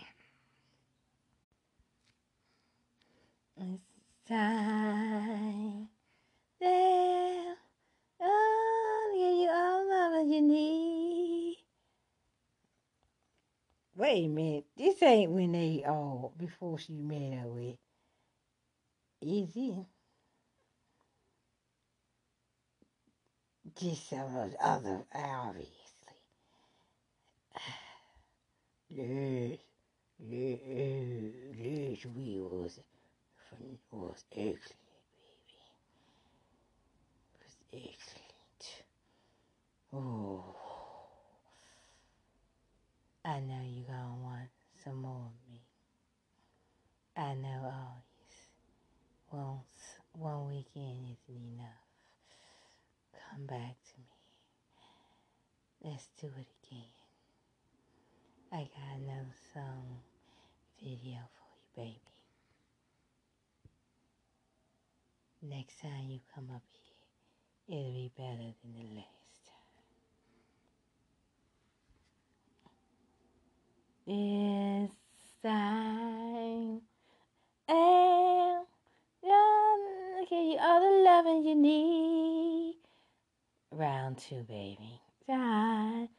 It's 3.57 3.83
time. 4.27 5.87
There. 6.59 7.55
Oh, 8.21 8.70
give 9.21 9.37
you 9.37 9.49
all 9.51 9.89
love 9.89 10.27
you 10.27 10.41
need. 10.41 11.57
Wait 13.95 14.25
a 14.25 14.27
minute. 14.27 14.65
This 14.75 15.03
ain't 15.03 15.31
when 15.31 15.51
they 15.51 15.83
all 15.87 16.33
before 16.37 16.79
she 16.79 16.93
met 16.93 17.39
her 17.39 17.47
with 17.49 17.75
Easy. 19.23 19.75
Just 23.79 24.09
some 24.09 24.35
of 24.35 24.51
the 24.51 24.65
other 24.65 25.03
obviously. 25.13 25.69
This 28.89 29.57
this 30.19 30.59
this 31.57 32.05
we 32.13 32.39
was 32.41 32.79
was 33.91 34.23
excellent, 34.31 34.75
baby. 35.21 35.59
Was 37.39 37.55
excellent. 37.73 38.20
Oh, 39.93 40.55
I 43.25 43.41
know 43.41 43.59
you 43.61 43.83
gonna 43.83 44.15
want 44.23 44.49
some 44.81 45.01
more 45.01 45.25
of 45.25 45.51
me. 45.51 45.59
I 47.17 47.33
know 47.33 47.59
always 47.65 48.37
once 49.33 49.99
one 50.13 50.47
weekend 50.47 51.17
isn't 51.27 51.41
enough. 51.55 51.83
Come 53.11 53.45
back 53.47 53.75
to 53.83 53.99
me. 53.99 54.15
Let's 55.83 56.07
do 56.21 56.27
it 56.27 56.47
again. 56.63 56.95
I 58.53 58.69
got 58.73 58.97
another 58.97 59.35
song 59.53 59.99
video 60.81 61.19
for 61.35 61.83
you, 61.83 61.85
baby. 61.85 61.99
Next 65.41 65.81
time 65.81 66.07
you 66.07 66.19
come 66.33 66.47
up 66.55 66.63
here, 67.67 67.77
it'll 67.77 67.91
be 67.91 68.09
better 68.15 68.53
than 68.63 68.73
the 68.73 68.95
last 68.95 69.20
It's 74.13 74.93
time. 75.41 76.81
And 77.69 78.65
gonna 79.23 80.25
give 80.29 80.45
you 80.51 80.57
all 80.59 80.81
the 80.81 81.03
loving 81.05 81.45
you 81.45 81.55
need. 81.55 82.75
Round 83.71 84.17
two, 84.17 84.43
baby. 84.49 84.99
Time. 85.25 86.09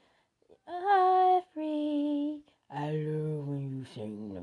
Heart 0.66 1.44
free. 1.52 2.40
I 2.70 2.92
love 2.92 3.48
when 3.48 3.76
you 3.76 3.84
sing 3.94 4.32
to 4.32 4.40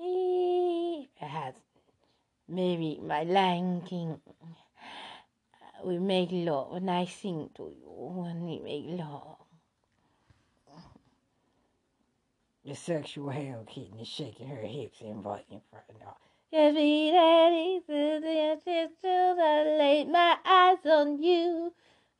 me. 0.00 1.10
Perhaps, 1.20 1.60
maybe 2.48 2.98
my 3.02 3.24
Lion 3.24 3.82
King 3.82 4.18
will 5.84 6.00
make 6.00 6.30
love 6.32 6.70
when 6.70 6.88
I 6.88 7.04
sing 7.04 7.50
to 7.56 7.64
you. 7.64 7.84
When 7.84 8.46
we 8.46 8.58
make 8.60 8.86
love. 8.98 9.35
The 12.66 12.74
sexual 12.74 13.28
hell 13.28 13.64
kitten 13.64 14.00
is 14.00 14.08
shaking 14.08 14.48
her 14.48 14.62
hips 14.62 15.00
and 15.00 15.10
inviting 15.10 15.60
front 15.70 16.00
door. 16.00 16.16
Just 16.52 16.74
be 16.74 17.12
ready 17.14 17.78
to 17.86 18.20
the 18.20 18.60
to 18.64 19.34
the 19.38 19.76
late 19.78 20.08
my 20.08 20.36
eyes 20.44 20.84
on 20.84 21.22
you. 21.22 21.72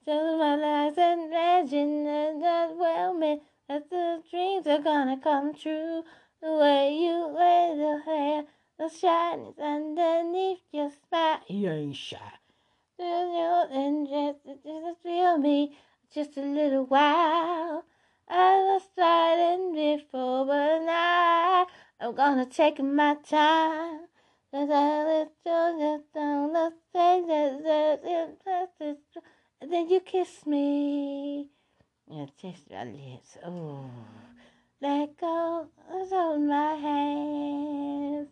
So 0.04 0.38
my 0.38 0.54
life 0.54 0.96
and 0.98 1.32
legend 1.32 2.06
and 2.06 2.40
that 2.44 2.76
well 2.76 3.12
meant 3.12 3.42
that 3.68 3.90
the 3.90 4.22
dreams 4.30 4.68
are 4.68 4.78
gonna 4.78 5.18
come 5.20 5.52
true. 5.52 6.04
The 6.40 6.52
way 6.52 6.94
you 6.94 7.26
wear 7.26 7.74
the 7.74 8.02
hair, 8.04 8.44
the 8.78 8.88
shine 8.88 9.40
is 9.46 9.58
underneath 9.58 10.60
your 10.70 10.92
smile. 11.08 11.40
You 11.48 11.70
ain't 11.70 11.96
shy. 11.96 12.38
And 13.00 14.06
just, 14.06 14.44
just 14.64 15.02
feel 15.02 15.38
me 15.38 15.76
just 16.14 16.36
a 16.36 16.42
little 16.42 16.86
while. 16.86 17.84
I 18.28 18.56
was 18.58 18.82
sliding 18.94 19.74
before, 19.74 20.46
but 20.46 20.84
now 20.84 21.66
I'm 22.00 22.14
gonna 22.14 22.46
take 22.46 22.82
my 22.82 23.16
time. 23.28 24.00
Cause 24.50 24.70
I 24.70 25.04
let 25.04 25.32
you 25.44 26.04
down 26.14 26.52
the 26.52 26.72
thing 26.92 27.26
that 27.26 28.36
and 29.60 29.72
then 29.72 29.88
you 29.88 30.00
kiss 30.00 30.46
me. 30.46 31.48
And 32.10 32.30
taste 32.40 32.70
my 32.70 32.84
lips. 32.84 33.36
Oh, 33.44 33.90
let 34.80 35.16
go 35.18 35.68
of 35.90 36.40
my 36.40 36.74
hands. 36.74 38.28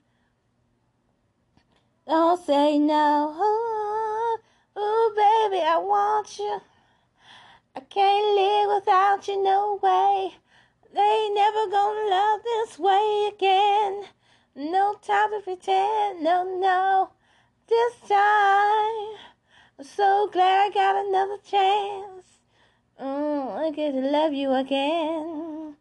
Don't 2.06 2.44
say 2.44 2.78
no. 2.78 3.34
Oh, 3.36 4.38
oh, 4.76 5.48
baby, 5.50 5.62
I 5.62 5.78
want 5.78 6.38
you. 6.38 6.60
Can't 7.94 8.34
live 8.34 8.74
without 8.74 9.28
you, 9.28 9.40
no 9.40 9.78
way. 9.80 10.34
They 10.92 11.00
ain't 11.00 11.34
never 11.36 11.70
gonna 11.70 12.10
love 12.10 12.40
this 12.42 12.76
way 12.76 13.30
again. 13.32 14.06
No 14.56 14.94
time 14.94 15.30
to 15.30 15.40
pretend, 15.40 16.20
no, 16.20 16.42
no. 16.42 17.10
This 17.68 17.94
time, 18.08 19.14
I'm 19.78 19.84
so 19.84 20.28
glad 20.32 20.66
I 20.66 20.74
got 20.74 21.06
another 21.06 21.38
chance. 21.48 22.40
Mm, 23.00 23.64
I 23.64 23.70
get 23.70 23.92
to 23.92 24.00
love 24.00 24.32
you 24.32 24.52
again. 24.54 25.76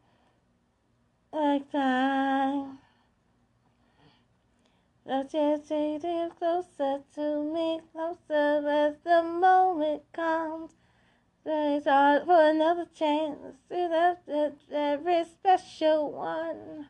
Like 1.31 1.72
time. 1.72 2.77
So 5.07 5.23
just 5.23 5.68
take 5.68 6.03
it 6.03 6.31
closer 6.38 6.99
to 7.15 7.44
me, 7.44 7.81
closer 7.91 8.69
as 8.69 8.98
the 9.03 9.23
moment 9.23 10.03
comes. 10.14 10.76
It's 11.45 11.86
hard 11.86 12.26
for 12.26 12.49
another 12.49 12.86
chance 12.98 13.38
to 13.70 14.18
love 14.28 14.53
every 14.72 15.26
special 15.26 16.14
one. 16.14 16.88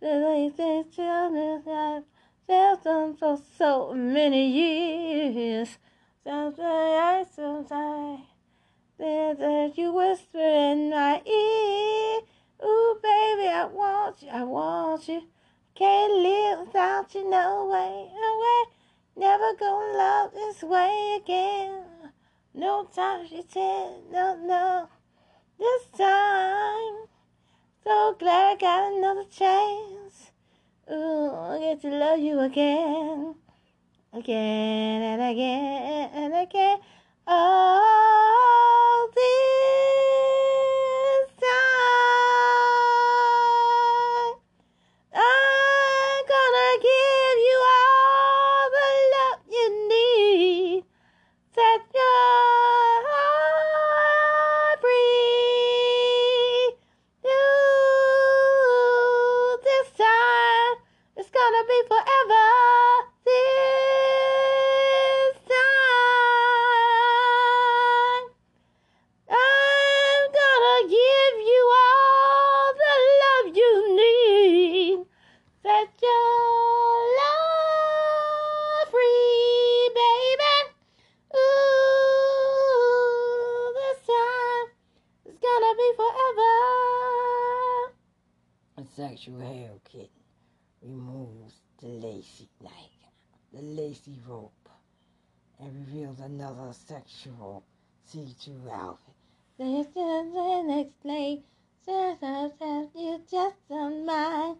The 0.00 0.52
things 0.56 0.98
I've 0.98 2.82
done 2.82 3.16
for 3.16 3.38
so 3.56 3.94
many 3.94 4.50
years. 4.50 5.78
Sometimes, 6.24 6.58
I 6.58 7.24
sometimes, 7.36 8.22
that 8.98 9.72
you 9.76 9.92
whisper 9.92 10.38
in 10.38 10.90
my 10.90 11.22
ear. 11.24 12.20
Ooh, 12.66 12.98
baby, 13.00 13.48
I 13.48 13.66
want 13.72 14.22
you, 14.22 14.28
I 14.28 14.42
want 14.42 15.08
you. 15.08 15.22
Can't 15.76 16.14
live 16.14 16.66
without 16.66 17.14
you, 17.14 17.30
no 17.30 17.68
way, 17.72 18.10
no 18.12 18.38
way. 18.40 18.64
Never 19.16 19.54
gonna 19.54 19.96
love 19.96 20.32
this 20.32 20.62
way 20.64 21.20
again. 21.22 21.93
No 22.56 22.84
time 22.84 23.26
she 23.26 23.42
said, 23.48 24.04
no, 24.12 24.36
no. 24.36 24.88
This 25.58 25.86
time, 25.98 27.08
so 27.82 28.14
glad 28.16 28.52
I 28.52 28.56
got 28.60 28.92
another 28.92 29.24
chance. 29.24 30.30
Ooh, 30.88 31.32
I 31.34 31.58
get 31.58 31.80
to 31.82 31.88
love 31.90 32.20
you 32.20 32.38
again, 32.38 33.34
again 34.12 35.02
and 35.02 35.20
again 35.20 36.10
and 36.14 36.32
again. 36.32 36.78
All 37.26 39.08
this 39.12 40.13
Sexual 89.14 89.38
hair 89.38 89.70
kitten 89.84 90.08
removes 90.82 91.54
the 91.80 91.86
lacy 91.86 92.48
like 92.60 92.72
the 93.52 93.62
lacy 93.62 94.18
rope 94.26 94.68
and 95.60 95.86
reveals 95.86 96.18
another 96.18 96.72
sexual 96.72 97.62
see-through 98.06 98.68
outfit. 98.72 99.14
This 99.56 99.86
is 99.86 99.94
the 99.94 100.62
next 100.66 101.00
day. 101.04 101.44
Says 101.86 102.18
I 102.22 102.88
you 102.96 103.20
just 103.30 103.54
on 103.70 104.04
mine. 104.04 104.56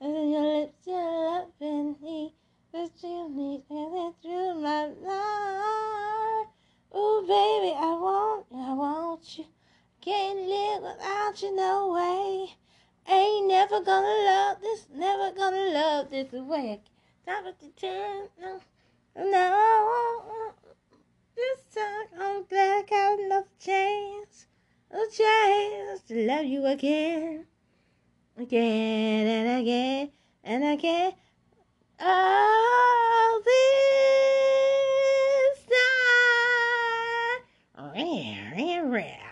And 0.00 0.30
your 0.30 0.60
lips 0.60 0.86
are 0.86 1.40
loving 1.60 1.96
me. 2.00 2.32
But 2.70 2.92
you 3.02 3.28
need 3.28 3.64
it 3.68 4.14
through 4.22 4.54
my 4.60 4.86
life. 4.86 6.48
Oh, 6.92 7.22
baby, 7.26 7.74
I 7.76 7.92
want 7.98 8.46
I 8.54 8.72
want 8.72 9.36
you. 9.36 9.46
Can't 10.00 10.38
live 10.38 10.82
without 10.82 11.42
you, 11.42 11.56
no 11.56 11.92
way. 11.92 12.56
Ain't 13.08 13.46
never 13.46 13.80
gonna 13.82 14.24
love 14.24 14.60
this, 14.60 14.88
never 14.92 15.30
gonna 15.30 15.70
love 15.70 16.10
this 16.10 16.32
way. 16.32 16.80
Stop 17.22 17.46
at 17.46 17.60
the 17.60 17.68
turn, 17.76 18.28
no, 18.40 18.60
no. 19.16 20.52
This 21.36 21.60
time 21.74 22.08
I'm 22.20 22.44
glad 22.44 22.84
I 22.84 22.88
got 22.88 23.20
another 23.20 23.46
chance, 23.60 24.46
a 24.90 25.06
chance 25.12 26.02
to 26.08 26.26
love 26.26 26.46
you 26.46 26.66
again, 26.66 27.46
again 28.36 29.26
and 29.26 29.60
again 29.60 30.10
and 30.42 30.64
again. 30.64 31.12
All 32.00 33.40
this 33.44 33.56
time, 35.64 37.42
I'm 37.76 37.94
gonna 37.94 39.25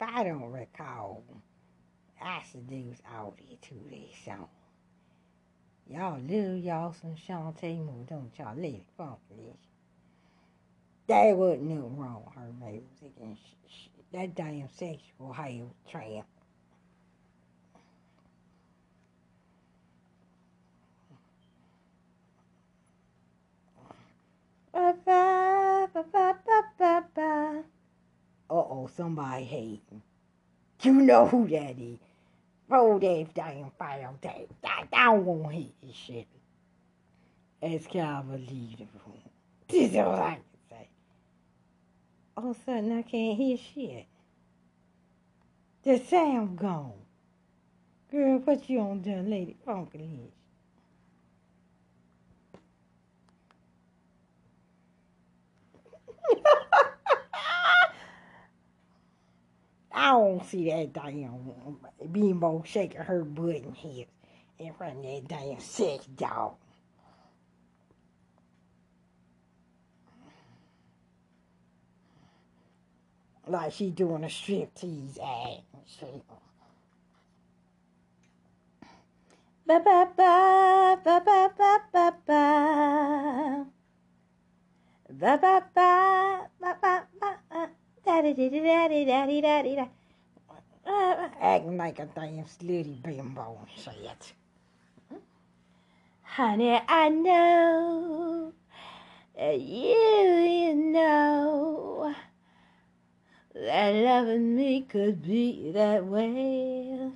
If 0.00 0.08
I 0.08 0.24
don't 0.24 0.52
recall, 0.52 1.24
I 2.22 2.42
should 2.50 2.68
do 2.68 2.94
all 3.14 3.34
these 3.38 3.58
to 3.62 3.74
this 3.90 4.16
song. 4.24 4.48
Y'all 5.88 6.20
love 6.20 6.58
y'all 6.64 6.94
some 6.94 7.16
Chanté 7.16 7.84
Moore, 7.84 8.06
don't 8.08 8.32
y'all? 8.38 8.56
Let 8.56 8.66
it 8.66 8.84
funk 8.96 9.18
this. 9.30 9.56
There 11.08 11.36
wasn't 11.36 11.64
nothing 11.64 11.98
wrong 11.98 12.24
with 12.26 12.34
her 12.36 12.52
music 12.70 13.12
and 13.20 13.36
sh- 13.36 13.70
sh- 13.70 13.88
that 14.12 14.34
damn 14.34 14.68
sexual 14.70 15.32
hell 15.34 15.74
tramp. 15.90 16.26
Ba 24.72 24.94
ba 25.06 25.88
ba 25.94 26.04
ba 26.46 26.64
ba 26.78 27.04
ba. 27.14 27.64
Uh-oh, 28.50 28.88
somebody 28.96 29.44
hating. 29.44 30.02
You 30.82 30.92
know 30.92 31.26
who 31.26 31.48
that 31.48 31.78
is. 31.78 31.98
Roll 32.68 32.98
that 32.98 33.34
damn 33.34 33.70
file 33.78 34.18
tape. 34.20 34.52
I 34.64 34.84
don't 34.92 35.24
want 35.24 35.50
to 35.52 35.56
hear 35.56 35.70
this 35.82 35.96
shit. 35.96 36.26
It's 37.62 37.86
kind 37.86 38.06
of 38.06 38.30
unbelievable. 38.32 39.18
This 39.68 39.90
is 39.90 39.96
all 39.96 40.14
I 40.14 40.34
can 40.34 40.42
say. 40.70 40.88
All 42.36 42.50
of 42.50 42.56
a 42.56 42.60
sudden, 42.64 42.98
I 42.98 43.02
can't 43.02 43.36
hear 43.36 43.56
shit. 43.56 44.06
The 45.82 45.98
sound 45.98 46.58
gone. 46.58 46.92
Girl, 48.10 48.38
what 48.38 48.68
you 48.68 48.80
on 48.80 49.02
done, 49.02 49.30
lady? 49.30 49.56
Funky 49.64 49.98
Liz? 56.28 56.36
I 59.98 60.10
don't 60.10 60.44
see 60.44 60.68
that 60.68 60.92
damn 60.92 61.78
bimbo 62.12 62.62
shaking 62.66 63.00
her 63.00 63.24
butt 63.24 63.62
and 63.62 63.74
hips 63.74 64.12
in 64.58 64.74
front 64.74 64.98
of 64.98 65.02
that 65.04 65.26
damn 65.26 65.58
sex 65.58 66.04
dog. 66.04 66.56
Like 73.48 73.72
she 73.72 73.90
doing 73.90 74.22
a 74.24 74.26
striptease 74.26 75.18
act. 75.18 75.62
Ba 79.66 79.80
ba 79.82 80.10
ba 80.14 81.00
ba 81.02 81.22
ba 81.24 81.50
ba 81.56 81.80
ba 81.90 82.14
ba. 82.26 83.66
Ba 85.10 85.38
ba 85.38 85.62
ba 85.74 86.48
ba 86.60 86.76
ba 86.82 87.06
ba. 87.50 87.85
Acting 88.08 88.64
like 91.76 91.98
a 91.98 92.06
damn 92.06 92.44
slutty 92.44 93.02
bimbo 93.02 93.58
and 93.58 93.68
shit. 93.76 94.32
Honey, 96.22 96.80
I 96.86 97.08
know 97.08 98.52
that 99.36 99.60
you, 99.60 99.88
you 99.88 100.74
know 100.74 102.14
that 103.54 103.90
loving 103.90 104.54
me 104.54 104.82
could 104.82 105.20
be 105.22 105.72
that 105.72 106.06
way. 106.06 107.10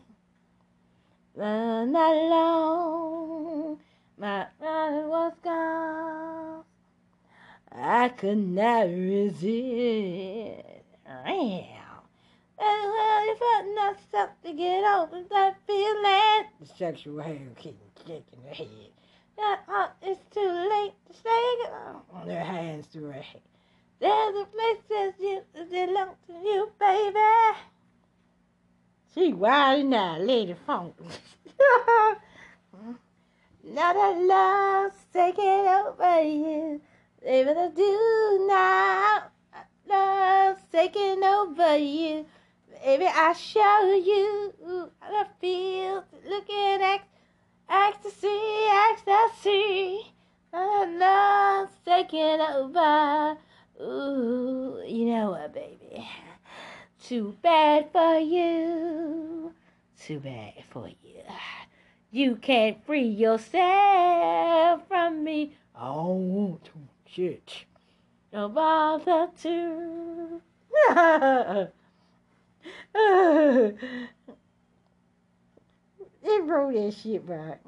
But 1.36 1.84
not 1.84 2.16
long, 2.16 3.78
my 4.18 4.48
father 4.58 5.06
was 5.06 5.34
gone. 5.44 6.64
I 7.70 8.08
could 8.08 8.38
not 8.38 8.88
resist. 8.88 10.80
And 12.59 12.90
well, 12.92 13.24
if 13.28 13.40
I'm 13.42 13.74
not 13.74 13.97
stuck 14.09 14.42
to 14.42 14.52
get 14.52 14.84
over 14.84 15.22
that 15.30 15.56
feeling. 15.66 16.47
The 16.60 16.66
sexual 16.78 17.22
hair 17.22 17.38
keep 17.56 17.78
kicking 17.94 18.42
her 18.47 18.55
head. 18.55 18.68
That 19.36 19.60
uh, 19.68 19.88
it's 20.02 20.20
too 20.34 20.40
late 20.40 20.92
to 21.06 21.12
say 21.14 21.28
it. 21.28 21.70
On 22.12 22.26
their 22.26 22.44
hands 22.44 22.86
through 22.86 23.06
her 23.06 23.12
head. 23.12 23.42
There's 24.01 24.36
a 24.36 24.44
place 24.44 24.82
that 24.88 25.14
you 25.20 25.42
that 25.55 25.70
belong 25.70 26.14
to 26.26 26.32
you, 26.32 26.70
baby. 26.78 27.18
She 29.14 29.32
wild 29.32 29.86
now, 29.86 30.18
lady 30.18 30.55
funk. 30.66 30.94
Now 33.62 33.92
that 33.92 34.18
love's 34.18 35.05
taking 35.12 35.44
over 35.44 36.22
you, 36.22 36.80
baby, 37.22 37.51
I 37.51 37.68
do 37.68 38.47
now. 38.48 39.22
Love's 39.90 40.62
taking 40.70 41.24
over 41.24 41.76
you, 41.76 42.24
baby. 42.84 43.06
I 43.06 43.32
show 43.32 43.92
you 43.92 44.52
how 45.00 45.14
I 45.16 45.26
feel. 45.40 46.04
Looking 46.28 46.80
at 46.80 47.00
ecstasy, 47.68 48.28
ecstasy. 48.92 50.12
That 50.52 50.88
love's 50.96 51.72
taking 51.84 52.40
over. 52.40 53.36
Ooh, 53.82 54.80
you 54.86 55.06
know 55.06 55.30
what, 55.30 55.54
baby? 55.54 56.08
Too 57.02 57.36
bad 57.42 57.90
for 57.90 58.18
you. 58.18 59.52
Too 60.00 60.20
bad 60.20 60.54
for 60.70 60.88
you. 60.88 61.22
You 62.12 62.36
can't 62.36 62.84
free 62.86 63.08
yourself 63.08 64.86
from 64.86 65.24
me. 65.24 65.56
I 65.74 65.86
don't 65.86 66.28
want 66.28 66.64
to. 66.66 66.72
Shit. 67.06 67.64
Don't 68.32 68.55
bother 68.55 69.28
to. 69.43 70.40
They 76.23 76.39
wrote 76.43 76.74
that 76.74 76.94
shit 77.02 77.27
back. 77.27 77.61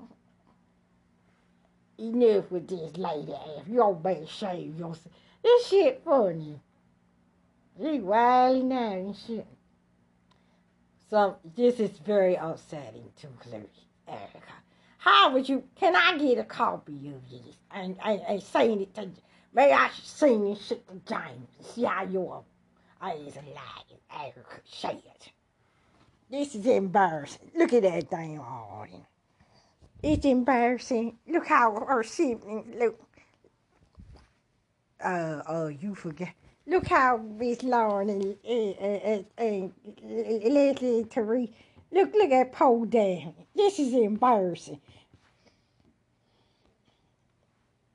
Enough 1.98 2.50
with 2.50 2.68
this 2.68 2.96
lady 2.96 3.32
ass. 3.32 3.66
Y'all 3.68 3.94
better 3.94 4.26
shave 4.26 4.78
yourself. 4.78 5.08
This 5.42 5.66
shit 5.68 6.02
funny. 6.04 6.60
She 7.80 8.00
wilding 8.00 8.72
out 8.72 8.92
and 8.92 9.16
shit. 9.16 9.46
So 11.10 11.36
this 11.56 11.80
is 11.80 11.90
very 11.98 12.36
upsetting 12.36 13.10
to 13.20 13.26
Clarice 13.38 13.68
Erica. 14.06 14.54
How 14.98 15.32
would 15.32 15.48
you 15.48 15.64
can 15.74 15.96
I 15.96 16.16
get 16.18 16.38
a 16.38 16.44
copy 16.44 17.08
of 17.08 17.28
this 17.30 17.56
and, 17.70 17.96
and, 18.04 18.20
and 18.28 18.42
send 18.42 18.80
it 18.80 18.94
to 18.94 19.08
May 19.54 19.72
I 19.72 19.90
sing 20.02 20.46
you 20.46 20.56
shoot 20.56 20.82
the? 21.04 21.46
See 21.60 21.84
how 21.84 22.04
you 22.04 22.26
are. 22.28 22.42
I 23.00 23.12
is 23.14 23.36
liar. 23.36 24.00
I 24.10 24.30
could 24.30 24.66
say 24.66 25.02
it. 25.04 25.32
This 26.30 26.54
is 26.54 26.66
embarrassing. 26.66 27.50
Look 27.54 27.74
at 27.74 27.82
that 27.82 28.10
damn 28.10 28.38
Harden. 28.38 29.04
It's 30.02 30.24
embarrassing. 30.24 31.18
Look 31.28 31.46
how 31.46 31.74
our 31.74 32.02
sibling 32.02 32.74
look. 32.78 32.98
Uh, 35.02 35.42
oh, 35.46 35.68
you 35.68 35.94
forget. 35.94 36.32
Look 36.66 36.86
how 36.86 37.18
Miss 37.18 37.62
Lauren 37.62 38.08
and, 38.08 38.36
and, 38.44 39.24
and, 39.36 39.72
and 40.02 40.54
Leslie 40.54 41.00
and 41.00 41.10
Look, 41.90 42.14
look 42.14 42.30
at 42.30 42.52
Paul 42.52 42.86
Dan. 42.86 43.34
This 43.54 43.78
is 43.78 43.92
embarrassing. 43.92 44.80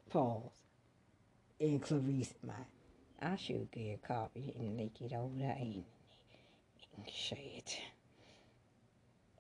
Paul. 0.10 0.52
And 1.60 1.82
Clarice, 1.82 2.36
my, 2.46 2.54
I 3.22 3.36
should 3.36 3.72
get 3.72 4.00
a 4.04 4.08
copy 4.08 4.54
and 4.60 4.78
leak 4.78 4.94
it 5.02 5.14
over 5.14 5.34
there 5.38 5.56
and, 5.60 5.84
and 6.96 7.06
say 7.12 7.54
it. 7.58 7.80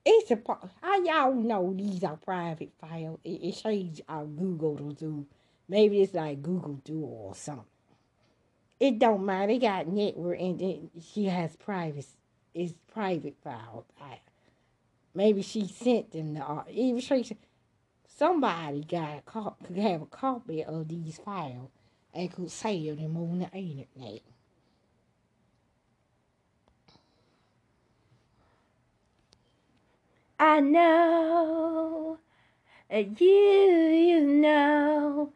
It's 0.03 0.31
a 0.31 0.39
how 0.81 1.03
y'all 1.03 1.34
know 1.35 1.73
these 1.77 2.03
are 2.03 2.15
private 2.18 2.72
files. 2.81 3.19
It, 3.23 3.44
it 3.44 3.56
says 3.56 4.02
uh, 4.10 4.23
Google 4.23 4.77
to 4.77 4.94
do. 4.94 5.26
Maybe 5.69 6.02
it's 6.02 6.14
like 6.14 6.41
Google 6.41 6.80
Duo 6.84 7.06
or 7.06 7.35
something. 7.35 7.65
It 8.80 8.99
don't 8.99 9.26
matter. 9.26 9.48
They 9.48 9.60
got 9.60 9.88
network 9.88 10.39
and 10.39 10.60
then 10.60 10.89
she 11.14 11.26
has 11.26 11.56
private. 11.57 12.06
It's 12.56 12.73
private 12.91 13.35
files. 13.44 13.85
I, 14.02 14.19
maybe 15.14 15.44
she 15.44 15.68
sent 15.68 16.11
them 16.11 16.34
the 16.35 16.41
art. 16.41 16.69
Even 16.72 17.02
she, 17.02 17.38
somebody 18.07 18.81
got 18.89 19.19
a 19.19 19.22
cop 19.26 19.64
could 19.68 19.77
have 19.77 20.02
a 20.02 20.06
copy 20.07 20.64
of 20.64 20.88
these 20.88 21.18
files 21.18 21.69
and 22.18 22.34
could 22.34 22.49
sell 22.49 22.95
them 22.95 23.15
on 23.15 23.39
the 23.39 23.57
internet. 23.57 24.22
I 30.39 30.60
know. 30.60 32.18
You, 32.91 33.27
you 33.27 34.22
know. 34.22 35.31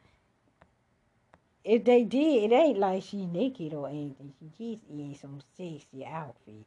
If 1.64 1.84
they 1.84 2.04
did, 2.04 2.52
it 2.52 2.56
ain't 2.56 2.80
like 2.80 3.04
she 3.04 3.28
naked 3.28 3.76
or 3.76 3.88
anything. 3.88 4.34
She 4.40 4.76
just 4.76 4.90
in 4.90 5.16
some 5.16 5.40
sexy 5.56 6.04
outfit. 6.06 6.66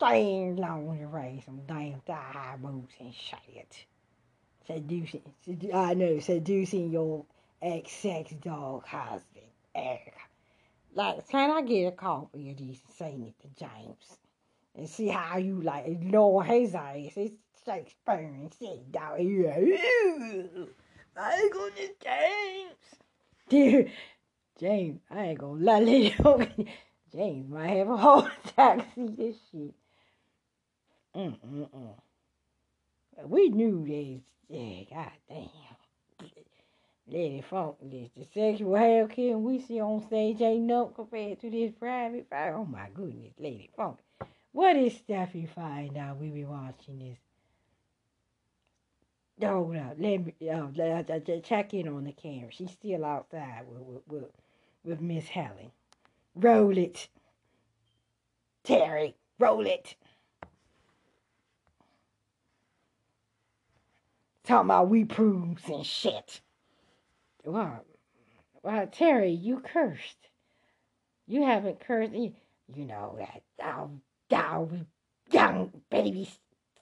Dang 0.00 0.56
lingerie, 0.56 1.42
some 1.44 1.60
damn 1.66 2.00
thigh 2.00 2.30
high 2.32 2.56
boots 2.56 2.94
and 2.98 3.14
shit. 3.14 3.84
Seducing, 4.66 5.22
sedu- 5.46 5.74
I 5.74 5.92
know, 5.94 6.18
seducing 6.18 6.90
your 6.90 7.26
ex-sex 7.62 8.32
dog 8.42 8.84
husband, 8.86 9.46
Erica. 9.74 10.10
Like, 10.94 11.26
can 11.28 11.50
I 11.50 11.62
get 11.62 11.86
a 11.86 11.92
copy 11.92 12.50
of 12.50 12.56
these 12.58 12.80
and 12.86 12.94
send 12.96 13.26
it 13.26 13.34
to 13.40 13.64
James? 13.64 14.18
And 14.74 14.88
see 14.88 15.08
how 15.08 15.38
you 15.38 15.60
like 15.62 15.86
ignore 15.86 16.44
his 16.44 16.74
ass. 16.74 17.12
It's 17.16 17.34
Shakespeare 17.64 18.14
and 18.14 18.52
sit 18.58 18.90
down 18.90 19.18
here. 19.18 19.54
Ew, 19.58 20.68
I 21.16 21.34
ain't 21.34 21.52
gonna 21.52 21.72
James. 22.02 22.74
Dude, 23.48 23.90
James, 24.58 25.00
I 25.10 25.24
ain't 25.24 25.38
gonna 25.38 25.64
lie, 25.64 25.80
lady. 25.80 26.14
James 27.12 27.50
might 27.50 27.68
have 27.68 27.90
a 27.90 27.96
whole. 27.96 28.28
See 28.94 29.08
this 29.16 29.36
shit. 29.50 29.74
Mm-mm-mm. 31.14 31.94
We 33.26 33.48
knew 33.50 33.84
this. 33.86 34.22
Yeah, 34.48 34.84
god 34.90 35.12
damn. 35.28 35.81
Lady 37.08 37.42
Funk, 37.42 37.76
this 37.82 38.10
the 38.16 38.24
sexual 38.32 38.76
hell 38.76 39.08
we 39.38 39.60
see 39.60 39.80
on 39.80 40.02
stage 40.06 40.40
ain't 40.40 40.64
nothing 40.64 40.94
compared 40.94 41.40
to 41.40 41.50
this 41.50 41.72
private 41.72 42.28
fire. 42.30 42.54
Oh 42.56 42.64
my 42.64 42.88
goodness, 42.94 43.34
Lady 43.38 43.70
Funk. 43.76 43.98
What 44.52 44.76
is 44.76 44.96
stuff 44.96 45.34
you 45.34 45.48
find 45.48 45.96
out 45.96 46.18
we 46.18 46.28
be 46.28 46.44
watching 46.44 46.98
this? 46.98 47.18
Hold 49.42 49.76
up, 49.76 49.96
let 49.98 50.24
me 50.24 50.34
uh, 50.48 50.68
let, 50.76 51.10
uh, 51.10 51.40
check 51.42 51.74
in 51.74 51.88
on 51.88 52.04
the 52.04 52.12
camera. 52.12 52.52
She's 52.52 52.70
still 52.70 53.04
outside 53.04 53.64
with 53.66 53.82
with, 53.82 54.02
with, 54.08 54.30
with 54.84 55.00
Miss 55.00 55.26
Helen. 55.28 55.72
Roll 56.34 56.78
it. 56.78 57.08
Terry, 58.62 59.16
roll 59.38 59.66
it. 59.66 59.96
Talking 64.44 64.66
about 64.66 64.88
we 64.88 65.04
proves 65.04 65.68
and 65.68 65.84
shit. 65.84 66.40
Well, 67.44 67.84
well, 68.62 68.86
Terry, 68.86 69.32
you 69.32 69.60
cursed. 69.60 70.28
You 71.26 71.44
haven't 71.44 71.80
cursed. 71.80 72.12
You, 72.12 72.32
you 72.74 72.84
know 72.84 73.16
that 73.18 73.42
oh, 73.64 73.90
oh, 74.32 74.70
young 75.30 75.72
baby 75.90 76.28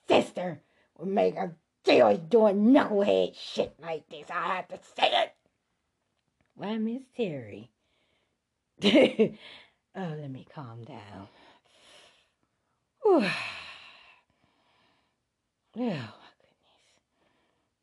sister 0.07 0.61
will 0.97 1.07
make 1.07 1.35
a 1.35 1.51
deal 1.83 2.15
doing 2.17 2.73
knucklehead 2.73 3.35
shit 3.35 3.73
like 3.81 4.07
this. 4.09 4.25
I 4.29 4.55
have 4.55 4.67
to 4.67 4.79
say 4.95 5.09
it. 5.11 5.33
Why, 6.55 6.77
Miss 6.77 7.01
Terry? 7.15 7.71
oh, 8.83 8.89
let 9.95 10.29
me 10.29 10.45
calm 10.53 10.83
down. 10.83 11.27
oh, 13.05 13.19
my 13.19 13.33
goodness. 15.73 16.11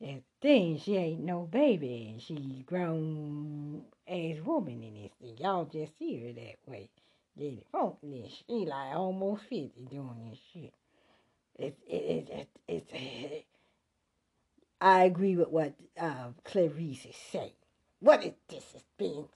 that 0.01 0.23
thing, 0.41 0.79
she 0.79 0.97
ain't 0.97 1.21
no 1.21 1.49
baby, 1.51 2.09
and 2.11 2.23
she's 2.23 2.63
grown 2.65 3.83
as 4.07 4.41
woman 4.41 4.83
in 4.83 4.95
this 5.03 5.13
thing. 5.21 5.37
Y'all 5.39 5.65
just 5.65 5.99
see 5.99 6.21
her 6.21 6.33
that 6.33 6.57
way. 6.67 6.89
Lady 7.37 7.63
Funk, 7.71 7.97
she 8.03 8.67
like 8.67 8.97
almost 8.97 9.43
50 9.45 9.71
doing 9.91 10.31
this 10.31 10.39
shit. 10.53 10.75
It's, 11.57 11.81
it, 11.89 12.29
it, 12.31 12.49
it, 12.69 12.91
it's, 12.93 13.47
I 14.81 15.05
agree 15.05 15.37
with 15.37 15.49
what 15.49 15.75
uh, 15.99 16.29
Clarice 16.45 17.05
is 17.05 17.17
saying. 17.33 17.53
What 18.01 18.25
is 18.25 18.33
this 18.49 18.73
has 18.73 18.85
been? 18.97 19.27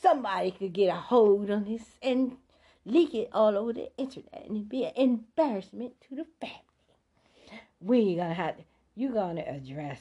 Somebody 0.00 0.52
could 0.52 0.72
get 0.72 0.88
a 0.88 0.96
hold 0.96 1.50
on 1.50 1.64
this 1.64 1.82
and 2.02 2.36
leak 2.84 3.14
it 3.14 3.30
all 3.32 3.56
over 3.56 3.72
the 3.72 3.90
internet 3.96 4.44
and 4.46 4.56
it'd 4.56 4.68
be 4.68 4.84
an 4.84 4.92
embarrassment 4.96 5.94
to 6.08 6.16
the 6.16 6.26
family. 6.40 7.60
We 7.80 8.16
gonna 8.16 8.34
have 8.34 8.56
to 8.56 8.64
you're 8.96 9.12
gonna 9.12 9.44
address 9.46 10.00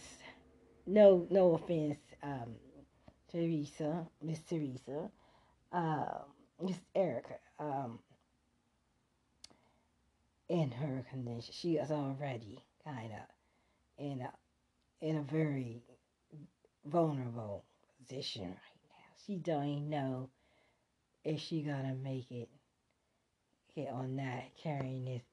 no 0.85 1.27
no 1.29 1.55
offense, 1.55 1.99
um, 2.21 2.55
Teresa, 3.31 4.07
Miss 4.21 4.39
Teresa, 4.41 5.09
uh, 5.71 6.19
Miss 6.61 6.77
Erica, 6.95 7.35
um, 7.59 7.99
in 10.49 10.71
her 10.71 11.05
condition. 11.09 11.53
She 11.53 11.77
is 11.77 11.91
already 11.91 12.63
kind 12.83 13.11
of 13.11 14.05
in 14.05 14.21
a 14.21 14.31
in 15.01 15.17
a 15.17 15.21
very 15.21 15.83
vulnerable 16.85 17.63
position 17.99 18.43
right 18.43 18.49
now. 18.49 19.15
She 19.25 19.37
don't 19.37 19.89
know 19.89 20.29
if 21.23 21.39
she 21.39 21.61
gonna 21.61 21.95
make 21.95 22.31
it, 22.31 22.49
it 23.75 23.89
or 23.93 24.07
not 24.07 24.43
carrying 24.61 25.05
this 25.05 25.23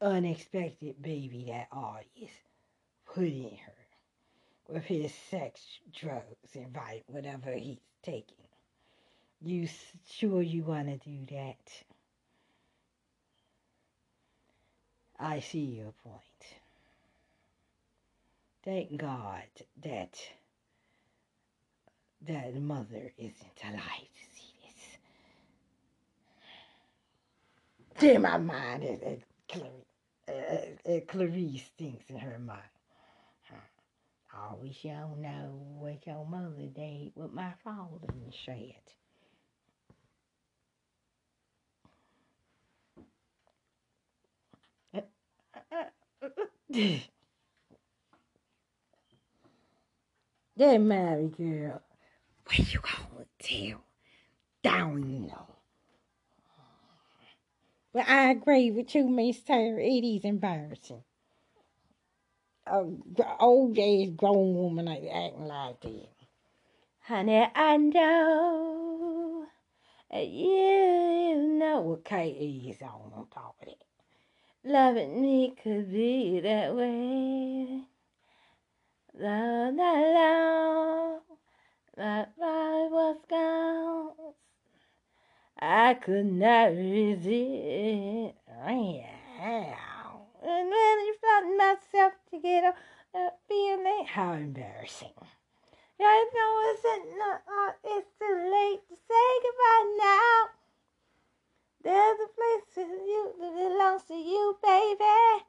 unexpected 0.00 1.00
baby 1.00 1.46
that 1.48 1.68
August 1.70 2.08
put 2.16 2.51
in 3.16 3.56
her 3.56 3.72
with 4.68 4.84
his 4.84 5.12
sex, 5.30 5.60
drugs, 5.92 6.54
and 6.54 6.72
vitamin, 6.72 7.02
whatever 7.06 7.52
he's 7.52 7.78
taking. 8.02 8.36
You 9.42 9.68
sure 10.08 10.40
you 10.42 10.62
want 10.62 10.88
to 10.88 10.96
do 11.08 11.26
that? 11.34 11.56
I 15.18 15.40
see 15.40 15.58
your 15.60 15.92
point. 16.04 16.22
Thank 18.64 18.96
God 18.96 19.42
that 19.82 20.18
that 22.26 22.54
mother 22.54 23.12
isn't 23.18 23.62
alive 23.64 23.80
to 23.80 24.36
see 24.36 24.54
this. 28.00 28.14
In 28.14 28.22
my 28.22 28.38
mind, 28.38 28.84
it, 28.84 29.02
it, 29.02 29.22
uh, 30.28 30.90
uh, 30.90 31.00
Clarice 31.08 31.68
thinks 31.76 32.08
in 32.08 32.18
her 32.18 32.38
mind. 32.38 32.62
Wish 34.62 34.84
y'all 34.84 35.16
know 35.16 35.60
what 35.78 36.06
your 36.06 36.24
mother 36.24 36.68
did 36.72 37.12
with 37.16 37.32
my 37.32 37.52
father 37.64 38.06
and 38.08 38.32
said. 38.46 38.74
that 50.56 50.80
Mary 50.80 51.28
girl, 51.28 51.82
where 52.46 52.58
you 52.58 52.78
gonna 52.80 53.26
tell? 53.38 53.84
Down, 54.62 55.10
you 55.10 55.20
know. 55.28 55.46
But 57.92 58.08
I 58.08 58.30
agree 58.30 58.70
with 58.70 58.94
you, 58.94 59.08
Miss 59.08 59.42
Taylor. 59.42 59.80
It 59.80 60.04
is 60.04 60.24
embarrassing. 60.24 61.02
A 62.66 62.84
old 63.40 63.76
ass 63.76 64.08
grown 64.16 64.54
woman 64.54 64.84
like 64.84 65.02
acting 65.12 65.46
like 65.46 65.80
that. 65.80 66.08
Honey, 67.00 67.48
I 67.54 67.76
know. 67.76 69.46
You 70.12 71.42
know 71.58 71.80
what 71.80 72.04
Kate 72.04 72.36
is 72.36 72.80
on 72.82 73.12
on 73.14 73.26
top 73.34 73.56
of 73.62 73.66
that. 73.66 73.82
Loving 74.64 75.20
me 75.20 75.54
could 75.60 75.90
be 75.90 76.38
that 76.40 76.76
way. 76.76 77.82
La 79.14 79.68
la 79.70 79.92
la. 80.16 81.18
My 81.96 82.26
I 82.40 82.88
was 82.90 83.16
gone. 83.28 84.34
I 85.58 85.94
could 85.94 86.26
not 86.26 86.70
resist. 86.76 88.36
And 90.44 90.72
felt 91.20 91.56
myself 91.56 92.12
to 92.30 92.38
get 92.40 92.64
a, 92.64 93.18
a 93.18 93.30
feeling. 93.48 94.06
How 94.06 94.32
embarrassing. 94.32 95.14
I 96.00 96.30
know 96.34 96.52
it's, 96.72 97.16
not, 97.16 97.42
uh, 97.46 97.72
it's 97.84 98.08
too 98.18 98.34
late 98.50 98.80
to 98.88 98.94
say 99.08 99.28
goodbye 99.42 99.86
now. 99.98 100.48
There's 101.84 102.18
a 102.20 102.30
place 102.34 102.64
that, 102.76 102.88
you, 102.88 103.34
that 103.40 103.54
belongs 103.54 104.02
to 104.04 104.14
you, 104.14 104.56
baby. 104.62 105.44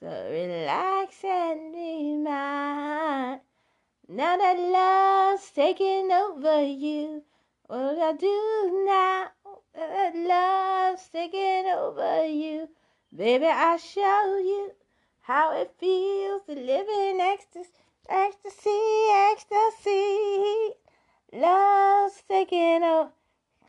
So 0.00 0.30
relax 0.30 1.24
and 1.24 1.72
be 1.72 2.16
mine. 2.16 3.40
Now 4.08 4.36
that 4.36 4.58
love's 4.58 5.50
taking 5.50 6.10
over 6.10 6.62
you. 6.62 7.22
What 7.66 7.98
I 7.98 8.12
do 8.14 8.84
now 8.86 9.28
that 9.74 10.16
love's 10.16 11.08
taking 11.12 11.66
over 11.66 12.26
you. 12.26 12.68
Baby, 13.14 13.46
I 13.46 13.76
show 13.76 14.38
you 14.38 14.70
how 15.22 15.52
it 15.60 15.74
feels 15.80 16.42
to 16.46 16.54
live 16.54 16.86
in 16.88 17.20
ecstasy, 17.20 17.68
ecstasy, 18.08 18.70
ecstasy. 19.32 20.74
Love's 21.32 22.22
taking 22.28 22.84
over. 22.84 23.10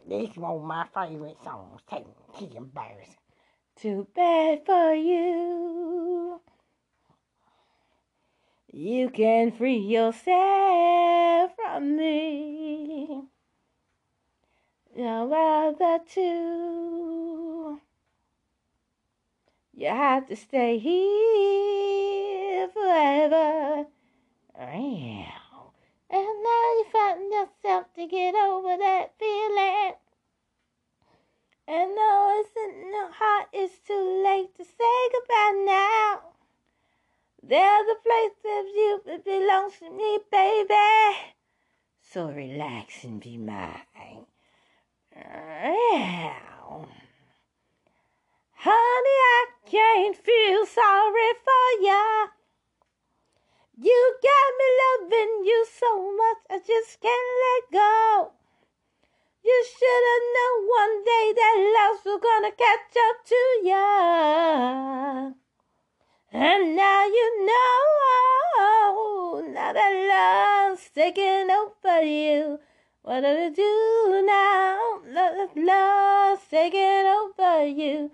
This 0.07 0.29
is 0.29 0.37
one 0.37 0.57
of 0.57 0.63
my 0.63 0.85
favorite 0.93 1.37
songs. 1.43 1.81
Take, 1.89 2.05
it's 2.39 2.55
embarrassing. 2.55 3.15
too 3.75 4.07
bad 4.15 4.63
for 4.63 4.93
you. 4.93 6.39
You 8.71 9.09
can 9.09 9.51
free 9.53 9.77
yourself 9.79 11.51
from 11.55 11.97
me. 11.97 13.23
You're 14.95 15.33
other 15.33 15.99
two. 16.07 17.40
You 19.73 19.87
have 19.87 20.27
to 20.27 20.35
stay 20.35 20.77
here 20.77 22.67
forever. 22.69 23.87
And 26.09 26.43
now 26.43 26.67
you 26.77 26.85
find 26.91 27.31
yourself 27.31 27.93
to 27.95 28.05
get 28.05 28.35
over 28.35 28.77
that 28.77 29.13
feeling. 29.17 29.93
And 31.67 31.95
no, 31.95 32.43
it's 32.43 32.55
in 32.57 32.91
the 32.91 33.07
heart, 33.13 33.47
it's 33.53 33.79
too 33.87 34.23
late 34.25 34.53
to 34.57 34.65
say 34.65 35.09
goodbye 35.13 35.63
now. 35.65 36.21
There's 37.41 37.87
a 37.89 37.95
place 38.03 38.39
of 38.45 38.65
you 38.65 39.01
that 39.05 39.23
belongs 39.25 39.79
to 39.79 39.89
me, 39.89 40.19
baby. 40.31 41.17
So 42.01 42.29
relax 42.29 43.03
and 43.03 43.21
be 43.21 43.37
mine. 43.37 44.25
Honey, 48.63 49.19
I 49.33 49.45
can't 49.65 50.15
feel 50.15 50.67
sorry 50.67 51.33
for 51.43 51.81
ya. 51.81 52.27
You 53.75 54.15
got 54.21 54.53
me 54.59 54.67
loving 54.81 55.45
you 55.45 55.65
so 55.65 56.15
much, 56.15 56.37
I 56.47 56.59
just 56.59 57.01
can't 57.01 57.31
let 57.41 57.71
go. 57.73 58.33
You 59.43 59.65
should 59.65 60.03
have 60.11 60.27
known 60.35 60.67
one 60.69 61.03
day 61.03 61.33
that 61.37 61.57
love 61.73 62.05
was 62.05 62.21
gonna 62.21 62.51
catch 62.51 62.93
up 63.09 63.25
to 63.31 63.41
ya. 63.63 65.31
And 66.31 66.75
now 66.75 67.05
you 67.05 67.45
know, 67.47 69.41
now 69.49 69.73
that 69.73 70.69
love's 70.69 70.87
taking 70.93 71.49
over 71.49 72.03
you. 72.03 72.59
What 73.01 73.21
do 73.21 73.33
we 73.33 73.49
do 73.49 74.21
now? 74.23 75.01
Love, 75.07 75.49
love's 75.55 76.45
taking 76.47 77.07
over 77.07 77.65
you. 77.65 78.11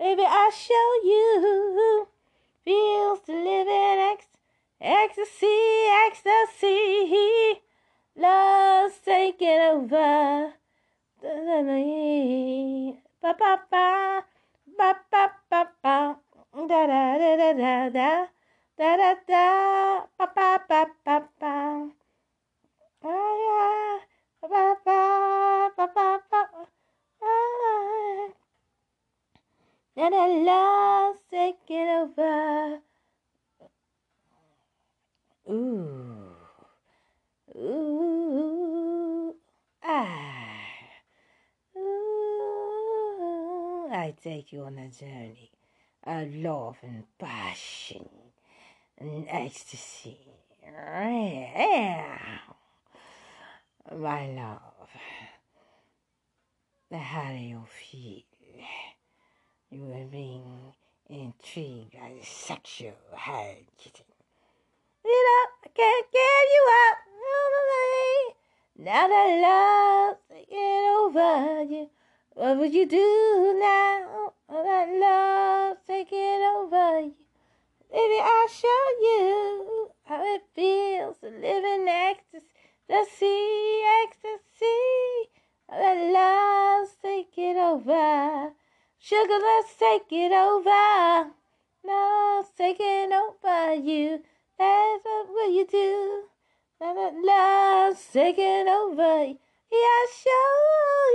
Baby, 0.00 0.24
I'll 0.26 0.50
show 0.50 0.88
you. 1.04 2.08
Feels 2.64 3.20
to 3.26 3.32
live 3.32 3.68
in 3.68 3.98
ex- 4.12 4.32
ecstasy, 4.80 5.60
ecstasy. 6.08 7.60
Love's 8.16 8.96
taking 9.04 9.60
over. 9.60 10.54
Ba 13.20 13.36
ba 13.38 13.60
ba, 13.70 14.24
ba 14.78 14.96
ba 15.12 15.32
ba 15.50 15.68
ba, 15.82 16.16
da 16.54 16.86
da 16.86 17.18
da 17.20 17.36
da 17.36 17.52
da 17.52 17.90
da, 17.90 18.26
da 18.78 18.96
da 18.96 19.14
da, 19.28 20.06
ba 20.16 20.26
ba 20.34 20.64
ba 20.66 20.86
ba 21.04 21.28
ba. 21.38 21.90
Ah. 23.04 24.00
Ba 24.40 24.48
ba 24.48 24.64
ba 24.80 25.68
ba 25.76 25.86
ba 25.94 26.20
ba. 26.30 26.40
Ah. 29.96 30.02
And 30.02 30.14
the 30.14 30.26
love's 30.50 31.20
taking 31.30 31.88
over. 31.88 32.80
Ooh. 35.50 36.36
Ooh. 37.56 39.34
Ah. 39.82 40.60
Ooh. 41.76 43.88
I 43.92 44.14
take 44.22 44.52
you 44.52 44.62
on 44.62 44.78
a 44.78 44.88
journey 44.88 45.50
of 46.04 46.34
love 46.36 46.76
and 46.82 47.04
passion 47.18 48.08
and 48.98 49.26
ecstasy. 49.28 50.18
My 53.92 54.30
love, 54.30 54.88
The 56.90 56.98
how 56.98 57.30
do 57.30 57.36
you 57.36 57.64
feel? 57.66 58.22
You 59.72 59.84
are 59.92 60.10
being 60.10 60.74
intrigued 61.08 61.92
by 61.92 62.12
the 62.18 62.26
sexual 62.26 62.96
hard 63.12 63.66
kitten. 63.78 64.04
You 65.04 65.12
know, 65.12 65.46
I 65.64 65.68
can't 65.72 66.06
give 66.10 66.20
you 66.54 66.66
up. 66.88 66.96
Now 68.76 69.06
that 69.06 69.30
love's 69.46 70.20
taking 70.28 70.58
over 70.98 71.62
you, 71.62 71.90
what 72.30 72.58
would 72.58 72.74
you 72.74 72.84
do 72.84 73.58
now? 73.60 74.32
That 74.48 74.88
love's 74.88 75.80
taking 75.86 76.18
over 76.18 77.00
you. 77.02 77.14
Baby, 77.92 78.20
I'll 78.20 78.48
show 78.48 78.84
you 79.00 79.90
how 80.04 80.34
it 80.34 80.42
feels 80.52 81.18
to 81.18 81.28
live 81.28 81.64
in 81.64 81.86
ecstasy. 81.86 82.46
Ecstasy, 84.02 85.30
let 85.70 86.12
love's 86.12 86.96
take 87.00 87.38
it 87.38 87.56
over. 87.56 88.54
Sugar, 89.02 89.38
let's 89.40 89.74
take 89.76 90.12
it 90.12 90.30
over. 90.30 91.30
Love's 91.82 92.50
taking 92.54 93.10
over 93.10 93.72
you. 93.74 94.22
That's 94.58 95.04
what 95.04 95.50
you 95.50 95.66
do. 95.66 96.24
Love's 96.82 98.06
taking 98.12 98.68
over. 98.68 99.24
Yeah, 99.72 99.78
I'll 99.96 100.08
show 100.22 100.54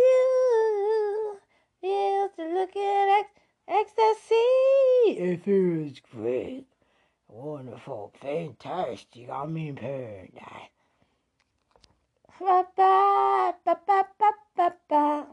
you. 0.09 1.37
Feels 1.79 2.31
to 2.37 2.45
look 2.55 2.75
at 2.75 3.27
ecstasy. 3.67 4.35
It 5.07 5.43
feels 5.43 5.99
great. 6.11 6.65
Wonderful, 7.27 8.13
fantastic. 8.19 9.29
I 9.29 9.45
mean, 9.45 9.75
paradise. 9.75 10.71
Ba 12.39 12.65
ba 12.75 13.53
ba 13.63 13.79
ba 13.85 14.07
ba 14.17 14.31
ba 14.57 14.73
ba. 14.89 15.27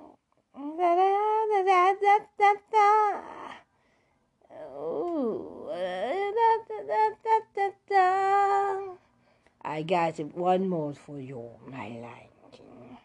Da 0.54 0.60
da 0.68 1.08
da 1.50 1.62
da 1.64 1.94
da 2.00 2.18
da 2.38 2.50
da. 2.72 2.88
Ooh, 4.76 5.66
da 5.68 6.50
da 6.68 6.78
da 6.86 7.02
da 7.24 7.36
da 7.54 7.66
da. 7.88 8.96
I 9.82 9.84
got 9.84 10.16
one 10.36 10.68
more 10.68 10.94
for 10.94 11.18
you, 11.18 11.42
my 11.66 11.88
liking. 11.88 12.98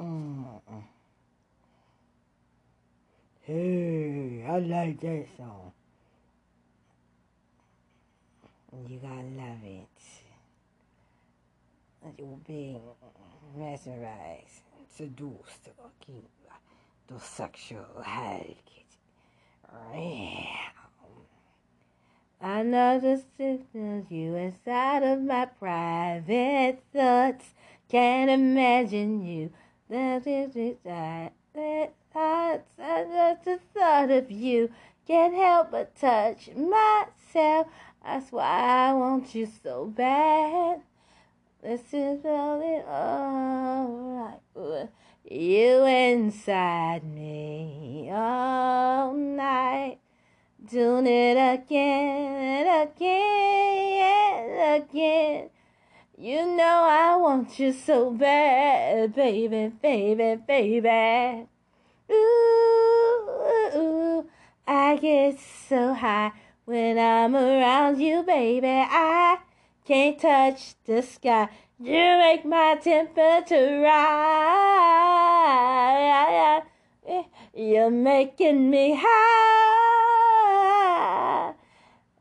Mm. 0.00 0.46
Hey, 3.42 4.46
I 4.48 4.58
like 4.60 4.98
that 5.00 5.26
song. 5.36 5.72
You 8.88 8.98
gotta 8.98 9.20
love 9.36 9.62
it. 9.62 9.84
You're 12.18 12.38
being 12.48 12.80
mesmerized, 13.58 14.62
seduced, 14.88 15.68
okay, 15.84 16.22
the 17.08 17.20
sexual 17.20 17.84
high. 18.02 18.56
I 22.40 22.62
know 22.62 23.00
the 23.00 23.22
signals 23.36 24.10
you 24.10 24.34
inside 24.34 25.02
of 25.02 25.22
my 25.22 25.46
private 25.46 26.82
thoughts. 26.92 27.54
Can't 27.88 28.30
imagine 28.30 29.24
you. 29.24 29.50
That 29.88 30.26
is 30.26 30.76
that 30.84 31.32
thoughts. 32.12 32.70
Just 32.78 33.44
the 33.44 33.58
thought 33.74 34.10
of 34.10 34.30
you 34.30 34.70
can't 35.06 35.34
help 35.34 35.70
but 35.70 35.94
touch 35.96 36.50
myself. 36.56 37.68
That's 38.04 38.32
why 38.32 38.88
I 38.88 38.92
want 38.92 39.34
you 39.34 39.48
so 39.62 39.86
bad. 39.86 40.80
This 41.62 41.92
is 41.92 42.24
only 42.24 42.82
alright 42.82 44.40
with 44.54 44.90
you 45.24 45.84
inside 45.84 47.02
me 47.04 48.10
all 48.12 49.14
night. 49.14 49.98
Doing 50.70 51.06
it 51.06 51.36
again 51.36 52.66
and 52.66 52.90
again 52.90 54.50
and 54.50 54.82
again. 54.82 55.50
You 56.18 56.46
know 56.56 56.86
I 56.88 57.16
want 57.16 57.58
you 57.58 57.72
so 57.72 58.10
bad, 58.10 59.14
baby, 59.14 59.72
baby, 59.80 60.36
baby. 60.46 61.46
Ooh, 62.10 63.74
ooh, 63.76 64.28
I 64.66 64.96
get 64.96 65.38
so 65.38 65.94
high 65.94 66.32
when 66.64 66.98
I'm 66.98 67.36
around 67.36 68.00
you, 68.00 68.22
baby. 68.22 68.66
I 68.66 69.38
can't 69.84 70.18
touch 70.18 70.74
the 70.84 71.02
sky. 71.02 71.48
You 71.78 72.18
make 72.18 72.44
my 72.44 72.76
temperature 72.82 73.82
rise. 73.82 74.86
You're 77.54 77.90
making 77.90 78.68
me 78.70 78.94
high, 79.00 79.06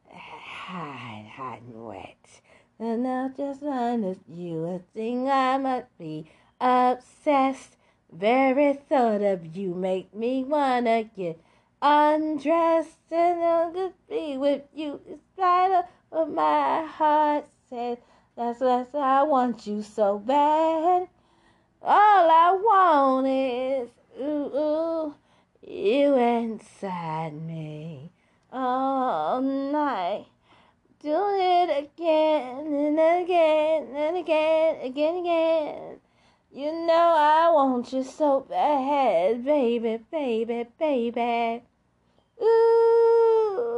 hot, 0.10 1.26
hot 1.28 1.60
and 1.62 1.86
wet. 1.86 2.42
And 2.78 3.08
I 3.08 3.30
just 3.30 3.62
wanted 3.62 4.20
you. 4.28 4.68
I 4.68 4.82
think 4.94 5.30
I 5.30 5.58
must 5.58 5.98
be 5.98 6.26
obsessed 6.60 7.78
Very 8.12 8.74
thought 8.74 9.22
of 9.22 9.56
you 9.56 9.74
make 9.74 10.14
me 10.14 10.44
wanna 10.44 11.04
get 11.04 11.40
undressed 11.82 13.12
and 13.12 13.74
to 13.76 13.94
be 14.10 14.38
with 14.38 14.64
you 14.74 15.02
in 15.08 15.20
spite 15.34 15.72
of 15.72 15.86
what 16.10 16.30
my 16.30 16.86
heart 16.86 17.46
says. 17.70 17.98
That's 18.36 18.60
what 18.60 18.94
I 18.94 19.24
want 19.24 19.68
you 19.68 19.82
so 19.82 20.20
bad. 20.20 21.08
All 21.82 22.30
I 22.30 22.52
want 22.52 23.28
is 23.28 23.90
ooh, 24.20 24.52
ooh, 24.56 25.16
you 25.62 26.16
inside 26.16 27.34
me 27.34 28.12
all 28.52 29.42
night. 29.42 30.28
Do 31.06 31.14
it 31.38 31.70
again 31.70 32.66
and 32.66 33.00
again 33.00 33.96
and 33.96 34.18
again, 34.18 34.82
again, 34.82 35.16
again. 35.18 36.00
You 36.52 36.72
know 36.88 37.14
I 37.16 37.52
want 37.54 37.94
you 37.94 38.02
so 38.04 38.40
bad, 38.50 39.46
baby, 39.46 40.00
baby, 40.12 40.66
baby. 40.80 41.62
Ooh, 42.42 43.78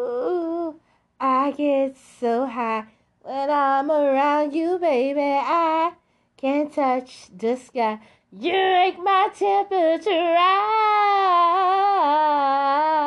I 1.19 1.51
get 1.51 1.97
so 1.97 2.45
high 2.45 2.85
when 3.23 3.49
I'm 3.49 3.91
around 3.91 4.53
you, 4.53 4.79
baby. 4.79 5.19
I 5.19 5.95
can't 6.37 6.71
touch 6.71 7.27
the 7.37 7.57
sky. 7.57 7.99
You 8.31 8.53
make 8.53 8.99
my 8.99 9.27
temperature 9.37 10.31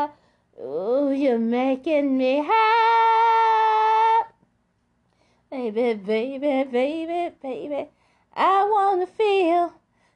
rise. 0.05 0.11
Ooh, 0.63 1.11
you're 1.11 1.39
making 1.39 2.19
me 2.19 2.45
high. 2.47 3.10
Baby, 5.51 5.95
baby, 5.95 6.63
baby, 6.63 7.35
baby. 7.43 7.89
I 8.37 8.65
wanna 8.71 9.09
feel 9.09 9.73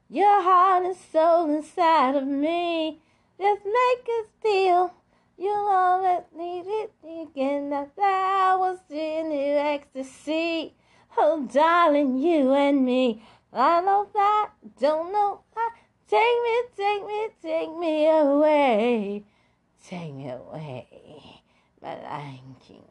your 0.09 0.43
heart 0.43 0.85
and 0.85 0.97
soul 0.97 1.52
inside 1.52 2.15
of 2.15 2.24
me. 2.24 3.01
Just 3.36 3.62
make 3.65 4.09
us 4.20 4.27
feel 4.40 4.94
you 5.36 5.51
always 5.51 6.23
need 6.36 6.66
it 6.69 6.93
again. 7.02 7.73
I 7.73 8.55
was 8.56 8.78
in 8.89 9.31
the 9.31 9.59
ecstasy. 9.59 10.77
Oh, 11.19 11.48
darling, 11.52 12.19
you 12.19 12.52
and 12.55 12.85
me. 12.85 13.20
I 13.52 13.81
know 13.81 14.09
that, 14.15 14.51
don't 14.81 15.12
know 15.12 15.40
how. 15.56 15.69
Take 16.09 16.43
me, 16.44 16.56
take 16.77 17.06
me, 17.06 17.28
take 17.43 17.77
me 17.77 18.09
away. 18.09 19.24
Take 19.85 20.15
me 20.15 20.31
away, 20.31 21.43
my 21.82 22.01
Lion 22.03 22.54
King. 22.64 22.85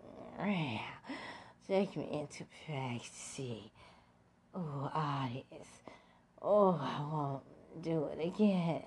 Take 1.67 1.95
me 1.95 2.09
into 2.11 2.43
ecstasy. 2.67 3.71
Oh, 4.53 4.91
Artist. 4.93 5.81
Oh, 6.41 6.77
I 6.81 7.01
won't 7.01 7.81
do 7.81 8.09
it 8.11 8.25
again. 8.25 8.83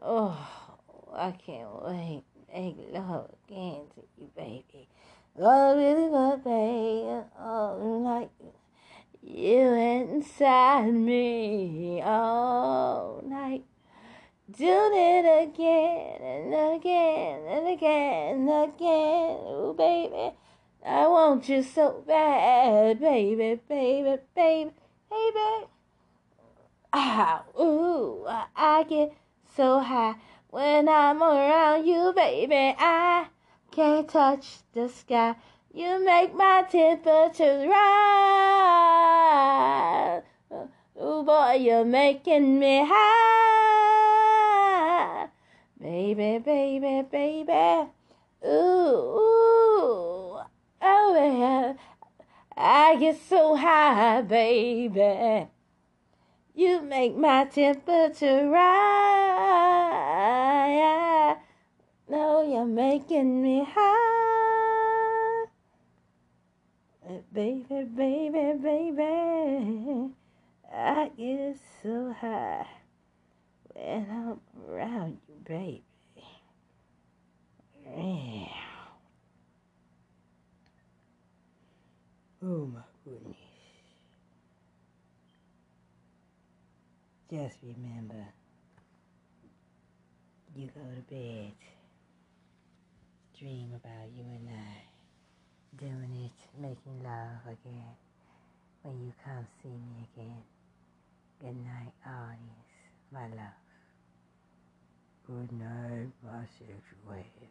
Oh, 0.00 0.38
I 1.12 1.32
can't 1.32 1.82
wait. 1.82 2.22
Make 2.54 2.76
love 2.92 3.28
again 3.48 3.80
to 3.96 4.02
you, 4.16 4.30
baby. 4.36 4.88
Oh, 5.36 5.76
really, 5.76 6.08
my 6.08 6.36
baby. 6.36 7.26
Oh, 7.40 8.02
like 8.04 8.30
you 9.20 9.72
inside 9.72 10.94
me 10.94 12.00
all 12.02 13.20
night. 13.26 13.64
Do 14.56 14.90
it 14.94 15.48
again 15.48 16.20
and 16.22 16.76
again 16.76 17.40
and 17.48 17.66
again 17.66 18.48
and 18.48 18.64
again. 18.72 19.38
Oh, 19.42 19.74
baby. 19.76 20.36
I 20.86 21.08
want 21.08 21.48
you 21.48 21.62
so 21.62 22.04
bad, 22.06 23.00
baby, 23.00 23.58
baby, 23.66 24.18
baby, 24.34 24.70
baby. 25.10 25.66
Ah, 26.92 27.42
ooh, 27.58 28.26
I 28.54 28.84
get 28.86 29.14
so 29.56 29.80
high 29.80 30.16
when 30.50 30.86
I'm 30.90 31.22
around 31.22 31.86
you, 31.86 32.12
baby. 32.14 32.76
I 32.78 33.28
can't 33.70 34.06
touch 34.06 34.58
the 34.74 34.90
sky. 34.90 35.36
You 35.72 36.04
make 36.04 36.34
my 36.34 36.66
temperature 36.70 37.66
rise. 37.66 37.74
Oh 41.00 41.22
boy, 41.24 41.54
you're 41.54 41.86
making 41.86 42.58
me 42.58 42.84
high. 42.86 44.04
Baby, 45.80 46.38
baby, 46.44 47.02
baby. 47.10 47.88
Ooh, 48.46 48.48
ooh. 48.50 50.13
Oh, 50.86 51.14
yeah. 51.16 51.74
I 52.56 52.96
get 52.96 53.16
so 53.28 53.56
high, 53.56 54.20
baby. 54.20 55.48
You 56.54 56.82
make 56.82 57.16
my 57.16 57.46
temperature 57.46 58.50
rise. 58.50 58.74
No, 62.06 62.42
you're 62.46 62.66
making 62.66 63.42
me 63.42 63.66
high. 63.66 65.46
Baby, 67.32 67.84
baby, 67.96 68.52
baby. 68.62 70.10
I 70.72 71.10
get 71.16 71.56
so 71.82 72.14
high 72.20 72.66
when 73.72 74.06
I'm 74.10 74.40
around 74.68 75.18
you, 75.28 75.34
baby. 75.44 75.82
Yeah. 77.86 78.63
Oh 82.46 82.68
my 82.74 82.80
goodness. 83.04 83.36
Just 87.30 87.56
remember, 87.62 88.22
you 90.54 90.66
go 90.66 90.82
to 90.94 91.00
bed, 91.14 91.52
dream 93.38 93.70
about 93.74 94.10
you 94.14 94.24
and 94.24 94.48
I 94.50 94.84
doing 95.78 96.30
it, 96.30 96.60
making 96.60 97.02
love 97.02 97.40
again. 97.46 97.96
When 98.82 99.00
you 99.00 99.12
come 99.24 99.46
see 99.62 99.70
me 99.70 100.06
again. 100.14 100.42
Good 101.40 101.56
night, 101.64 101.94
audience, 102.06 102.74
my 103.10 103.22
love. 103.22 103.64
Good 105.26 105.50
night, 105.58 106.12
my 106.22 106.44
sexuality. 106.58 107.48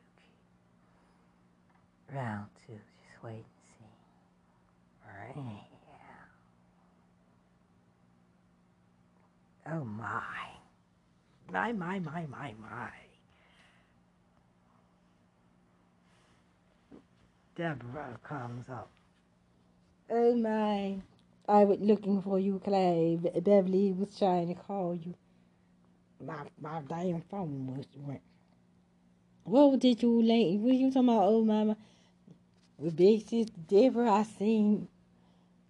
Round 2.14 2.46
two, 2.68 2.74
just 2.74 3.24
wait 3.24 3.34
and 3.34 3.44
see. 3.44 3.63
Hmm. 5.34 5.50
Oh 9.72 9.84
my. 9.84 10.22
My, 11.52 11.72
my, 11.72 12.00
my, 12.00 12.26
my, 12.28 12.54
my. 12.62 12.90
Deborah 17.56 18.20
comes 18.24 18.68
up. 18.70 18.90
Oh 20.10 20.36
my. 20.36 20.98
I 21.48 21.66
was 21.66 21.80
looking 21.80 22.22
for 22.22 22.40
you, 22.40 22.62
Clay. 22.64 23.20
Beverly 23.44 23.94
was 23.94 24.18
trying 24.18 24.48
to 24.48 24.56
call 24.56 24.96
you. 24.96 25.14
My 26.26 26.44
my 26.62 26.82
damn 26.88 27.22
phone 27.22 27.76
was 27.76 27.86
went. 27.98 28.22
What 29.44 29.80
did 29.80 30.02
you 30.02 30.22
late? 30.22 30.60
What 30.60 30.74
you 30.76 30.92
talking 30.92 31.10
about? 31.10 31.24
Oh 31.26 31.44
mama. 31.44 31.78
With 32.78 32.96
big 32.96 33.28
sister 33.28 33.54
Deborah, 33.68 34.12
I 34.12 34.24
seen. 34.24 34.88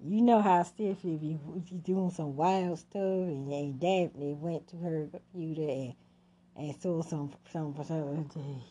You 0.05 0.21
know 0.21 0.41
how 0.41 0.63
Stephanie 0.63 1.17
be 1.17 1.39
she 1.69 1.75
doing 1.75 2.11
some 2.11 2.35
wild 2.35 2.77
stuff, 2.77 3.01
and, 3.01 3.49
and 3.51 3.79
Daphne 3.79 4.33
went 4.33 4.67
to 4.69 4.77
her 4.77 5.07
computer 5.11 5.61
and 5.61 5.93
and 6.55 6.75
saw 6.81 7.01
some 7.01 7.31
some 7.51 7.75
some. 7.87 8.61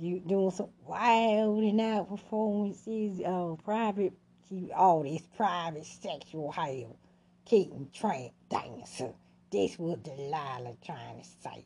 You 0.00 0.20
doing 0.20 0.50
some 0.50 0.70
wild 0.86 1.62
and 1.62 1.80
out 1.80 2.08
performances, 2.08 3.20
uh, 3.24 3.54
private, 3.64 4.12
she, 4.48 4.70
all 4.74 5.02
this 5.02 5.22
private 5.36 5.86
sexual 5.86 6.52
hell, 6.52 6.96
Keaton 7.44 7.88
Tramp 7.92 8.32
dancer. 8.48 9.12
That's 9.50 9.78
what 9.78 10.04
Delilah 10.04 10.76
trying 10.84 11.20
to 11.20 11.26
say, 11.42 11.64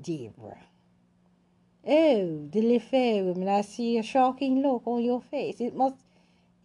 Deborah. 0.00 0.64
Oh, 1.86 2.48
the 2.52 2.62
little 2.62 3.24
woman, 3.24 3.48
I 3.48 3.62
see 3.62 3.98
a 3.98 4.02
shocking 4.02 4.62
look 4.62 4.82
on 4.86 5.02
your 5.02 5.20
face. 5.20 5.60
It 5.60 5.74
must, 5.74 5.96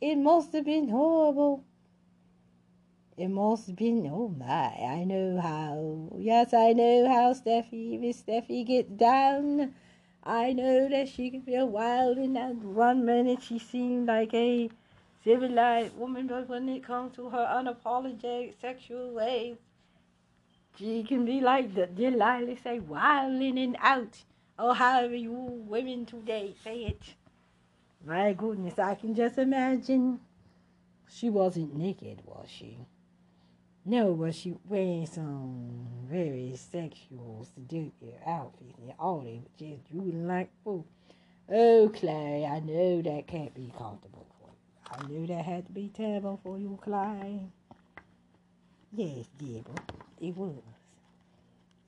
it 0.03 0.17
must 0.17 0.51
have 0.51 0.65
been 0.65 0.89
horrible. 0.89 1.63
It 3.15 3.29
must 3.29 3.67
have 3.67 3.77
been, 3.77 4.05
oh 4.11 4.27
my, 4.37 4.75
I 4.75 5.05
know 5.05 5.39
how, 5.39 6.17
yes, 6.17 6.53
I 6.53 6.73
know 6.73 7.07
how 7.07 7.33
Stephy, 7.33 7.97
Miss 7.97 8.21
Steffi 8.21 8.65
gets 8.65 8.89
down. 8.89 9.73
I 10.21 10.51
know 10.51 10.89
that 10.89 11.07
she 11.07 11.29
can 11.29 11.39
be 11.41 11.57
wild 11.61 12.17
and 12.17 12.35
that 12.35 12.55
one 12.55 13.05
minute 13.05 13.43
she 13.43 13.59
seemed 13.59 14.07
like 14.07 14.33
a 14.33 14.69
civilized 15.23 15.95
woman, 15.97 16.27
but 16.27 16.49
when 16.49 16.67
it 16.67 16.83
comes 16.83 17.15
to 17.15 17.29
her 17.29 17.45
unapologetic 17.57 18.59
sexual 18.59 19.13
ways, 19.13 19.55
she 20.77 21.03
can 21.03 21.23
be 21.23 21.39
like 21.39 21.75
the 21.75 21.87
Delilah 21.87 22.57
say, 22.61 22.79
wilding 22.79 23.57
and 23.57 23.77
out, 23.79 24.23
or 24.59 24.75
however 24.75 25.15
you 25.15 25.31
women 25.31 26.05
today 26.05 26.55
say 26.61 26.79
it. 26.87 27.15
My 28.05 28.33
goodness, 28.33 28.77
I 28.79 28.95
can 28.95 29.15
just 29.15 29.37
imagine. 29.37 30.19
She 31.09 31.29
wasn't 31.29 31.75
naked, 31.75 32.21
was 32.25 32.49
she? 32.49 32.79
No, 33.85 34.13
but 34.13 34.35
she 34.35 34.55
wearing 34.67 35.05
some 35.05 35.87
very 36.09 36.53
sexual, 36.55 37.47
seductive 37.53 38.15
outfits 38.25 38.77
and 38.79 38.93
all 38.99 39.21
they 39.21 39.41
were 39.43 39.57
just 39.57 39.89
drooling 39.89 40.27
like 40.27 40.49
fools. 40.63 40.85
Oh, 41.49 41.91
Clay, 41.93 42.45
I 42.45 42.59
know 42.59 43.01
that 43.01 43.27
can't 43.27 43.53
be 43.53 43.71
comfortable 43.77 44.25
for 44.39 44.49
you. 44.49 45.05
I 45.05 45.07
knew 45.07 45.27
that 45.27 45.45
had 45.45 45.65
to 45.67 45.71
be 45.71 45.89
terrible 45.93 46.39
for 46.43 46.57
you, 46.57 46.79
Clay. 46.81 47.41
Yes, 48.93 49.27
Deborah, 49.37 49.83
it 50.19 50.35
was. 50.35 50.61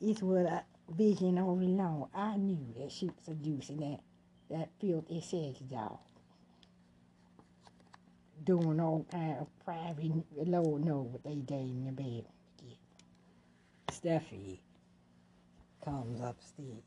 It's 0.02 0.22
what 0.22 0.46
I 0.46 0.62
vision 0.90 1.40
all 1.40 1.60
along. 1.60 2.10
I 2.14 2.38
knew 2.38 2.74
that 2.80 2.92
she 2.92 3.08
was 3.08 3.16
seducing 3.26 3.80
that 3.80 4.00
that 4.50 4.70
filthy 4.80 5.22
sex 5.22 5.60
dog. 5.60 6.00
Doing 8.44 8.80
all 8.80 9.06
kind 9.12 9.38
of 9.40 9.48
private, 9.64 10.12
Lord 10.36 10.86
knows 10.86 11.08
what 11.08 11.24
they 11.24 11.36
did 11.36 11.62
in 11.62 11.86
the 11.86 11.92
bed. 11.92 12.26
Stephy 13.90 14.60
comes 15.84 16.20
upstairs. 16.22 16.84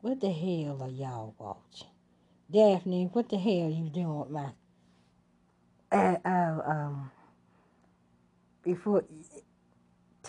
What 0.00 0.20
the 0.20 0.32
hell 0.32 0.78
are 0.80 0.88
y'all 0.88 1.34
watching? 1.38 1.88
Daphne, 2.50 3.10
what 3.12 3.28
the 3.28 3.36
hell 3.36 3.66
are 3.66 3.68
you 3.68 3.90
doing 3.90 4.18
with 4.20 4.30
my... 4.30 4.50
Uh, 5.92 6.16
uh, 6.24 6.60
um, 6.66 7.10
before 8.62 9.04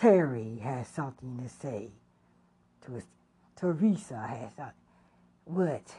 Terry 0.02 0.58
has 0.64 0.88
something 0.88 1.38
to 1.40 1.48
say 1.48 1.88
to 2.84 3.00
Teresa 3.54 4.16
has 4.16 4.52
something. 4.56 4.74
What? 5.44 5.94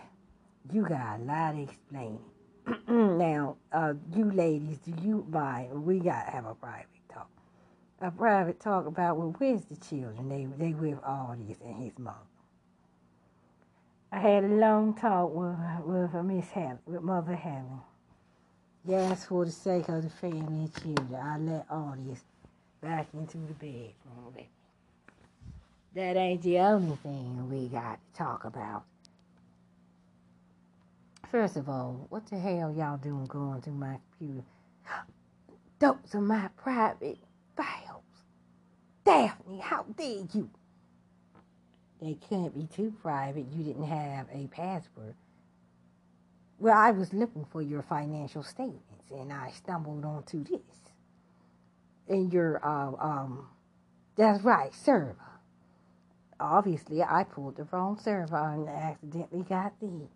You 0.74 0.82
got 0.82 1.22
a 1.22 1.24
lot 1.24 1.52
to 1.54 1.62
explain. 1.62 2.20
now, 2.90 3.56
uh, 3.72 3.94
you 4.14 4.30
ladies, 4.30 4.80
do 4.80 4.94
you 5.02 5.26
mind? 5.30 5.86
We 5.86 6.00
got 6.00 6.26
to 6.26 6.32
have 6.32 6.46
a 6.46 6.54
private 6.54 6.88
talk. 7.08 7.30
A 8.02 8.12
private 8.12 8.60
talk 8.60 8.88
about, 8.88 9.16
well, 9.16 9.36
where's 9.38 9.64
the 9.64 9.78
children? 9.78 10.28
They, 10.28 10.48
they 10.58 10.74
with 10.74 11.00
Artis 11.02 11.60
and 11.64 11.82
his 11.82 11.98
mother. 11.98 12.18
I 14.12 14.20
had 14.20 14.44
a 14.44 14.48
long 14.48 14.96
talk 14.96 15.34
with, 15.34 15.56
with 15.86 16.26
Miss 16.26 16.50
Helen, 16.50 16.80
with 16.86 17.04
Mother 17.04 17.36
Helen. 17.36 17.80
Yes, 18.86 19.28
for 19.28 19.46
the 19.46 19.52
sake 19.52 19.88
of 19.88 20.04
the 20.04 20.10
family 20.10 20.66
and 20.66 20.74
children, 20.84 21.16
I 21.16 21.38
let 21.38 21.66
Artis 21.70 22.20
back 22.84 23.08
into 23.14 23.38
the 23.38 23.94
with 24.26 24.36
me. 24.36 24.50
That 25.96 26.18
ain't 26.18 26.42
the 26.44 26.60
only 26.60 26.98
thing 26.98 27.50
we 27.50 27.68
got 27.70 28.00
to 28.14 28.18
talk 28.18 28.46
about. 28.46 28.84
First 31.32 31.58
of 31.58 31.70
all, 31.70 32.08
what 32.10 32.28
the 32.28 32.38
hell 32.40 32.74
y'all 32.76 32.98
doing 32.98 33.26
going 33.26 33.62
through 33.62 33.74
my 33.76 33.98
computer? 34.18 34.46
Those 35.80 36.16
are 36.16 36.22
my 36.22 36.50
private 36.58 37.20
files. 37.58 38.04
Daphne, 39.06 39.60
how 39.60 39.86
dare 39.98 40.28
you? 40.34 40.50
They 42.02 42.16
couldn't 42.28 42.56
be 42.56 42.68
too 42.68 42.94
private. 43.02 43.46
You 43.54 43.64
didn't 43.64 43.86
have 43.88 44.28
a 44.34 44.48
password. 44.48 45.16
Well, 46.60 46.78
I 46.78 46.92
was 46.92 47.14
looking 47.14 47.46
for 47.46 47.62
your 47.62 47.84
financial 47.84 48.44
statements 48.44 49.12
and 49.12 49.34
I 49.34 49.52
stumbled 49.52 50.06
onto 50.06 50.44
this. 50.44 50.83
In 52.08 52.30
your, 52.32 52.60
uh, 52.66 52.92
um, 53.00 53.48
that's 54.16 54.44
right, 54.44 54.74
server. 54.74 55.16
Obviously, 56.40 57.02
I 57.02 57.24
pulled 57.24 57.56
the 57.58 57.64
wrong 57.72 57.98
server 57.98 58.36
and 58.36 58.68
accidentally 58.68 59.44
got 59.44 59.74
these. 59.80 60.10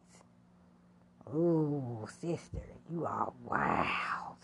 Oh, 1.33 2.07
sister, 2.19 2.63
you 2.91 3.05
are 3.05 3.31
wild. 3.45 4.37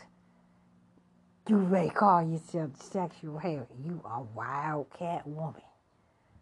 You 1.50 1.58
may 1.58 1.90
call 1.90 2.24
yourself 2.24 2.72
sexual 2.82 3.38
Harry. 3.38 3.68
You 3.84 4.02
are 4.06 4.24
wildcat 4.24 5.28
woman. 5.28 5.62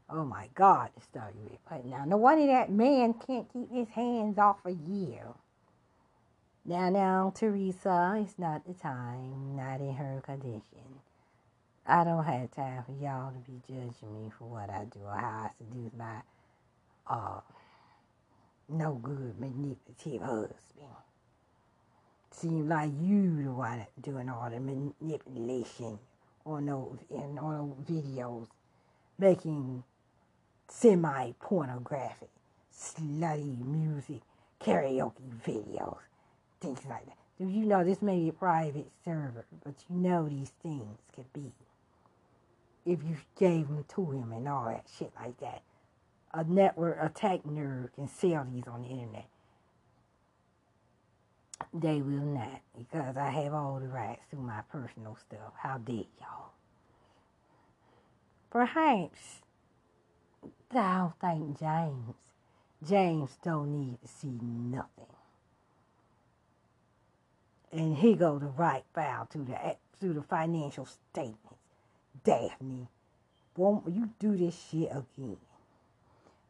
Oh 0.10 0.26
my 0.26 0.50
God, 0.56 0.90
to 0.96 1.02
start 1.02 1.34
you 1.36 1.50
with. 1.50 1.86
Now, 1.86 2.06
no 2.06 2.18
wonder 2.18 2.46
that 2.48 2.72
man 2.72 3.16
can't 3.26 3.52
keep 3.52 3.72
his 3.72 3.88
hands 3.90 4.38
off 4.38 4.58
of 4.66 4.78
you. 4.88 5.18
Now, 6.64 6.90
now, 6.90 7.34
Teresa, 7.36 8.20
it's 8.24 8.38
not 8.38 8.66
the 8.68 8.74
time, 8.74 9.56
not 9.56 9.82
in 9.82 9.94
her 9.96 10.22
condition. 10.24 11.02
I 11.88 12.04
don't 12.04 12.24
have 12.24 12.52
time 12.52 12.84
for 12.84 12.92
y'all 13.04 13.32
to 13.32 13.40
be 13.40 13.60
judging 13.68 14.14
me 14.14 14.32
for 14.38 14.46
what 14.46 14.70
I 14.70 14.86
do 14.86 15.00
or 15.04 15.16
how 15.16 15.50
I 15.50 15.50
seduce 15.58 15.92
my 15.98 16.22
uh, 17.08 17.42
no 18.70 18.94
good 18.94 19.40
manipulative 19.40 20.22
husband. 20.22 20.58
Seems 22.32 22.70
like 22.70 22.92
you 23.02 23.44
the 23.44 23.52
one 23.52 23.86
doing 24.00 24.30
all 24.30 24.50
the 24.50 24.60
manipulation 24.60 26.00
on 26.46 26.66
those 26.68 27.00
in 27.10 27.40
on 27.40 27.76
those 27.88 28.04
videos, 28.04 28.48
making 29.20 29.84
semi 30.70 31.32
pornographic, 31.42 32.30
slutty 32.74 33.58
music, 33.66 34.22
karaoke 34.64 35.14
videos, 35.46 35.98
things 36.62 36.80
like 36.88 37.06
that. 37.06 37.18
Do 37.40 37.48
you 37.48 37.66
know 37.66 37.84
this 37.84 38.02
may 38.02 38.20
be 38.20 38.30
a 38.30 38.34
private 38.34 38.92
server, 39.04 39.46
but 39.64 39.74
you 39.90 39.98
know 39.98 40.30
these 40.30 40.52
things 40.62 41.00
could 41.16 41.32
be 41.34 41.52
if 42.86 43.00
you 43.04 43.18
gave 43.38 43.68
them 43.68 43.86
to 43.96 44.12
him 44.12 44.32
and 44.32 44.48
all 44.48 44.66
that 44.66 44.86
shit 44.98 45.12
like 45.20 45.40
that. 45.40 45.62
A 46.34 46.44
network, 46.44 46.98
a 47.02 47.10
tech 47.10 47.44
nerd 47.44 47.94
can 47.94 48.08
sell 48.08 48.48
these 48.52 48.68
on 48.68 48.84
the 48.84 48.90
internet. 48.90 49.28
They 51.74 52.02
will 52.02 52.26
not, 52.26 52.62
because 52.78 53.18
I 53.18 53.30
have 53.30 53.54
all 53.54 53.80
the 53.80 53.88
rights 53.88 54.22
to 54.32 54.36
my 54.38 54.62
personal 54.72 55.16
stuff. 55.16 55.54
How 55.58 55.78
dare 55.78 56.06
y'all? 56.20 56.52
Perhaps 58.50 59.42
I 60.74 60.98
don't 60.98 61.20
think 61.20 61.60
James. 61.60 62.16
James 62.88 63.38
don't 63.44 63.72
need 63.80 63.98
to 64.02 64.08
see 64.08 64.40
nothing. 64.42 65.06
And 67.72 67.95
he 67.98 68.16
go 68.16 68.38
the 68.38 68.48
right 68.48 68.83
file 68.93 69.27
to 69.32 69.38
the 69.40 69.77
to 70.01 70.14
the 70.14 70.22
financial 70.22 70.85
statements. 70.85 71.59
Daphne, 72.24 72.88
won't 73.56 73.88
you 73.88 74.09
do 74.19 74.35
this 74.35 74.59
shit 74.69 74.90
again? 74.90 75.38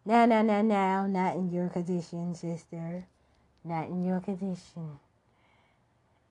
No, 0.04 0.26
no, 0.26 0.42
no, 0.42 0.62
no, 0.62 1.06
not 1.06 1.36
in 1.36 1.52
your 1.52 1.70
condition, 1.70 2.34
sister. 2.34 3.06
Not 3.64 3.88
in 3.90 4.04
your 4.04 4.20
condition. 4.20 5.00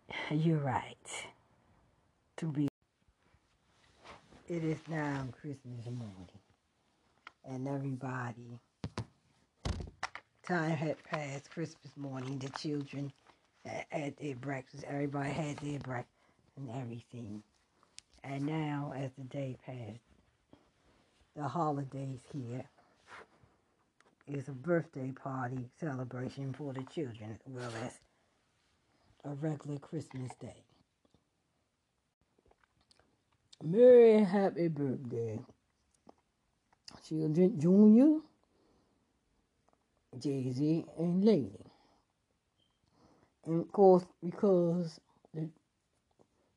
You're 0.31 0.59
right. 0.59 0.97
To 2.39 2.47
be. 2.47 2.69
It 4.49 4.65
is 4.65 4.79
now 4.89 5.29
Christmas 5.41 5.87
morning 5.87 6.41
and 7.45 7.69
everybody. 7.69 8.59
Time 10.43 10.71
had 10.71 10.97
passed 11.05 11.51
Christmas 11.51 11.97
morning. 11.97 12.39
The 12.39 12.49
children 12.59 13.13
had 13.65 14.17
their 14.19 14.37
breakfast. 14.37 14.85
Everybody 14.89 15.31
had 15.31 15.59
their 15.59 15.79
breakfast 15.81 16.15
and 16.57 16.71
everything. 16.71 17.43
And 18.25 18.47
now, 18.47 18.93
as 18.97 19.11
the 19.19 19.25
day 19.25 19.57
passed, 19.65 20.01
the 21.37 21.49
holidays 21.49 22.21
here 22.33 22.65
is 24.29 24.49
a 24.49 24.53
birthday 24.53 25.13
party 25.13 25.69
celebration 25.79 26.53
for 26.53 26.73
the 26.73 26.83
children 26.95 27.33
as 27.33 27.41
well 27.47 27.73
as 27.85 27.99
a 29.25 29.35
regular 29.35 29.79
Christmas 29.79 30.33
day. 30.41 30.65
Merry 33.63 34.25
happy 34.25 34.69
birthday 34.69 35.39
Children 37.09 37.61
Junior, 37.61 38.21
Jay 40.19 40.53
Z, 40.53 40.85
and 40.99 41.25
Lady. 41.25 41.70
And 43.45 43.61
of 43.61 43.73
course, 43.73 44.05
because 44.23 45.01
the 45.35 45.49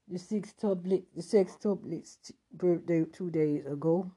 the 0.07 0.19
six 0.19 0.53
tublet 0.53 1.03
the 1.15 1.21
six 1.21 1.55
tuplets 1.55 2.31
birthday 2.51 3.05
two 3.05 3.29
days 3.29 3.65
ago, 3.65 4.11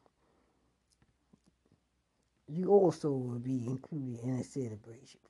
you 2.48 2.68
also 2.68 3.10
will 3.10 3.38
be 3.38 3.66
included 3.66 4.20
in 4.24 4.30
a 4.40 4.44
celebration 4.44 5.20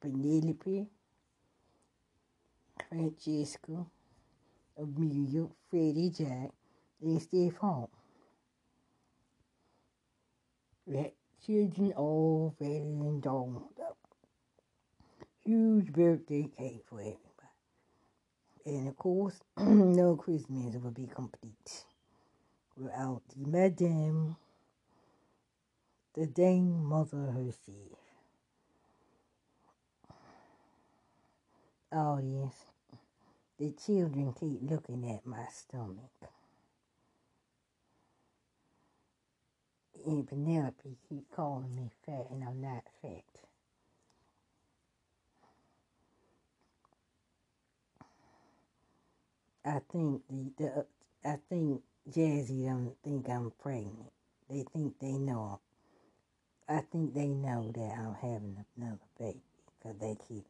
Penelope, 0.00 0.86
Francesca, 2.88 3.86
Amelia, 4.78 5.46
Freddie 5.70 6.10
Jack, 6.10 6.50
and 7.02 7.20
Steve 7.20 7.56
Home 7.58 7.88
children 11.46 11.92
all 11.96 12.54
very 12.58 12.78
and 12.78 13.22
dolled 13.22 13.78
up. 13.80 14.05
Huge 15.46 15.92
birthday 15.92 16.48
cake 16.58 16.84
for 16.90 17.00
everybody. 17.00 17.20
And 18.66 18.88
of 18.88 18.96
course, 18.96 19.40
no 19.58 20.16
Christmas 20.16 20.76
will 20.76 20.92
be 20.92 21.08
complete 21.14 21.84
without 22.76 23.22
the 23.36 23.46
Madame, 23.48 24.36
the 26.14 26.26
Dame 26.26 26.84
Mother 26.84 27.32
herself. 27.32 27.98
Oh, 31.92 32.16
Audience, 32.18 32.56
The 33.58 33.72
children 33.72 34.34
keep 34.38 34.60
looking 34.70 35.10
at 35.10 35.26
my 35.26 35.46
stomach. 35.52 36.10
And 40.06 40.28
Penelope 40.28 40.98
keep 41.08 41.30
calling 41.34 41.74
me 41.76 41.90
fat, 42.06 42.28
and 42.30 42.44
I'm 42.44 42.60
not 42.60 42.84
fat. 43.02 43.45
I 49.66 49.80
think 49.92 50.22
the, 50.30 50.52
the 50.58 50.86
I 51.24 51.36
think 51.50 51.82
Jazzy 52.10 52.66
don't 52.66 52.94
think 53.04 53.28
I'm 53.30 53.52
pregnant. 53.62 54.12
They 54.50 54.64
think 54.74 54.98
they 55.00 55.14
know. 55.18 55.60
I 56.68 56.80
think 56.92 57.14
they 57.14 57.28
know 57.28 57.72
that 57.74 57.94
I'm 57.98 58.14
having 58.14 58.64
another 58.78 58.98
baby 59.18 59.40
because 59.82 59.98
they 60.00 60.16
keep. 60.28 60.44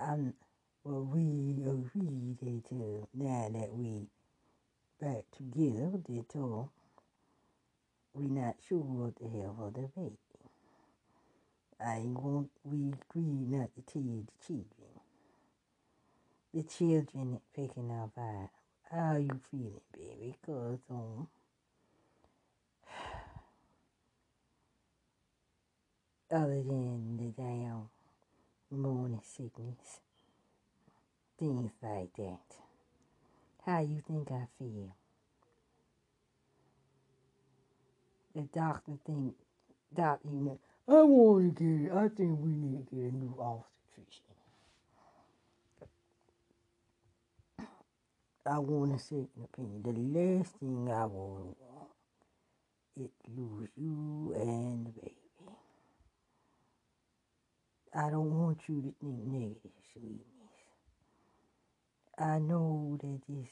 I'm 0.00 0.34
well. 0.84 1.02
We 1.04 1.62
agreed 1.64 2.64
to 2.70 3.08
now 3.14 3.48
that 3.52 3.72
we 3.74 4.06
back 5.00 5.24
together. 5.36 5.92
They 6.08 6.22
told 6.32 6.70
we 8.14 8.26
not 8.26 8.56
sure 8.68 8.78
what 8.78 9.16
the 9.16 9.28
hell 9.28 9.56
for 9.58 9.70
the 9.72 9.88
baby. 9.96 10.16
I 11.80 12.02
going. 12.14 12.50
We 12.64 12.92
agreed 12.92 13.50
not 13.52 13.70
to 13.76 13.82
tell 13.82 14.02
the 14.02 14.46
children. 14.46 14.79
The 16.52 16.64
children 16.64 17.40
picking 17.54 17.90
up 17.92 18.10
vibe. 18.18 18.50
How 18.90 19.16
you 19.16 19.40
feeling, 19.50 19.80
baby? 19.92 20.36
Cause 20.44 20.80
um, 20.90 21.28
other 26.30 26.62
than 26.62 27.16
the 27.16 27.32
damn 27.40 27.88
morning 28.70 29.20
sickness, 29.24 30.00
things 31.38 31.70
like 31.82 32.12
that. 32.16 32.40
How 33.64 33.80
you 33.80 34.02
think 34.06 34.32
I 34.32 34.46
feel? 34.58 34.96
The 38.34 38.42
doctor 38.42 38.92
think, 39.06 39.34
doctor, 39.94 40.28
you 40.28 40.40
know, 40.40 40.58
I 40.88 41.02
want 41.02 41.56
to 41.58 41.64
get. 41.64 41.92
I 41.96 42.08
think 42.08 42.40
we 42.40 42.50
need 42.50 42.88
to 42.88 42.94
get 42.96 43.12
a 43.12 43.16
new 43.16 43.36
obstetrician. 43.38 44.29
I 48.46 48.58
want 48.58 48.98
to 48.98 49.04
say 49.04 49.16
an 49.16 49.44
opinion. 49.44 49.82
The 49.82 50.18
last 50.18 50.54
thing 50.56 50.90
I 50.90 51.04
would 51.04 51.54
want 51.60 51.90
is 52.96 53.10
to 53.24 53.30
lose 53.36 53.68
you 53.76 54.32
and 54.34 54.86
the 54.86 54.92
baby. 54.92 55.16
I 57.94 58.10
don't 58.10 58.32
want 58.38 58.60
you 58.68 58.82
to 58.82 58.94
think 59.00 59.24
negative, 59.26 59.72
sweetness. 59.92 60.24
I 62.18 62.38
know 62.38 62.98
that 63.02 63.20
this, 63.28 63.50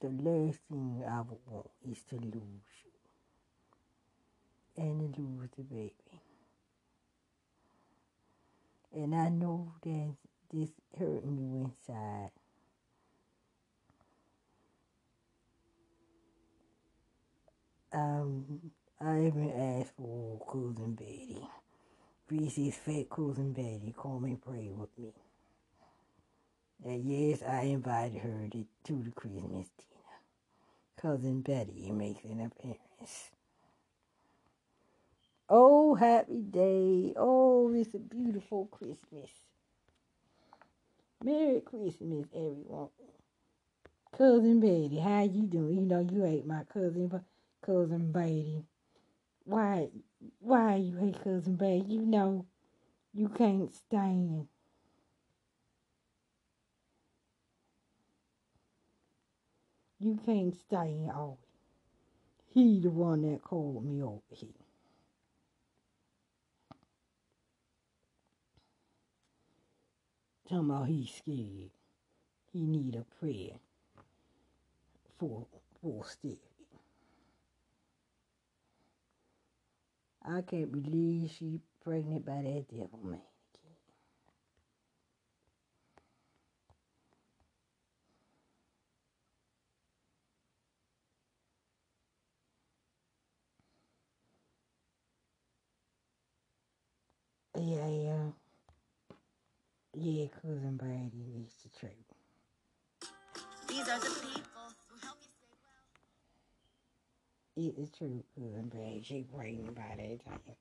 the 0.00 0.08
last 0.08 0.58
thing 0.70 1.04
I 1.08 1.20
would 1.20 1.38
want 1.46 1.70
is 1.90 2.02
to 2.10 2.16
lose 2.16 2.72
you 2.84 2.92
and 4.76 5.14
to 5.14 5.20
lose 5.20 5.50
the 5.56 5.64
baby. 5.64 5.94
And 8.94 9.14
I 9.14 9.28
know 9.28 9.74
that 9.82 10.14
this 10.52 10.70
hurting 10.98 11.38
you 11.38 11.64
inside. 11.64 12.30
Um, 17.92 18.72
I 19.00 19.26
even 19.26 19.50
asked 19.50 19.92
for 19.96 20.40
cousin 20.50 20.94
Betty. 20.94 21.46
Reese's 22.30 22.76
fat 22.76 23.10
cousin 23.10 23.52
Betty 23.52 23.94
come 24.00 24.24
and 24.24 24.40
pray 24.40 24.70
with 24.74 24.96
me. 24.98 25.12
And 26.84 27.04
yes, 27.04 27.42
I 27.42 27.62
invited 27.62 28.20
her 28.22 28.48
to, 28.52 28.64
to 28.84 29.02
the 29.04 29.10
Christmas 29.10 29.68
dinner. 29.78 30.18
Cousin 31.00 31.42
Betty 31.42 31.90
makes 31.92 32.24
an 32.24 32.40
appearance. 32.40 33.30
Oh, 35.48 35.94
happy 35.94 36.42
day. 36.42 37.12
Oh, 37.16 37.72
it's 37.74 37.94
a 37.94 37.98
beautiful 37.98 38.66
Christmas. 38.66 39.30
Merry 41.24 41.60
Christmas, 41.60 42.26
everyone. 42.34 42.88
Cousin 44.16 44.60
Betty, 44.60 44.98
how 44.98 45.22
you 45.22 45.42
doing? 45.42 45.76
You 45.76 45.82
know 45.82 46.00
you 46.00 46.24
hate 46.24 46.46
my 46.46 46.64
cousin, 46.72 47.10
cousin 47.64 48.12
Betty. 48.12 48.64
Why, 49.44 49.88
why 50.40 50.76
you 50.76 50.96
hate 50.96 51.22
cousin 51.24 51.56
Betty? 51.56 51.84
You 51.88 52.02
know 52.02 52.46
you 53.14 53.28
can't 53.28 53.72
stand. 53.72 54.48
You 60.00 60.18
can't 60.26 60.54
stand 60.56 61.10
always. 61.12 61.38
He 62.54 62.80
the 62.80 62.90
one 62.90 63.22
that 63.22 63.42
called 63.42 63.84
me 63.84 64.02
over 64.02 64.22
here. 64.32 64.61
Talking 70.52 70.70
about 70.70 70.88
he's 70.88 71.10
scared. 71.10 71.70
He 72.52 72.66
need 72.66 72.94
a 72.96 73.06
prayer 73.18 73.58
for 75.18 75.46
for 75.80 76.04
Stevie. 76.04 76.40
I 80.24 80.42
can't 80.42 80.72
believe 80.72 81.30
she 81.30 81.60
pregnant 81.84 82.26
by 82.26 82.42
that 82.42 82.66
devil 82.70 83.00
man. 83.02 83.20
Yeah, 97.56 97.88
yeah. 97.88 98.41
Yeah, 99.94 100.26
cousin 100.40 100.76
Brady 100.78 101.24
needs 101.34 101.54
the 101.62 101.68
truth. 101.78 101.92
These 103.68 103.88
are 103.88 103.98
the 103.98 104.08
people 104.08 104.72
who 104.88 104.96
help 105.02 105.18
you 105.20 105.28
stay 105.36 105.52
well. 107.56 107.68
It 107.68 107.78
is 107.78 107.90
true, 107.90 108.24
cousin 108.34 108.68
Brady. 108.68 109.02
She 109.04 109.26
by 109.74 109.94
that 109.96 110.24
time. 110.24 110.56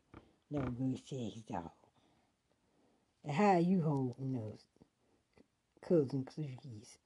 No 0.49 0.59
good 0.59 0.97
sex 1.07 1.41
dog. 1.49 1.71
And 3.23 3.33
how 3.33 3.57
you 3.57 3.81
holding 3.81 4.33
those 4.33 4.65
cousin 5.87 6.25
cookies? 6.25 6.97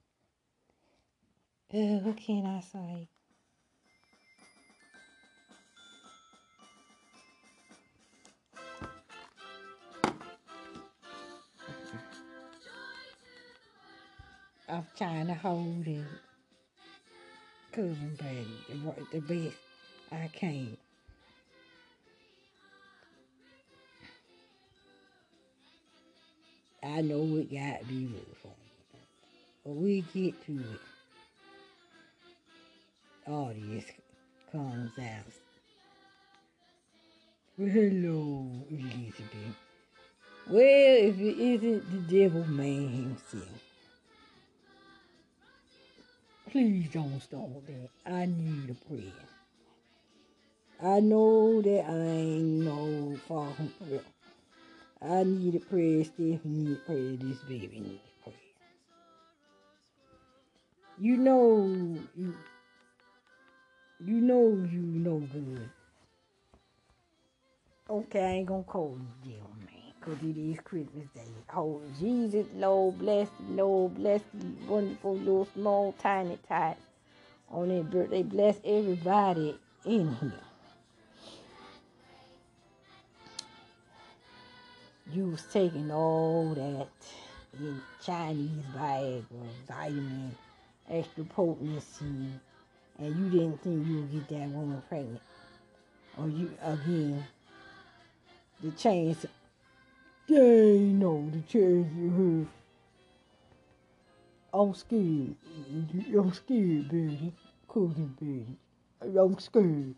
Uh, 1.71 1.99
what 2.01 2.17
can 2.17 2.45
I 2.47 2.61
say? 2.61 3.07
I'm 14.68 14.85
trying 14.98 15.27
to 15.27 15.35
hold 15.35 15.85
it. 15.85 16.03
Cousin 17.72 18.18
Betty, 18.18 18.48
the, 19.11 19.19
the 19.19 19.22
best 19.22 19.58
I 20.11 20.27
can. 20.34 20.77
I 26.84 27.02
know 27.02 27.38
it 27.38 27.52
got 27.52 27.82
to 27.82 27.85
be 27.85 27.94
me. 27.94 28.22
But 29.64 29.72
we 29.72 30.02
get 30.14 30.45
to 30.45 30.53
it. 30.53 30.82
All 33.27 33.53
this 33.56 33.85
comes 34.52 34.92
out. 35.00 35.34
Well, 37.58 37.69
hello, 37.69 38.66
Elizabeth. 38.69 39.56
Well, 40.48 40.61
if 40.61 41.19
it 41.19 41.40
isn't 41.40 42.10
the 42.10 42.19
devil 42.19 42.45
man 42.45 42.90
himself. 42.90 43.65
Please 46.51 46.90
don't 46.93 47.19
start 47.22 47.65
that. 47.67 47.90
I 48.06 48.25
need 48.27 48.69
a 48.69 48.88
prayer. 48.88 49.01
I 50.83 50.99
know 50.99 51.61
that 51.61 51.85
I 51.90 51.93
ain't 51.93 52.65
no 52.65 53.17
far 53.27 53.51
from 53.53 53.69
prayer. 53.69 54.01
I 55.01 55.24
need 55.24 55.56
a 55.56 55.59
prayer. 55.59 56.03
Stephanie 56.03 56.40
need 56.45 56.74
a 56.74 56.80
prayer. 56.82 57.17
This 57.17 57.40
baby 57.49 57.80
need 57.80 57.99
a 57.99 58.24
prayer. 58.24 58.35
You 60.99 61.17
know 61.17 61.98
you 62.15 62.33
you 64.06 64.22
know 64.22 64.49
you 64.72 64.82
no 64.82 65.19
good. 65.19 65.69
Okay, 67.90 68.22
I 68.22 68.32
ain't 68.38 68.48
gonna 68.48 68.64
call 68.64 68.98
you 69.24 69.32
devil 69.32 69.51
cause 70.06 70.17
it 70.24 70.38
is 70.38 70.59
Christmas 70.64 71.08
Day. 71.16 71.22
Oh, 71.56 71.82
Jesus, 72.00 72.45
Lord 72.56 73.00
bless 73.00 73.27
Lord 73.50 73.95
bless 73.95 74.22
wonderful 74.67 75.17
little 75.17 75.48
small 75.53 75.93
tiny 75.93 76.38
tots 76.48 76.80
on 77.50 77.69
their 77.69 77.84
birthday. 77.84 78.24
Bless 78.24 78.58
everybody 78.64 79.58
in 79.85 80.16
here. 80.16 80.32
you 85.11 85.30
was 85.30 85.43
taking 85.51 85.92
all 85.92 86.53
that 86.56 86.88
in 87.59 87.82
Chinese 88.03 88.50
Viagra, 88.75 89.24
vitamin, 89.67 90.35
extra 90.90 91.24
potency, 91.24 92.30
and 93.00 93.16
you 93.16 93.30
didn't 93.30 93.61
think 93.61 93.88
you 93.88 93.95
would 93.98 94.11
get 94.11 94.27
that 94.30 94.50
woman 94.50 94.82
pregnant. 94.90 95.22
Or 96.17 96.27
you, 96.27 96.51
again, 96.64 97.25
the 98.64 98.72
chance, 98.72 99.25
they 100.27 100.79
know 100.79 101.29
the 101.31 101.41
chance 101.41 101.87
you. 101.95 102.47
I'm 104.53 104.73
scared. 104.73 105.35
I'm 106.17 106.33
scared, 106.33 106.89
baby. 106.89 107.33
Cousin 107.67 108.15
baby. 108.19 108.57
I'm 109.19 109.37
scared. 109.37 109.95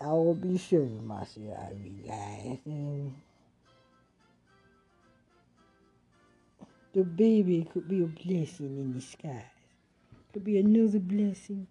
I 0.00 0.08
will 0.08 0.34
be 0.34 0.58
showing 0.58 1.06
myself 1.06 1.72
you 1.82 2.06
guys. 2.06 2.58
And 2.66 3.14
the 6.92 7.02
baby 7.02 7.66
could 7.72 7.88
be 7.88 8.02
a 8.02 8.06
blessing 8.06 8.76
in 8.76 8.92
disguise. 8.92 9.42
Could 10.32 10.44
be 10.44 10.58
another 10.58 10.98
blessing 10.98 11.66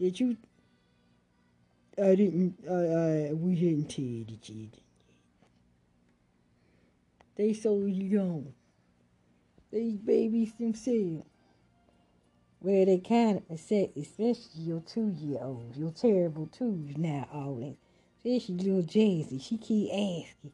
that 0.00 0.18
you. 0.18 0.36
I 1.96 2.16
didn't. 2.16 2.56
I, 2.68 3.30
I 3.30 3.32
we 3.34 3.54
didn't 3.54 3.88
tell 3.88 4.04
didn't. 4.04 4.81
They 7.36 7.54
so 7.54 7.78
young. 7.86 8.52
These 9.72 9.96
babies 9.98 10.52
themselves. 10.58 11.24
Well, 12.60 12.86
they 12.86 12.98
kind 12.98 13.38
of 13.38 13.44
upset, 13.50 13.90
especially 13.96 14.62
your 14.62 14.80
two-year-old, 14.80 15.76
your 15.76 15.90
terrible 15.90 16.46
twos 16.46 16.96
now, 16.96 17.28
all 17.32 17.56
that. 17.56 17.76
Especially 18.18 18.56
little 18.56 18.82
Jazzy, 18.82 19.42
she 19.42 19.58
keep 19.58 19.90
asking, 19.90 20.52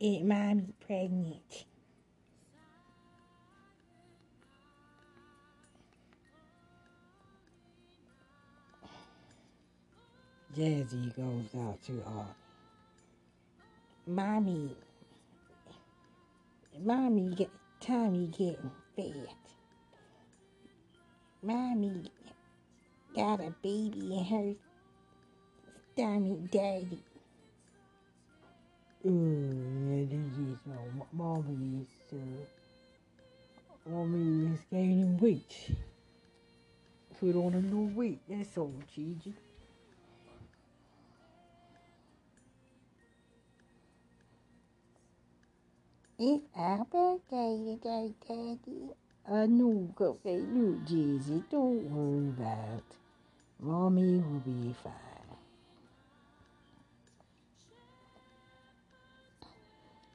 "Is 0.00 0.22
mommy 0.22 0.74
pregnant?" 0.80 1.64
Jazzy 10.56 11.16
goes 11.16 11.62
out 11.62 11.82
to 11.84 12.02
uh, 12.06 12.26
mommy, 14.06 14.76
mommy, 16.80 17.34
get, 17.34 17.50
Tommy 17.80 18.26
getting 18.28 18.70
fat. 18.96 19.36
Mommy 21.42 22.10
got 23.14 23.40
a 23.40 23.52
baby 23.62 24.16
in 24.16 24.24
her 24.24 24.54
stomach, 25.92 26.50
daddy. 26.50 27.02
Oh, 29.04 29.10
yeah, 29.10 30.04
this 30.08 30.38
is 30.38 30.58
no, 30.66 31.06
mommy 31.12 31.82
is, 31.82 32.12
uh, 32.12 33.90
mommy 33.90 34.52
is 34.54 34.60
gaining 34.70 35.18
weight. 35.18 35.70
Put 37.18 37.34
on 37.34 37.54
a 37.54 37.58
little 37.58 37.86
weight, 37.86 38.20
that's 38.28 38.56
all, 38.56 38.74
Gigi. 38.94 39.34
It's 46.24 46.46
our 46.56 46.84
birthday 46.84 47.58
today, 47.66 48.12
Daddy. 48.28 48.90
I 49.28 49.46
know, 49.46 49.92
okay, 50.00 50.38
look, 50.38 50.86
Jizzy, 50.86 51.42
don't 51.50 51.82
worry 51.90 52.28
about 52.28 52.78
it. 52.78 52.96
Mommy 53.60 54.18
will 54.18 54.40
be 54.46 54.72
fine. 54.84 54.92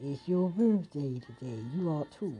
It's 0.02 0.28
your 0.28 0.50
birthday 0.50 1.20
today. 1.20 1.60
You 1.76 1.90
are 1.92 2.06
too. 2.20 2.38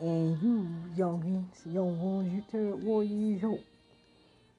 And 0.00 0.40
you, 0.42 0.68
youngins, 0.96 1.66
young 1.66 2.00
ones, 2.00 2.32
you 2.32 2.44
turned 2.52 2.84
one 2.84 3.08
years 3.08 3.44
old 3.44 3.64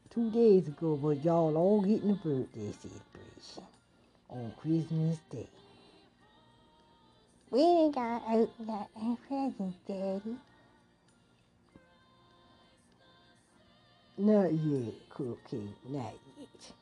two 0.09 0.29
days 0.31 0.67
ago, 0.67 0.97
but 1.01 1.23
y'all 1.23 1.55
all 1.57 1.81
getting 1.81 2.11
a 2.11 2.15
birthday 2.15 2.73
celebration 2.81 3.63
on 4.29 4.53
Christmas 4.61 5.19
Day. 5.31 5.47
We 7.51 7.61
ain't 7.61 7.95
got 7.95 8.21
open 8.29 8.67
that 8.67 8.89
presents, 9.27 9.77
Daddy. 9.87 10.37
Not 14.17 14.53
yet, 14.53 14.93
Cookie, 15.09 15.73
not 15.87 16.13
yet. 16.37 16.73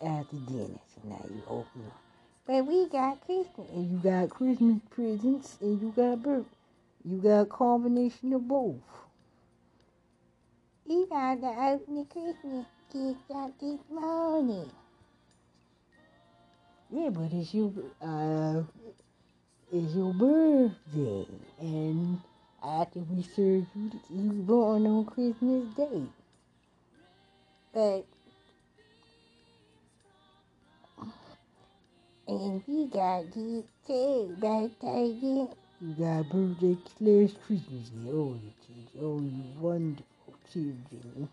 After 0.00 0.36
dinner, 0.36 0.78
so 0.94 1.08
now 1.08 1.24
you 1.28 1.42
open 1.48 1.82
up. 1.86 2.00
But 2.46 2.66
we 2.66 2.88
got 2.88 3.20
Christmas, 3.26 3.68
and 3.74 3.90
you 3.90 3.98
got 3.98 4.30
Christmas 4.30 4.80
presents, 4.90 5.58
and 5.60 5.82
you 5.82 5.92
got 5.94 6.22
birth. 6.22 6.46
You 7.04 7.18
got 7.18 7.40
a 7.42 7.46
combination 7.46 8.32
of 8.32 8.48
both. 8.48 8.76
You 10.86 11.06
got 11.10 11.40
to 11.42 11.46
open 11.46 11.96
the 11.96 12.04
Christmas 12.04 12.66
gift 12.92 13.30
up 13.34 13.52
this 13.60 13.80
morning. 13.90 14.70
Yeah, 16.90 17.10
but 17.10 17.32
it's 17.32 17.52
you. 17.52 17.92
uh, 18.00 18.62
it's 19.72 19.94
your 19.94 20.14
birthday, 20.14 21.26
and 21.60 22.20
after 22.64 23.00
we 23.00 23.22
serve 23.22 23.66
you, 23.74 23.90
you 24.10 24.30
born 24.42 24.86
on 24.86 25.04
Christmas 25.04 25.66
Day. 25.74 26.02
But 27.74 28.06
and 32.26 32.62
we 32.66 32.86
got 32.86 33.24
gifts 33.34 33.68
too, 33.86 34.36
birthday 34.38 35.12
gift. 35.20 35.54
You 35.80 35.94
got 35.98 36.28
birthday 36.30 36.76
slash 36.98 37.30
Christmas 37.46 37.90
Day. 37.90 38.10
Oh, 38.10 38.36
you 38.42 38.52
kids, 38.66 38.90
oh, 39.00 39.20
you 39.20 39.42
wonderful 39.60 40.34
children. 40.50 41.28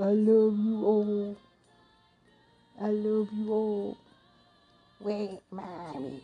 I 0.00 0.12
love 0.12 0.58
you 0.58 0.84
all. 0.84 1.36
I 2.80 2.88
love 2.88 3.28
you 3.32 3.52
all. 3.52 3.98
Wait, 5.00 5.40
mommy. 5.50 6.22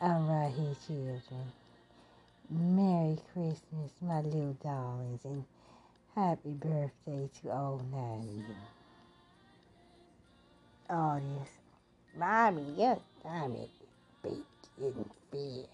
All 0.00 0.20
right, 0.30 0.52
here, 0.54 0.76
children. 0.86 1.52
Merry 2.48 3.18
Christmas, 3.32 3.90
my 4.00 4.20
little 4.20 4.56
darlings, 4.62 5.24
and 5.24 5.42
happy 6.14 6.52
birthday 6.52 7.28
to 7.42 7.50
all 7.50 7.82
nine 7.90 8.44
of 10.88 10.96
oh, 10.96 11.16
you. 11.16 11.40
This. 11.40 11.48
Mommy, 12.16 12.98
stomach 13.18 13.70
is 13.82 13.88
baked 14.22 14.68
in 14.80 15.10
bed. 15.32 15.68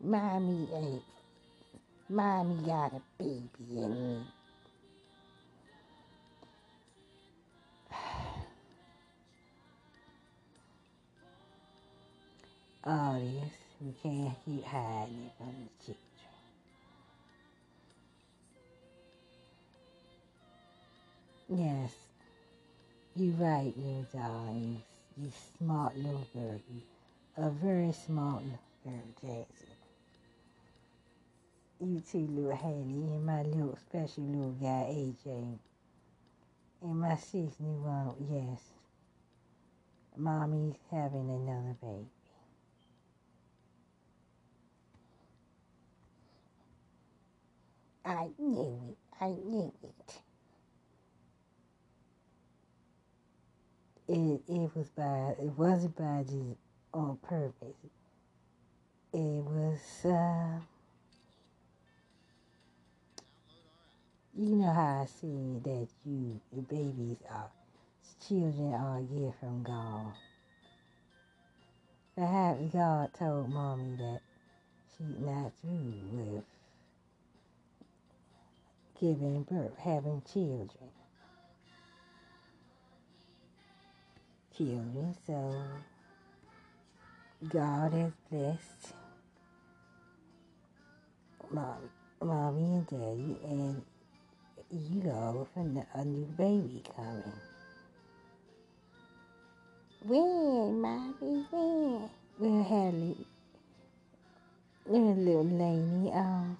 Mommy 0.00 0.68
ain't. 0.72 1.02
Mommy 2.08 2.62
got 2.64 2.92
a 2.92 3.02
baby 3.18 3.48
in 3.70 3.90
me. 3.92 4.39
All 12.82 13.20
this, 13.20 13.52
we 13.82 13.92
can't 14.02 14.34
keep 14.46 14.64
hiding 14.64 15.26
it 15.26 15.32
from 15.36 15.52
the 15.52 15.84
children. 15.84 16.06
Yes, 21.50 21.92
you're 23.14 23.34
right, 23.34 23.74
little 23.76 24.06
darling. 24.14 24.82
You, 25.18 25.30
smart 25.58 25.94
little 25.94 26.26
girl. 26.32 26.60
A 27.36 27.50
very 27.50 27.92
smart 27.92 28.44
little 28.44 28.58
girl, 28.82 29.02
Jackson. 29.20 29.66
You 31.80 32.00
too, 32.00 32.28
little 32.30 32.56
Haley, 32.56 33.14
and 33.14 33.26
my 33.26 33.42
little 33.42 33.76
special 33.76 34.24
little 34.24 34.52
guy, 34.52 34.86
AJ. 34.88 35.58
And 36.80 37.00
my 37.00 37.16
sis 37.16 37.60
new 37.60 37.82
one, 37.82 38.14
yes. 38.30 38.60
Mommy's 40.16 40.76
having 40.90 41.28
another 41.28 41.76
baby. 41.82 42.19
I 48.04 48.28
knew 48.38 48.80
it. 48.90 48.96
I 49.20 49.28
knew 49.28 49.72
it. 49.82 50.14
It 54.08 54.42
it 54.48 54.70
was 54.76 54.88
by 54.90 55.34
it 55.40 55.58
wasn't 55.58 55.96
by 55.96 56.22
just 56.24 56.58
on 56.92 57.18
purpose. 57.22 57.76
It 59.12 59.44
was 59.44 59.80
uh 60.04 60.60
you 64.36 64.56
know 64.56 64.72
how 64.72 65.02
I 65.02 65.06
see 65.06 65.60
that 65.64 65.88
you 66.04 66.40
babies 66.68 67.18
are 67.30 67.50
children 68.26 68.74
are 68.74 68.98
a 68.98 69.02
gift 69.02 69.40
from 69.40 69.62
God. 69.62 70.12
Perhaps 72.16 72.62
God 72.72 73.10
told 73.18 73.50
mommy 73.50 73.96
that 73.96 74.20
she's 74.96 75.18
not 75.20 75.52
through 75.60 75.94
with 76.12 76.44
giving 79.00 79.42
birth, 79.50 79.78
having 79.78 80.22
children. 80.30 80.68
Children, 84.56 85.16
so 85.26 85.54
God 87.48 87.92
has 87.94 88.12
blessed 88.30 88.94
mommy, 91.50 91.88
mommy 92.22 92.62
and 92.62 92.86
daddy, 92.86 93.38
and 93.44 93.82
you 94.70 95.02
know, 95.02 95.48
the 95.56 95.86
a 95.94 96.04
new 96.04 96.26
baby 96.36 96.82
coming. 96.94 97.32
When, 100.04 100.80
mommy, 100.80 101.46
when? 101.50 102.10
We're 102.38 102.62
having 102.62 103.24
a 104.88 104.92
little 104.92 105.44
lady, 105.44 106.10
um, 106.14 106.56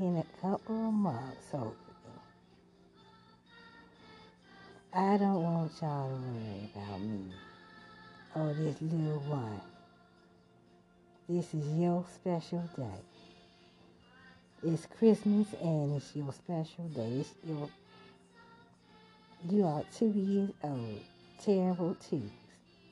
in 0.00 0.16
a 0.16 0.40
couple 0.40 0.88
of 0.88 0.94
months, 0.94 1.50
hopefully. 1.50 1.74
I 4.94 5.16
don't 5.16 5.42
want 5.42 5.72
y'all 5.80 6.08
to 6.08 6.14
worry 6.14 6.70
about 6.74 7.00
me 7.00 7.32
or 8.34 8.54
this 8.54 8.80
little 8.80 9.20
one. 9.26 9.60
This 11.28 11.52
is 11.52 11.78
your 11.78 12.04
special 12.14 12.62
day. 12.76 12.84
It's 14.64 14.86
Christmas 14.86 15.46
and 15.62 15.96
it's 15.96 16.16
your 16.16 16.32
special 16.32 16.88
day. 16.88 17.20
It's 17.20 17.34
your 17.46 17.68
you 19.48 19.64
are 19.64 19.84
two 19.96 20.10
years 20.16 20.50
old. 20.64 21.00
Terrible 21.40 21.96
twos, 22.10 22.22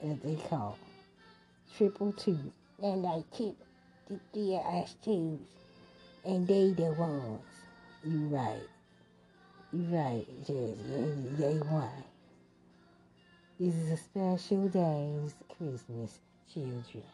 as 0.03 0.17
they 0.21 0.37
call. 0.49 0.79
Triple 1.77 2.13
two. 2.13 2.39
And 2.81 3.05
I 3.05 3.25
keep 3.37 3.57
the 4.33 4.57
ass 4.57 4.95
twos. 5.05 5.41
And 6.27 6.49
they 6.49 6.73
the 6.73 6.93
ones. 6.95 7.41
You 8.05 8.19
right. 8.29 8.69
You 9.73 9.85
right, 9.97 10.27
Jazzy. 10.47 11.39
They 11.39 11.59
won. 11.71 11.91
This 13.61 13.75
is 13.75 13.93
a 13.93 13.97
special 13.99 14.69
day. 14.69 15.11
It's 15.25 15.35
Christmas, 15.57 16.19
children. 16.53 17.05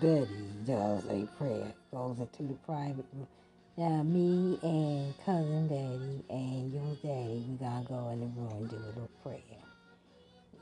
Betty 0.00 0.26
does 0.66 1.04
a 1.10 1.26
prayer, 1.38 1.72
goes 1.92 2.18
into 2.20 2.44
the 2.44 2.58
private 2.66 3.06
room. 3.14 3.28
Now, 3.76 4.02
me 4.02 4.58
and 4.62 5.14
cousin 5.24 5.68
Betty 5.68 6.24
and 6.30 6.72
your 6.72 6.96
daddy, 7.02 7.44
we 7.48 7.56
gonna 7.56 7.84
go 7.88 8.10
in 8.10 8.20
the 8.20 8.26
room 8.26 8.52
and 8.58 8.70
do 8.70 8.76
a 8.76 8.88
little 8.88 9.10
prayer. 9.22 9.67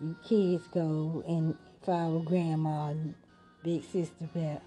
You 0.01 0.15
kids 0.23 0.67
go 0.75 1.25
and 1.27 1.57
follow 1.85 2.21
grandma 2.21 2.89
and 2.89 3.15
big 3.63 3.83
sister 3.83 4.29
Beth. 4.35 4.61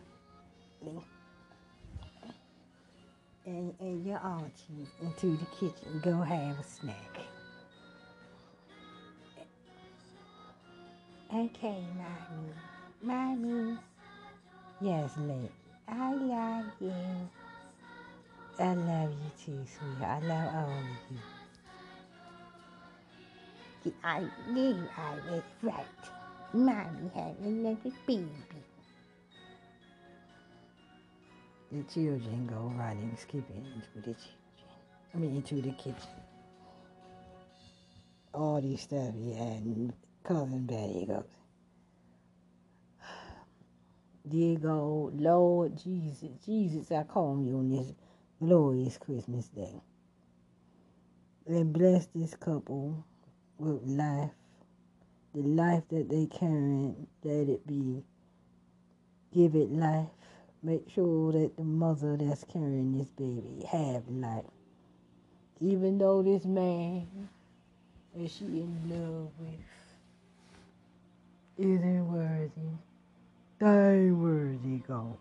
And, 3.46 3.74
and 3.80 4.06
your 4.06 4.20
auntie 4.20 4.88
into 5.02 5.38
the 5.38 5.46
kitchen. 5.60 6.02
Go 6.04 6.22
have 6.22 6.60
a 6.60 6.64
snack. 6.64 7.20
Okay, 11.32 11.84
mommy. 11.96 12.54
Mommy. 13.04 13.78
Yes, 14.82 15.12
Lee. 15.18 15.50
I 15.88 16.14
love 16.14 16.66
you. 16.80 16.94
I 18.60 18.74
love 18.74 19.12
you 19.12 19.46
too, 19.46 19.66
sweetheart. 19.78 20.24
I 20.24 20.28
love 20.28 20.56
all 20.56 20.78
of 20.80 20.86
you. 21.12 21.39
I 24.04 24.28
knew 24.50 24.84
I 24.98 25.16
was 25.32 25.44
right. 25.62 25.86
Mommy 26.54 27.12
had 27.14 27.36
another 27.44 27.92
baby. 28.08 28.30
The 31.72 31.84
children 31.84 32.48
go 32.48 32.74
running, 32.76 33.16
skipping 33.16 33.66
into 33.76 33.88
the 33.96 34.02
kitchen. 34.02 34.32
I 35.14 35.18
mean, 35.18 35.36
into 35.36 35.56
the 35.62 35.72
kitchen. 35.72 36.10
All 38.34 38.62
these 38.62 38.82
stuff, 38.82 39.14
yeah, 39.18 39.42
and 39.42 39.94
cousin 40.24 40.66
Betty 40.66 41.06
goes. 41.06 41.24
God, 44.62 45.20
Lord 45.20 45.78
Jesus, 45.78 46.30
Jesus, 46.46 46.92
I 46.92 47.04
call 47.04 47.44
you 47.44 47.58
on 47.58 47.70
this 47.70 47.94
glorious 48.40 48.98
Christmas 48.98 49.48
day. 49.48 49.82
And 51.48 51.74
bless 51.74 52.08
this 52.14 52.36
couple 52.36 53.06
with 53.60 53.84
life, 53.84 54.32
the 55.36 55.42
life 55.42 55.84
that 55.90 56.10
they 56.10 56.26
carry, 56.28 56.96
let 57.24 57.50
it 57.50 57.68
be. 57.68 58.04
Give 59.34 59.56
it 59.56 59.72
life. 59.72 60.08
Make 60.64 60.90
sure 60.90 61.32
that 61.34 61.56
the 61.56 61.64
mother 61.64 62.18
that's 62.18 62.44
carrying 62.44 62.98
this 62.98 63.10
baby 63.10 63.66
have 63.72 64.08
life. 64.10 64.46
Even 65.62 65.98
though 65.98 66.24
this 66.24 66.46
man 66.46 67.08
that 68.16 68.32
she 68.32 68.46
in 68.46 68.90
love 68.90 69.32
with 69.40 69.60
isn't 71.58 72.12
worthy 72.12 72.78
they 73.60 74.10
worthy 74.12 74.78
God. 74.88 75.18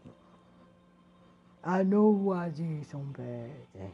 I 1.65 1.83
know 1.83 2.33
I 2.37 2.51
did 2.51 2.89
some 2.89 3.13
bad 3.13 3.51
things. 3.73 3.93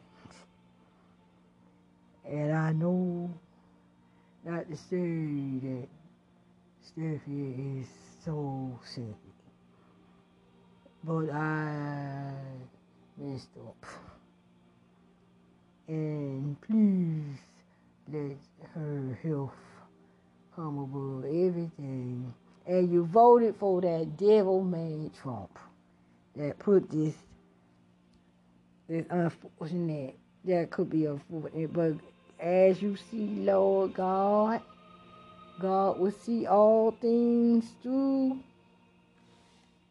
And 2.27 2.53
I 2.53 2.73
know 2.73 3.33
not 4.45 4.69
to 4.71 4.77
say 4.77 5.59
that 5.63 5.89
Stephy 6.87 7.81
is 7.81 7.89
so 8.25 8.79
sick. 8.85 9.05
But 11.03 11.31
I 11.31 12.33
messed 13.19 13.49
up. 13.67 13.87
And 15.89 16.61
please 16.63 17.39
let 18.13 18.37
her 18.75 19.19
health 19.23 19.53
come 20.55 20.79
above 20.79 21.25
everything 21.25 22.33
and 22.67 22.91
you 22.91 23.05
voted 23.05 23.55
for 23.57 23.81
that 23.81 24.17
devil 24.17 24.63
man 24.63 25.11
Trump 25.23 25.59
that 26.37 26.59
put 26.59 26.91
this 26.91 27.15
this 28.89 29.05
unfortunate 29.11 30.17
that 30.45 30.71
could 30.71 30.91
be 30.91 31.07
unfortunate, 31.07 31.73
but 31.73 31.93
as 32.45 32.83
you 32.83 32.95
see, 33.11 33.27
Lord 33.41 33.95
God, 33.95 34.61
God 35.59 35.99
will 35.99 36.11
see 36.11 36.47
all 36.47 36.91
things 36.91 37.73
through. 37.83 38.39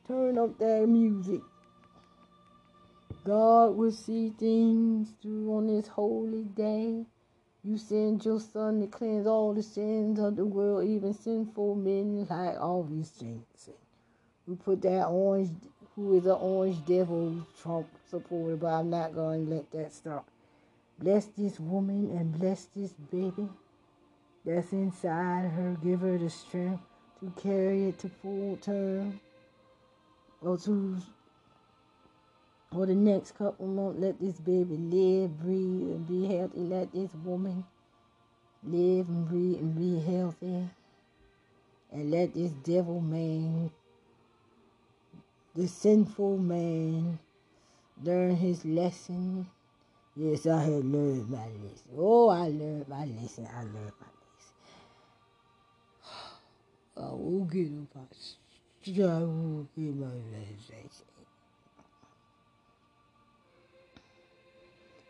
Turn 0.08 0.38
up 0.38 0.60
that 0.60 0.86
music. 0.88 1.42
God 3.26 3.76
will 3.76 3.92
see 3.92 4.34
things 4.38 5.10
through 5.20 5.52
on 5.52 5.68
this 5.68 5.88
holy 5.88 6.44
day. 6.44 7.06
You 7.64 7.78
send 7.78 8.24
your 8.24 8.40
son 8.40 8.82
to 8.82 8.88
cleanse 8.88 9.26
all 9.26 9.54
the 9.54 9.64
sins 9.64 10.20
of 10.20 10.36
the 10.36 10.46
world, 10.46 10.88
even 10.88 11.14
sinful 11.14 11.76
men 11.76 12.28
like 12.30 12.60
all 12.60 12.84
these 12.84 13.10
things. 13.10 13.70
We 14.46 14.56
put 14.56 14.82
that 14.84 15.08
orange, 15.08 15.50
who 15.96 16.18
is 16.18 16.26
an 16.26 16.38
orange 16.40 16.86
devil, 16.86 17.48
Trump 17.60 17.88
supporter, 18.12 18.58
but 18.58 18.68
I'm 18.68 18.92
not 18.92 19.16
going 19.16 19.48
to 19.48 19.56
let 19.56 19.72
that 19.72 19.94
stop. 19.94 20.28
Bless 21.00 21.26
this 21.38 21.60
woman 21.60 22.10
and 22.18 22.38
bless 22.40 22.66
this 22.76 22.94
baby 23.12 23.50
that's 24.46 24.72
inside 24.72 25.52
her. 25.52 25.78
Give 25.84 26.02
her 26.02 26.18
the 26.18 26.30
strength 26.30 26.84
to 27.20 27.32
carry 27.42 27.90
it 27.90 28.00
to 28.00 28.10
full 28.10 28.58
term 28.58 29.20
or 30.42 30.58
to 30.58 30.98
for 32.74 32.88
the 32.88 32.96
next 32.96 33.38
couple 33.38 33.68
months, 33.68 34.00
let 34.00 34.20
this 34.20 34.40
baby 34.40 34.76
live, 34.76 35.40
breathe, 35.40 35.92
and 35.92 36.08
be 36.08 36.26
healthy. 36.26 36.60
Let 36.60 36.92
this 36.92 37.12
woman 37.24 37.64
live 38.64 39.08
and 39.10 39.28
breathe 39.28 39.60
and 39.60 39.76
be 39.76 40.00
healthy. 40.00 40.70
And 41.92 42.10
let 42.10 42.34
this 42.34 42.52
devil 42.52 43.00
man, 43.00 43.70
the 45.54 45.68
sinful 45.68 46.40
man, 46.40 47.20
learn 48.04 48.38
his 48.38 48.66
lesson. 48.66 49.48
Yes, 50.16 50.46
I 50.46 50.62
had 50.62 50.86
learned 50.86 51.30
my 51.30 51.38
lesson. 51.38 51.90
Oh, 51.98 52.30
I 52.30 52.48
learned 52.50 52.88
my 52.88 53.06
lesson. 53.06 53.48
I 53.52 53.62
learned 53.62 53.94
my 54.00 54.12
lesson. 54.30 54.56
I 56.98 57.10
will 57.12 57.46
get 57.46 57.72
my, 57.72 58.02
I 59.04 59.20
will 59.20 59.68
get 59.76 59.96
my 59.96 60.06
lesson. 60.08 61.06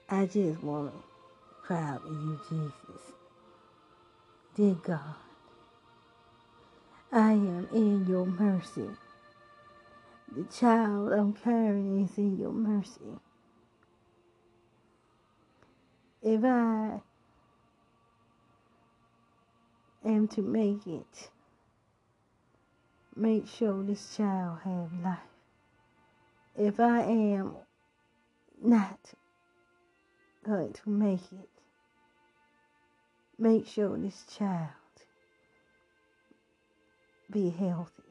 I 0.09 0.25
just 0.27 0.63
want 0.63 0.93
to 0.93 0.99
cry 1.63 1.81
out 1.81 2.03
to 2.05 2.09
you, 2.09 2.39
Jesus. 2.49 3.03
Dear 4.55 4.75
God, 4.75 5.15
I 7.11 7.31
am 7.31 7.67
in 7.73 8.05
your 8.07 8.25
mercy. 8.25 8.89
The 10.35 10.43
child 10.45 11.13
I'm 11.13 11.33
carrying 11.33 12.05
is 12.05 12.17
in 12.17 12.37
your 12.37 12.53
mercy. 12.53 13.19
If 16.25 16.41
I 16.45 17.01
am 20.05 20.29
to 20.29 20.41
make 20.41 20.87
it, 20.87 21.29
make 23.13 23.45
sure 23.45 23.83
this 23.83 24.15
child 24.15 24.59
have 24.63 24.93
life. 25.03 25.19
if 26.55 26.79
I 26.79 27.01
am 27.01 27.55
not 28.63 28.99
going 30.45 30.71
to 30.71 30.89
make 30.89 31.19
it, 31.33 31.49
make 33.37 33.67
sure 33.67 33.97
this 33.97 34.23
child 34.37 34.69
be 37.29 37.49
healthy. 37.49 38.03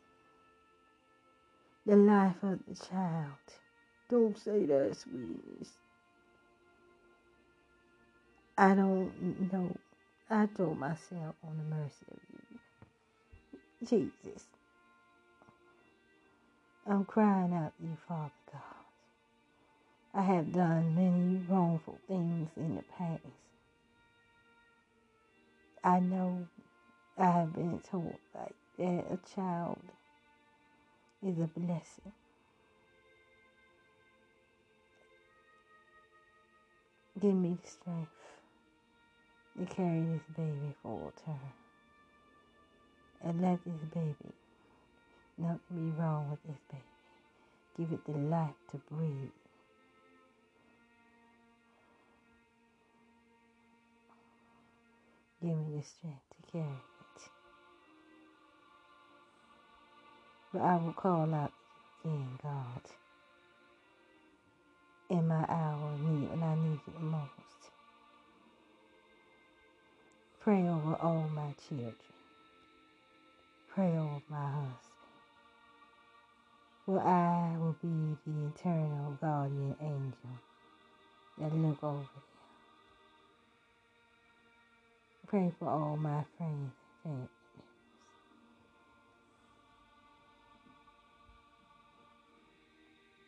The 1.86 1.97
life 1.97 2.42
of 2.42 2.58
the 2.68 2.74
child. 2.74 3.39
Don't 4.10 4.36
say 4.36 4.66
that, 4.66 4.97
sweetness. 4.99 5.78
I 8.58 8.74
don't 8.74 9.52
know. 9.52 9.76
I 10.31 10.47
throw 10.47 10.74
myself 10.74 11.36
on 11.44 11.58
the 11.58 11.76
mercy 11.76 12.06
of 12.12 12.18
you. 13.82 13.89
Jesus. 13.89 14.44
I'm 16.86 17.05
crying 17.05 17.55
out 17.55 17.72
to 17.78 17.84
you, 17.84 17.97
Father 18.08 18.32
God. 18.52 18.62
I 20.14 20.22
have 20.22 20.52
done 20.52 20.94
many 20.97 21.42
wrongful 21.48 21.98
things 22.08 22.50
in 22.56 22.76
the 22.76 22.84
past. 22.98 23.22
I 25.84 26.00
know 26.00 26.47
I 27.18 27.26
have 27.26 27.55
been 27.55 27.81
told 27.90 28.16
like 28.34 28.55
that 28.78 29.06
a 29.12 29.18
child 29.36 29.81
is 31.26 31.39
a 31.39 31.48
blessing. 31.58 32.12
Give 37.20 37.34
me 37.34 37.58
the 37.62 37.68
strength 37.68 38.10
to 39.58 39.66
carry 39.74 40.00
this 40.00 40.22
baby 40.36 40.74
full 40.82 41.12
term. 41.24 41.39
And 43.24 43.40
let 43.40 43.64
this 43.64 43.74
baby, 43.94 44.34
nothing 45.39 45.60
be 45.70 46.00
wrong 46.00 46.31
with 46.31 46.42
this 46.44 46.62
baby. 46.70 46.84
Give 47.78 47.92
it 47.92 48.05
the 48.06 48.18
life 48.18 48.50
to 48.72 48.81
breathe. 48.90 49.31
Give 55.40 55.50
me 55.56 55.78
the 55.78 55.82
strength 55.84 56.22
to 56.31 56.52
carry 56.52 56.64
it. 56.64 57.22
But 60.52 60.62
I 60.62 60.76
will 60.76 60.92
call 60.92 61.32
out 61.34 61.52
again, 62.05 62.39
God, 62.42 62.82
in 65.10 65.28
my 65.28 65.44
hour 65.48 65.92
of 65.94 66.00
need 66.00 66.31
when 66.31 66.42
I 66.42 66.55
need 66.56 66.81
you 66.86 66.92
the 66.94 67.00
most. 67.00 67.41
Pray 70.44 70.62
over 70.68 70.96
all 71.02 71.30
my 71.34 71.54
children. 71.68 71.94
Pray 73.74 73.92
over 73.98 74.22
my 74.30 74.46
husband. 74.46 74.78
For 76.86 77.00
I 77.00 77.56
will 77.58 77.76
be 77.82 78.16
the 78.26 78.48
eternal 78.48 79.18
guardian 79.20 79.76
angel 79.80 80.40
that 81.38 81.54
look 81.56 81.82
over 81.84 81.98
them. 81.98 82.08
Pray 85.28 85.52
for 85.58 85.68
all 85.68 85.96
my 85.96 86.24
friends 86.38 86.72
and 87.04 87.28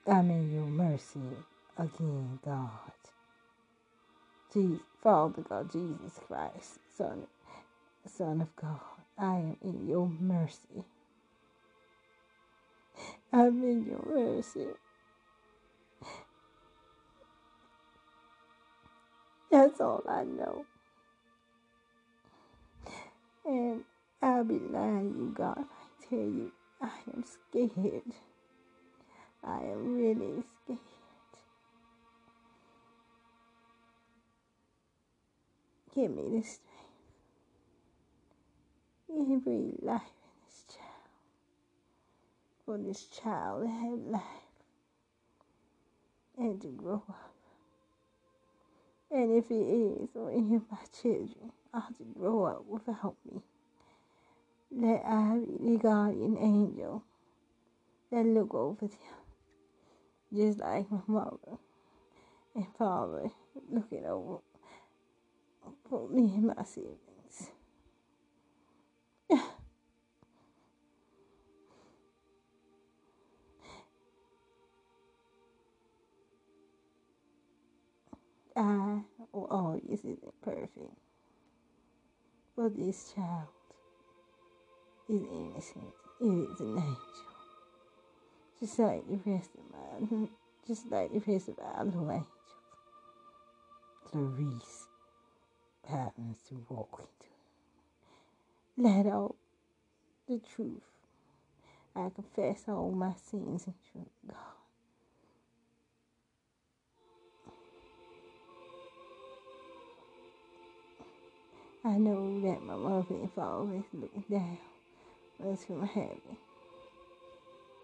family. 0.06 0.20
I'm 0.20 0.30
in 0.30 0.54
your 0.54 0.66
mercy 0.66 1.20
again, 1.78 2.40
God. 2.44 2.93
Jesus, 4.54 4.82
Father 5.02 5.42
God, 5.42 5.72
Jesus 5.72 6.20
Christ, 6.28 6.80
Son, 6.96 7.26
Son 8.06 8.42
of 8.42 8.56
God, 8.56 8.80
I 9.18 9.36
am 9.36 9.56
in 9.62 9.88
your 9.88 10.08
mercy. 10.20 10.84
I'm 13.32 13.62
in 13.64 13.84
your 13.86 14.04
mercy. 14.06 14.68
That's 19.50 19.80
all 19.80 20.02
I 20.08 20.24
know. 20.24 20.66
And 23.46 23.84
I'll 24.22 24.44
be 24.44 24.58
lying 24.60 25.14
you, 25.16 25.34
God, 25.36 25.58
I 25.60 26.06
tell 26.08 26.18
you 26.20 26.52
I 26.82 26.90
am 27.14 27.24
scared. 27.24 28.02
I 29.44 29.58
am 29.58 29.96
really 29.96 30.44
scared. 30.64 30.93
Give 35.94 36.10
me 36.10 36.40
this 36.40 36.58
breathe 39.44 39.74
life 39.82 40.02
in 40.02 40.44
this 40.44 40.64
child. 40.74 41.08
For 42.64 42.78
this 42.78 43.04
child 43.04 43.62
to 43.62 43.68
have 43.68 43.98
life 43.98 44.22
and 46.38 46.60
to 46.62 46.68
grow 46.68 47.02
up. 47.08 47.30
And 49.10 49.36
if 49.36 49.50
it 49.50 49.54
is, 49.54 50.08
or 50.16 50.30
any 50.30 50.56
of 50.56 50.62
my 50.70 50.78
children 51.00 51.52
are 51.72 51.88
to 51.98 52.04
grow 52.18 52.44
up 52.44 52.64
without 52.66 53.14
me, 53.30 53.40
let 54.72 55.02
I 55.06 55.38
be 55.38 55.76
the 55.76 55.78
guardian 55.78 56.36
angel 56.38 57.04
that 58.10 58.26
look 58.26 58.54
over 58.54 58.88
them, 58.88 58.98
just 60.34 60.58
like 60.58 60.90
my 60.90 60.98
mother 61.06 61.58
and 62.56 62.66
father 62.76 63.30
looking 63.70 64.04
over 64.06 64.40
me 66.10 66.38
my 66.40 66.64
siblings. 66.64 67.50
I 78.56 79.00
will 79.32 79.48
always 79.50 79.82
isn't 79.90 80.20
perfect, 80.42 80.78
but 82.56 82.76
this 82.76 83.12
child 83.14 83.48
is 85.08 85.22
innocent. 85.22 85.94
It 86.20 86.26
is 86.26 86.60
an 86.60 86.78
angel, 86.78 86.98
just 88.60 88.78
like 88.78 89.02
the 89.08 89.18
rest 89.30 89.50
of 89.58 89.64
my, 89.72 90.28
just 90.66 90.90
like 90.90 91.12
the 91.12 91.32
rest 91.32 91.48
of 91.48 91.58
our 91.58 91.84
little 91.84 92.10
angels. 92.10 92.28
Clarice 94.10 94.93
happens 95.88 96.38
to 96.48 96.64
walk 96.68 97.00
into 97.00 97.24
let 98.76 99.06
out 99.06 99.36
the 100.28 100.40
truth. 100.56 100.82
I 101.96 102.10
confess 102.14 102.64
all 102.68 102.90
my 102.90 103.12
sins 103.30 103.66
and 103.66 103.74
truth, 103.92 104.06
God. 104.26 104.36
I 111.84 111.98
know 111.98 112.40
that 112.42 112.62
my 112.62 112.76
mother 112.76 113.06
and 113.10 113.32
father 113.32 113.74
is 113.76 113.84
looking 113.92 114.24
down 114.30 114.58
us 115.52 115.64
from 115.64 115.86
heaven 115.86 116.20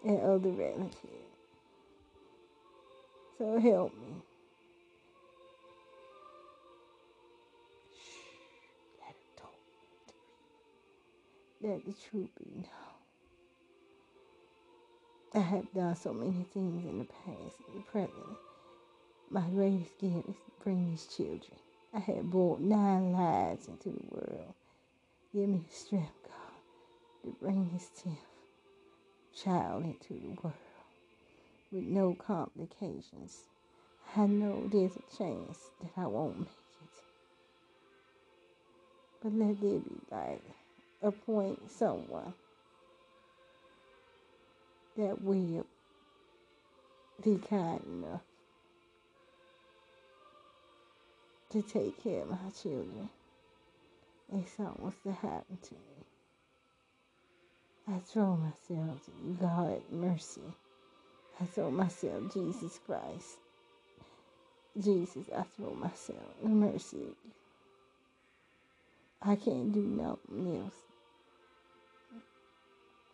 and 0.05 0.19
other 0.21 0.49
relatives. 0.49 0.97
So 3.37 3.59
help 3.59 3.93
me. 3.95 4.30
Let 11.63 11.85
the 11.85 11.93
truth 11.93 12.29
be 12.39 12.51
known. 12.55 12.65
I 15.35 15.39
have 15.39 15.73
done 15.73 15.95
so 15.95 16.13
many 16.13 16.45
things 16.53 16.85
in 16.85 16.99
the 16.99 17.05
past 17.05 17.57
and 17.67 17.77
the 17.77 17.85
present. 17.91 18.37
My 19.29 19.41
greatest 19.41 19.99
gift 19.99 20.29
is 20.29 20.35
to 20.35 20.51
bring 20.63 20.89
these 20.89 21.07
children. 21.07 21.57
I 21.93 21.99
have 21.99 22.31
brought 22.31 22.61
nine 22.61 23.13
lives 23.13 23.67
into 23.67 23.89
the 23.89 24.05
world. 24.09 24.53
Give 25.33 25.49
me 25.49 25.61
the 25.69 25.75
strength, 25.75 26.11
God, 26.23 27.23
to 27.25 27.37
bring 27.41 27.69
this 27.73 27.89
tenth 28.03 28.17
child 29.35 29.85
into 29.85 30.15
the 30.15 30.41
world 30.41 30.55
with 31.71 31.83
no 31.83 32.15
complications. 32.15 33.43
I 34.17 34.27
know 34.27 34.67
there's 34.71 34.97
a 34.97 35.17
chance 35.17 35.59
that 35.81 35.91
I 35.97 36.07
won't 36.07 36.39
make 36.39 36.47
it. 36.47 37.03
But 39.23 39.33
let 39.33 39.61
there 39.61 39.79
be 39.79 40.01
like 40.11 40.41
appoint 41.01 41.71
someone 41.71 42.33
that 44.97 45.21
will 45.21 45.65
be 47.23 47.37
kind 47.49 47.81
enough 47.85 48.21
to 51.49 51.61
take 51.61 52.01
care 52.03 52.21
of 52.21 52.29
my 52.29 52.37
children 52.61 53.09
if 54.33 54.49
something 54.55 54.85
was 54.85 54.93
to 55.03 55.11
happen 55.11 55.57
to 55.61 55.73
me. 55.73 56.05
I 57.87 57.99
throw 57.99 58.37
myself 58.37 59.05
to 59.05 59.11
you, 59.23 59.37
God, 59.39 59.81
mercy. 59.91 60.41
I 61.41 61.45
throw 61.45 61.71
myself, 61.71 62.33
Jesus 62.33 62.79
Christ. 62.85 63.37
Jesus, 64.79 65.25
I 65.35 65.43
throw 65.43 65.73
myself 65.73 66.19
mercy. 66.43 67.15
I 69.21 69.35
can't 69.35 69.73
do 69.73 69.81
nothing 69.81 70.61
else. 70.63 70.90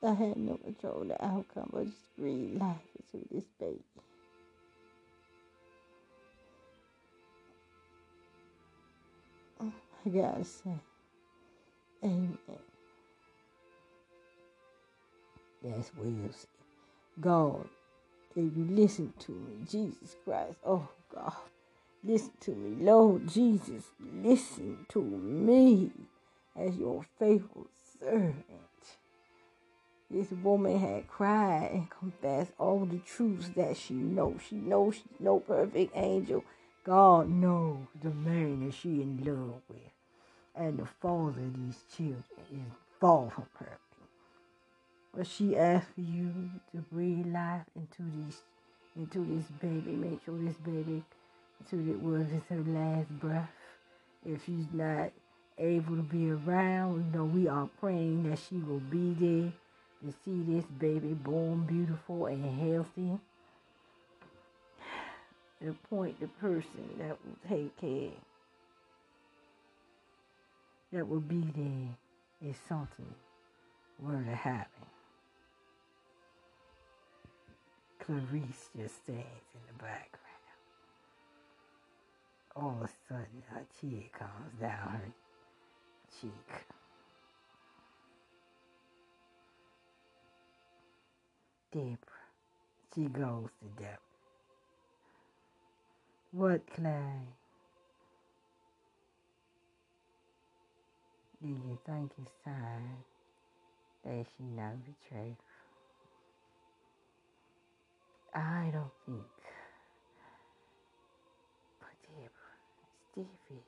I 0.03 0.13
had 0.13 0.37
no 0.37 0.55
control 0.57 1.01
of 1.03 1.07
the 1.09 1.25
outcome, 1.25 1.69
but 1.73 1.85
just 1.85 2.17
breathe 2.17 2.61
life 2.61 2.77
into 3.13 3.27
this 3.33 3.45
baby. 3.59 3.81
I 9.61 10.09
gotta 10.09 10.45
say, 10.45 10.71
Amen. 12.03 12.37
That's 15.63 15.91
Will 15.95 16.31
say, 16.31 16.47
God, 17.21 17.67
if 18.35 18.37
you 18.57 18.67
listen 18.69 19.13
to 19.19 19.31
me, 19.33 19.65
Jesus 19.69 20.15
Christ, 20.25 20.57
oh 20.65 20.87
God, 21.13 21.33
listen 22.03 22.31
to 22.41 22.51
me, 22.51 22.85
Lord 22.85 23.27
Jesus, 23.27 23.85
listen 24.23 24.85
to 24.89 25.01
me 25.01 25.91
as 26.55 26.77
your 26.77 27.05
faithful 27.19 27.67
servant. 27.99 28.66
This 30.09 30.31
woman 30.31 30.79
had 30.79 31.09
cried 31.09 31.69
and 31.73 31.89
confessed 31.89 32.53
all 32.57 32.85
the 32.85 32.99
truths 32.99 33.49
that 33.57 33.75
she 33.75 33.93
knows. 33.93 34.39
She 34.47 34.55
knows 34.55 34.95
she's 34.95 35.19
no 35.19 35.41
perfect 35.41 35.91
angel. 35.95 36.45
God 36.85 37.29
knows 37.29 37.87
the 38.01 38.11
man 38.11 38.65
that 38.65 38.73
she 38.73 39.01
in 39.01 39.21
love 39.25 39.61
with. 39.67 39.91
And 40.55 40.79
the 40.79 40.85
father 40.85 41.41
of 41.41 41.57
these 41.57 41.83
children 41.93 42.23
is 42.49 42.73
far 43.01 43.29
from 43.29 43.47
perfect. 43.53 43.81
But 45.13 45.27
she 45.27 45.57
asked 45.57 45.93
for 45.93 46.01
you 46.01 46.51
to 46.71 46.77
breathe 46.89 47.25
life 47.25 47.65
into 47.75 48.03
these 48.03 48.41
into 48.95 49.25
this 49.25 49.45
baby. 49.59 49.91
Make 49.91 50.23
sure 50.23 50.37
this 50.37 50.55
baby 50.55 51.03
until 51.59 51.89
it 51.89 52.01
was 52.01 52.27
it's 52.31 52.47
her 52.47 52.63
last 52.65 53.09
breath. 53.19 53.49
If 54.25 54.45
she's 54.45 54.67
not 54.71 55.11
able 55.57 55.97
to 55.97 56.01
be 56.03 56.31
around, 56.31 57.11
you 57.11 57.17
know, 57.17 57.25
we 57.25 57.47
are 57.49 57.69
praying 57.79 58.29
that 58.29 58.39
she 58.39 58.55
will 58.57 58.79
be 58.79 59.13
there 59.13 59.51
to 60.05 60.13
see 60.23 60.43
this 60.43 60.65
baby 60.79 61.13
born 61.13 61.65
beautiful 61.65 62.27
and 62.27 62.59
healthy. 62.59 63.19
To 65.61 65.69
appoint 65.69 66.19
the 66.19 66.27
person 66.27 66.87
that 66.99 67.17
will 67.25 67.49
take 67.49 67.75
care, 67.81 68.11
that 70.93 71.07
will 71.07 71.19
be 71.19 71.43
there 71.55 72.49
if 72.49 72.59
something 72.69 73.13
were 73.99 74.21
to 74.21 74.35
happen. 74.35 74.85
Clarice 77.99 78.69
just 78.77 79.03
stands 79.03 79.49
in 79.53 79.61
the 79.67 79.83
background. 79.83 80.21
All 82.55 82.77
of 82.81 82.89
a 82.89 82.91
sudden, 83.07 83.43
a 83.51 83.81
tear 83.81 84.03
comes 84.17 84.53
down 84.61 85.01
her 85.01 85.13
cheek. 86.21 86.51
Deborah, 91.77 91.97
she 92.95 93.03
goes 93.03 93.49
to 93.61 93.67
Deborah. 93.77 93.99
What, 96.31 96.61
Clay? 96.73 97.21
Do 101.39 101.49
you 101.49 101.77
think 101.85 102.11
it's 102.19 102.31
time 102.43 103.03
that 104.03 104.25
she 104.35 104.43
know 104.43 104.71
truth? 105.07 105.35
I 108.33 108.71
don't 108.73 108.89
think. 109.05 109.21
But 111.79 111.93
Deborah, 112.09 112.57
Stevie, 113.11 113.61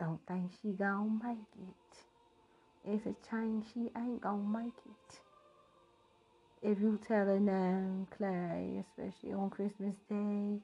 don't 0.00 0.18
think 0.26 0.50
she 0.60 0.70
gonna 0.72 1.20
make 1.22 1.38
it. 1.60 2.90
It's 2.90 3.06
a 3.06 3.14
change 3.30 3.66
she 3.72 3.88
ain't 3.96 4.20
gonna 4.20 4.42
make 4.42 4.74
it. 4.84 5.20
If 6.62 6.80
you 6.80 6.98
tell 7.06 7.26
her 7.26 7.40
now, 7.40 8.06
Clay, 8.16 8.82
especially 8.86 9.32
on 9.34 9.50
Christmas 9.50 9.96
Day, 10.08 10.60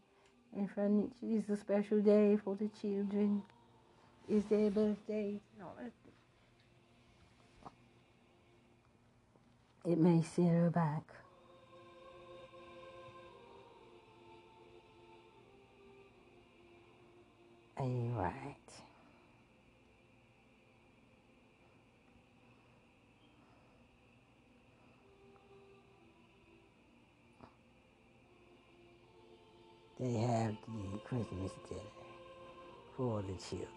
in 0.56 0.68
front 0.74 1.14
it's 1.22 1.48
a 1.50 1.56
special 1.56 2.00
day 2.00 2.36
for 2.42 2.56
the 2.56 2.68
children. 2.80 3.42
It's 4.28 4.46
their 4.46 4.70
birthday. 4.70 5.40
No, 5.58 5.66
it 9.86 9.98
may 9.98 10.22
set 10.22 10.48
her 10.48 10.70
back. 10.70 11.02
Are 17.78 17.86
you 17.86 18.12
right? 18.16 18.56
They 30.00 30.14
have 30.18 30.54
the 30.66 30.98
Christmas 31.04 31.52
dinner 31.68 31.80
for 32.96 33.22
the 33.22 33.34
children. 33.48 33.68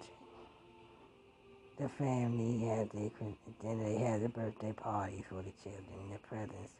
The 1.79 1.89
family 1.89 2.67
has 2.67 2.89
their 2.89 3.09
Christmas 3.09 3.55
dinner. 3.61 3.83
They 3.83 3.97
have 3.99 4.21
the 4.21 4.29
birthday 4.29 4.73
party 4.73 5.23
for 5.27 5.37
the 5.37 5.51
children, 5.63 6.11
the 6.11 6.19
presents, 6.27 6.73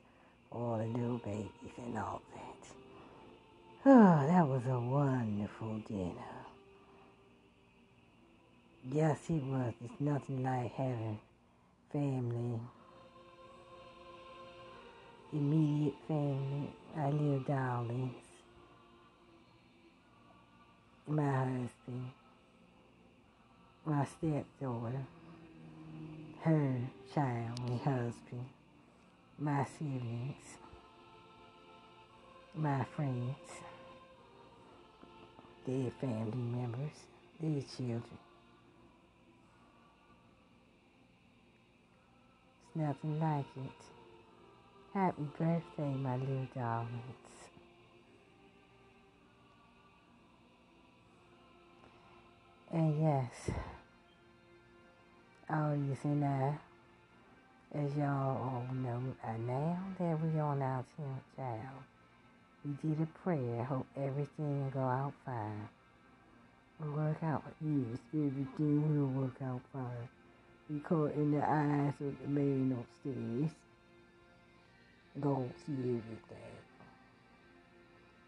all 0.52 0.78
the 0.78 0.86
little 0.86 1.18
babies 1.20 1.74
and 1.78 1.98
all 1.98 2.22
that. 2.36 2.68
Oh, 3.86 4.28
that 4.28 4.48
was 4.48 4.61
a 4.68 4.80
wonderful 4.80 5.80
dinner. 5.88 6.14
Yes, 8.92 9.20
it 9.30 9.44
was. 9.44 9.74
It's 9.84 10.02
nothing 10.02 10.44
like 10.44 10.72
having 10.74 11.20
family, 11.92 12.60
immediate 15.34 15.95
family, 16.08 16.70
our 16.98 17.11
little 17.11 17.40
darlings, 17.40 18.14
my 21.08 21.32
husband, 21.32 22.12
my 23.86 24.06
stepdaughter, 24.06 25.06
her 26.42 26.78
child, 27.14 27.60
my 27.68 27.78
husband, 27.78 28.46
my 29.40 29.66
siblings, 29.78 30.58
my 32.56 32.84
friends, 32.96 33.36
their 35.66 35.92
family 36.00 36.38
members, 36.38 36.98
their 37.40 37.62
children. 37.76 38.20
It's 42.68 42.76
nothing 42.76 43.20
like 43.20 43.46
it. 43.58 43.82
Happy 44.94 45.24
birthday, 45.38 45.94
my 45.94 46.16
little 46.18 46.48
darlings. 46.54 47.20
And 52.74 53.01
yes, 53.01 53.50
Otis 55.50 56.06
and 56.06 56.24
I, 56.24 56.58
as 57.75 57.93
y'all 57.98 58.38
all 58.38 58.66
know, 58.74 59.01
are 59.25 59.38
now 59.40 59.77
that 60.00 60.17
we 60.22 60.40
on 60.40 60.61
our 60.61 60.85
10th 60.98 61.35
child, 61.35 61.83
we 62.64 62.72
did 62.82 63.01
a 63.01 63.06
prayer. 63.25 63.66
Hope 63.66 63.88
everything 63.98 64.69
go 64.74 64.80
out 64.80 65.11
fine. 65.25 65.67
Will 66.80 66.93
work 66.93 67.22
out. 67.24 67.43
Yes, 67.59 68.00
everything 68.14 68.98
will 68.98 69.22
work 69.22 69.35
out 69.43 69.59
fine. 69.74 70.08
We 70.69 70.80
caught 70.80 71.14
in 71.16 71.32
the 71.32 71.43
eyes 71.43 71.93
of 72.00 72.16
the 72.22 72.27
man 72.30 72.77
upstairs. 72.80 73.51
Go 75.19 75.50
see 75.66 75.74
everything. 75.74 76.56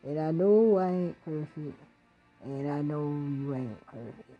And 0.03 0.19
I 0.19 0.31
know 0.31 0.77
I 0.79 0.89
ain't 0.89 1.23
perfect. 1.23 1.92
And 2.45 2.69
I 2.69 2.81
know 2.81 3.03
you 3.03 3.55
ain't 3.55 3.85
perfect. 3.85 4.39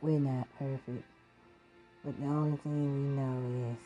We're 0.00 0.20
not 0.20 0.46
perfect. 0.56 1.04
But 2.04 2.20
the 2.20 2.26
only 2.26 2.56
thing 2.58 2.92
we 2.92 3.20
know 3.20 3.72
is 3.72 3.78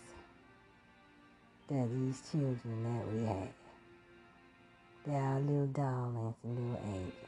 that 1.69 1.89
these 1.91 2.21
children 2.31 2.85
that 2.85 3.13
we 3.13 3.27
have, 3.27 3.49
they 5.07 5.15
are 5.15 5.41
little 5.41 5.67
darlings 5.69 6.35
and 6.45 6.57
little 6.57 6.81
angels. 6.85 7.23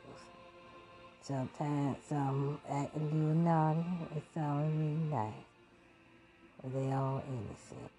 Sometimes 1.23 1.97
some 2.07 2.61
act 2.69 2.95
a 2.95 2.99
little 2.99 3.19
naughty 3.19 3.87
and 4.13 4.23
some 4.35 4.43
are 4.43 4.69
really 4.69 5.11
nice. 5.11 5.33
But 6.63 6.75
they 6.75 6.93
all 6.93 7.23
innocent. 7.27 7.91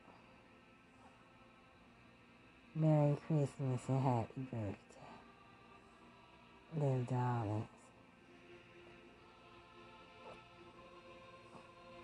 Merry 2.76 3.18
Christmas 3.28 3.82
and 3.88 4.04
happy 4.04 4.42
birthday. 4.52 4.85
Little 6.76 7.08
darlings. 7.10 7.68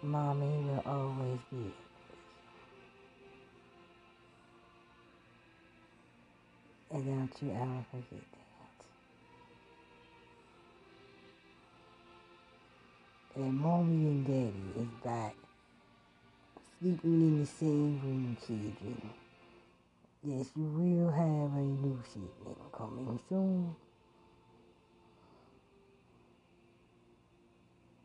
Mommy 0.03 0.47
will 0.47 0.83
always 0.85 1.39
be 1.51 1.73
And 6.91 7.05
don't 7.05 7.31
you 7.41 7.51
ever 7.51 7.85
forget 7.91 8.25
that. 8.33 8.97
and 13.35 13.53
mommy 13.59 14.07
and 14.07 14.25
daddy 14.27 14.81
is 14.81 14.87
back 15.03 15.35
sleeping 16.79 17.13
in 17.13 17.39
the 17.41 17.45
same 17.45 17.99
room, 18.01 18.37
children. 18.45 19.01
Yes, 20.23 20.51
you 20.55 20.63
will 20.65 21.11
have 21.11 21.57
a 21.57 21.61
new 21.61 21.99
sibling 22.11 22.55
coming 22.77 23.19
soon. 23.29 23.75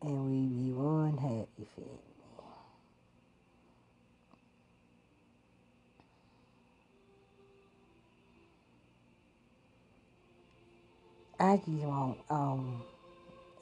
And 0.07 0.27
we 0.27 0.49
be 0.67 0.73
one 0.73 1.19
happy 1.19 1.69
family. 1.77 2.01
I 11.41 11.57
just 11.59 11.69
want, 11.87 12.19
um, 12.31 12.83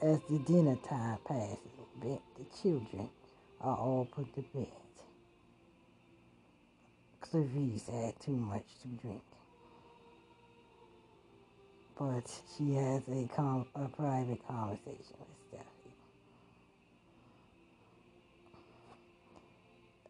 as 0.01 0.19
the 0.29 0.39
dinner 0.39 0.77
time 0.87 1.19
passes, 1.27 1.57
the 2.01 2.19
children 2.61 3.09
are 3.61 3.77
all 3.77 4.07
put 4.11 4.33
to 4.35 4.41
bed. 4.55 4.67
Clarice 7.21 7.87
had 7.89 8.19
too 8.19 8.33
much 8.37 8.65
to 8.83 8.89
drink. 9.01 9.23
But 11.99 12.31
she 12.57 12.75
has 12.75 13.03
a, 13.09 13.29
com- 13.35 13.67
a 13.75 13.87
private 13.89 14.47
conversation 14.47 15.17
with 15.19 15.61
Stephy. 15.61 15.91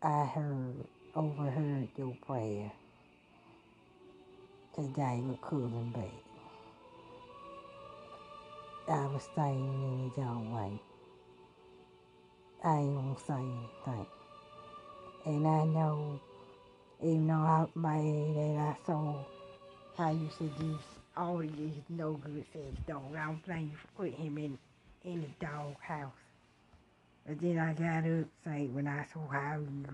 I 0.05 0.27
heard, 0.27 0.75
overheard 1.17 1.89
your 1.97 2.15
prayer 2.25 2.71
today 4.75 5.21
with 5.27 5.41
Cousin 5.41 5.91
Betty. 5.93 6.11
I 8.89 9.07
was 9.07 9.27
saying 9.35 9.57
in 9.57 10.11
a 10.15 10.21
young 10.21 10.53
way. 10.53 10.81
I 12.63 12.77
ain't 12.79 12.95
gonna 12.95 13.19
say 13.19 13.33
anything. 13.87 14.07
And 15.25 15.47
I 15.47 15.65
know, 15.65 16.21
even 17.03 17.27
though 17.27 17.33
I 17.35 17.67
made 17.75 18.35
that 18.35 18.57
I 18.59 18.77
saw 18.85 19.25
how 19.97 20.11
you 20.11 20.29
said 20.37 20.51
this, 20.59 20.81
all 21.17 21.41
of 21.41 21.57
this 21.57 21.75
no 21.89 22.13
good 22.13 22.45
said 22.53 22.85
dog. 22.87 23.15
I 23.17 23.25
don't 23.27 23.45
think 23.45 23.71
you 23.71 23.77
put 23.97 24.13
him 24.13 24.37
in 24.39 24.59
in 25.05 25.21
the 25.21 25.45
dog 25.45 25.75
house. 25.81 26.24
But 27.27 27.41
then 27.41 27.57
I 27.57 27.73
got 27.73 28.05
upset 28.05 28.69
when 28.69 28.87
I 28.87 29.03
saw 29.11 29.27
how 29.27 29.57
you 29.57 29.85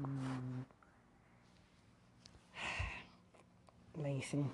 listen. 3.97 4.49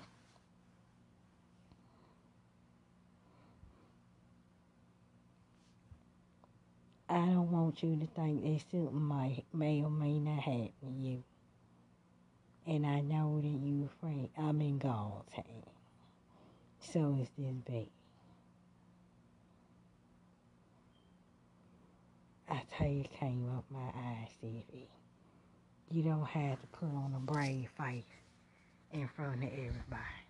I 7.10 7.16
don't 7.16 7.50
want 7.50 7.82
you 7.82 7.96
to 7.96 8.06
think 8.06 8.44
that 8.44 8.60
something 8.70 9.00
might, 9.00 9.44
may 9.52 9.82
or 9.82 9.90
may 9.90 10.20
not 10.20 10.40
happen 10.40 10.72
to 10.82 10.88
you. 10.88 11.24
And 12.66 12.86
I 12.86 13.00
know 13.00 13.40
that 13.40 13.48
you 13.48 13.88
afraid 13.90 14.28
I'm 14.38 14.60
in 14.60 14.78
God's 14.78 15.32
hand. 15.32 15.64
So 16.80 17.18
is 17.20 17.28
this 17.38 17.54
baby. 17.66 17.97
I 22.50 22.62
tell 22.76 22.88
you, 22.88 23.04
came 23.18 23.48
up 23.56 23.64
my 23.70 23.80
eyes, 23.80 24.28
Stevie. 24.38 24.88
You 25.90 26.02
don't 26.04 26.26
have 26.26 26.60
to 26.60 26.66
put 26.68 26.86
on 26.88 27.14
a 27.16 27.20
brave 27.20 27.68
face 27.78 28.04
in 28.92 29.08
front 29.16 29.44
of 29.44 29.50
everybody. 29.50 30.24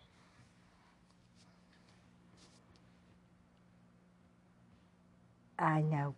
I 5.58 5.82
know 5.82 6.14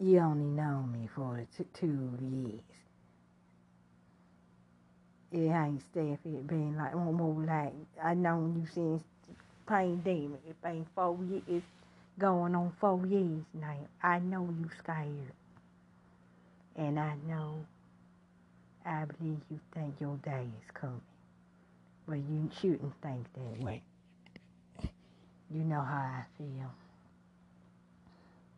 you. 0.00 0.12
You 0.12 0.20
only 0.20 0.46
know 0.46 0.82
me 0.92 1.08
for 1.14 1.46
t- 1.56 1.64
two 1.74 2.10
years. 2.22 2.62
It 5.32 5.50
ain't 5.52 5.82
stuff 5.82 6.18
it 6.24 6.46
been 6.48 6.76
like 6.76 6.94
more 6.94 7.44
like 7.44 7.74
I 8.02 8.14
known 8.14 8.56
you 8.60 8.66
since 8.72 9.04
pandemic. 9.66 10.40
It 10.48 10.60
been 10.62 10.86
four 10.94 11.18
years 11.24 11.62
going 12.20 12.54
on 12.54 12.72
four 12.78 13.04
years 13.06 13.42
now. 13.54 13.74
I 14.02 14.18
know 14.18 14.42
you 14.60 14.68
scared. 14.78 15.32
And 16.76 17.00
I 17.00 17.14
know 17.26 17.64
I 18.84 19.04
believe 19.06 19.40
you 19.50 19.58
think 19.74 19.94
your 20.00 20.16
day 20.18 20.46
is 20.62 20.70
coming. 20.74 21.00
But 22.06 22.18
you 22.18 22.50
shouldn't 22.60 22.92
think 23.02 23.26
that 23.34 23.64
way. 23.64 23.82
You 25.52 25.62
know 25.62 25.80
how 25.80 25.96
I 25.96 26.24
feel. 26.36 26.70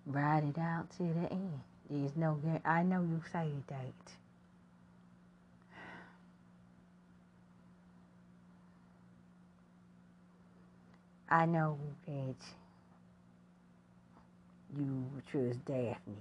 Ride 0.06 0.44
it 0.44 0.58
out 0.58 0.90
to 0.98 1.04
the 1.04 1.32
end. 1.32 1.60
There's 1.88 2.16
no 2.16 2.38
I 2.64 2.82
know 2.82 3.02
you 3.02 3.22
say 3.32 3.48
that. 3.68 4.12
I 11.30 11.46
know 11.46 11.78
that 12.06 12.61
you 14.76 15.04
trust 15.30 15.64
Daphne. 15.66 16.16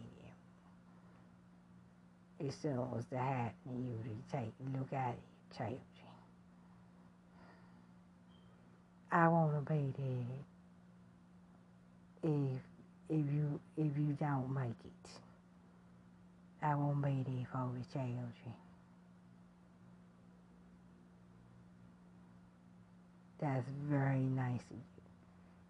As 2.47 2.55
soon 2.55 2.79
as 2.97 3.05
that 3.11 3.19
happened, 3.23 3.53
you 4.05 4.11
to 4.11 4.37
take 4.37 4.53
look 4.77 4.93
at 4.93 5.15
your 5.59 5.67
children. 5.67 5.79
I 9.11 9.27
want 9.29 9.53
to 9.65 9.73
be 9.73 9.93
there 9.97 10.61
if 12.23 12.59
if 13.09 13.33
you 13.33 13.59
if 13.77 13.97
you 13.97 14.17
don't 14.19 14.53
make 14.53 14.71
it. 14.85 15.09
I 16.63 16.75
won't 16.75 17.03
be 17.03 17.23
there 17.27 17.47
for 17.51 17.69
the 17.77 17.85
children. 17.93 18.31
That's 23.41 23.67
very 23.89 24.19
nice 24.19 24.61
of 24.71 24.77
you. 24.77 25.00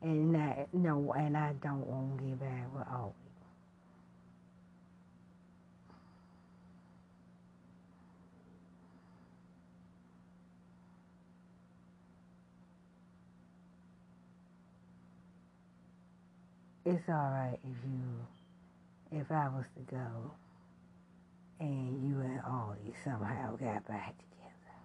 And 0.02 0.38
I, 0.38 0.68
no, 0.74 1.14
and 1.18 1.38
I 1.38 1.54
don't 1.64 1.88
want 1.88 2.20
to 2.20 2.26
get 2.26 2.40
back 2.40 2.76
with 2.76 2.88
all 2.92 3.16
It's 16.86 17.08
all 17.10 17.16
right 17.16 17.60
if 17.64 17.78
you, 17.86 19.20
if 19.20 19.32
I 19.32 19.50
was 19.50 19.66
to 19.78 19.96
go, 19.96 20.32
and 21.60 22.04
you 22.08 22.20
and 22.22 22.42
Ollie 22.50 22.96
somehow 23.04 23.56
got 23.58 23.88
back 23.88 24.16
together. 24.18 24.78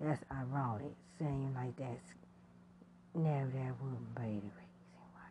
That's 0.00 0.24
ironic. 0.32 0.92
Seems 1.18 1.54
like 1.56 1.76
that's 1.76 2.14
no, 3.16 3.46
that 3.54 3.74
wouldn't 3.82 4.16
be 4.16 4.22
the 4.22 4.52
reason 4.56 4.92
why. 5.12 5.30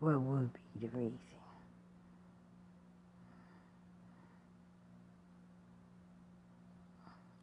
What 0.00 0.20
would 0.20 0.50
be 0.54 0.86
the 0.86 0.96
reason? 0.98 1.18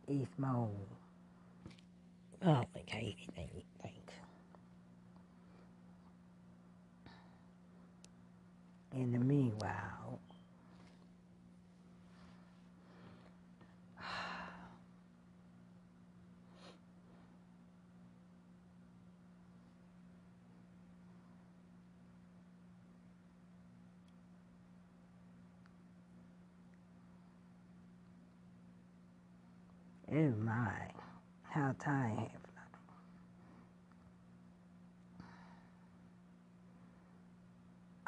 It's 0.08 0.40
more. 0.40 0.70
Like 2.46 2.90
anything 2.94 3.50
you 3.56 3.64
think. 3.84 3.96
In 8.96 9.12
the 9.14 9.20
meanwhile, 9.20 10.20
oh 30.12 30.34
my, 30.44 30.72
how 31.44 31.74
time 31.80 32.18
have 32.18 32.30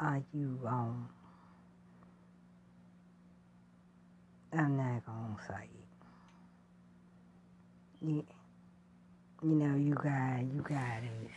Are 0.00 0.22
you 0.34 0.60
um? 0.66 1.08
I'm 4.52 4.76
not 4.76 5.04
gonna 5.06 5.36
say 5.48 5.64
it. 5.64 6.06
You, 8.08 8.24
you 9.42 9.54
know, 9.54 9.76
you 9.76 9.94
got 9.94 10.40
you 10.42 10.62
got 10.62 11.02
this. 11.02 11.32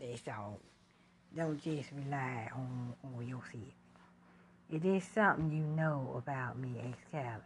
That's 0.00 0.28
all. 0.36 0.60
Don't 1.36 1.62
just 1.62 1.90
rely 1.92 2.48
on 2.54 2.94
on 3.04 3.26
yourself. 3.26 3.74
If 4.70 4.82
there's 4.82 5.04
something 5.04 5.50
you 5.50 5.64
know 5.64 6.14
about 6.18 6.58
me, 6.58 6.74
Excalibur, 6.90 7.44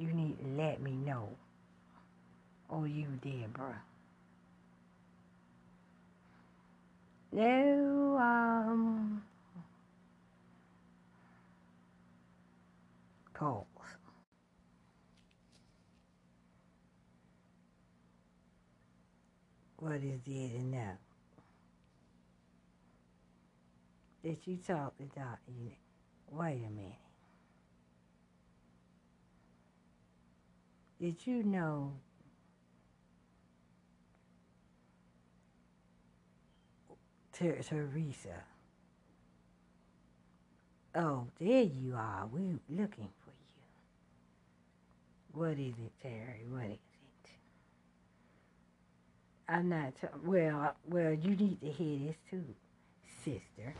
you 0.00 0.12
need 0.12 0.38
to 0.38 0.62
let 0.62 0.80
me 0.80 0.92
know. 0.92 1.28
Or 2.68 2.86
you, 2.86 3.06
Deborah. 3.22 3.82
No, 7.32 8.18
um, 8.20 9.22
pause. 13.34 13.64
What 19.78 19.96
is 19.96 20.20
to 20.26 20.62
know? 20.62 20.92
Did 24.22 24.38
you 24.44 24.58
talk 24.66 24.96
to 24.98 25.04
Doctor? 25.04 25.52
Wait 26.30 26.62
a 26.66 26.70
minute. 26.70 27.09
Did 31.00 31.26
you 31.26 31.42
know 31.42 31.94
Ter- 37.32 37.62
Teresa? 37.62 38.44
Oh, 40.94 41.26
there 41.40 41.62
you 41.62 41.94
are. 41.96 42.28
We're 42.30 42.58
looking 42.68 43.08
for 43.24 43.30
you. 43.30 43.62
What 45.32 45.52
is 45.58 45.74
it, 45.78 45.92
Terry? 46.02 46.44
What 46.50 46.64
is 46.64 46.72
it? 46.72 47.30
I'm 49.48 49.70
not. 49.70 49.94
T- 50.00 50.08
well, 50.24 50.74
well, 50.86 51.12
you 51.14 51.36
need 51.36 51.60
to 51.62 51.70
hear 51.70 51.98
this 52.08 52.16
too, 52.30 52.44
sister. 53.24 53.74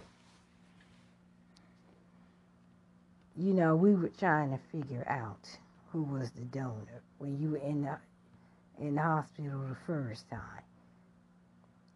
You 3.37 3.55
know, 3.55 3.77
we 3.77 3.95
were 3.95 4.09
trying 4.09 4.51
to 4.51 4.59
figure 4.73 5.07
out 5.09 5.49
who 5.93 6.03
was 6.03 6.31
the 6.31 6.43
donor 6.43 7.03
when 7.19 7.39
you 7.39 7.51
were 7.51 7.59
in 7.59 7.83
the 7.83 7.97
in 8.79 8.95
the 8.95 9.03
hospital 9.03 9.61
the 9.69 9.77
first 9.87 10.29
time, 10.31 10.65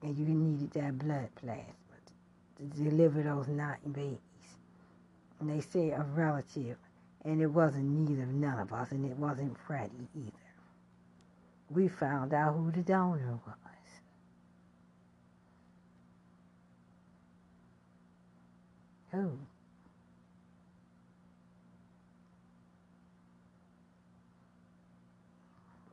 and 0.03 0.17
you 0.19 0.27
needed 0.27 0.71
that 0.73 0.99
blood 0.99 1.29
plasma 1.37 1.75
to 2.59 2.65
deliver 2.83 3.23
those 3.23 3.49
nine 3.49 3.79
babies. 3.93 4.19
And 5.41 5.49
they 5.51 5.61
say 5.61 5.91
a 5.91 6.03
relative, 6.15 6.77
and 7.25 7.41
it 7.41 7.47
wasn't 7.47 7.87
neither 7.87 8.27
none 8.27 8.59
of 8.59 8.73
us, 8.73 8.91
and 8.93 9.11
it 9.11 9.17
wasn't 9.17 9.57
Freddie 9.67 10.09
either. 10.15 10.33
We 11.71 11.89
found 11.89 12.35
out 12.35 12.55
who 12.55 12.71
the 12.71 12.83
donor 12.83 13.39
was. 13.47 13.57
Who? 19.13 19.39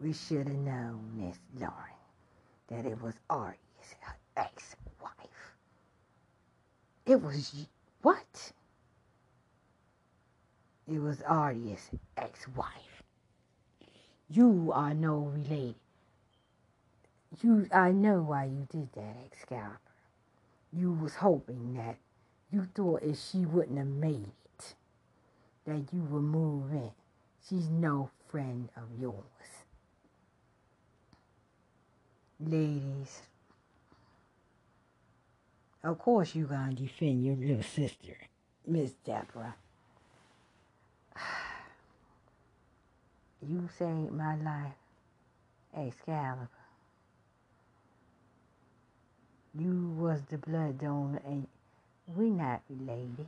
We 0.02 0.14
should 0.14 0.48
have 0.48 0.58
known, 0.58 1.12
Miss 1.16 1.38
Lauren, 1.60 1.76
that 2.70 2.88
it 2.88 3.00
was 3.02 3.14
Ari's 3.30 3.56
ex-wife. 4.36 5.12
It 7.06 7.22
was 7.22 7.68
what? 8.02 8.52
It 10.92 11.00
was 11.00 11.22
Ari's 11.22 11.92
ex-wife. 12.18 13.04
You 14.30 14.72
are 14.74 14.96
no 14.96 15.20
related. 15.20 15.76
You, 17.44 17.68
I 17.72 17.92
know 17.92 18.22
why 18.22 18.46
you 18.46 18.68
did 18.72 18.92
that, 18.94 19.18
Excalibur. 19.32 19.78
You 20.74 20.94
was 20.94 21.16
hoping 21.16 21.76
that 21.76 21.98
you 22.52 22.68
thought 22.74 23.04
if 23.04 23.20
she 23.20 23.46
wouldn't 23.46 23.78
have 23.78 23.88
made 23.88 24.32
it, 24.58 24.74
that 25.66 25.94
you 25.94 26.02
would 26.04 26.24
move 26.24 26.72
in. 26.72 26.92
She's 27.48 27.70
no 27.70 28.10
friend 28.30 28.70
of 28.76 28.84
yours. 29.00 29.61
Ladies, 32.44 33.22
of 35.84 36.00
course 36.00 36.34
you 36.34 36.46
gonna 36.46 36.74
defend 36.74 37.24
your 37.24 37.36
little 37.36 37.62
sister, 37.62 38.18
Miss 38.66 38.94
Deborah. 39.06 39.56
You 43.44 43.68
saved 43.78 44.12
my 44.12 44.36
life, 44.36 44.74
Excalibur. 45.76 46.48
You 49.58 49.96
was 49.98 50.22
the 50.30 50.38
blood 50.38 50.80
donor 50.80 51.22
and 51.26 51.48
we 52.16 52.30
not 52.30 52.62
related. 52.70 53.28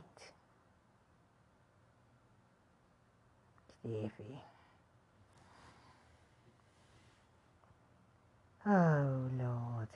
Stephy. 3.84 4.53
Oh 8.66 9.30
Lord. 9.38 9.88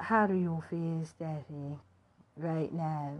How 0.00 0.26
do 0.26 0.34
you 0.34 0.62
feel, 0.70 1.04
Stephy, 1.04 1.78
right 2.36 2.72
now? 2.72 3.14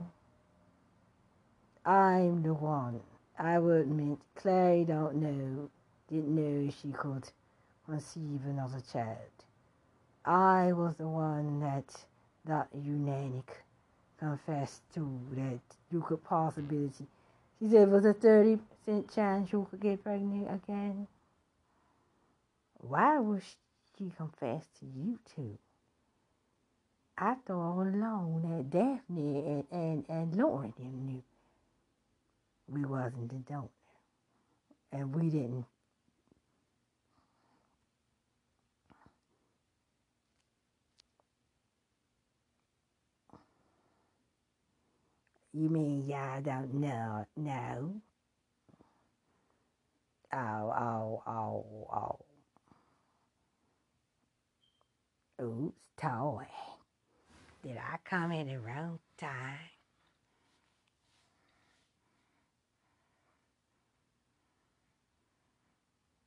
I'm 1.85 2.43
the 2.43 2.55
one. 2.55 3.01
I 3.39 3.59
would 3.59 3.83
admit, 3.83 4.19
Clary 4.37 4.85
don't 4.85 5.17
know, 5.17 5.71
didn't 6.11 6.35
know 6.35 6.71
she 6.71 6.93
could 6.93 7.25
conceive 7.87 8.43
another 8.47 8.83
child. 8.93 9.19
I 10.25 10.73
was 10.73 10.95
the 10.97 11.09
one 11.09 11.61
that 11.61 11.85
Dr. 12.47 12.79
Unanic 12.79 13.49
confessed 14.19 14.83
to 14.95 15.21
that 15.33 15.61
you 15.93 16.03
could 16.03 16.25
possibility. 16.25 17.07
She 17.61 17.69
said 17.69 17.89
it 17.89 17.91
was 17.91 18.05
a 18.05 18.15
30% 18.15 18.61
chance 19.15 19.53
you 19.53 19.67
could 19.71 19.81
get 19.81 20.05
pregnant 20.05 20.49
again. 20.53 21.07
Why 22.81 23.19
would 23.21 23.43
she 23.99 24.13
confess 24.17 24.67
to 24.81 24.87
you 24.87 25.19
two? 25.37 25.59
I 27.19 27.35
thought 27.47 27.73
all 27.75 27.83
along 27.83 28.43
that 28.45 28.71
Daphne 28.71 29.39
and, 29.47 29.65
and, 29.73 30.07
and 30.09 30.37
Lauren 30.37 30.75
knew 30.79 31.23
we 32.69 32.85
wasn't 32.85 33.31
the 33.31 33.37
donor. 33.53 33.69
And 34.93 35.15
we 35.15 35.31
didn't 35.31 35.67
You 45.53 45.69
mean 45.69 46.07
y'all 46.09 46.41
don't 46.43 46.75
know? 46.75 47.27
No. 47.37 48.01
Oh, 50.33 50.39
oh, 50.39 51.23
oh, 51.27 51.89
oh. 51.93 52.30
Oops, 55.43 55.75
toy. 55.97 56.47
Did 57.63 57.79
I 57.79 57.97
come 58.05 58.33
in 58.33 58.49
the 58.49 58.59
wrong 58.59 58.99
time? 59.19 59.59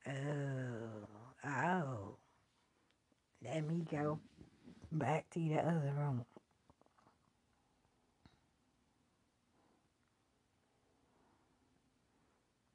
Oh, 0.08 1.48
oh. 1.48 2.16
Let 3.44 3.68
me 3.68 3.84
go 3.90 4.18
back 4.90 5.30
to 5.30 5.38
the 5.38 5.58
other 5.58 5.92
room. 5.96 6.24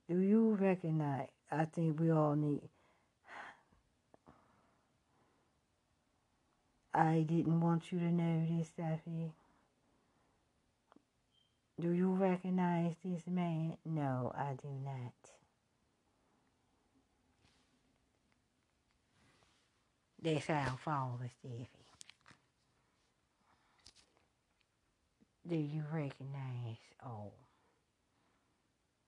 Do 0.08 0.19
you 0.19 0.56
recognize? 0.56 1.27
I 1.51 1.66
think 1.66 2.00
we 2.00 2.11
all 2.11 2.35
need. 2.35 2.61
I 7.00 7.22
didn't 7.22 7.61
want 7.61 7.94
you 7.94 8.00
to 8.00 8.11
know 8.11 8.45
this, 8.50 8.72
Stephy. 8.78 9.32
Do 11.80 11.92
you 11.92 12.11
recognize 12.11 12.95
this 13.06 13.26
man? 13.26 13.78
No, 13.86 14.34
I 14.36 14.56
do 14.61 14.68
not. 14.84 15.14
That's 20.22 20.50
our 20.50 20.78
father, 20.84 21.30
Stephy. 21.42 21.68
Do 25.48 25.56
you 25.56 25.86
recognize? 25.90 26.80
Oh, 27.06 27.32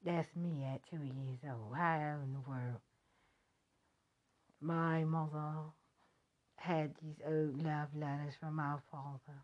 that's 0.02 0.34
me 0.38 0.66
at 0.74 0.80
two 0.90 1.04
years 1.04 1.40
old. 1.44 1.76
How 1.76 2.22
in 2.24 2.32
the 2.32 2.50
world? 2.50 2.80
My 4.62 5.04
mother 5.04 5.74
had 6.62 6.94
these 7.02 7.20
old 7.26 7.64
love 7.64 7.90
letters 7.96 8.36
from 8.40 8.60
our 8.60 8.82
father. 8.92 9.42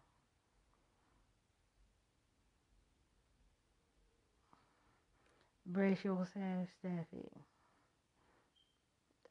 Brace 5.65 6.03
yourself, 6.03 6.67
Stephy. 6.83 7.29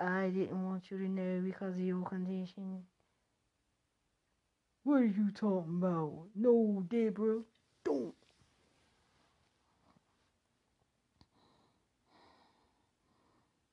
I 0.00 0.28
didn't 0.28 0.64
want 0.64 0.90
you 0.90 0.98
to 0.98 1.08
know 1.08 1.40
because 1.40 1.74
of 1.74 1.80
your 1.80 2.04
condition. 2.04 2.82
What 4.84 5.02
are 5.02 5.06
you 5.06 5.30
talking 5.32 5.78
about? 5.78 6.28
No, 6.34 6.84
Deborah, 6.88 7.42
don't. 7.84 8.14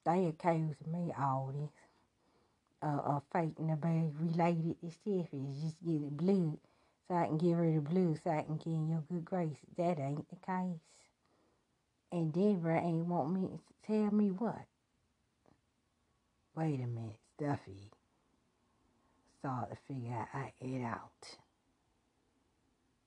They 0.06 0.28
accused 0.28 0.88
me 0.88 1.14
all 1.18 1.52
this. 1.54 1.83
Uh, 2.84 3.22
faking 3.34 3.70
to 3.70 3.78
be 3.78 4.12
related 4.20 4.78
to 4.82 4.88
Stephy. 4.88 5.62
Just 5.64 5.78
get 5.86 6.02
the 6.04 6.12
blood 6.12 6.58
so 7.08 7.16
I 7.16 7.28
can 7.28 7.38
give 7.40 7.58
her 7.58 7.72
the 7.74 7.82
blood 7.82 8.20
so 8.24 8.32
I 8.32 8.44
can 8.44 8.58
get 8.58 8.68
in 8.68 8.90
your 8.90 9.04
good 9.12 9.26
grace. 9.26 9.58
That 9.78 10.00
ain't 10.00 10.30
the 10.30 10.38
case. 10.38 10.82
And 12.12 12.34
Deborah 12.34 12.82
ain't 12.82 13.08
want 13.08 13.34
me 13.34 13.50
to 13.50 13.60
tell 13.88 14.12
me 14.12 14.32
what. 14.32 14.66
Wait 16.56 16.82
a 16.82 16.88
minute, 16.88 17.18
Stuffy. 17.38 17.92
start 19.40 19.72
to 19.72 19.78
figure 19.88 20.28
out 20.34 20.52
it 20.62 20.84
out. 20.84 21.38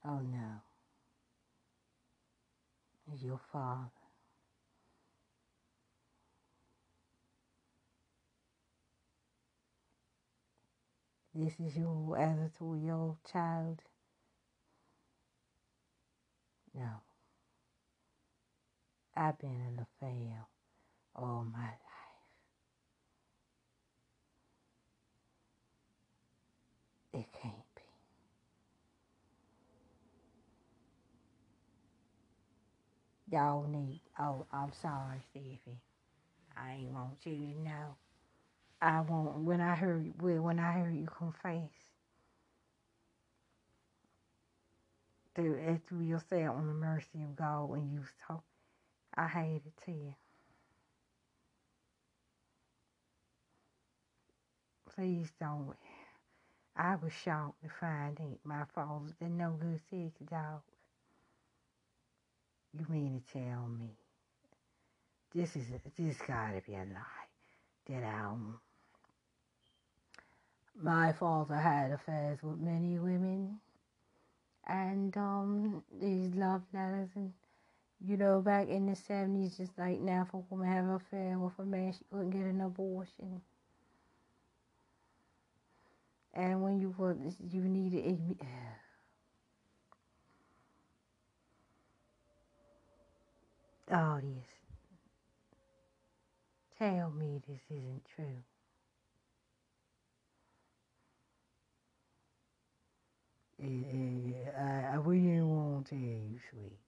Oh 0.06 0.20
no. 0.20 0.62
It's 3.12 3.22
your 3.22 3.40
father. 3.52 3.90
This 11.38 11.52
is 11.60 11.76
your 11.76 12.16
as 12.18 12.38
a 12.38 12.50
two-year-old 12.58 13.18
child. 13.30 13.82
No. 16.74 16.88
I've 19.14 19.38
been 19.38 19.50
in 19.50 19.76
the 19.76 19.86
fail 20.00 20.48
all 21.14 21.46
my 21.52 21.60
life. 21.60 21.76
It 27.12 27.26
can't 27.42 27.54
be. 27.74 27.82
Y'all 33.36 33.66
need, 33.68 34.00
oh, 34.18 34.46
I'm 34.50 34.72
sorry, 34.80 35.20
Stevie. 35.30 35.82
I 36.56 36.72
ain't 36.72 36.92
want 36.92 37.18
you 37.24 37.34
to 37.36 37.60
know. 37.62 37.96
I 38.80 39.00
won't, 39.00 39.38
when 39.38 39.60
I 39.60 39.74
hear 39.74 40.04
well, 40.20 40.42
when 40.42 40.58
I 40.58 40.72
heard 40.72 40.94
you 40.94 41.06
confess, 41.06 41.70
through, 45.34 45.80
through 45.88 46.02
yourself 46.02 46.56
on 46.56 46.66
the 46.66 46.74
mercy 46.74 47.22
of 47.22 47.36
God 47.36 47.70
when 47.70 47.90
you 47.90 48.00
talking, 48.26 48.42
I 49.14 49.28
hated 49.28 49.62
to 49.64 49.84
tell 49.84 49.94
you. 49.94 50.14
Please 54.94 55.30
don't. 55.38 55.74
I 56.76 56.96
was 56.96 57.12
shocked 57.12 57.62
to 57.62 57.68
find 57.80 58.18
out 58.20 58.38
my 58.44 58.64
father 58.74 59.12
the 59.20 59.28
no 59.28 59.56
good 59.60 59.80
sick 59.90 60.12
dog. 60.30 60.62
You 62.78 62.86
mean 62.88 63.22
to 63.32 63.38
tell 63.38 63.68
me 63.68 63.90
this 65.34 65.56
is 65.56 65.66
this 65.96 66.16
gotta 66.26 66.62
be 66.66 66.74
a 66.74 66.78
lie 66.78 67.26
that 67.88 68.04
um 68.04 68.58
my 70.82 71.12
father 71.12 71.56
had 71.56 71.90
affairs 71.90 72.38
with 72.42 72.58
many 72.58 72.98
women 72.98 73.58
and 74.66 75.16
um 75.16 75.82
these 76.00 76.34
love 76.34 76.62
letters 76.74 77.08
and 77.14 77.32
you 78.04 78.16
know 78.16 78.40
back 78.40 78.68
in 78.68 78.86
the 78.86 78.96
seventies 78.96 79.56
just 79.56 79.72
like 79.78 80.00
now 80.00 80.22
if 80.26 80.34
a 80.34 80.38
woman 80.50 80.68
have 80.68 80.84
an 80.84 80.94
affair 80.94 81.38
with 81.38 81.58
a 81.58 81.64
man 81.64 81.92
she 81.92 82.04
couldn't 82.10 82.30
get 82.30 82.42
an 82.42 82.60
abortion. 82.60 83.40
And 86.34 86.62
when 86.62 86.78
you 86.78 86.94
were 86.98 87.16
you 87.50 87.62
need 87.62 87.94
needed 87.94 88.38
all 93.90 94.20
this. 94.20 94.48
Tell 96.78 97.10
me 97.10 97.40
this 97.48 97.60
isn't 97.70 98.02
true. 98.14 98.42
Eh, 103.62 103.66
eh, 103.66 104.50
I, 104.60 104.96
I 104.96 104.98
we 104.98 105.18
didn't 105.18 105.48
want 105.48 105.86
to 105.86 105.90
tell 105.94 105.98
you, 105.98 106.38
sweet. 106.50 106.78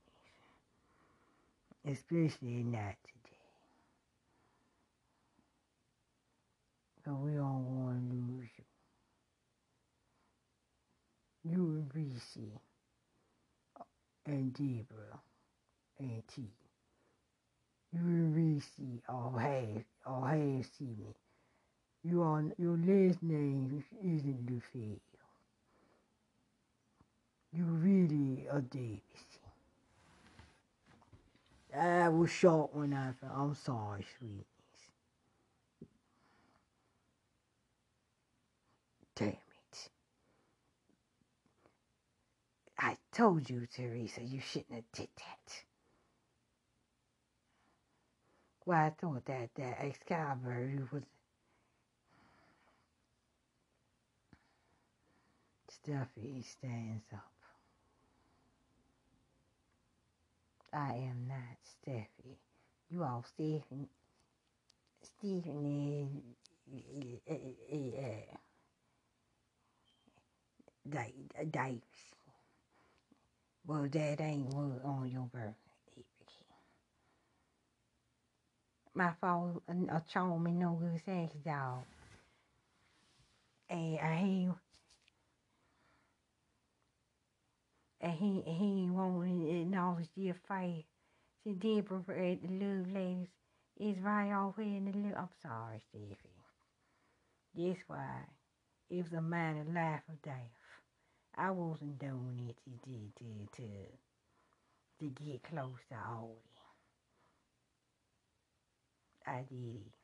Especially 1.90 2.62
not 2.64 2.96
today. 3.02 3.36
But 7.04 7.14
we 7.14 7.32
don't 7.32 7.64
want 7.64 8.10
to 8.10 8.16
lose 8.16 8.48
you. 8.58 8.64
You 11.52 11.60
and 11.64 11.90
Reese 11.94 12.38
and 14.26 14.52
Deborah 14.52 15.20
and 15.98 16.22
T. 16.28 16.42
You 17.92 18.00
and 18.00 18.36
Reese 18.36 18.70
all 19.08 19.34
have 19.38 19.84
all 20.06 20.24
have 20.24 20.66
seen 20.78 20.96
me. 21.00 21.14
You 22.04 22.22
on 22.22 22.52
your 22.58 22.76
last 22.76 23.22
name 23.22 23.82
isn't 24.04 24.46
LaFave. 24.46 25.17
You 27.52 27.64
really 27.64 28.46
a 28.50 28.60
Davis. 28.60 29.00
I 31.76 32.08
was 32.08 32.30
shocked 32.30 32.74
when 32.74 32.94
I. 32.94 33.12
I'm 33.34 33.54
sorry, 33.54 34.04
sweeties. 34.18 34.44
Damn 39.16 39.28
it. 39.28 39.88
I 42.78 42.96
told 43.12 43.48
you, 43.50 43.66
Teresa, 43.74 44.22
you 44.22 44.40
shouldn't 44.40 44.74
have 44.74 44.92
did 44.92 45.08
that. 45.16 45.64
Well, 48.66 48.78
I 48.78 48.90
thought 48.90 49.24
that 49.26 49.50
that 49.56 49.80
Excalibur 49.80 50.88
was 50.92 51.02
Stuffy 55.70 56.42
stands 56.42 57.04
up. 57.14 57.37
I 60.72 60.94
am 60.94 61.26
not 61.28 61.58
Stephy. 61.64 62.36
You 62.90 63.02
all 63.04 63.24
Stephen. 63.26 63.88
Stephen 65.02 66.22
eh, 66.72 66.76
eh, 66.76 67.34
eh, 67.34 67.76
is 67.76 67.94
uh, 67.94 68.36
uh, 71.40 71.44
Davis. 71.50 71.82
Well, 73.66 73.88
that 73.92 74.20
ain't 74.20 74.54
what 74.54 74.84
on 74.84 75.10
your 75.12 75.28
birthday. 75.32 75.54
My 78.94 79.12
father, 79.20 79.52
uh, 79.68 79.72
uh, 79.72 79.96
a 79.96 80.02
charm 80.12 80.42
me 80.42 80.52
no 80.52 80.72
good 80.72 81.00
sex 81.04 81.34
dog. 81.44 81.84
And 83.70 83.98
I 84.00 84.16
he 84.18 84.48
and 88.00 88.12
he 88.12 88.42
he 88.46 88.88
won't 88.90 89.26
acknowledge 89.48 90.06
uh, 90.06 90.08
the 90.16 90.30
affair. 90.30 90.82
She 91.44 91.52
did 91.54 91.86
prefer 91.86 92.36
the 92.36 92.48
love 92.48 92.92
ladies 92.92 93.28
is 93.78 93.98
right 94.00 94.32
off 94.32 94.56
here 94.56 94.76
in 94.76 94.84
the 94.86 94.98
love. 94.98 95.14
I'm 95.16 95.28
sorry, 95.42 95.80
Stevie. 95.88 96.16
That's 97.54 97.80
why 97.86 98.22
it 98.90 99.02
was 99.02 99.12
a 99.12 99.20
matter 99.22 99.60
of 99.60 99.72
life 99.72 100.02
or 100.08 100.16
death. 100.22 100.52
I 101.36 101.50
wasn't 101.50 101.98
doing 101.98 102.48
it 102.48 102.56
to 102.64 102.88
to 102.88 103.62
to 103.62 103.68
to 105.00 105.24
get 105.24 105.42
close 105.44 105.78
to 105.90 105.96
Ollie. 106.10 106.36
I 109.26 109.44
did 109.48 109.82
it. 109.86 109.94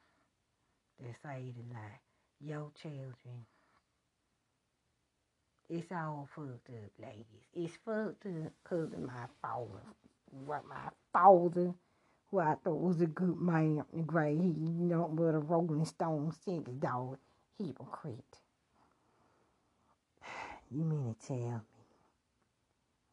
To 0.99 1.13
say 1.23 1.53
the 1.57 1.75
lie. 1.75 2.01
Your 2.41 2.71
children 2.81 3.47
it's 5.79 5.93
all 5.93 6.29
fucked 6.35 6.71
up, 6.71 6.93
ladies. 7.01 7.27
It's 7.55 7.77
fucked 7.85 8.27
up 8.27 8.53
because 8.63 8.93
of 8.93 9.01
my 9.01 9.27
father. 9.43 9.83
What 10.47 10.69
my 10.69 10.91
father, 11.13 11.75
who 12.31 12.41
I 12.41 12.57
thought 12.65 12.81
was 12.81 13.01
a 13.01 13.07
good 13.07 13.41
man, 13.41 13.85
great, 14.07 14.39
he, 14.41 14.49
you 14.49 14.87
know, 14.87 15.11
but 15.13 15.35
a 15.35 15.39
Rolling 15.41 15.85
Stone 15.87 16.33
six 16.45 16.71
dog, 16.81 17.19
hypocrite. 17.59 18.39
You 20.71 20.85
mean 20.85 21.15
to 21.21 21.27
tell 21.29 21.37
me? 21.39 21.61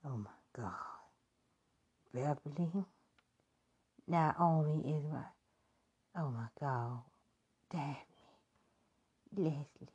Oh 0.06 0.18
my 0.18 0.32
God. 0.56 0.74
Beverly, 2.14 2.86
not 4.08 4.36
only 4.40 4.92
is 4.92 5.04
my, 5.12 5.24
oh 6.18 6.32
my 6.32 6.48
God, 6.60 7.00
Daphne, 7.72 7.96
Leslie, 9.38 9.90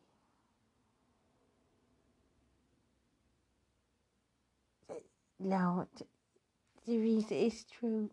No, 5.41 5.87
Teresa, 6.87 7.35
it's 7.35 7.65
true. 7.65 8.11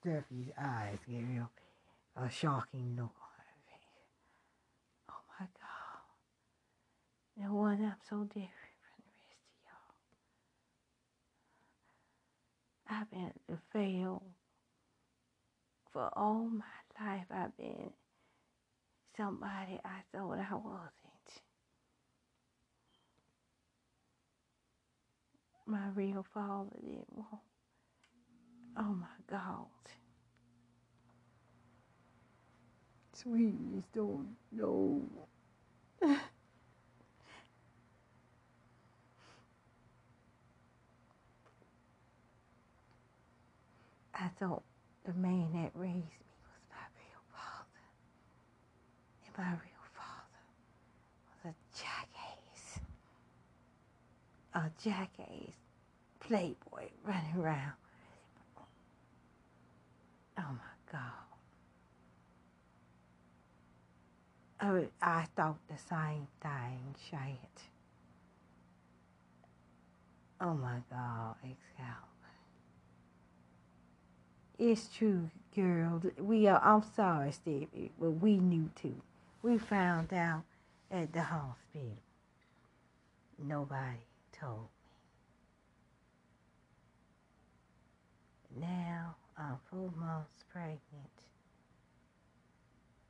Stephy's 0.00 0.50
eyes 0.58 0.98
gave 1.08 1.28
me 1.28 1.38
a, 1.38 2.22
a 2.22 2.30
shocking 2.30 2.94
look 2.96 3.14
on 3.16 3.34
her 3.38 3.56
face. 3.66 4.10
Oh 5.10 5.22
my 5.40 5.46
God. 5.46 6.02
No 7.48 7.54
one, 7.54 7.82
I'm 7.84 7.96
so 8.08 8.24
different 8.24 8.76
from 8.82 9.04
the 9.04 9.12
rest 9.28 9.44
of 12.90 12.90
y'all. 12.90 13.00
I've 13.00 13.10
been 13.10 13.32
to 13.48 13.58
fail 13.72 14.22
for 15.92 16.10
all 16.16 16.48
my 16.50 16.64
life. 17.06 17.26
I've 17.30 17.56
been 17.56 17.90
somebody 19.16 19.80
I 19.84 20.02
thought 20.12 20.38
I 20.38 20.54
wasn't. 20.54 21.03
My 25.66 25.88
real 25.94 26.24
father 26.34 26.70
didn't 26.82 27.06
want. 27.14 27.42
Oh 28.76 28.94
my 28.94 29.06
God. 29.30 29.66
Sweetness 33.14 33.84
don't 33.94 34.36
know. 34.52 35.02
I 44.14 44.28
thought 44.38 44.62
the 45.04 45.12
man 45.14 45.50
that 45.54 45.70
raised 45.74 45.96
me 45.96 46.34
was 46.42 46.62
my 46.70 46.86
real 46.96 47.22
father. 47.32 47.84
And 49.26 49.38
my 49.38 49.52
real 49.52 49.84
father 49.94 50.42
was 51.44 51.52
a 51.52 51.54
jackass. 51.78 52.03
A 54.54 54.70
jackass 54.82 55.54
playboy 56.20 56.88
running 57.04 57.36
around. 57.38 57.72
Oh 60.38 60.42
my 60.50 60.92
God. 60.92 61.00
Oh, 64.62 64.86
I 65.02 65.26
thought 65.36 65.58
the 65.68 65.78
same 65.78 66.28
thing, 66.40 66.94
shit. 67.10 67.62
Oh 70.40 70.54
my 70.54 70.78
God, 70.90 71.36
Excalibur. 71.42 72.00
It's 74.58 74.88
true, 74.88 75.30
girl. 75.54 76.02
We 76.18 76.46
are. 76.48 76.60
I'm 76.64 76.82
sorry, 76.96 77.32
Stevie, 77.32 77.92
but 78.00 78.10
we 78.10 78.38
knew 78.38 78.70
too. 78.74 78.96
We 79.42 79.58
found 79.58 80.12
out 80.12 80.44
at 80.90 81.12
the 81.12 81.22
hospital. 81.22 81.98
Nobody 83.38 83.98
told 84.40 84.68
me. 88.52 88.60
Now 88.60 89.16
I'm 89.36 89.58
four 89.70 89.90
months 89.98 90.44
pregnant 90.52 90.80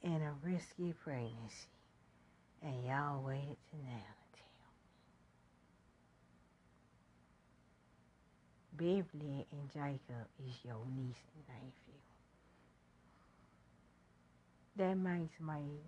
in 0.03 0.23
a 0.23 0.33
risky 0.43 0.95
pregnancy, 1.05 1.69
and 2.63 2.85
y'all 2.85 3.23
waited 3.23 3.57
to 3.71 3.77
now 3.85 4.15
to 4.33 4.39
tell 4.39 4.65
me. 8.87 9.03
Beverly 9.13 9.47
and 9.53 9.71
Jacob 9.73 10.27
is 10.47 10.55
your 10.65 10.81
niece 10.97 11.23
and 11.35 11.45
nephew. 11.49 12.01
That 14.77 14.97
makes 14.97 15.41
me, 15.41 15.79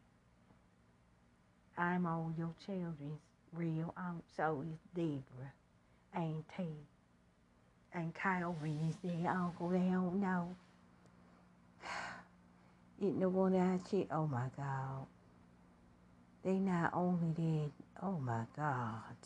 I'm 1.77 2.07
all 2.07 2.33
your 2.39 2.55
children's 2.65 3.21
real 3.57 3.95
aunt, 3.97 4.25
so 4.37 4.65
is 4.71 4.79
Deborah, 4.95 5.53
Aunt 6.15 6.45
T, 6.57 6.65
and 7.95 8.15
Calvin 8.15 8.79
is 8.91 8.97
their 9.03 9.31
uncle, 9.31 9.71
they 9.71 9.79
don't 9.79 10.21
know. 10.21 10.55
It 13.01 13.21
the 13.21 13.29
one 13.29 13.53
that 13.53 13.81
shit, 13.91 14.09
oh 14.11 14.27
my 14.27 14.47
God. 14.57 15.07
They 16.45 16.55
not 16.55 16.93
only 16.95 17.33
did, 17.35 17.73
oh 18.03 18.19
my 18.19 18.45
God. 18.57 19.17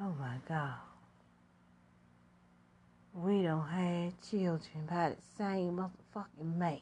Oh 0.00 0.14
my 0.18 0.36
God. 0.48 0.74
We 3.14 3.42
don't 3.42 3.68
have 3.68 4.12
children 4.30 4.86
by 4.88 5.10
the 5.10 5.16
same 5.36 5.76
motherfucking 5.78 6.56
man. 6.56 6.80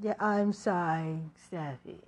Yeah, 0.00 0.14
I'm 0.20 0.52
sorry, 0.52 1.20
Stephy. 1.50 2.00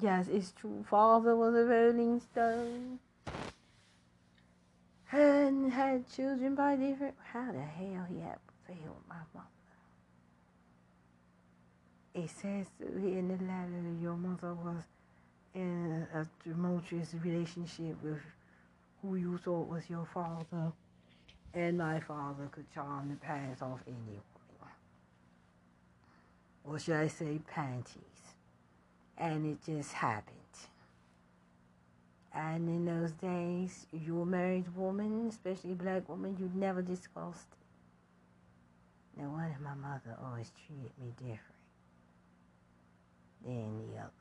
Yes, 0.00 0.28
it's 0.28 0.52
true. 0.52 0.84
Father 0.88 1.34
was 1.34 1.54
a 1.54 1.64
Rolling 1.64 2.20
Stone. 2.20 3.00
And 5.10 5.72
had 5.72 6.08
children 6.12 6.54
by 6.54 6.76
different. 6.76 7.14
How 7.32 7.50
the 7.50 7.62
hell 7.62 8.06
he 8.08 8.20
had 8.20 8.38
failed 8.66 9.02
my 9.08 9.16
mother? 9.34 9.46
It 12.14 12.30
says 12.30 12.66
in 12.80 13.28
the 13.28 13.44
letter 13.44 13.94
your 14.00 14.16
mother 14.16 14.54
was 14.54 14.82
in 15.54 16.06
a 16.14 16.26
tumultuous 16.44 17.14
relationship 17.24 17.96
with 18.02 18.20
who 19.02 19.16
you 19.16 19.38
thought 19.38 19.68
was 19.68 19.88
your 19.88 20.06
father, 20.12 20.72
and 21.54 21.78
my 21.78 22.00
father 22.00 22.48
could 22.52 22.70
charm 22.72 23.08
the 23.08 23.16
pants 23.16 23.62
off 23.62 23.80
anyone. 23.86 24.37
Or 26.68 26.78
should 26.78 26.96
I 26.96 27.08
say 27.08 27.40
panties? 27.52 27.94
And 29.16 29.46
it 29.46 29.58
just 29.64 29.92
happened. 29.94 30.34
And 32.34 32.68
in 32.68 32.84
those 32.84 33.12
days, 33.12 33.86
you 33.90 34.20
a 34.20 34.26
married 34.26 34.76
woman, 34.76 35.28
especially 35.28 35.72
black 35.72 36.08
woman, 36.08 36.36
you'd 36.38 36.54
never 36.54 36.82
discussed 36.82 37.48
it. 39.16 39.20
No 39.20 39.30
wonder 39.30 39.56
my 39.62 39.74
mother 39.74 40.16
always 40.22 40.52
treated 40.66 40.92
me 41.00 41.12
different 41.16 41.40
than 43.44 43.78
the 43.78 43.98
others. 43.98 44.12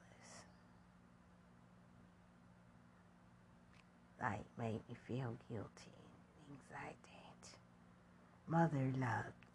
Like, 4.22 4.46
made 4.58 4.80
me 4.90 4.96
feel 5.06 5.36
guilty 5.50 5.92
and 5.92 6.48
things 6.48 6.64
like 6.72 6.98
that. 7.04 7.50
Mother 8.48 8.86
loved 9.00 9.47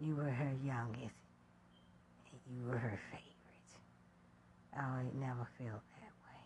you. 0.00 0.14
Were 0.14 0.30
her 0.30 0.52
youngest, 0.64 1.14
and 2.30 2.40
you 2.56 2.62
were 2.66 2.78
her 2.78 2.98
favorite. 3.10 3.24
I 4.76 5.02
never 5.18 5.46
felt 5.58 5.82
that 6.00 6.14
way. 6.24 6.42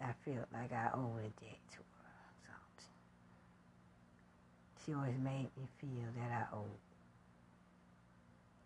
I 0.00 0.12
felt 0.24 0.48
like 0.52 0.72
I 0.72 0.90
owed 0.94 1.20
a 1.20 1.30
debt 1.40 1.60
to 1.72 1.78
her 1.78 1.84
something. 2.44 2.94
She 4.84 4.92
always 4.94 5.18
made 5.22 5.50
me 5.56 5.66
feel 5.80 6.08
that 6.18 6.30
I 6.32 6.56
owed, 6.56 6.80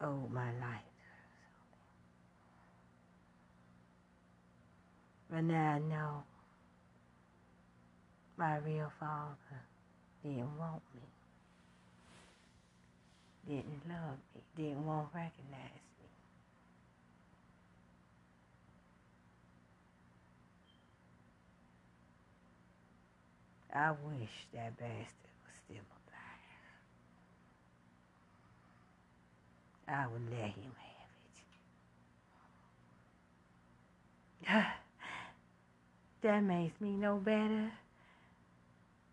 owed 0.01 0.31
my 0.33 0.51
life 0.53 0.91
to 0.99 1.07
her 1.07 1.29
something. 5.29 5.31
But 5.31 5.45
now 5.45 5.75
I 5.75 5.79
know 5.79 6.25
my 8.37 8.57
real 8.59 8.91
father 8.99 9.61
didn't 10.23 10.57
want 10.59 10.83
me, 10.95 11.03
didn't 13.47 13.83
love 13.89 14.19
me, 14.35 14.43
didn't 14.57 14.87
want 14.87 15.11
to 15.11 15.17
recognize 15.17 15.83
me. 15.99 16.09
I 23.75 23.91
wish 23.91 24.47
that 24.55 24.77
bastard 24.79 25.31
was 25.45 25.55
still 25.65 25.87
alive. 29.87 29.99
I 30.03 30.07
would 30.07 30.31
let 30.31 30.51
him 30.51 30.73
have 34.45 34.65
it. 34.65 34.67
that 36.23 36.41
makes 36.43 36.81
me 36.81 36.91
no 36.91 37.17
better. 37.17 37.73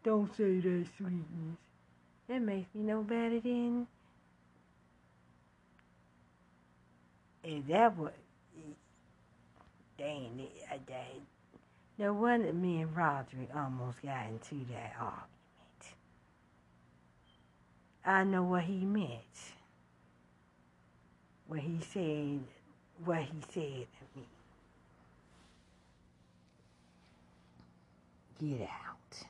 Don't 0.03 0.35
say 0.35 0.59
that, 0.59 0.85
sweetness. 0.97 1.57
That 2.27 2.41
makes 2.41 2.67
me 2.73 2.83
no 2.83 3.01
better 3.03 3.39
than. 3.39 3.87
Is 7.47 7.63
that 7.69 7.97
what? 7.97 8.13
Dang 9.97 10.39
it, 10.39 10.51
uh, 10.69 10.75
I 10.75 10.77
died. 10.79 11.21
No 11.97 12.13
wonder 12.13 12.53
me 12.53 12.81
and 12.81 12.95
Roderick 12.95 13.49
almost 13.55 14.03
got 14.03 14.27
into 14.27 14.65
that 14.71 14.93
argument. 14.99 15.27
I 18.05 18.23
know 18.25 18.43
what 18.43 18.63
he 18.63 18.79
meant. 18.85 19.11
When 21.47 21.61
he 21.61 21.79
said 21.81 22.41
what 23.05 23.19
he 23.19 23.41
said 23.53 23.87
to 23.87 24.19
me. 24.19 24.27
Get 28.39 28.61
out. 28.69 29.23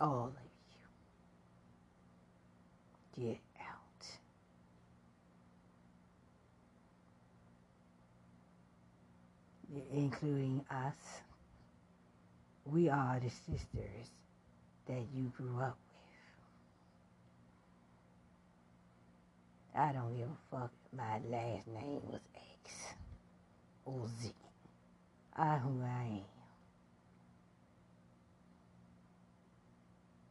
All 0.00 0.26
of 0.26 0.34
you. 3.16 3.30
Get 3.30 3.40
out. 3.60 4.06
Including 9.92 10.64
us. 10.70 11.22
We 12.64 12.88
are 12.88 13.20
the 13.20 13.30
sisters 13.30 14.10
that 14.86 15.02
you 15.14 15.32
grew 15.36 15.60
up 15.60 15.76
with. 19.74 19.80
I 19.80 19.92
don't 19.92 20.16
give 20.16 20.26
a 20.28 20.56
fuck 20.56 20.72
if 20.84 20.98
my 20.98 21.20
last 21.30 21.66
name 21.68 22.00
was 22.10 22.20
X 22.34 22.74
or 23.84 24.08
Z. 24.20 24.32
I 25.36 25.56
who 25.58 25.82
I 25.82 26.02
am. 26.02 26.20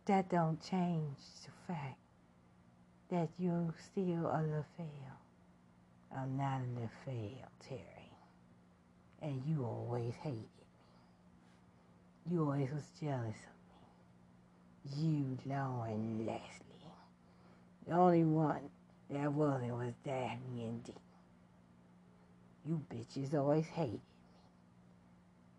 That 0.06 0.30
don't 0.30 0.62
change 0.62 1.18
the 1.46 1.52
fact 1.74 2.00
that 3.10 3.30
you're 3.38 3.74
still 3.92 4.28
a 4.28 4.44
LaFelle. 4.44 5.18
I'm 6.16 6.38
not 6.38 6.62
a 6.62 7.10
LaFelle, 7.10 7.50
Terry. 7.68 7.99
And 9.22 9.42
you 9.46 9.66
always 9.66 10.14
hated 10.16 10.38
me. 10.38 10.66
You 12.32 12.42
always 12.42 12.70
was 12.72 12.90
jealous 13.02 13.36
of 13.36 14.94
me. 14.96 15.04
you, 15.04 15.38
Lauren 15.46 16.26
Leslie. 16.26 16.70
The 17.88 17.94
only 17.94 18.24
one 18.24 18.70
that 19.10 19.32
wasn't 19.34 19.74
was 19.74 19.94
Daphne 20.06 20.66
and 20.66 20.84
Dee. 20.84 20.94
You 22.66 22.82
bitches 22.94 23.34
always 23.34 23.66
hated 23.68 23.94
me, 23.94 24.00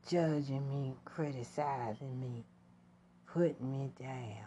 judging 0.08 0.68
me, 0.68 0.94
criticizing 1.04 2.20
me, 2.20 2.44
putting 3.26 3.72
me 3.72 3.90
down. 3.98 4.46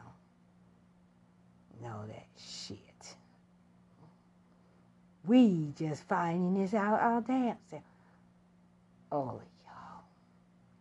all 1.85 2.05
that 2.07 2.27
shit. 2.37 3.15
We 5.25 5.73
just 5.77 6.03
finding 6.03 6.61
this 6.61 6.73
out 6.73 6.99
our 7.01 7.21
damn 7.21 7.57
self. 7.69 7.83
All 9.13 9.41
of 9.41 9.47
y'all, 9.63 10.03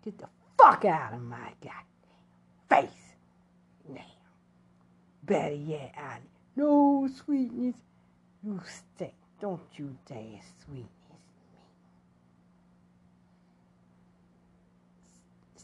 get 0.03 0.19
the 0.19 0.29
fuck 0.57 0.87
out 0.87 1.13
of 1.13 1.23
my 1.23 1.53
goddamn 1.61 1.85
face 2.71 3.15
now. 3.89 4.01
Better 5.23 5.55
yet, 5.55 5.95
I 5.99 6.19
no 6.57 7.09
sweetness. 7.25 7.77
You 8.43 8.61
stink. 8.65 9.13
Don't 9.41 9.61
you 9.77 9.97
dare 10.07 10.41
sweetness 10.65 10.89
me. 11.13 11.21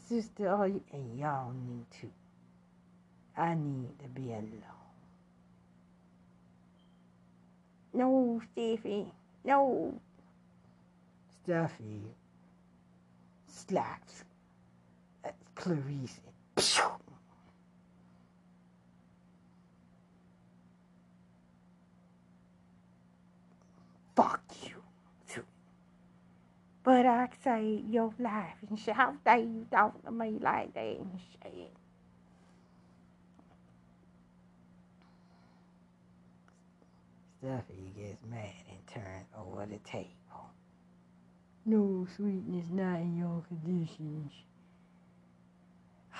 Sister, 0.07 0.49
all 0.49 0.67
you 0.67 0.81
and 0.91 1.19
y'all 1.19 1.51
need 1.51 1.85
to. 2.01 2.09
I 3.37 3.55
need 3.55 3.97
to 3.99 4.07
be 4.09 4.31
alone. 4.31 4.63
No, 7.93 8.41
Stephy. 8.55 9.05
No. 9.43 9.99
Stuffy. 11.43 12.01
Slaps. 13.69 14.23
That's 15.23 15.37
Clarice. 15.55 16.19
Fuck 24.15 24.43
you 24.63 24.81
too. 25.29 25.43
But 26.83 27.05
I 27.05 27.29
say 27.43 27.83
your 27.89 28.11
life 28.19 28.57
and 28.67 28.79
shit. 28.79 28.95
How 28.95 29.13
dare 29.23 29.37
you 29.37 29.67
talk 29.71 30.03
to 30.03 30.11
me 30.11 30.39
like 30.41 30.73
that 30.73 30.81
and 30.81 31.19
shit? 31.31 31.71
Stuffy 37.39 37.93
gets 37.95 38.17
mad 38.29 38.65
and 38.69 38.87
turns 38.87 39.27
over 39.37 39.65
the 39.67 39.77
table. 39.89 40.09
No 41.69 42.07
sweetness 42.15 42.65
not 42.71 43.01
in 43.01 43.15
your 43.19 43.43
conditions. 43.47 44.33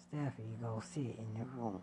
Stuffy 0.00 0.42
go 0.60 0.82
sit 0.84 1.18
in 1.18 1.34
the 1.38 1.44
room. 1.56 1.80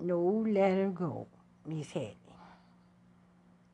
No, 0.00 0.44
let 0.48 0.72
her 0.72 0.88
go, 0.90 1.26
Miss 1.66 1.90
Hadley. 1.92 2.16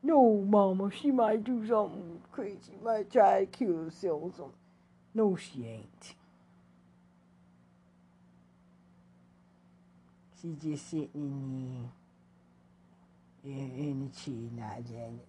No, 0.03 0.45
Mama, 0.47 0.91
she 0.91 1.11
might 1.11 1.43
do 1.43 1.65
something 1.67 2.21
crazy. 2.31 2.59
She 2.71 2.83
Might 2.83 3.11
try 3.11 3.41
to 3.41 3.45
kill 3.47 3.85
herself 3.85 4.21
or 4.23 4.31
something. 4.35 4.53
No, 5.15 5.37
she 5.37 5.65
ain't. 5.65 6.15
She 10.41 10.55
just 10.61 10.89
sitting 10.89 11.09
in 11.15 11.89
in, 13.43 13.71
in 13.77 14.11
the 14.11 14.19
chair 14.19 14.49
now, 14.55 14.77
Janet. 14.87 15.27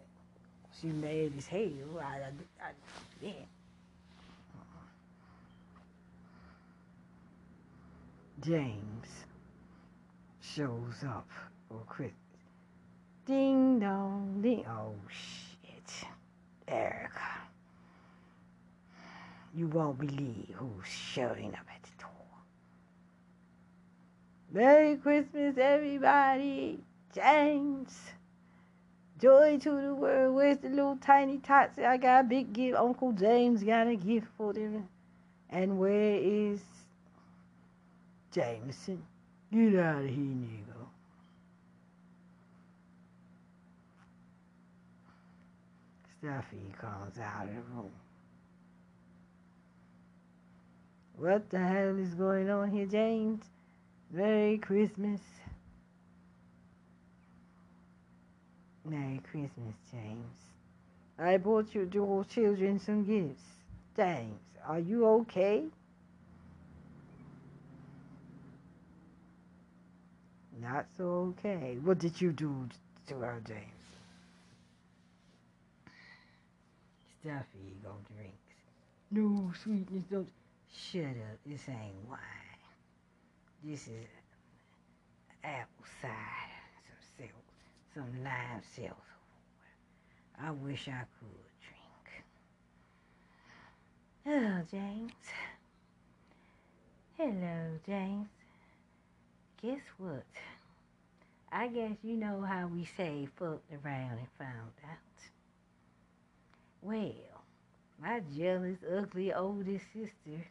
She 0.81 0.87
mad 0.89 1.33
as 1.37 1.47
hell. 1.47 2.01
I, 2.01 2.05
I, 2.05 2.33
I, 2.63 2.71
yeah. 3.21 3.31
Uh-uh. 4.55 4.87
James 8.41 9.09
shows 10.41 11.05
up 11.07 11.29
for 11.69 11.81
Christmas. 11.87 12.15
Ding 13.27 13.79
dong, 13.79 14.41
ding. 14.43 14.65
Oh 14.69 14.95
shit, 15.09 16.09
Erica. 16.67 17.21
You 19.55 19.67
won't 19.67 19.99
believe 19.99 20.55
who's 20.55 20.87
showing 20.87 21.55
up 21.55 21.67
at 21.75 21.83
the 21.83 21.91
door. 21.99 22.11
Merry 24.53 24.97
Christmas, 24.97 25.57
everybody. 25.59 26.79
James. 27.15 27.99
Joy 29.21 29.59
to 29.59 29.71
the 29.71 29.95
world. 29.95 30.35
Where's 30.35 30.59
the 30.59 30.69
little 30.69 30.97
tiny 30.97 31.39
tots? 31.39 31.79
I 31.79 31.97
got 31.97 32.25
a 32.25 32.29
big 32.29 32.53
gift. 32.53 32.79
Uncle 32.79 33.13
James 33.13 33.63
got 33.63 33.87
a 33.87 33.97
gift 33.97 34.29
for 34.37 34.53
them. 34.53 34.89
And 35.51 35.79
where 35.79 36.17
is 36.17 36.61
Jameson? 38.33 39.03
Get 39.53 39.77
out 39.79 40.05
of 40.05 40.09
here, 40.09 40.17
nigga. 40.17 40.87
Stuffy 46.19 46.73
comes 46.81 47.19
out 47.19 47.49
of 47.49 47.55
the 47.55 47.61
room. 47.75 47.91
What 51.17 51.51
the 51.51 51.59
hell 51.59 51.99
is 51.99 52.15
going 52.15 52.49
on 52.49 52.71
here, 52.71 52.87
James? 52.87 53.45
Merry 54.11 54.57
Christmas. 54.59 55.21
Merry 58.85 59.21
Christmas, 59.31 59.75
James. 59.91 60.37
I 61.19 61.37
bought 61.37 61.75
your 61.75 61.85
your 61.85 62.25
children 62.25 62.79
some 62.79 63.05
gifts. 63.05 63.43
James, 63.97 64.41
are 64.67 64.81
you 64.81 65.07
okay? 65.07 65.65
Not 70.61 70.87
so 70.97 71.35
okay. 71.39 71.79
What 71.83 71.99
did 71.99 72.21
you 72.21 72.33
do 72.33 72.69
to 73.09 73.15
her, 73.15 73.43
James? 73.47 73.61
Stuffy 77.21 77.77
go 77.83 77.93
drinks. 78.15 78.37
No 79.11 79.53
sweetness, 79.63 80.05
don't. 80.11 80.29
Shut 80.73 81.03
up. 81.05 81.39
This 81.45 81.69
ain't 81.69 82.09
wine. 82.09 82.19
This 83.65 83.89
is 83.89 84.07
apple 85.45 85.85
cider, 86.01 86.50
some 87.95 88.23
lime 88.23 88.63
seltzer. 88.75 88.95
I 90.43 90.51
wish 90.53 90.89
I 90.89 91.05
could 91.19 91.51
drink. 91.61 92.25
Hello, 94.25 94.63
James. 94.71 95.13
Hello, 97.17 97.79
James. 97.87 98.29
Guess 99.61 99.81
what? 99.99 100.25
I 101.53 101.67
guess 101.67 101.97
you 102.03 102.17
know 102.17 102.43
how 102.43 102.69
we 102.69 102.85
say 102.97 103.29
fucked 103.37 103.71
around 103.73 104.19
and 104.19 104.29
found 104.39 104.73
out. 104.89 104.99
Well, 106.81 107.43
my 108.01 108.23
jealous, 108.35 108.79
ugly 108.97 109.35
oldest 109.35 109.85
sister, 109.93 110.47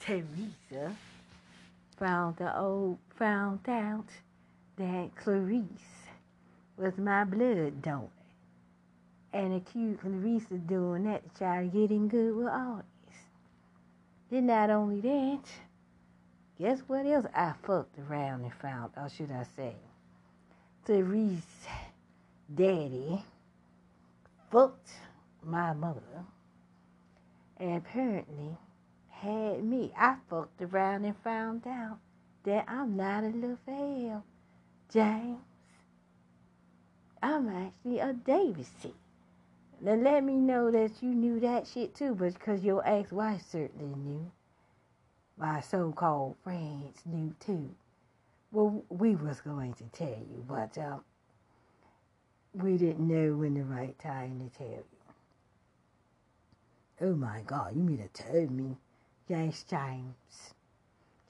Teresa, 0.00 0.96
found 1.96 2.36
the 2.36 2.58
old 2.58 2.98
found 3.16 3.68
out 3.68 4.06
that 4.76 5.10
Clarice 5.14 6.01
was 6.76 6.96
my 6.98 7.24
blood 7.24 7.82
donor 7.82 8.08
and 9.32 9.54
accused 9.54 10.00
Clarice 10.00 10.50
of 10.50 10.66
doing 10.66 11.04
that 11.04 11.22
to 11.22 11.38
try 11.38 11.62
to 11.62 11.68
get 11.68 11.90
in 11.90 12.08
good 12.08 12.36
with 12.36 12.48
August. 12.48 12.88
Then 14.30 14.46
not 14.46 14.70
only 14.70 15.00
that, 15.00 15.40
guess 16.58 16.80
what 16.86 17.06
else 17.06 17.26
I 17.34 17.54
fucked 17.62 17.98
around 17.98 18.42
and 18.42 18.54
found, 18.54 18.92
or 18.96 19.08
should 19.08 19.30
I 19.30 19.44
say, 19.56 19.74
Clarice 20.84 21.66
daddy 22.54 23.22
fucked 24.50 24.90
my 25.42 25.72
mother 25.72 26.00
and 27.58 27.76
apparently 27.76 28.56
had 29.10 29.64
me. 29.64 29.92
I 29.96 30.16
fucked 30.28 30.60
around 30.60 31.04
and 31.04 31.16
found 31.18 31.66
out 31.66 31.98
that 32.44 32.64
I'm 32.68 32.96
not 32.96 33.24
a 33.24 33.28
little 33.28 33.58
fail, 33.64 34.24
James. 34.92 35.38
I'm 37.22 37.48
actually 37.48 38.00
a 38.00 38.12
Davidson. 38.12 38.94
Now 39.80 39.94
let 39.94 40.24
me 40.24 40.34
know 40.34 40.70
that 40.70 41.02
you 41.02 41.10
knew 41.10 41.40
that 41.40 41.66
shit 41.66 41.94
too, 41.94 42.14
but 42.14 42.34
because 42.34 42.62
your 42.62 42.86
ex-wife 42.86 43.42
certainly 43.50 43.94
knew. 43.96 44.30
My 45.36 45.60
so-called 45.60 46.36
friends 46.44 46.98
knew 47.04 47.34
too. 47.40 47.70
Well, 48.52 48.84
we 48.88 49.14
was 49.14 49.40
going 49.40 49.74
to 49.74 49.84
tell 49.92 50.08
you, 50.08 50.44
but 50.48 50.76
um, 50.78 51.02
we 52.54 52.76
didn't 52.76 53.08
know 53.08 53.36
when 53.36 53.54
the 53.54 53.64
right 53.64 53.98
time 53.98 54.50
to 54.50 54.58
tell 54.58 54.68
you. 54.68 54.84
Oh 57.00 57.14
my 57.14 57.40
God, 57.46 57.74
you 57.74 57.82
mean 57.82 57.98
to 57.98 58.22
tell 58.22 58.46
me? 58.48 58.76
Yes, 59.28 59.64
James. 59.68 60.54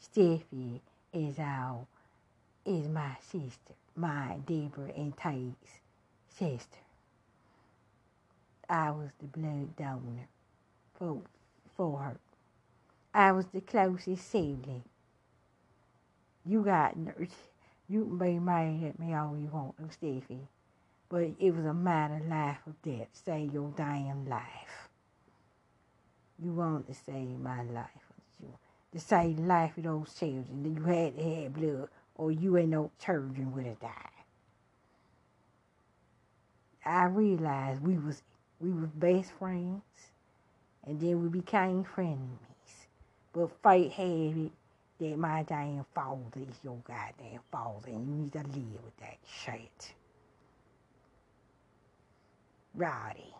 Stephy 0.02 0.80
is 1.12 1.38
our 1.38 1.86
is 2.66 2.88
my 2.88 3.16
sister, 3.20 3.74
my 3.96 4.36
Deborah 4.46 4.92
and 4.96 5.16
Tate's 5.16 5.80
sister. 6.38 6.78
I 8.68 8.90
was 8.90 9.10
the 9.20 9.26
blood 9.26 9.76
donor 9.76 10.28
for 10.94 11.22
for 11.76 11.98
her. 11.98 12.16
I 13.14 13.32
was 13.32 13.46
the 13.48 13.60
closest 13.60 14.30
sibling. 14.30 14.84
You 16.46 16.62
got 16.62 16.96
nerves. 16.96 17.34
You 17.88 18.04
can 18.06 18.18
be 18.18 18.38
mad 18.38 18.84
at 18.84 18.98
me 18.98 19.14
all 19.14 19.36
you 19.38 19.48
want 19.52 19.76
Stephy. 19.90 20.40
But 21.10 21.32
it 21.38 21.54
was 21.54 21.66
a 21.66 21.74
matter 21.74 22.16
of 22.16 22.26
life 22.28 22.58
or 22.66 22.74
death. 22.82 23.08
Save 23.12 23.52
your 23.52 23.72
damn 23.76 24.28
life. 24.28 24.88
You 26.42 26.52
want 26.52 26.88
to 26.88 26.94
save 26.94 27.38
my 27.40 27.62
life. 27.64 27.88
You 28.40 28.48
to 28.94 29.00
save 29.00 29.36
the 29.36 29.42
life 29.44 29.76
of 29.78 29.84
those 29.84 30.14
children. 30.14 30.62
That 30.64 30.80
you 30.80 30.84
had 30.84 31.16
to 31.18 31.42
have 31.42 31.54
blood 31.54 31.88
or 32.16 32.32
you 32.32 32.56
ain't 32.58 32.70
no 32.70 32.90
children 33.04 33.54
would 33.54 33.66
have 33.66 33.80
died. 33.80 34.11
I 36.84 37.04
realized 37.04 37.82
we 37.82 37.98
was 37.98 38.22
we 38.60 38.70
was 38.70 38.90
best 38.90 39.32
friends 39.38 39.82
and 40.86 41.00
then 41.00 41.22
we 41.22 41.28
became 41.28 41.84
frenemies. 41.84 42.86
But 43.32 43.50
fate 43.62 43.92
had 43.92 44.06
it 44.06 44.52
that 44.98 45.18
my 45.18 45.42
damn 45.44 45.84
father 45.94 46.40
is 46.40 46.56
your 46.62 46.78
goddamn 46.84 47.40
father 47.50 47.88
and 47.88 48.06
you 48.08 48.14
need 48.14 48.32
to 48.32 48.38
live 48.38 48.84
with 48.84 48.96
that 49.00 49.18
shit. 49.26 49.94
Roddy. 52.74 53.34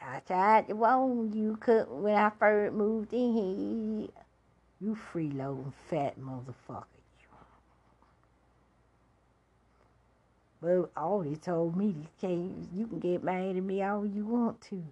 I 0.00 0.20
tried 0.20 0.68
to 0.68 0.74
warn 0.74 1.32
you 1.32 1.58
when 1.88 2.14
I 2.14 2.30
first 2.38 2.74
moved 2.74 3.12
in 3.12 3.32
here. 3.32 4.08
You 4.80 4.98
freeloading 5.12 5.72
fat 5.88 6.20
motherfucker. 6.20 6.93
All 10.96 11.20
he 11.20 11.36
told 11.36 11.76
me, 11.76 11.94
you 12.22 12.86
can 12.86 12.98
get 12.98 13.22
mad 13.22 13.56
at 13.56 13.62
me 13.62 13.82
all 13.82 14.06
you 14.06 14.24
want 14.24 14.60
to. 14.62 14.82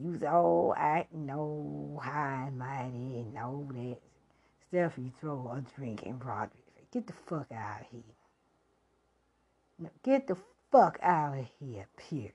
You 0.00 0.10
was 0.10 0.24
all 0.24 0.74
acting 0.76 1.30
all 1.30 2.00
high 2.02 2.46
and 2.48 2.58
mighty 2.58 3.20
and 3.20 3.38
all 3.38 3.64
that 3.74 3.98
stuff 4.68 4.98
you 4.98 5.12
throw 5.20 5.52
a 5.56 5.60
drink 5.76 6.02
in 6.02 6.16
Broadway. 6.16 6.58
Get 6.92 7.06
the 7.06 7.12
fuck 7.26 7.52
out 7.52 7.82
of 7.82 7.86
here. 7.92 8.02
No, 9.78 9.90
get 10.02 10.26
the 10.26 10.36
fuck 10.72 10.98
out 11.00 11.38
of 11.38 11.46
here, 11.60 11.86
period. 11.96 12.32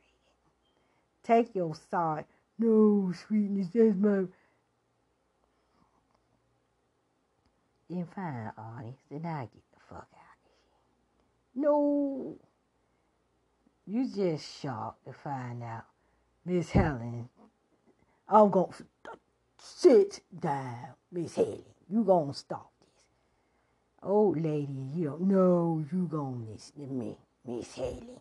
Take 1.23 1.53
your 1.55 1.75
side. 1.91 2.25
No, 2.57 3.11
sweetness, 3.27 3.67
that's 3.73 3.95
my... 3.95 4.25
Then 7.89 8.07
fine, 8.15 8.51
Arnie. 8.57 8.95
Then 9.11 9.25
I 9.25 9.41
get 9.41 9.63
the 9.73 9.79
fuck 9.89 10.07
out 10.13 10.37
of 10.45 10.51
here. 11.55 11.63
No. 11.63 12.37
You 13.91 14.07
just 14.07 14.61
shocked 14.61 15.05
to 15.05 15.13
find 15.13 15.63
out 15.63 15.85
Miss 16.45 16.69
Helen 16.69 17.27
I'm 18.27 18.51
to 18.51 19.17
sit 19.57 20.21
down, 20.39 20.89
Miss 21.11 21.33
Helen. 21.33 21.63
You 21.89 22.03
to 22.03 22.33
stop 22.37 22.71
this. 22.81 23.03
Old 24.03 24.39
lady, 24.39 24.71
you 24.93 25.05
don't 25.05 25.21
know 25.21 25.83
you 25.91 26.07
to 26.07 26.51
listen 26.51 26.87
to 26.87 26.93
me, 26.93 27.17
Miss 27.47 27.73
Helen. 27.73 28.19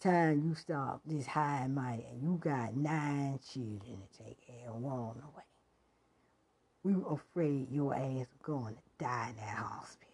Time 0.00 0.42
you 0.44 0.56
stop 0.56 1.02
this 1.06 1.26
high 1.26 1.60
and 1.66 1.74
mighty, 1.76 2.04
and 2.10 2.20
you 2.20 2.36
got 2.42 2.76
nine 2.76 3.38
children 3.48 3.98
to 4.10 4.24
take 4.24 4.44
care 4.44 4.70
of 4.70 4.82
one 4.82 5.22
away. 5.22 5.44
We 6.82 6.94
were 6.94 7.14
afraid 7.14 7.70
your 7.70 7.94
ass 7.94 8.26
was 8.26 8.26
going 8.42 8.74
to 8.74 8.80
die 8.98 9.28
in 9.30 9.36
that 9.36 9.56
hospital 9.56 10.07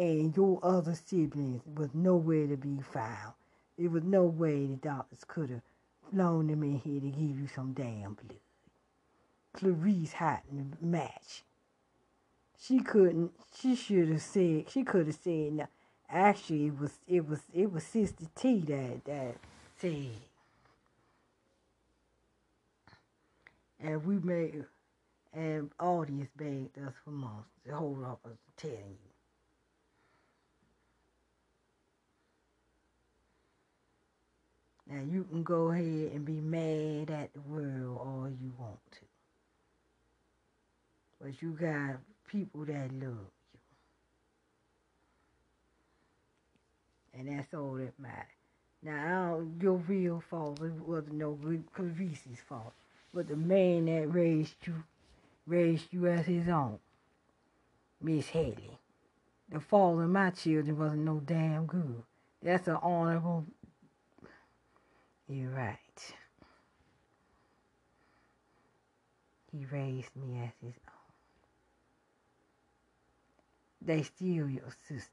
and 0.00 0.34
your 0.34 0.58
other 0.62 0.94
siblings 0.94 1.60
was 1.76 1.90
nowhere 1.92 2.46
to 2.46 2.56
be 2.56 2.78
found. 2.90 3.34
There 3.76 3.90
was 3.90 4.02
no 4.02 4.24
way 4.24 4.66
the 4.66 4.76
doctors 4.76 5.24
could 5.28 5.50
have 5.50 5.60
flown 6.10 6.46
them 6.46 6.62
in 6.62 6.78
here 6.78 7.00
to 7.00 7.08
give 7.08 7.38
you 7.38 7.46
some 7.54 7.74
damn 7.74 8.14
blood. 8.14 8.40
Clarice 9.52 10.12
hadn't 10.12 10.82
match. 10.82 11.44
She 12.58 12.80
couldn't. 12.80 13.32
She 13.60 13.76
should 13.76 14.08
have 14.08 14.22
said. 14.22 14.70
She 14.70 14.84
could 14.84 15.06
have 15.06 15.16
said 15.16 15.52
no. 15.52 15.66
Actually, 16.08 16.68
it 16.68 16.80
was 16.80 16.92
it 17.06 17.28
was 17.28 17.40
it 17.52 17.70
was 17.70 17.84
Sister 17.84 18.24
T 18.34 18.60
that 18.60 19.04
that 19.04 19.36
said. 19.78 20.12
And 23.78 24.04
we 24.06 24.18
made, 24.18 24.64
and 25.34 25.70
audience 25.78 26.30
begged 26.36 26.78
us 26.78 26.94
for 27.04 27.10
months 27.10 27.50
to 27.66 27.74
hold 27.74 28.02
up 28.04 28.20
us 28.24 28.38
telling 28.56 28.78
you. 28.78 29.09
Now 34.90 35.02
you 35.08 35.24
can 35.24 35.44
go 35.44 35.70
ahead 35.70 36.12
and 36.12 36.24
be 36.24 36.40
mad 36.40 37.10
at 37.10 37.32
the 37.32 37.40
world 37.42 37.98
all 37.98 38.28
you 38.28 38.52
want 38.58 38.80
to. 38.92 38.98
But 41.22 41.40
you 41.40 41.50
got 41.52 42.00
people 42.26 42.64
that 42.64 42.90
love 42.92 43.30
you. 43.52 43.60
And 47.14 47.28
that's 47.28 47.54
all 47.54 47.74
that 47.74 47.98
matters. 48.00 48.26
Now, 48.82 49.42
your 49.60 49.74
real 49.74 50.22
fault 50.28 50.58
wasn't 50.60 51.12
no 51.12 51.38
Clarice's 51.74 52.40
fault, 52.48 52.72
but 53.12 53.28
the 53.28 53.36
man 53.36 53.84
that 53.84 54.12
raised 54.12 54.54
you, 54.66 54.82
raised 55.46 55.92
you 55.92 56.06
as 56.06 56.26
his 56.26 56.48
own, 56.48 56.78
Miss 58.00 58.28
Haley. 58.28 58.78
The 59.50 59.60
fault 59.60 60.00
of 60.00 60.08
my 60.08 60.30
children 60.30 60.78
wasn't 60.78 61.04
no 61.04 61.20
damn 61.24 61.66
good. 61.66 62.02
That's 62.42 62.68
an 62.68 62.78
honorable 62.80 63.44
you're 65.30 65.50
right. 65.50 65.76
He 69.52 69.64
raised 69.66 70.14
me 70.16 70.40
as 70.44 70.52
his 70.62 70.74
own. 70.88 71.00
They 73.82 74.02
steal 74.02 74.48
your 74.48 74.70
sisters 74.86 75.08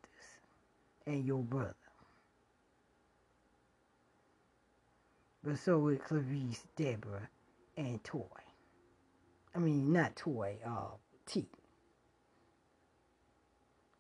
and 1.06 1.26
your 1.26 1.44
brother. 1.44 1.76
But 5.44 5.60
so 5.60 5.88
is 5.88 6.00
Clarice, 6.06 6.64
Deborah, 6.76 7.30
and 7.78 8.04
Toy. 8.04 8.26
I 9.56 9.60
mean, 9.60 9.94
not 9.94 10.16
Toy, 10.16 10.58
uh, 10.66 10.96
T. 11.26 11.48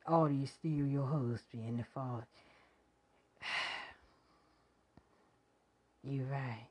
All 0.06 0.28
these 0.28 0.52
still 0.52 0.86
your 0.86 1.06
husband 1.08 1.64
and 1.68 1.80
the 1.80 1.86
father. 1.86 2.28
You're 6.10 6.26
right. 6.26 6.70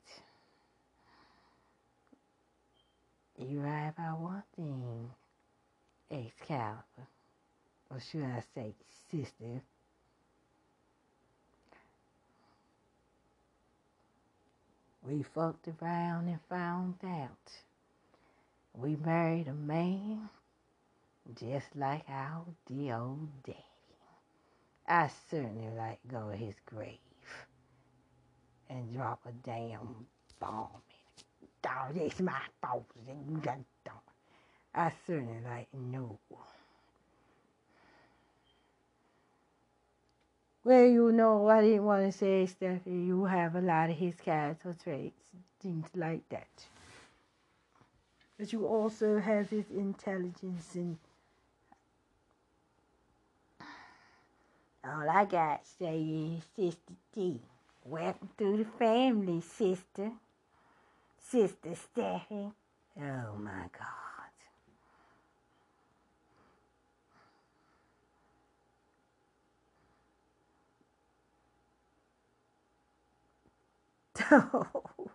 You're 3.39 3.63
right 3.65 3.93
about 3.95 4.19
one 4.19 4.43
thing, 4.55 5.11
Excalibur. 6.11 7.07
Or 7.91 8.01
should 8.01 8.25
I 8.25 8.43
say, 8.55 8.73
sister? 9.11 9.61
We 15.07 15.23
fucked 15.23 15.69
around 15.83 16.29
and 16.29 16.41
found 16.49 16.95
out. 17.05 17.53
We 18.73 18.97
married 18.97 19.49
a 19.49 19.53
man 19.53 20.31
just 21.39 21.77
like 21.77 22.05
our 22.09 22.43
dear 22.67 22.97
old 22.97 23.29
daddy. 23.45 23.59
I 24.89 25.11
certainly 25.31 25.69
like 25.77 25.99
go 26.11 26.31
his 26.31 26.55
grave 26.65 27.06
and 28.71 28.93
drop 28.93 29.21
a 29.27 29.33
damn 29.47 30.07
bomb 30.41 30.69
in 31.95 32.03
it. 32.03 32.07
It's 32.07 32.21
my 32.21 32.41
fault 32.61 32.87
and 33.09 33.31
you 33.31 33.37
done 33.39 33.65
don't. 33.85 33.97
I 34.75 34.93
certainly 35.07 35.41
like 35.45 35.69
no. 35.73 36.19
Well, 40.65 40.85
you 40.85 41.13
know, 41.13 41.47
I 41.49 41.61
didn't 41.63 41.85
want 41.85 42.11
to 42.11 42.19
say 42.19 42.47
stuff. 42.47 42.81
You 42.87 43.25
have 43.25 43.55
a 43.55 43.61
lot 43.61 43.89
of 43.89 43.97
his 43.97 44.17
character 44.17 44.75
traits, 44.83 45.23
things 45.63 45.87
like 45.95 46.29
that. 46.31 46.49
But 48.39 48.53
you 48.53 48.67
also 48.67 49.19
have 49.21 49.49
his 49.49 49.71
intelligence 49.71 50.75
and 50.75 50.99
all 54.85 55.09
I 55.09 55.25
got 55.25 55.65
to 55.65 55.71
say 55.79 56.01
is 56.01 56.45
Sister 56.55 56.95
T. 57.15 57.41
Welcome 57.89 58.31
to 58.39 58.57
the 58.59 58.67
family, 58.79 59.41
sister. 59.43 60.13
Sister 61.21 61.71
Stephy. 61.71 62.53
Oh 62.99 63.37
my 63.39 63.69
God. 63.79 64.33
Oh, 74.55 75.11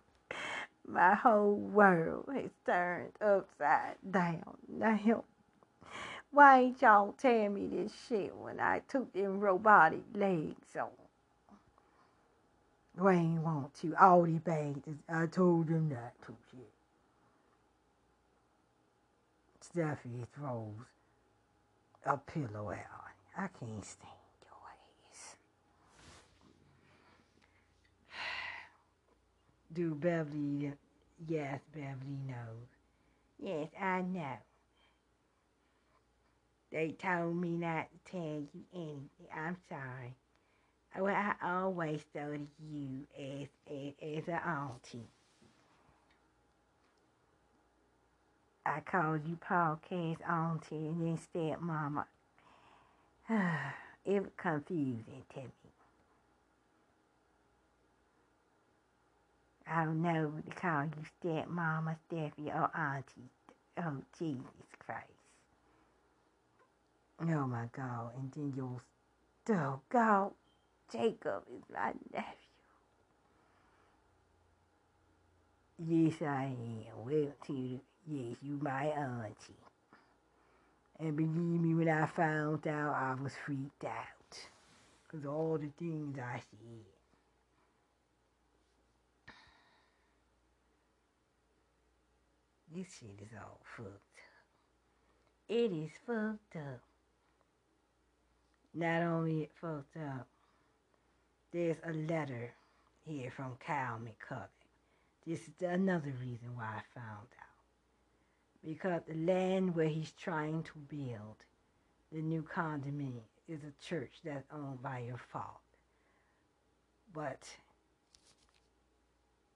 my 0.88 1.14
whole 1.14 1.56
world 1.56 2.28
has 2.34 2.50
turned 2.66 3.12
upside 3.20 3.96
down 4.10 4.56
now. 4.68 5.24
Why 6.32 6.60
ain't 6.60 6.82
y'all 6.82 7.12
tell 7.12 7.50
me 7.50 7.68
this 7.68 7.92
shit 8.08 8.34
when 8.36 8.60
I 8.60 8.80
took 8.88 9.12
them 9.12 9.40
robotic 9.40 10.04
legs 10.14 10.76
on? 10.80 10.88
Wayne 12.96 13.42
want 13.42 13.74
to. 13.80 13.94
All 14.00 14.22
the 14.22 14.38
banks, 14.38 14.88
I 15.08 15.26
told 15.26 15.68
him 15.68 15.88
not 15.88 16.12
to. 16.26 16.36
Shit. 16.50 16.68
Stuffy 19.60 20.26
throws 20.34 20.74
a 22.04 22.18
pillow 22.18 22.70
at 22.70 22.78
out. 22.78 23.12
I 23.36 23.48
can't 23.58 23.84
stand 23.84 24.12
your 24.42 24.58
ass. 25.10 25.36
Do 29.72 29.94
Beverly, 29.94 30.72
yes, 31.26 31.60
Beverly 31.74 32.18
knows. 32.26 32.68
Yes, 33.38 33.68
I 33.80 34.02
know. 34.02 34.36
They 36.70 36.92
told 36.92 37.36
me 37.36 37.50
not 37.56 37.88
to 38.06 38.12
tell 38.12 38.20
you 38.20 38.62
anything. 38.74 39.08
I'm 39.34 39.56
sorry. 39.68 40.14
Well, 40.98 41.14
I 41.14 41.34
always 41.42 42.02
of 42.14 42.48
you 42.70 43.06
as, 43.18 43.48
as, 43.70 43.92
as 44.02 44.28
an 44.28 44.40
auntie. 44.46 45.08
I 48.66 48.80
called 48.80 49.22
you 49.26 49.36
podcast 49.36 50.18
auntie 50.28 50.76
and 50.88 51.00
then 51.00 51.18
stepmama. 51.18 52.04
it 54.04 54.22
was 54.22 54.30
confusing 54.36 55.24
to 55.34 55.40
me. 55.40 55.46
I 59.66 59.84
don't 59.84 60.02
know 60.02 60.32
to 60.46 60.54
call 60.54 60.84
you 60.84 61.02
stepmama, 61.24 61.96
Stephy, 62.10 62.54
or 62.54 62.70
auntie. 62.76 63.30
Oh, 63.78 64.02
Jesus 64.18 64.44
Christ. 64.84 65.06
Oh 67.22 67.46
my 67.46 67.64
God. 67.74 68.12
And 68.18 68.30
then 68.32 68.52
your, 68.54 68.82
oh 69.56 69.80
God, 69.88 70.32
Jacob 70.92 71.44
is 71.56 71.62
my 71.72 71.92
nephew. 72.12 72.32
Yes, 75.78 76.20
I 76.20 76.44
am. 76.44 76.84
Well, 77.04 77.32
to 77.46 77.80
yes, 78.06 78.36
you 78.42 78.58
my 78.60 78.84
auntie. 78.84 79.56
And 81.00 81.16
believe 81.16 81.60
me, 81.60 81.74
when 81.74 81.88
I 81.88 82.06
found 82.06 82.66
out, 82.68 82.94
I 82.94 83.20
was 83.20 83.32
freaked 83.44 83.84
out. 83.84 84.38
Because 85.02 85.26
all 85.26 85.58
the 85.58 85.70
things 85.78 86.18
I 86.18 86.38
said. 86.38 86.84
This 92.74 92.86
shit 92.98 93.18
is 93.20 93.32
all 93.36 93.60
fucked 93.76 93.88
up. 93.88 95.48
It 95.48 95.72
is 95.72 95.90
fucked 96.06 96.56
up. 96.56 96.80
Not 98.74 99.02
only 99.02 99.42
it 99.42 99.50
fucked 99.60 99.96
up, 99.96 100.26
there's 101.52 101.76
a 101.86 101.92
letter 101.92 102.52
here 103.04 103.30
from 103.30 103.56
Kyle 103.64 103.98
McCullough. 103.98 104.48
This 105.26 105.40
is 105.42 105.54
another 105.60 106.12
reason 106.20 106.56
why 106.56 106.64
I 106.64 106.82
found 106.94 107.28
out. 107.40 108.64
Because 108.64 109.02
the 109.06 109.14
land 109.14 109.74
where 109.74 109.88
he's 109.88 110.12
trying 110.12 110.62
to 110.64 110.72
build 110.88 111.36
the 112.10 112.22
new 112.22 112.42
condominium 112.42 113.22
is 113.48 113.60
a 113.64 113.84
church 113.84 114.12
that's 114.24 114.46
owned 114.52 114.82
by 114.82 115.00
your 115.00 115.20
father. 115.32 115.46
But 117.12 117.42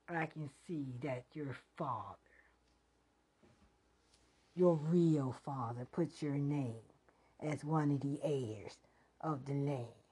I 0.09 0.27
can 0.27 0.51
see 0.67 0.87
that 1.03 1.25
your 1.33 1.57
father, 1.77 2.17
your 4.55 4.77
real 4.77 5.35
father, 5.45 5.87
puts 5.91 6.23
your 6.23 6.35
name 6.35 6.75
as 7.41 7.65
one 7.65 7.91
of 7.91 8.01
the 8.01 8.21
heirs 8.23 8.77
of 9.21 9.45
the 9.47 9.55
land. 9.55 10.06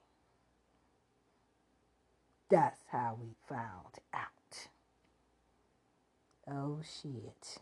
That's 2.50 2.80
how 2.92 3.18
we 3.20 3.34
found 3.48 3.98
out. 4.14 4.68
Oh 6.50 6.80
shit. 7.02 7.58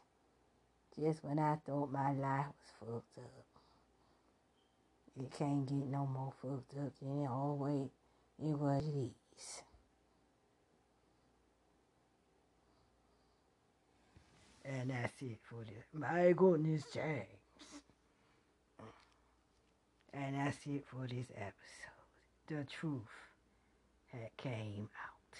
Just 0.98 1.24
when 1.24 1.38
I 1.38 1.56
thought 1.66 1.92
my 1.92 2.12
life 2.12 2.46
was 2.48 2.72
fucked 2.80 3.18
up. 3.18 3.46
It 5.24 5.32
can't 5.32 5.66
get 5.66 5.88
no 5.88 6.06
more 6.06 6.32
fucked 6.42 6.74
up 6.78 6.92
than 7.00 7.24
it 7.24 7.28
always 7.30 7.90
it 8.40 8.58
was 8.58 8.84
it 8.84 9.12
is. 9.38 9.62
And 14.64 14.90
that's 14.90 15.14
it 15.22 15.38
for 15.48 15.64
this. 15.64 15.84
My 15.94 16.32
goodness, 16.32 16.84
James. 16.94 17.26
And 20.14 20.36
that's 20.36 20.58
it 20.66 20.84
for 20.86 21.06
this 21.08 21.26
episode. 21.36 21.56
The 22.48 22.64
truth 22.64 23.02
came 24.36 24.88
out. 25.04 25.38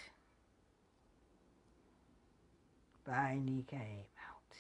Finally 3.05 3.65
came 3.69 4.07
out. 4.29 4.57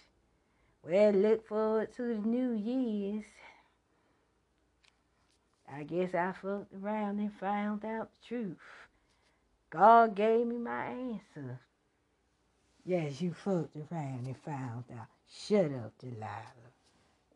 Well, 0.84 1.12
look 1.12 1.47
forward 1.47 1.92
to 1.97 2.02
the 2.02 2.28
New 2.28 2.52
Year's. 2.52 3.24
I 5.73 5.84
guess 5.84 6.15
I 6.15 6.32
fucked 6.32 6.74
around 6.74 7.18
and 7.18 7.32
found 7.32 7.84
out 7.84 8.10
the 8.10 8.26
truth. 8.26 8.57
God 9.70 10.15
gave 10.15 10.47
me 10.47 10.58
my 10.58 10.86
answer. 10.86 11.60
Yes, 12.84 13.23
you 13.23 13.32
fucked 13.32 13.76
around 13.76 14.26
and 14.26 14.36
found 14.44 14.84
out. 14.99 15.07
Shut 15.32 15.66
up, 15.66 15.92
Delilah. 15.99 16.73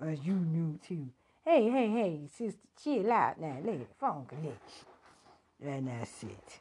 Or 0.00 0.10
you 0.10 0.34
knew 0.34 0.78
too. 0.86 1.08
Hey, 1.44 1.70
hey, 1.70 1.88
hey, 1.88 2.20
sister, 2.36 2.58
chill 2.82 3.10
out 3.10 3.40
now. 3.40 3.56
Let 3.64 3.76
it 3.76 3.88
phone 3.98 4.26
connection. 4.26 4.58
And 5.64 5.88
that's 5.88 6.22
it. 6.24 6.60